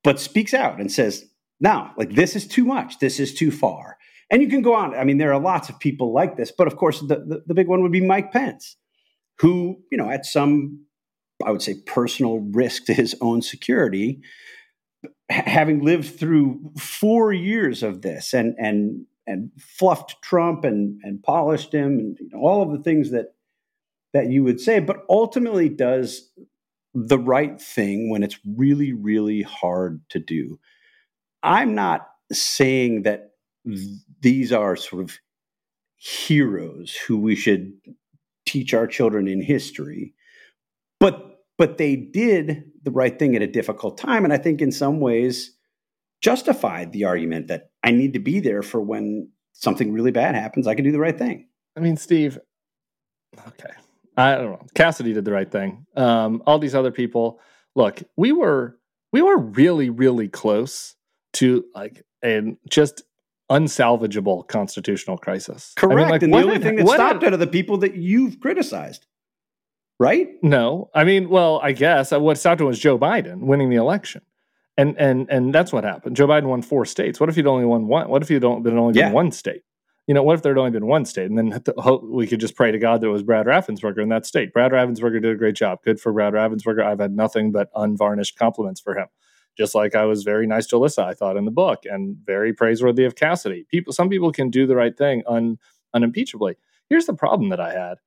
but 0.05 0.21
speaks 0.21 0.55
out 0.55 0.81
and 0.81 0.91
says, 0.91 1.27
"Now, 1.61 1.93
like 1.99 2.15
this 2.15 2.37
is 2.37 2.47
too 2.47 2.65
much. 2.65 3.01
This 3.01 3.21
is 3.21 3.35
too 3.35 3.51
far." 3.51 3.99
And 4.31 4.41
you 4.41 4.49
can 4.49 4.63
go 4.63 4.75
on. 4.75 4.95
I 4.95 5.03
mean, 5.03 5.19
there 5.19 5.33
are 5.33 5.41
lots 5.41 5.69
of 5.69 5.81
people 5.81 6.13
like 6.13 6.37
this, 6.37 6.53
but 6.57 6.69
of 6.69 6.77
course, 6.77 7.01
the, 7.01 7.17
the, 7.17 7.43
the 7.49 7.55
big 7.55 7.67
one 7.67 7.83
would 7.83 7.91
be 7.91 8.01
Mike 8.01 8.31
Pence, 8.31 8.77
who, 9.41 9.81
you 9.91 9.99
know, 9.99 10.09
at 10.09 10.25
some, 10.25 10.85
I 11.45 11.51
would 11.51 11.63
say, 11.63 11.75
personal 11.85 12.39
risk 12.39 12.85
to 12.85 12.95
his 12.95 13.17
own 13.21 13.43
security, 13.43 14.21
having 15.29 15.85
lived 15.85 16.17
through 16.17 16.71
four 16.79 17.33
years 17.33 17.83
of 17.83 18.03
this 18.03 18.33
and 18.33 18.55
and 18.59 19.07
and 19.27 19.51
fluffed 19.59 20.21
Trump 20.23 20.65
and 20.65 21.01
and 21.03 21.23
polished 21.23 21.73
him 21.73 21.99
and 21.99 22.19
you 22.21 22.29
know, 22.33 22.41
all 22.41 22.63
of 22.63 22.73
the 22.73 22.83
things 22.83 23.11
that 23.11 23.35
that 24.13 24.31
you 24.31 24.43
would 24.43 24.61
say, 24.61 24.81
but 24.81 25.05
ultimately 25.09 25.69
does 25.69 26.31
the 26.95 27.19
right 27.19 27.61
thing 27.61 28.11
when 28.11 28.23
it's 28.23 28.39
really 28.57 28.93
really 28.93 29.43
hard 29.43 30.01
to 30.11 30.19
do. 30.19 30.59
I'm 31.43 31.75
not 31.75 32.09
saying 32.33 33.03
that 33.03 33.33
these 34.21 34.53
are 34.53 34.77
sort 34.77 35.03
of 35.03 35.19
heroes 35.97 36.97
who 36.97 37.19
we 37.19 37.35
should 37.35 37.73
teach 38.47 38.75
our 38.75 38.87
children 38.87 39.29
in 39.29 39.43
history, 39.43 40.15
but 40.99 41.27
but 41.59 41.77
they 41.77 41.95
did 41.95 42.65
the 42.83 42.91
right 42.91 43.19
thing 43.19 43.37
at 43.37 43.43
a 43.43 43.47
difficult 43.47 43.99
time. 43.99 44.25
And 44.25 44.33
I 44.33 44.39
think 44.39 44.63
in 44.63 44.73
some 44.73 44.99
ways 44.99 45.55
justified 46.23 46.93
the 46.93 47.05
argument 47.05 47.49
that 47.49 47.70
I 47.83 47.93
need 47.93 48.13
to 48.15 48.19
be 48.19 48.41
there 48.41 48.63
for 48.63 48.81
when 48.81 49.31
something 49.53 49.93
really 49.93 50.11
bad 50.11 50.35
happens, 50.35 50.67
I 50.67 50.75
can 50.75 50.85
do 50.85 50.93
the 50.93 50.99
right 50.99 51.17
thing. 51.17 51.49
I 51.77 51.81
mean, 51.81 51.97
Steve, 51.97 52.39
okay. 53.49 53.71
I 54.17 54.35
don't 54.35 54.53
know. 54.53 54.67
Cassidy 54.75 55.13
did 55.13 55.25
the 55.25 55.33
right 55.33 55.51
thing. 55.51 55.87
Um, 55.97 56.43
all 56.47 56.59
these 56.59 56.75
other 56.75 56.91
people, 56.91 57.41
look, 57.75 58.03
we 58.17 58.33
were 58.33 58.79
we 59.13 59.23
were 59.23 59.39
really, 59.39 59.91
really 59.91 60.29
close 60.29 60.95
to 61.35 61.65
like 61.75 62.05
a 62.25 62.57
just 62.69 63.03
unsalvageable 63.51 64.47
constitutional 64.47 65.17
crisis. 65.17 65.73
Correct. 65.77 65.99
I 65.99 66.03
mean, 66.03 66.11
like, 66.11 66.23
and 66.23 66.35
the 66.35 66.39
only 66.39 66.59
thing 66.59 66.77
that 66.77 66.89
stopped 66.89 67.23
it 67.23 67.29
it 67.29 67.33
are 67.33 67.39
the 67.39 67.47
people 67.47 67.79
that 67.79 67.95
you've 67.95 68.41
criticized 68.41 69.07
right? 70.01 70.29
No, 70.43 70.91
I 70.95 71.05
mean, 71.05 71.29
well, 71.29 71.61
I 71.63 71.71
guess 71.73 72.13
uh, 72.13 72.19
what 72.19 72.39
stopped 72.39 72.61
it 72.61 72.65
was 72.65 72.81
Joe 72.81 72.99
Biden 72.99 73.43
winning 73.43 73.71
the 73.71 73.77
election, 73.77 74.23
and 74.81 74.97
and 74.99 75.29
and 75.31 75.55
that's 75.55 75.73
what 75.73 75.85
happened. 75.85 76.17
Joe 76.17 76.27
Biden 76.29 76.45
won 76.45 76.63
four 76.63 76.85
states. 76.87 77.21
What 77.21 77.29
if 77.29 77.37
he'd 77.37 77.47
only 77.47 77.65
won 77.67 77.87
one? 77.89 78.09
What 78.09 78.23
if 78.23 78.29
he'd 78.29 78.45
only 78.45 78.63
been 78.63 78.79
only 78.79 78.99
Yeah. 78.99 79.07
been 79.07 79.15
one 79.15 79.33
state? 79.33 79.63
You 80.07 80.15
know, 80.15 80.23
what 80.25 80.35
if 80.35 80.43
there'd 80.43 80.59
only 80.59 80.73
been 80.73 80.87
one 80.87 81.05
state, 81.05 81.29
and 81.31 81.39
then 81.39 81.51
th- 81.51 81.77
ho- 81.79 82.05
we 82.11 82.27
could 82.27 82.41
just 82.41 82.57
pray 82.57 82.73
to 82.73 82.79
God 82.79 83.01
that 83.01 83.07
it 83.07 83.11
was 83.11 83.23
Brad 83.23 83.47
Raffensperger 83.47 84.03
in 84.03 84.09
that 84.09 84.27
state. 84.27 84.53
Brad 84.53 84.73
Raffensperger 84.73 85.23
did 85.23 85.33
a 85.33 85.37
great 85.37 85.55
job. 85.55 85.79
Good 85.85 86.01
for 86.01 86.13
Brad 86.13 86.33
Raffensperger. 86.33 86.83
I've 86.85 86.99
had 86.99 87.13
nothing 87.13 87.53
but 87.53 87.69
unvarnished 87.77 88.37
compliments 88.39 88.81
for 88.81 88.97
him. 88.99 89.07
Just 89.57 89.75
like 89.75 89.95
I 89.95 90.05
was 90.07 90.23
very 90.25 90.47
nice 90.49 90.67
to 90.69 90.77
Alyssa, 90.77 91.05
I 91.05 91.15
thought 91.15 91.37
in 91.37 91.45
the 91.45 91.51
book, 91.53 91.81
and 91.85 92.17
very 92.25 92.53
praiseworthy 92.53 93.05
of 93.05 93.15
Cassidy. 93.15 93.67
People, 93.71 93.93
some 93.93 94.09
people 94.09 94.33
can 94.33 94.51
do 94.51 94.67
the 94.67 94.75
right 94.77 94.97
thing 94.97 95.23
un, 95.29 95.59
unimpeachably. 95.95 96.55
Here's 96.89 97.07
the 97.07 97.15
problem 97.15 97.51
that 97.51 97.61
I 97.61 97.73
had: 97.73 97.99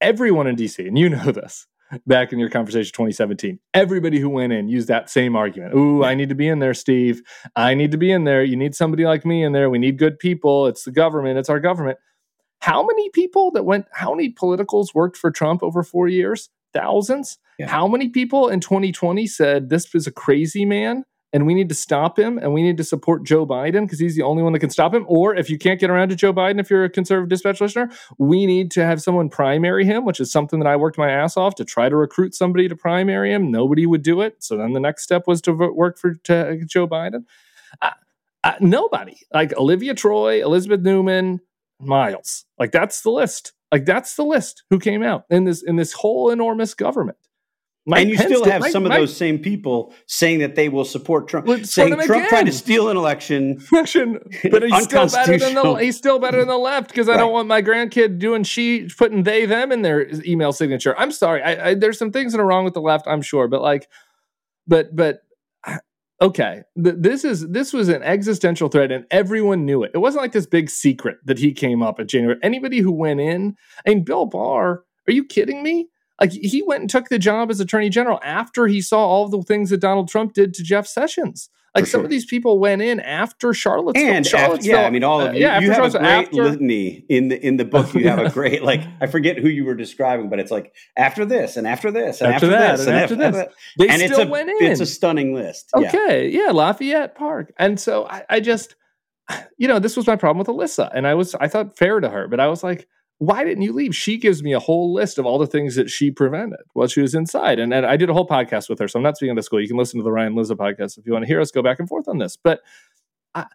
everyone 0.00 0.46
in 0.48 0.56
DC, 0.56 0.84
and 0.88 0.98
you 0.98 1.08
know 1.16 1.30
this, 1.32 1.66
back 2.06 2.32
in 2.32 2.38
your 2.38 2.48
conversation 2.48 2.92
2017 2.92 3.58
everybody 3.74 4.18
who 4.18 4.28
went 4.28 4.52
in 4.52 4.68
used 4.68 4.88
that 4.88 5.10
same 5.10 5.36
argument. 5.36 5.74
Ooh 5.74 6.04
i 6.04 6.14
need 6.14 6.28
to 6.28 6.34
be 6.34 6.48
in 6.48 6.58
there 6.58 6.74
steve. 6.74 7.22
I 7.56 7.74
need 7.74 7.90
to 7.92 7.98
be 7.98 8.10
in 8.10 8.24
there. 8.24 8.42
You 8.42 8.56
need 8.56 8.74
somebody 8.74 9.04
like 9.04 9.24
me 9.24 9.42
in 9.42 9.52
there. 9.52 9.70
We 9.70 9.78
need 9.78 9.98
good 9.98 10.18
people. 10.18 10.66
It's 10.66 10.84
the 10.84 10.90
government. 10.90 11.38
It's 11.38 11.48
our 11.48 11.60
government. 11.60 11.98
How 12.60 12.84
many 12.84 13.10
people 13.10 13.50
that 13.52 13.64
went 13.64 13.86
how 13.92 14.14
many 14.14 14.30
politicals 14.30 14.94
worked 14.94 15.16
for 15.16 15.30
trump 15.30 15.62
over 15.62 15.82
four 15.82 16.08
years? 16.08 16.50
Thousands? 16.72 17.38
Yeah. 17.58 17.68
how 17.68 17.86
many 17.86 18.08
people 18.08 18.48
in 18.48 18.60
2020 18.60 19.26
said 19.26 19.68
this 19.68 19.94
is 19.94 20.06
a 20.06 20.10
crazy 20.10 20.64
man 20.64 21.04
and 21.32 21.46
we 21.46 21.54
need 21.54 21.68
to 21.68 21.74
stop 21.74 22.18
him 22.18 22.38
and 22.38 22.52
we 22.52 22.62
need 22.62 22.76
to 22.76 22.84
support 22.84 23.24
joe 23.24 23.46
biden 23.46 23.82
because 23.82 23.98
he's 23.98 24.16
the 24.16 24.22
only 24.22 24.42
one 24.42 24.52
that 24.52 24.60
can 24.60 24.70
stop 24.70 24.94
him 24.94 25.04
or 25.08 25.34
if 25.34 25.50
you 25.50 25.58
can't 25.58 25.80
get 25.80 25.90
around 25.90 26.08
to 26.08 26.16
joe 26.16 26.32
biden 26.32 26.60
if 26.60 26.70
you're 26.70 26.84
a 26.84 26.90
conservative 26.90 27.28
dispatch 27.28 27.60
listener 27.60 27.90
we 28.18 28.46
need 28.46 28.70
to 28.72 28.84
have 28.84 29.02
someone 29.02 29.28
primary 29.28 29.84
him, 29.84 30.04
which 30.04 30.20
is 30.20 30.30
something 30.30 30.58
that 30.60 30.68
I 30.68 30.76
worked 30.76 30.98
my 30.98 31.10
ass 31.10 31.36
off 31.36 31.54
to 31.56 31.64
try 31.64 31.88
to 31.88 31.96
recruit 31.96 32.34
somebody 32.34 32.68
to 32.68 32.76
primary 32.76 33.32
him. 33.32 33.50
Nobody 33.50 33.86
would 33.86 34.02
do 34.02 34.20
it. 34.20 34.42
So 34.42 34.56
then 34.56 34.72
the 34.72 34.80
next 34.80 35.02
step 35.02 35.24
was 35.26 35.40
to 35.42 35.52
work 35.52 35.98
for 35.98 36.14
to 36.24 36.60
Joe 36.66 36.86
Biden. 36.86 37.24
Nobody 38.60 39.18
like 39.32 39.56
Olivia 39.56 39.94
Troy, 39.94 40.42
Elizabeth 40.42 40.80
Neumann, 40.80 41.40
Miles. 41.80 42.44
Like 42.58 42.72
that's 42.72 43.02
the 43.02 43.10
list. 43.10 43.52
Like 43.70 43.84
that's 43.84 44.16
the 44.16 44.24
list 44.24 44.64
who 44.70 44.78
came 44.78 45.02
out 45.02 45.24
in 45.30 45.44
this 45.44 45.62
in 45.62 45.76
this 45.76 45.92
whole 45.92 46.30
enormous 46.30 46.74
government. 46.74 47.18
Mike 47.84 48.02
and 48.02 48.10
you 48.10 48.16
Pence 48.16 48.28
still 48.30 48.44
have 48.44 48.60
Mike- 48.60 48.70
some 48.70 48.84
of 48.84 48.90
Mike- 48.90 49.00
those 49.00 49.16
same 49.16 49.40
people 49.40 49.92
saying 50.06 50.38
that 50.38 50.54
they 50.54 50.68
will 50.68 50.84
support 50.84 51.26
Trump, 51.26 51.46
support 51.48 51.66
saying 51.66 51.98
Trump 52.02 52.28
tried 52.28 52.46
to 52.46 52.52
steal 52.52 52.88
an 52.88 52.96
election. 52.96 53.58
Election, 53.72 54.18
but 54.52 54.62
he's 54.62 54.84
still 54.84 55.08
better 55.08 55.36
than 55.38 55.54
the 55.54 55.74
he's 55.76 55.96
still 55.96 56.18
better 56.20 56.38
than 56.38 56.48
the 56.48 56.56
left 56.58 56.88
because 56.88 57.08
I 57.08 57.12
Right. 57.12 57.18
don't 57.18 57.32
want 57.32 57.48
my 57.48 57.60
grandkid 57.60 58.18
doing 58.20 58.44
she 58.44 58.88
putting 58.96 59.24
they 59.24 59.46
them 59.46 59.72
in 59.72 59.82
their 59.82 60.08
email 60.24 60.52
signature. 60.52 60.96
I'm 60.96 61.10
sorry, 61.10 61.42
I, 61.42 61.70
I, 61.70 61.74
there's 61.74 61.98
some 61.98 62.12
things 62.12 62.32
that 62.32 62.40
are 62.40 62.46
wrong 62.46 62.64
with 62.64 62.74
the 62.74 62.80
left, 62.80 63.06
I'm 63.08 63.22
sure, 63.22 63.48
but 63.48 63.62
like, 63.62 63.88
but 64.68 64.94
but 64.94 65.22
okay, 66.20 66.62
this 66.76 67.24
is 67.24 67.48
this 67.48 67.72
was 67.72 67.88
an 67.88 68.02
existential 68.04 68.68
threat, 68.68 68.92
and 68.92 69.06
everyone 69.10 69.64
knew 69.66 69.82
it. 69.82 69.90
It 69.94 69.98
wasn't 69.98 70.22
like 70.22 70.32
this 70.32 70.46
big 70.46 70.70
secret 70.70 71.16
that 71.24 71.38
he 71.40 71.52
came 71.52 71.82
up 71.82 71.98
at 71.98 72.06
January. 72.06 72.38
Anybody 72.44 72.78
who 72.78 72.92
went 72.92 73.18
in, 73.20 73.56
I 73.84 73.90
mean, 73.90 74.04
Bill 74.04 74.26
Barr, 74.26 74.84
are 75.08 75.12
you 75.12 75.24
kidding 75.24 75.64
me? 75.64 75.88
Like 76.22 76.32
he 76.32 76.62
went 76.62 76.80
and 76.82 76.88
took 76.90 77.08
the 77.08 77.18
job 77.18 77.50
as 77.50 77.60
attorney 77.60 77.90
general 77.90 78.20
after 78.22 78.66
he 78.66 78.80
saw 78.80 79.04
all 79.06 79.28
the 79.28 79.42
things 79.42 79.70
that 79.70 79.78
Donald 79.78 80.08
Trump 80.08 80.34
did 80.34 80.54
to 80.54 80.62
Jeff 80.62 80.86
Sessions. 80.86 81.50
Like 81.74 81.84
For 81.84 81.90
some 81.90 82.04
of 82.04 82.10
these 82.10 82.26
people 82.26 82.58
went 82.58 82.82
in 82.82 83.00
after 83.00 83.54
Charlottesville. 83.54 84.06
And 84.06 84.26
after, 84.26 84.62
yeah, 84.66 84.82
I 84.82 84.90
mean, 84.90 85.02
all 85.02 85.22
of 85.22 85.30
uh, 85.30 85.32
you, 85.32 85.40
yeah, 85.40 85.58
you 85.58 85.72
after 85.72 85.82
have 85.82 85.94
a 85.94 85.98
great 85.98 86.02
Charlottesville, 86.10 86.40
after- 86.46 86.50
litany 86.50 87.04
in 87.08 87.28
the 87.28 87.46
in 87.46 87.56
the 87.56 87.64
book. 87.64 87.94
You 87.94 88.08
have 88.08 88.18
a 88.18 88.28
great 88.28 88.62
like 88.72 88.82
I 89.00 89.06
forget 89.06 89.38
who 89.38 89.48
you 89.48 89.64
were 89.64 89.74
describing, 89.74 90.28
but 90.28 90.38
it's 90.38 90.50
like 90.50 90.74
after 90.98 91.24
this 91.24 91.56
and 91.56 91.66
after 91.66 91.90
this 91.90 92.20
and 92.20 92.30
After 92.32 92.46
after, 92.46 92.58
that 92.58 92.76
this 92.76 92.86
and 92.86 92.96
after 92.96 93.16
this. 93.16 93.36
that. 93.36 93.52
They 93.78 93.88
and 93.88 94.02
it's 94.02 94.12
still 94.12 94.28
a 94.28 94.30
went 94.30 94.50
in. 94.50 94.56
it's 94.70 94.80
a 94.82 94.86
stunning 94.86 95.34
list. 95.34 95.70
Yeah. 95.74 95.88
Okay, 95.88 96.28
yeah. 96.28 96.50
Lafayette 96.52 97.14
Park. 97.14 97.54
And 97.58 97.80
so 97.80 98.06
I, 98.06 98.24
I 98.28 98.40
just, 98.40 98.76
you 99.56 99.66
know, 99.66 99.78
this 99.78 99.96
was 99.96 100.06
my 100.06 100.16
problem 100.16 100.38
with 100.46 100.48
Alyssa. 100.54 100.90
And 100.94 101.06
I 101.06 101.14
was, 101.14 101.34
I 101.36 101.48
thought 101.48 101.78
fair 101.78 102.00
to 102.00 102.10
her, 102.10 102.28
but 102.28 102.38
I 102.38 102.48
was 102.48 102.62
like, 102.62 102.86
why 103.18 103.44
didn't 103.44 103.62
you 103.62 103.72
leave? 103.72 103.94
She 103.94 104.18
gives 104.18 104.42
me 104.42 104.52
a 104.52 104.58
whole 104.58 104.92
list 104.92 105.18
of 105.18 105.26
all 105.26 105.38
the 105.38 105.46
things 105.46 105.76
that 105.76 105.88
she 105.88 106.10
prevented 106.10 106.60
while 106.72 106.88
she 106.88 107.00
was 107.00 107.14
inside. 107.14 107.58
And, 107.60 107.72
and 107.72 107.86
I 107.86 107.96
did 107.96 108.10
a 108.10 108.14
whole 108.14 108.26
podcast 108.26 108.68
with 108.68 108.80
her. 108.80 108.88
So 108.88 108.98
I'm 108.98 109.04
not 109.04 109.16
speaking 109.16 109.36
the 109.36 109.42
school. 109.42 109.60
You 109.60 109.68
can 109.68 109.76
listen 109.76 110.00
to 110.00 110.04
the 110.04 110.10
Ryan 110.10 110.34
Lizza 110.34 110.56
podcast 110.56 110.98
if 110.98 111.06
you 111.06 111.12
want 111.12 111.24
to 111.24 111.28
hear 111.28 111.40
us 111.40 111.52
go 111.52 111.62
back 111.62 111.78
and 111.78 111.88
forth 111.88 112.08
on 112.08 112.18
this. 112.18 112.36
But 112.36 112.62
I, 113.34 113.46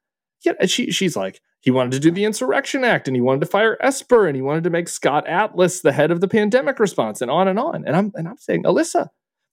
yeah, 0.45 0.65
she, 0.67 0.91
she's 0.91 1.17
like, 1.17 1.41
he 1.59 1.71
wanted 1.71 1.91
to 1.93 1.99
do 1.99 2.11
the 2.11 2.23
Insurrection 2.23 2.83
Act 2.85 3.07
and 3.07 3.17
he 3.17 3.21
wanted 3.21 3.41
to 3.41 3.47
fire 3.47 3.77
Esper 3.81 4.25
and 4.27 4.35
he 4.35 4.41
wanted 4.41 4.63
to 4.63 4.69
make 4.69 4.87
Scott 4.87 5.27
Atlas 5.27 5.81
the 5.81 5.91
head 5.91 6.11
of 6.11 6.21
the 6.21 6.27
pandemic 6.27 6.79
response 6.79 7.21
and 7.21 7.29
on 7.29 7.47
and 7.47 7.59
on. 7.59 7.83
And 7.85 7.95
I'm, 7.95 8.11
and 8.15 8.27
I'm 8.27 8.37
saying, 8.37 8.63
Alyssa, 8.63 9.09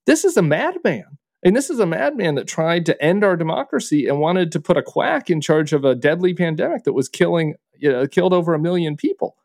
this 0.07 0.25
is 0.25 0.37
a 0.37 0.43
madman. 0.43 1.19
And 1.43 1.55
this 1.55 1.69
is 1.69 1.79
a 1.79 1.87
madman 1.87 2.37
that 2.37 2.47
tried 2.47 2.87
to 2.87 3.05
end 3.05 3.25
our 3.25 3.37
democracy 3.37 4.07
and 4.07 4.19
wanted 4.19 4.53
to 4.53 4.61
put 4.61 4.77
a 4.77 4.83
quack 4.83 5.29
in 5.29 5.41
charge 5.41 5.73
of 5.73 5.85
a 5.85 5.95
deadly 5.95 6.33
pandemic 6.35 6.85
that 6.85 6.95
was 6.95 7.09
killing, 7.09 7.55
you 7.77 7.91
know, 7.91 8.07
killed 8.07 8.33
over 8.33 8.55
a 8.55 8.59
million 8.59 8.97
people. 8.97 9.37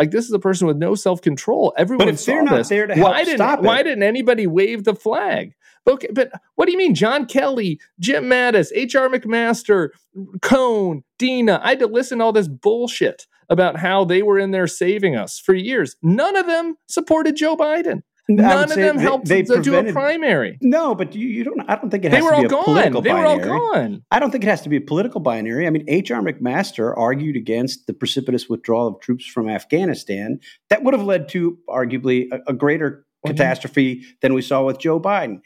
Like 0.00 0.10
this 0.12 0.24
is 0.24 0.32
a 0.32 0.38
person 0.38 0.66
with 0.66 0.78
no 0.78 0.94
self 0.94 1.20
control. 1.20 1.74
Everyone 1.76 2.08
if 2.08 2.18
saw 2.18 2.32
they're 2.32 2.42
not 2.42 2.56
this. 2.56 2.68
there 2.70 2.86
to 2.86 2.94
help 2.94 3.12
why 3.12 3.22
didn't 3.22 3.36
stop 3.36 3.58
it- 3.58 3.64
Why 3.66 3.82
didn't 3.82 4.02
anybody 4.02 4.46
wave 4.46 4.84
the 4.84 4.94
flag? 4.94 5.52
Okay, 5.86 6.08
but 6.12 6.30
what 6.56 6.66
do 6.66 6.72
you 6.72 6.78
mean, 6.78 6.94
John 6.94 7.26
Kelly, 7.26 7.78
Jim 7.98 8.24
Mattis, 8.24 8.70
H.R. 8.74 9.08
McMaster, 9.08 9.88
Cohn, 10.42 11.02
Dina? 11.18 11.60
I 11.62 11.70
had 11.70 11.78
to 11.80 11.86
listen 11.86 12.18
to 12.18 12.24
all 12.24 12.32
this 12.32 12.48
bullshit 12.48 13.26
about 13.48 13.78
how 13.78 14.04
they 14.04 14.22
were 14.22 14.38
in 14.38 14.50
there 14.52 14.66
saving 14.66 15.16
us 15.16 15.38
for 15.38 15.54
years. 15.54 15.96
None 16.02 16.36
of 16.36 16.46
them 16.46 16.76
supported 16.86 17.36
Joe 17.36 17.56
Biden. 17.56 18.02
None 18.36 18.64
of 18.70 18.76
them 18.76 18.98
helped 18.98 19.26
they 19.26 19.42
to 19.42 19.60
do 19.60 19.76
a 19.76 19.92
primary. 19.92 20.58
No, 20.62 20.94
but 20.94 21.14
you, 21.14 21.26
you 21.28 21.44
don't. 21.44 21.60
I 21.68 21.76
don't 21.76 21.90
think 21.90 22.04
it 22.04 22.10
They 22.10 22.16
has 22.16 22.24
were 22.24 22.30
to 22.30 22.36
all 22.36 22.40
be 22.42 22.46
a 22.46 22.48
gone. 22.50 22.64
political 22.64 23.00
They 23.02 23.12
were 23.12 23.22
binary. 23.22 23.50
all 23.50 23.72
gone. 23.74 24.02
I 24.10 24.18
don't 24.20 24.30
think 24.30 24.44
it 24.44 24.48
has 24.48 24.62
to 24.62 24.68
be 24.68 24.76
a 24.76 24.80
political 24.80 25.20
binary. 25.20 25.66
I 25.66 25.70
mean, 25.70 25.84
H.R. 25.88 26.20
McMaster 26.22 26.94
argued 26.96 27.36
against 27.36 27.86
the 27.86 27.92
precipitous 27.92 28.48
withdrawal 28.48 28.88
of 28.88 29.00
troops 29.00 29.26
from 29.26 29.48
Afghanistan. 29.48 30.40
That 30.68 30.82
would 30.84 30.94
have 30.94 31.04
led 31.04 31.28
to 31.30 31.58
arguably 31.68 32.26
a, 32.32 32.40
a 32.48 32.54
Well, 33.22 33.32
he- 33.32 33.38
catastrophe 33.38 34.02
than 34.22 34.32
we 34.34 34.42
saw 34.42 34.64
with 34.64 34.78
Joe 34.78 34.98
Biden. 35.00 35.40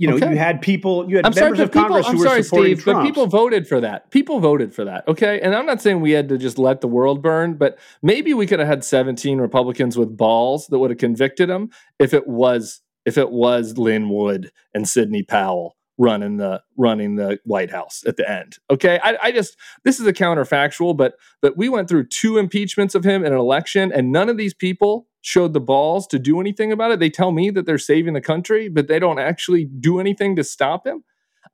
You 0.00 0.08
know, 0.08 0.14
Okay. 0.16 0.30
you 0.30 0.38
had 0.38 0.62
people, 0.62 1.08
you 1.10 1.16
had 1.16 1.26
I'm 1.26 1.34
sorry, 1.34 1.50
members 1.50 1.58
but 1.58 1.64
of 1.64 1.72
people, 1.72 1.88
Congress 1.88 2.06
I'm 2.06 2.16
who 2.16 2.22
sorry, 2.22 2.38
were 2.38 2.42
supporting 2.42 2.76
Steve, 2.76 2.84
but 2.86 3.02
people 3.02 3.26
voted 3.26 3.68
for 3.68 3.82
that. 3.82 4.10
People 4.10 4.40
voted 4.40 4.74
for 4.74 4.82
that. 4.86 5.06
Okay. 5.06 5.38
And 5.42 5.54
I'm 5.54 5.66
not 5.66 5.82
saying 5.82 6.00
we 6.00 6.12
had 6.12 6.30
to 6.30 6.38
just 6.38 6.58
let 6.58 6.80
the 6.80 6.88
world 6.88 7.20
burn, 7.22 7.52
but 7.54 7.78
maybe 8.02 8.32
we 8.32 8.46
could 8.46 8.60
have 8.60 8.68
had 8.68 8.82
17 8.82 9.38
Republicans 9.38 9.98
with 9.98 10.16
balls 10.16 10.68
that 10.68 10.78
would 10.78 10.88
have 10.90 10.98
convicted 10.98 11.50
him 11.50 11.68
if 11.98 12.14
it 12.14 12.26
was 12.26 12.80
if 13.04 13.18
it 13.18 13.30
was 13.30 13.76
Lin 13.76 14.08
Wood 14.08 14.50
and 14.72 14.88
Sidney 14.88 15.22
Powell 15.22 15.76
running 15.98 16.38
the 16.38 16.62
running 16.78 17.16
the 17.16 17.38
White 17.44 17.70
House 17.70 18.02
at 18.06 18.16
the 18.16 18.26
end. 18.26 18.56
Okay. 18.70 18.98
I, 19.04 19.18
I 19.24 19.32
just 19.32 19.54
this 19.84 20.00
is 20.00 20.06
a 20.06 20.14
counterfactual, 20.14 20.96
but 20.96 21.12
but 21.42 21.58
we 21.58 21.68
went 21.68 21.90
through 21.90 22.06
two 22.06 22.38
impeachments 22.38 22.94
of 22.94 23.04
him 23.04 23.22
in 23.22 23.34
an 23.34 23.38
election, 23.38 23.92
and 23.92 24.10
none 24.10 24.30
of 24.30 24.38
these 24.38 24.54
people 24.54 25.08
showed 25.22 25.52
the 25.52 25.60
balls 25.60 26.06
to 26.08 26.18
do 26.18 26.40
anything 26.40 26.72
about 26.72 26.90
it. 26.92 26.98
They 26.98 27.10
tell 27.10 27.30
me 27.32 27.50
that 27.50 27.66
they're 27.66 27.78
saving 27.78 28.14
the 28.14 28.20
country, 28.20 28.68
but 28.68 28.88
they 28.88 28.98
don't 28.98 29.18
actually 29.18 29.64
do 29.64 30.00
anything 30.00 30.36
to 30.36 30.44
stop 30.44 30.86
him. 30.86 31.04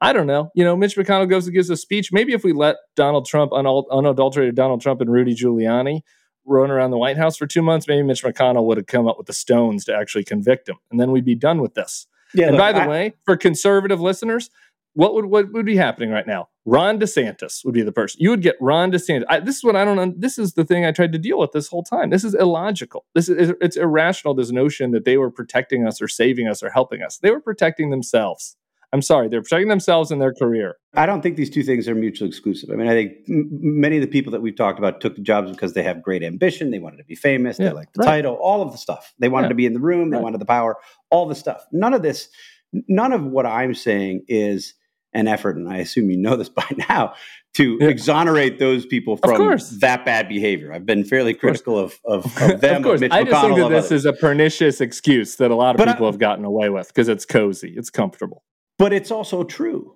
I 0.01 0.13
don't 0.13 0.27
know. 0.27 0.51
You 0.55 0.65
know, 0.65 0.77
Mitch 0.77 0.97
McConnell 0.97 1.29
goes 1.29 1.47
and 1.47 1.55
gives 1.55 1.71
a 1.71 1.77
speech. 1.77 2.13
Maybe 2.13 2.33
if 2.33 2.45
we 2.45 2.53
let 2.53 2.77
Donald 2.97 3.27
Trump, 3.27 3.53
unal- 3.53 3.87
unadulterated 3.91 4.55
Donald 4.55 4.83
Trump 4.83 5.01
and 5.01 5.11
Rudy 5.11 5.35
Giuliani 5.35 6.03
run 6.45 6.71
around 6.71 6.91
the 6.91 6.99
White 6.99 7.17
House 7.17 7.37
for 7.37 7.47
two 7.47 7.63
months, 7.63 7.89
maybe 7.89 8.03
Mitch 8.03 8.23
McConnell 8.23 8.65
would 8.67 8.77
have 8.77 8.87
come 8.87 9.09
up 9.09 9.17
with 9.19 9.27
the 9.27 9.33
stones 9.33 9.85
to 9.87 9.95
actually 9.97 10.25
convict 10.25 10.69
him. 10.69 10.77
And 10.91 11.01
then 11.01 11.11
we'd 11.13 11.25
be 11.25 11.35
done 11.35 11.61
with 11.61 11.75
this. 11.75 12.07
yeah, 12.35 12.47
and 12.49 12.57
look, 12.57 12.61
by 12.61 12.73
the 12.73 12.83
I- 12.83 12.89
way, 12.89 13.15
for 13.25 13.37
conservative 13.37 14.01
listeners, 14.01 14.51
what 14.97 15.15
would 15.15 15.27
what 15.27 15.53
would 15.53 15.67
be 15.67 15.77
happening 15.77 16.11
right 16.11 16.27
now? 16.27 16.49
Ron 16.65 16.99
DeSantis 16.99 17.65
would 17.65 17.75
be 17.75 17.83
the 17.83 17.93
person. 17.93 18.19
You 18.21 18.31
would 18.31 18.43
get 18.43 18.57
Ron 18.61 18.91
DeSantis. 18.91 19.25
I, 19.29 19.39
this 19.41 19.57
is 19.57 19.63
what 19.65 19.77
I 19.77 19.85
don't. 19.85 20.21
This 20.21 20.37
is 20.39 20.55
the 20.55 20.65
thing 20.65 20.85
I 20.85 20.91
tried 20.91 21.13
to 21.13 21.19
deal 21.19 21.39
with 21.39 21.53
this 21.53 21.69
whole 21.69 21.85
time. 21.85 22.11
This 22.11 22.25
is 22.25 22.35
illogical. 22.35 23.05
This 23.15 23.29
is 23.29 23.53
it's 23.61 23.77
irrational. 23.77 24.35
This 24.35 24.51
notion 24.51 24.91
that 24.93 25.05
they 25.05 25.17
were 25.17 25.31
protecting 25.31 25.87
us 25.87 26.01
or 26.03 26.09
saving 26.09 26.49
us 26.49 26.63
or 26.63 26.71
helping 26.71 27.03
us. 27.03 27.19
They 27.19 27.31
were 27.31 27.41
protecting 27.41 27.91
themselves. 27.91 28.57
I'm 28.93 29.03
sorry, 29.03 29.29
they're 29.29 29.43
protecting 29.43 29.69
themselves 29.69 30.11
and 30.11 30.23
their 30.23 30.33
career. 30.33 30.77
I 30.95 31.07
don't 31.07 31.21
think 31.21 31.37
these 31.37 31.51
two 31.51 31.63
things 31.65 31.89
are 31.89 31.95
mutually 31.95 32.29
exclusive. 32.29 32.71
I 32.71 32.77
mean, 32.77 32.87
I 32.89 32.93
think 32.95 33.13
m- 33.29 33.49
many 33.51 33.97
of 33.97 34.01
the 34.01 34.07
people 34.09 34.31
that 34.33 34.41
we've 34.41 34.57
talked 34.57 34.79
about 34.79 35.01
took 35.01 35.17
the 35.17 35.23
jobs 35.23 35.51
because 35.51 35.75
they 35.75 35.83
have 35.83 36.01
great 36.03 36.23
ambition. 36.23 36.71
They 36.71 36.79
wanted 36.79 36.99
to 36.99 37.05
be 37.05 37.17
famous. 37.17 37.59
Yeah, 37.59 37.69
they 37.71 37.75
like 37.75 37.93
the 37.93 38.01
right. 38.01 38.07
title, 38.07 38.35
all 38.37 38.63
of 38.63 38.71
the 38.73 38.79
stuff. 38.79 39.13
They 39.19 39.29
wanted 39.29 39.47
Yeah. 39.47 39.51
to 39.51 39.55
be 39.57 39.67
in 39.67 39.75
the 39.75 39.81
room. 39.81 40.11
They 40.11 40.17
Right. 40.17 40.23
wanted 40.23 40.41
the 40.41 40.47
power, 40.47 40.77
all 41.11 41.27
the 41.27 41.35
stuff. 41.35 41.67
None 41.73 41.93
of 41.95 42.03
this, 42.03 42.29
none 42.89 43.13
of 43.13 43.25
what 43.25 43.45
I'm 43.45 43.75
saying 43.75 44.25
is 44.29 44.73
an 45.13 45.29
effort, 45.29 45.57
and 45.57 45.69
I 45.69 45.79
assume 45.79 46.11
you 46.11 46.17
know 46.19 46.37
this 46.37 46.49
by 46.61 46.67
now, 46.89 47.15
to 47.55 47.79
Yeah. 47.81 47.89
exonerate 47.89 48.59
those 48.59 48.85
people 48.85 49.17
from 49.17 49.59
that 49.81 50.05
bad 50.05 50.29
behavior. 50.29 50.73
I've 50.73 50.85
been 50.87 51.05
fairly 51.05 51.33
critical 51.35 51.79
of, 51.79 51.99
of, 52.05 52.25
of 52.41 52.61
them, 52.61 52.77
of 52.79 52.83
course, 52.83 53.01
Mitch 53.01 53.13
I 53.13 53.25
just 53.25 53.41
think 53.43 53.57
that 53.57 53.69
this 53.71 53.87
others. 53.87 53.93
is 53.93 54.05
a 54.05 54.13
pernicious 54.13 54.81
excuse 54.81 55.37
that 55.37 55.51
a 55.51 55.55
lot 55.55 55.75
of 55.75 55.79
But 55.79 55.89
I- 55.89 55.93
people 55.93 56.07
have 56.07 56.19
gotten 56.19 56.45
away 56.45 56.69
with 56.69 56.89
because 56.89 57.09
it's 57.09 57.25
cozy, 57.25 57.73
it's 57.77 57.91
comfortable. 57.91 58.45
but 58.79 58.93
it's 58.93 59.11
also 59.11 59.43
true, 59.43 59.95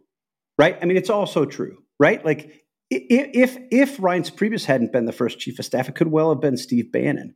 right? 0.59 0.79
I 0.81 0.87
mean, 0.87 0.97
it's 0.97 1.11
also 1.11 1.45
true, 1.45 1.83
right? 1.99 2.25
Like 2.25 2.65
i- 2.93 2.97
i- 2.97 3.31
if 3.35 3.59
if 3.71 3.99
Reince 3.99 4.33
Priebus 4.33 4.65
hadn't 4.65 4.91
been 4.93 5.05
the 5.05 5.13
first 5.13 5.39
chief 5.39 5.59
of 5.59 5.65
staff, 5.67 5.89
it 5.89 5.95
could 5.95 6.09
well 6.09 6.31
have 6.31 6.41
been 6.41 6.57
Steve 6.57 6.91
Bannon. 6.91 7.35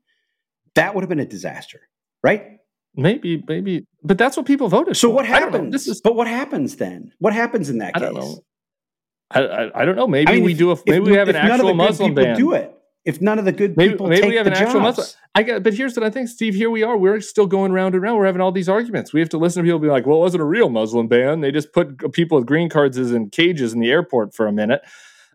That 0.75 0.95
would 0.95 1.03
have 1.03 1.09
been 1.11 1.21
a 1.21 1.27
disaster, 1.27 1.81
right? 2.23 2.54
Maybe, 2.97 3.43
maybe, 3.49 3.87
but 4.03 4.19
that's 4.19 4.37
what 4.37 4.47
people 4.47 4.69
voted 4.69 4.89
for. 4.89 4.95
So 4.95 5.09
for. 5.09 5.15
what 5.17 5.27
I 5.27 5.41
don't 5.41 5.51
know. 5.53 5.59
happens? 5.59 5.73
This 5.73 5.89
is 5.89 6.01
but 6.01 6.15
what 6.15 6.27
happens 6.27 6.77
then? 6.77 7.13
What 7.19 7.33
happens 7.33 7.69
in 7.71 7.79
that 7.79 7.97
I 7.97 8.01
case? 8.01 8.39
I, 9.31 9.41
I, 9.41 9.83
I 9.83 9.85
don't 9.85 9.97
know. 9.97 10.07
Maybe 10.07 10.31
I 10.31 10.35
mean, 10.37 10.45
we 10.45 10.53
if- 10.53 10.59
do 10.59 10.71
a 10.71 10.75
if 10.75 10.83
maybe 10.87 11.07
we 11.07 11.13
n- 11.13 11.19
have 11.19 11.29
an 11.29 11.37
if 11.37 11.43
none 11.43 11.53
of 11.61 11.67
actual 11.67 11.75
Muslim 11.75 12.11
people 12.11 12.25
ban. 12.25 12.37
do 12.37 12.53
it. 12.53 12.71
If 13.05 13.21
none 13.21 13.39
of 13.39 13.45
the 13.45 13.53
good 13.53 13.77
Maybe, 13.77 13.91
people 13.93 14.07
maybe 14.07 14.23
take 14.23 14.31
we 14.31 14.37
have 14.37 14.47
the 14.47 14.53
an 14.53 14.57
actual 14.57 14.81
jobs, 14.81 14.97
Muslim. 14.97 15.21
I 15.35 15.43
got, 15.43 15.63
but 15.63 15.75
here's 15.75 15.95
what 15.95 16.05
I 16.05 16.09
think, 16.11 16.27
Steve. 16.31 16.55
Here 16.55 16.71
we 16.71 16.83
are. 16.83 16.97
We're 16.97 17.21
still 17.21 17.47
going 17.47 17.71
round 17.71 17.95
and 17.95 18.03
round. 18.03 18.17
We're 18.19 18.25
having 18.25 18.41
all 18.41 18.51
these 18.51 18.69
arguments. 18.69 19.13
We 19.13 19.21
have 19.21 19.29
to 19.31 19.37
listen 19.39 19.63
to 19.63 19.67
people 19.67 19.79
be 19.79 19.89
like, 19.89 20.07
"Well, 20.07 20.17
it 20.17 20.21
wasn't 20.21 20.41
a 20.41 20.47
real 20.47 20.71
Muslim 20.71 21.07
ban. 21.07 21.43
They 21.43 21.51
just 21.53 21.73
put 21.75 22.13
people 22.13 22.39
with 22.39 22.47
green 22.47 22.71
cards 22.71 22.97
in 22.97 23.29
cages 23.29 23.75
in 23.75 23.81
the 23.81 23.91
airport 23.91 24.35
for 24.35 24.47
a 24.47 24.53
minute." 24.53 24.83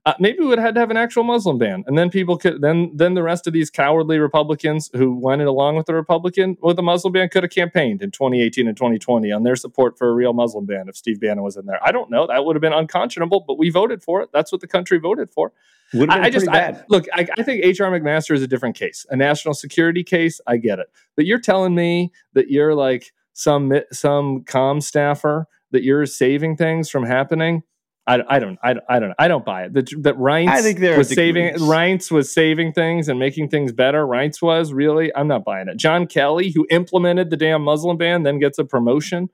Uh, 0.05 0.13
maybe 0.19 0.39
we 0.39 0.45
would 0.45 0.57
have 0.57 0.67
had 0.67 0.75
to 0.75 0.79
have 0.79 0.91
an 0.91 0.97
actual 0.97 1.23
Muslim 1.23 1.57
ban, 1.57 1.83
and 1.87 1.97
then 1.97 2.09
people 2.09 2.37
could 2.37 2.61
then 2.61 2.91
then 2.95 3.13
the 3.13 3.23
rest 3.23 3.47
of 3.47 3.53
these 3.53 3.69
cowardly 3.69 4.17
Republicans 4.19 4.89
who 4.93 5.13
went 5.13 5.41
along 5.41 5.75
with 5.75 5.85
the 5.85 5.93
Republican 5.93 6.57
with 6.61 6.75
the 6.75 6.81
Muslim 6.81 7.13
ban 7.13 7.29
could 7.29 7.43
have 7.43 7.51
campaigned 7.51 8.01
in 8.01 8.11
2018 8.11 8.67
and 8.67 8.77
2020 8.77 9.31
on 9.31 9.43
their 9.43 9.55
support 9.55 9.97
for 9.97 10.09
a 10.09 10.13
real 10.13 10.33
Muslim 10.33 10.65
ban 10.65 10.87
if 10.87 10.95
Steve 10.95 11.19
Bannon 11.19 11.43
was 11.43 11.57
in 11.57 11.65
there. 11.65 11.79
I 11.85 11.91
don't 11.91 12.09
know. 12.09 12.27
That 12.27 12.45
would 12.45 12.55
have 12.55 12.61
been 12.61 12.73
unconscionable, 12.73 13.43
but 13.47 13.57
we 13.57 13.69
voted 13.69 14.03
for 14.03 14.21
it. 14.21 14.29
That's 14.33 14.51
what 14.51 14.61
the 14.61 14.67
country 14.67 14.99
voted 14.99 15.31
for. 15.31 15.51
would 15.93 16.09
have 16.09 16.17
been 16.17 16.23
I, 16.23 16.27
I 16.27 16.29
just 16.29 16.47
I, 16.47 16.83
look. 16.89 17.05
I, 17.13 17.27
I 17.37 17.43
think 17.43 17.63
HR 17.63 17.85
McMaster 17.85 18.33
is 18.33 18.41
a 18.41 18.47
different 18.47 18.75
case, 18.75 19.05
a 19.09 19.15
national 19.15 19.53
security 19.53 20.03
case. 20.03 20.39
I 20.47 20.57
get 20.57 20.79
it, 20.79 20.87
but 21.15 21.25
you're 21.25 21.41
telling 21.41 21.75
me 21.75 22.11
that 22.33 22.49
you're 22.49 22.75
like 22.75 23.11
some 23.33 23.73
some 23.91 24.43
com 24.43 24.81
staffer 24.81 25.47
that 25.71 25.83
you're 25.83 26.05
saving 26.05 26.57
things 26.57 26.89
from 26.89 27.05
happening. 27.05 27.63
I, 28.09 28.23
I 28.27 28.39
don't 28.39 28.57
I, 28.63 28.75
I 28.89 28.99
don't 28.99 29.09
know. 29.09 29.15
I 29.19 29.27
don't 29.27 29.45
buy 29.45 29.65
it. 29.65 29.73
That 29.73 29.89
that 30.01 30.15
Reince 30.15 30.49
I 30.49 30.61
think 30.63 30.79
there 30.79 30.97
was 30.97 31.09
saving. 31.09 31.53
Reince 31.55 32.09
was 32.09 32.33
saving 32.33 32.73
things 32.73 33.07
and 33.07 33.19
making 33.19 33.49
things 33.49 33.71
better. 33.71 34.03
Reince 34.05 34.41
was 34.41 34.73
really. 34.73 35.15
I'm 35.15 35.27
not 35.27 35.45
buying 35.45 35.67
it. 35.67 35.77
John 35.77 36.07
Kelly, 36.07 36.51
who 36.51 36.65
implemented 36.71 37.29
the 37.29 37.37
damn 37.37 37.61
Muslim 37.61 37.97
ban, 37.97 38.23
then 38.23 38.39
gets 38.39 38.57
a 38.57 38.65
promotion. 38.65 39.29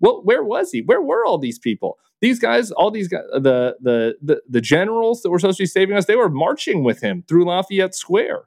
Well, 0.00 0.22
where 0.24 0.42
was 0.42 0.70
he? 0.70 0.80
Where 0.80 1.02
were 1.02 1.26
all 1.26 1.36
these 1.36 1.58
people? 1.58 1.98
These 2.22 2.38
guys, 2.38 2.70
all 2.70 2.90
these 2.90 3.08
guys, 3.08 3.24
the 3.34 3.76
the 3.80 4.14
the, 4.22 4.40
the 4.48 4.60
generals 4.62 5.20
that 5.20 5.30
were 5.30 5.38
supposed 5.38 5.58
to 5.58 5.64
be 5.64 5.66
saving 5.66 5.94
us, 5.94 6.06
they 6.06 6.16
were 6.16 6.30
marching 6.30 6.82
with 6.82 7.02
him 7.02 7.24
through 7.28 7.44
Lafayette 7.44 7.94
Square, 7.94 8.44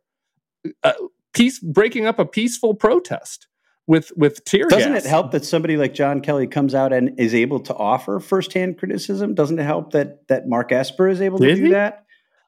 uh, 0.83 0.93
peace 1.33 1.59
breaking 1.59 2.07
up 2.07 2.17
a 2.17 2.25
peaceful 2.25 2.73
protest 2.73 3.47
with 3.87 4.11
with 4.15 4.43
tear 4.43 4.67
Doesn't 4.67 4.93
gas. 4.93 5.05
it 5.05 5.09
help 5.09 5.31
that 5.31 5.45
somebody 5.45 5.77
like 5.77 5.93
John 5.93 6.21
Kelly 6.21 6.45
comes 6.45 6.75
out 6.75 6.93
and 6.93 7.19
is 7.19 7.33
able 7.33 7.61
to 7.61 7.73
offer 7.75 8.19
firsthand 8.19 8.77
criticism? 8.77 9.33
Doesn't 9.33 9.57
it 9.57 9.63
help 9.63 9.91
that 9.93 10.27
that 10.27 10.47
Mark 10.47 10.71
Esper 10.71 11.07
is 11.07 11.21
able 11.21 11.39
to 11.39 11.47
Did 11.47 11.55
do 11.55 11.63
he? 11.65 11.71
that? 11.71 12.03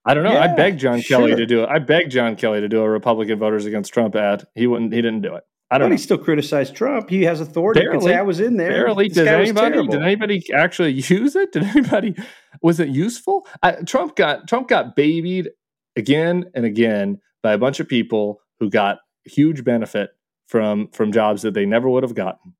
I 0.06 0.14
don't 0.14 0.24
know. 0.24 0.38
I 0.38 0.48
begged 0.48 0.80
John 0.80 1.02
Kelly 1.02 1.36
to 1.36 1.46
do 1.46 1.64
it. 1.64 1.70
I 1.70 1.80
begged 1.80 2.12
John 2.12 2.36
Kelly 2.36 2.62
to 2.62 2.68
do 2.70 2.82
a 2.82 2.90
Republican 2.90 3.38
voters 3.40 3.66
against 3.66 3.94
Trump 3.94 4.16
ad. 4.16 4.46
He 4.56 4.68
wouldn't. 4.68 4.94
He 4.94 5.02
didn't 5.02 5.22
do 5.22 5.36
it. 5.36 5.44
I 5.72 5.78
don't 5.78 5.90
he 5.92 5.98
know. 5.98 6.02
still 6.02 6.18
criticized 6.18 6.76
Trump. 6.76 7.10
He 7.10 7.24
has 7.24 7.42
authority. 7.42 7.82
He 7.82 7.88
can 7.88 8.02
say 8.02 8.16
I 8.16 8.24
was 8.24 8.40
in 8.40 8.58
there. 8.58 8.72
Barely. 8.72 9.08
This 9.08 9.18
Did 9.18 9.28
anybody? 9.28 9.86
Did 9.88 10.02
anybody 10.02 10.44
actually 10.54 10.92
use 11.08 11.36
it? 11.36 11.52
Did 11.52 11.64
anybody? 11.64 12.16
Was 12.62 12.80
it 12.80 12.90
useful? 12.90 13.48
I, 13.62 13.74
Trump 13.84 14.16
got 14.16 14.48
Trump 14.48 14.68
got 14.68 14.96
babied 14.96 15.50
again 15.96 16.46
and 16.56 16.66
again 16.66 17.20
by 17.44 17.54
a 17.54 17.58
bunch 17.58 17.80
of 17.80 17.88
people 17.88 18.42
who 18.60 18.70
got 18.70 19.00
huge 19.26 19.64
benefit 19.64 20.10
from 20.50 20.90
from 20.90 21.12
jobs 21.12 21.44
that 21.44 21.54
they 21.54 21.66
never 21.66 21.88
would 21.88 22.04
have 22.04 22.16
gotten, 22.16 22.56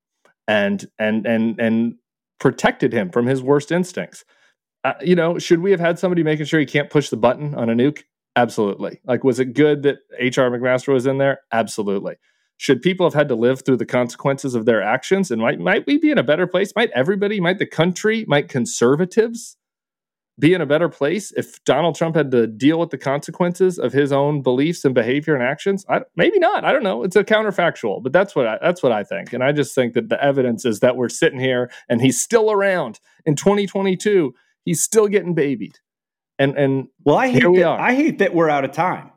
and 0.48 0.86
and 0.98 1.26
and 1.26 1.60
and 1.60 1.94
protected 2.38 2.92
him 2.92 3.10
from 3.10 3.26
his 3.26 3.42
worst 3.42 3.70
instincts. 3.70 4.24
Uh, 4.82 4.94
you 5.02 5.14
know, 5.14 5.38
should 5.38 5.60
we 5.60 5.72
have 5.72 5.80
had 5.80 5.98
somebody 5.98 6.22
making 6.22 6.46
sure 6.46 6.58
he 6.58 6.64
can't 6.64 6.88
push 6.88 7.10
the 7.10 7.16
button 7.16 7.54
on 7.54 7.68
a 7.68 7.74
nuke? 7.74 8.04
Absolutely. 8.34 8.98
Like, 9.04 9.24
was 9.24 9.38
it 9.38 9.52
good 9.52 9.82
that 9.82 9.98
H.R. 10.18 10.48
McMaster 10.50 10.94
was 10.94 11.06
in 11.06 11.18
there? 11.18 11.40
Absolutely. 11.52 12.14
Should 12.56 12.80
people 12.80 13.04
have 13.04 13.12
had 13.12 13.28
to 13.28 13.34
live 13.34 13.62
through 13.62 13.76
the 13.76 13.84
consequences 13.84 14.54
of 14.54 14.64
their 14.64 14.80
actions? 14.80 15.30
And 15.30 15.42
might 15.42 15.58
might 15.58 15.86
we 15.86 15.98
be 15.98 16.10
in 16.10 16.18
a 16.18 16.22
better 16.22 16.46
place? 16.46 16.72
Might 16.76 16.90
everybody, 16.94 17.40
might 17.40 17.58
the 17.58 17.66
country, 17.66 18.24
might 18.28 18.48
conservatives 18.48 19.56
be 20.40 20.54
in 20.54 20.60
a 20.60 20.66
better 20.66 20.88
place 20.88 21.32
if 21.36 21.62
Donald 21.64 21.94
Trump 21.94 22.16
had 22.16 22.30
to 22.32 22.46
deal 22.46 22.80
with 22.80 22.90
the 22.90 22.98
consequences 22.98 23.78
of 23.78 23.92
his 23.92 24.10
own 24.10 24.42
beliefs 24.42 24.84
and 24.84 24.94
behavior 24.94 25.34
and 25.34 25.42
actions? 25.42 25.84
I, 25.88 26.00
maybe 26.16 26.38
not. 26.38 26.64
I 26.64 26.72
don't 26.72 26.82
know. 26.82 27.04
It's 27.04 27.16
a 27.16 27.22
counterfactual, 27.22 28.02
but 28.02 28.12
that's 28.12 28.34
what 28.34 28.46
I, 28.46 28.58
that's 28.60 28.82
what 28.82 28.92
I 28.92 29.04
think. 29.04 29.32
And 29.32 29.44
I 29.44 29.52
just 29.52 29.74
think 29.74 29.94
that 29.94 30.08
the 30.08 30.22
evidence 30.22 30.64
is 30.64 30.80
that 30.80 30.96
we're 30.96 31.08
sitting 31.08 31.38
here 31.38 31.70
and 31.88 32.00
he's 32.00 32.20
still 32.20 32.50
around 32.50 32.98
in 33.24 33.36
2022. 33.36 34.34
He's 34.64 34.82
still 34.82 35.06
getting 35.06 35.34
babied. 35.34 35.78
And 36.38 36.56
and 36.56 36.88
Well, 37.04 37.16
I 37.16 37.28
hate 37.28 37.42
Here 37.42 37.50
we 37.50 37.58
that, 37.58 37.66
are. 37.66 37.80
I 37.80 37.94
hate 37.94 38.18
that 38.18 38.34
we're 38.34 38.48
out 38.48 38.64
of 38.64 38.72
time. 38.72 39.10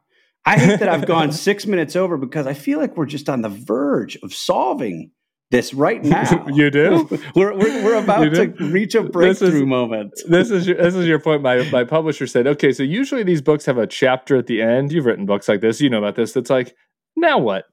I 0.46 0.60
hate 0.60 0.80
that 0.80 0.90
I've 0.90 1.08
gone 1.08 1.32
six 1.32 1.66
minutes 1.66 1.96
over 1.96 2.18
because 2.18 2.48
I 2.48 2.54
feel 2.54 2.80
like 2.80 2.98
we're 2.98 3.06
just 3.06 3.30
on 3.30 3.42
the 3.42 3.50
verge 3.50 4.18
of 4.24 4.34
solving 4.34 5.12
this 5.54 5.74
right 5.74 6.04
now. 6.16 6.46
You 6.48 6.70
do? 6.70 7.08
we're, 7.36 7.54
we're, 7.54 7.84
we're 7.84 8.04
about 8.04 8.24
to 8.34 8.48
reach 8.60 8.96
a 8.96 9.04
This 9.04 9.12
breakthrough 9.12 9.48
is- 9.62 9.64
moment. 9.64 10.12
this 10.28 10.50
is 10.52 10.68
your, 10.68 10.76
this 10.78 10.96
is 10.96 11.06
your 11.08 11.20
point. 11.20 11.42
My 11.42 11.64
my 11.72 11.84
publisher 11.86 12.28
said, 12.28 12.48
okay, 12.48 12.74
so 12.74 12.84
usually 12.84 13.24
these 13.24 13.42
books 13.42 13.66
have 13.68 13.78
a 13.78 13.88
chapter 13.88 14.36
at 14.36 14.48
the 14.48 14.62
end. 14.62 14.92
You've 14.92 15.06
written 15.06 15.26
books 15.26 15.48
like 15.48 15.62
this, 15.62 15.80
you 15.80 15.90
know 15.90 16.00
about 16.00 16.16
this. 16.16 16.34
That's 16.34 16.50
like, 16.50 16.76
now 17.16 17.38
what? 17.38 17.66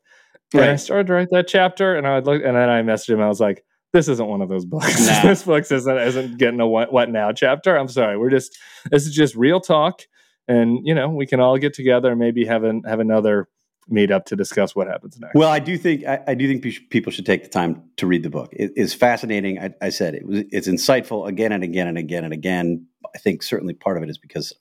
And 0.53 0.63
I 0.65 0.77
started 0.77 1.07
to 1.09 1.13
write 1.15 1.29
that 1.31 1.47
chapter, 1.49 1.97
and 1.97 2.07
I 2.07 2.17
would 2.17 2.27
look, 2.27 2.43
and 2.45 2.57
then 2.57 2.69
I 2.69 2.83
messaged 2.83 3.11
him. 3.11 3.21
I 3.21 3.29
was 3.29 3.39
like, 3.41 3.65
this 3.93 4.09
isn't 4.09 4.27
one 4.27 4.43
of 4.43 4.49
those 4.49 4.65
books. 4.65 5.01
Nah. 5.07 5.23
this 5.23 5.43
book 5.45 5.65
isn't 5.71 5.99
isn't 5.99 6.39
getting 6.39 6.61
a 6.61 6.67
what, 6.67 6.93
what 6.93 7.09
now 7.11 7.33
chapter. 7.33 7.77
I'm 7.77 7.89
sorry. 7.89 8.19
We're 8.19 8.31
just 8.31 8.57
this 8.91 9.07
is 9.07 9.15
just 9.15 9.35
real 9.37 9.61
talk, 9.61 10.03
and 10.49 10.79
you 10.85 10.95
know 10.95 11.09
we 11.09 11.27
can 11.27 11.41
all 11.41 11.57
get 11.59 11.73
together 11.75 12.11
and 12.11 12.19
maybe 12.19 12.45
have 12.47 12.65
an, 12.65 12.83
have 12.87 13.01
another 13.01 13.49
meetup 13.91 14.25
to 14.27 14.37
discuss 14.37 14.75
what 14.75 14.87
happens 14.87 15.19
next. 15.19 15.35
Well, 15.35 15.49
I 15.51 15.59
do 15.59 15.77
think 15.79 16.05
I, 16.05 16.21
I 16.29 16.35
do 16.35 16.47
think 16.49 16.91
people 16.91 17.13
should 17.13 17.27
take 17.27 17.43
the 17.43 17.49
time 17.49 17.85
to 17.97 18.07
read 18.07 18.23
the 18.23 18.31
book. 18.31 18.51
It 18.53 18.73
is 18.77 18.95
fascinating. 18.95 19.59
I, 19.59 19.71
I 19.81 19.91
said 19.91 20.15
it 20.15 20.27
was 20.27 20.45
it's 20.51 20.69
insightful 20.69 21.27
again 21.29 21.53
and 21.53 21.63
again 21.65 21.87
and 21.89 21.99
again 21.99 22.25
and 22.25 22.33
again. 22.33 22.87
I 23.15 23.19
think 23.19 23.43
certainly 23.43 23.75
part 23.75 23.97
of 23.97 24.03
it 24.03 24.11
is 24.11 24.19
because 24.19 24.53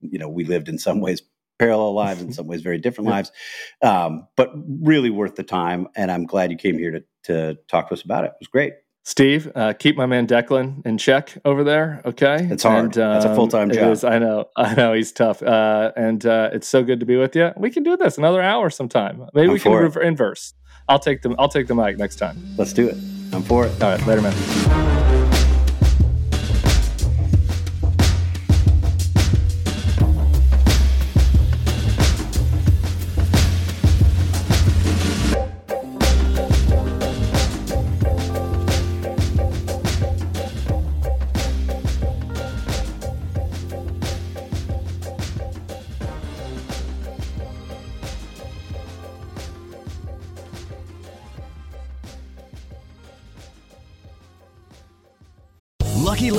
you 0.00 0.18
know 0.18 0.28
we 0.28 0.44
lived 0.44 0.68
in 0.68 0.78
some 0.78 1.00
ways 1.00 1.22
parallel 1.58 1.94
lives, 1.94 2.22
in 2.22 2.32
some 2.38 2.46
ways 2.46 2.62
very 2.62 2.78
different 2.78 3.08
Yeah. 3.08 3.14
lives, 3.14 3.32
um, 3.82 4.28
but 4.36 4.52
really 4.80 5.10
worth 5.10 5.34
the 5.36 5.42
time. 5.42 5.88
And 5.96 6.10
I'm 6.10 6.26
glad 6.26 6.50
you 6.50 6.56
came 6.56 6.78
here 6.78 6.92
to 6.92 7.04
to 7.24 7.58
talk 7.68 7.88
to 7.88 7.94
us 7.94 8.02
about 8.02 8.24
it. 8.24 8.28
It 8.28 8.36
was 8.40 8.48
great. 8.48 8.74
Steve, 9.08 9.50
uh, 9.54 9.72
keep 9.72 9.96
my 9.96 10.04
man 10.04 10.26
Declan 10.26 10.84
in 10.84 10.98
check 10.98 11.32
over 11.46 11.64
there. 11.64 12.02
Okay, 12.04 12.46
It's 12.50 12.62
hard. 12.62 12.92
That's 12.92 13.24
a 13.24 13.34
full-time 13.34 13.70
job. 13.70 13.90
is. 13.92 14.04
I 14.04 14.18
know. 14.18 14.50
I 14.56 14.74
know. 14.74 14.92
He's 14.92 15.12
tough. 15.12 15.42
Uh, 15.42 15.92
and 15.96 16.26
uh, 16.26 16.50
it's 16.52 16.68
so 16.68 16.82
good 16.82 17.00
to 17.00 17.06
be 17.06 17.16
with 17.16 17.34
you. 17.34 17.50
We 17.56 17.70
can 17.70 17.84
do 17.84 17.96
this 17.96 18.18
another 18.18 18.42
hour 18.42 18.68
sometime. 18.68 19.24
Maybe 19.32 19.46
I'm 19.46 19.52
we 19.54 19.60
can 19.60 19.72
for 19.72 19.80
rever- 19.80 20.02
inverse. 20.02 20.52
I'll 20.90 20.98
take 20.98 21.22
the 21.22 21.34
I'll 21.38 21.48
take 21.48 21.68
the 21.68 21.74
mic 21.74 21.96
next 21.96 22.16
time. 22.16 22.36
Let's 22.58 22.74
do 22.74 22.86
it. 22.86 22.96
I'm 23.32 23.42
for 23.42 23.64
it. 23.64 23.82
All 23.82 23.90
right, 23.92 24.06
later, 24.06 24.20
man. 24.20 25.17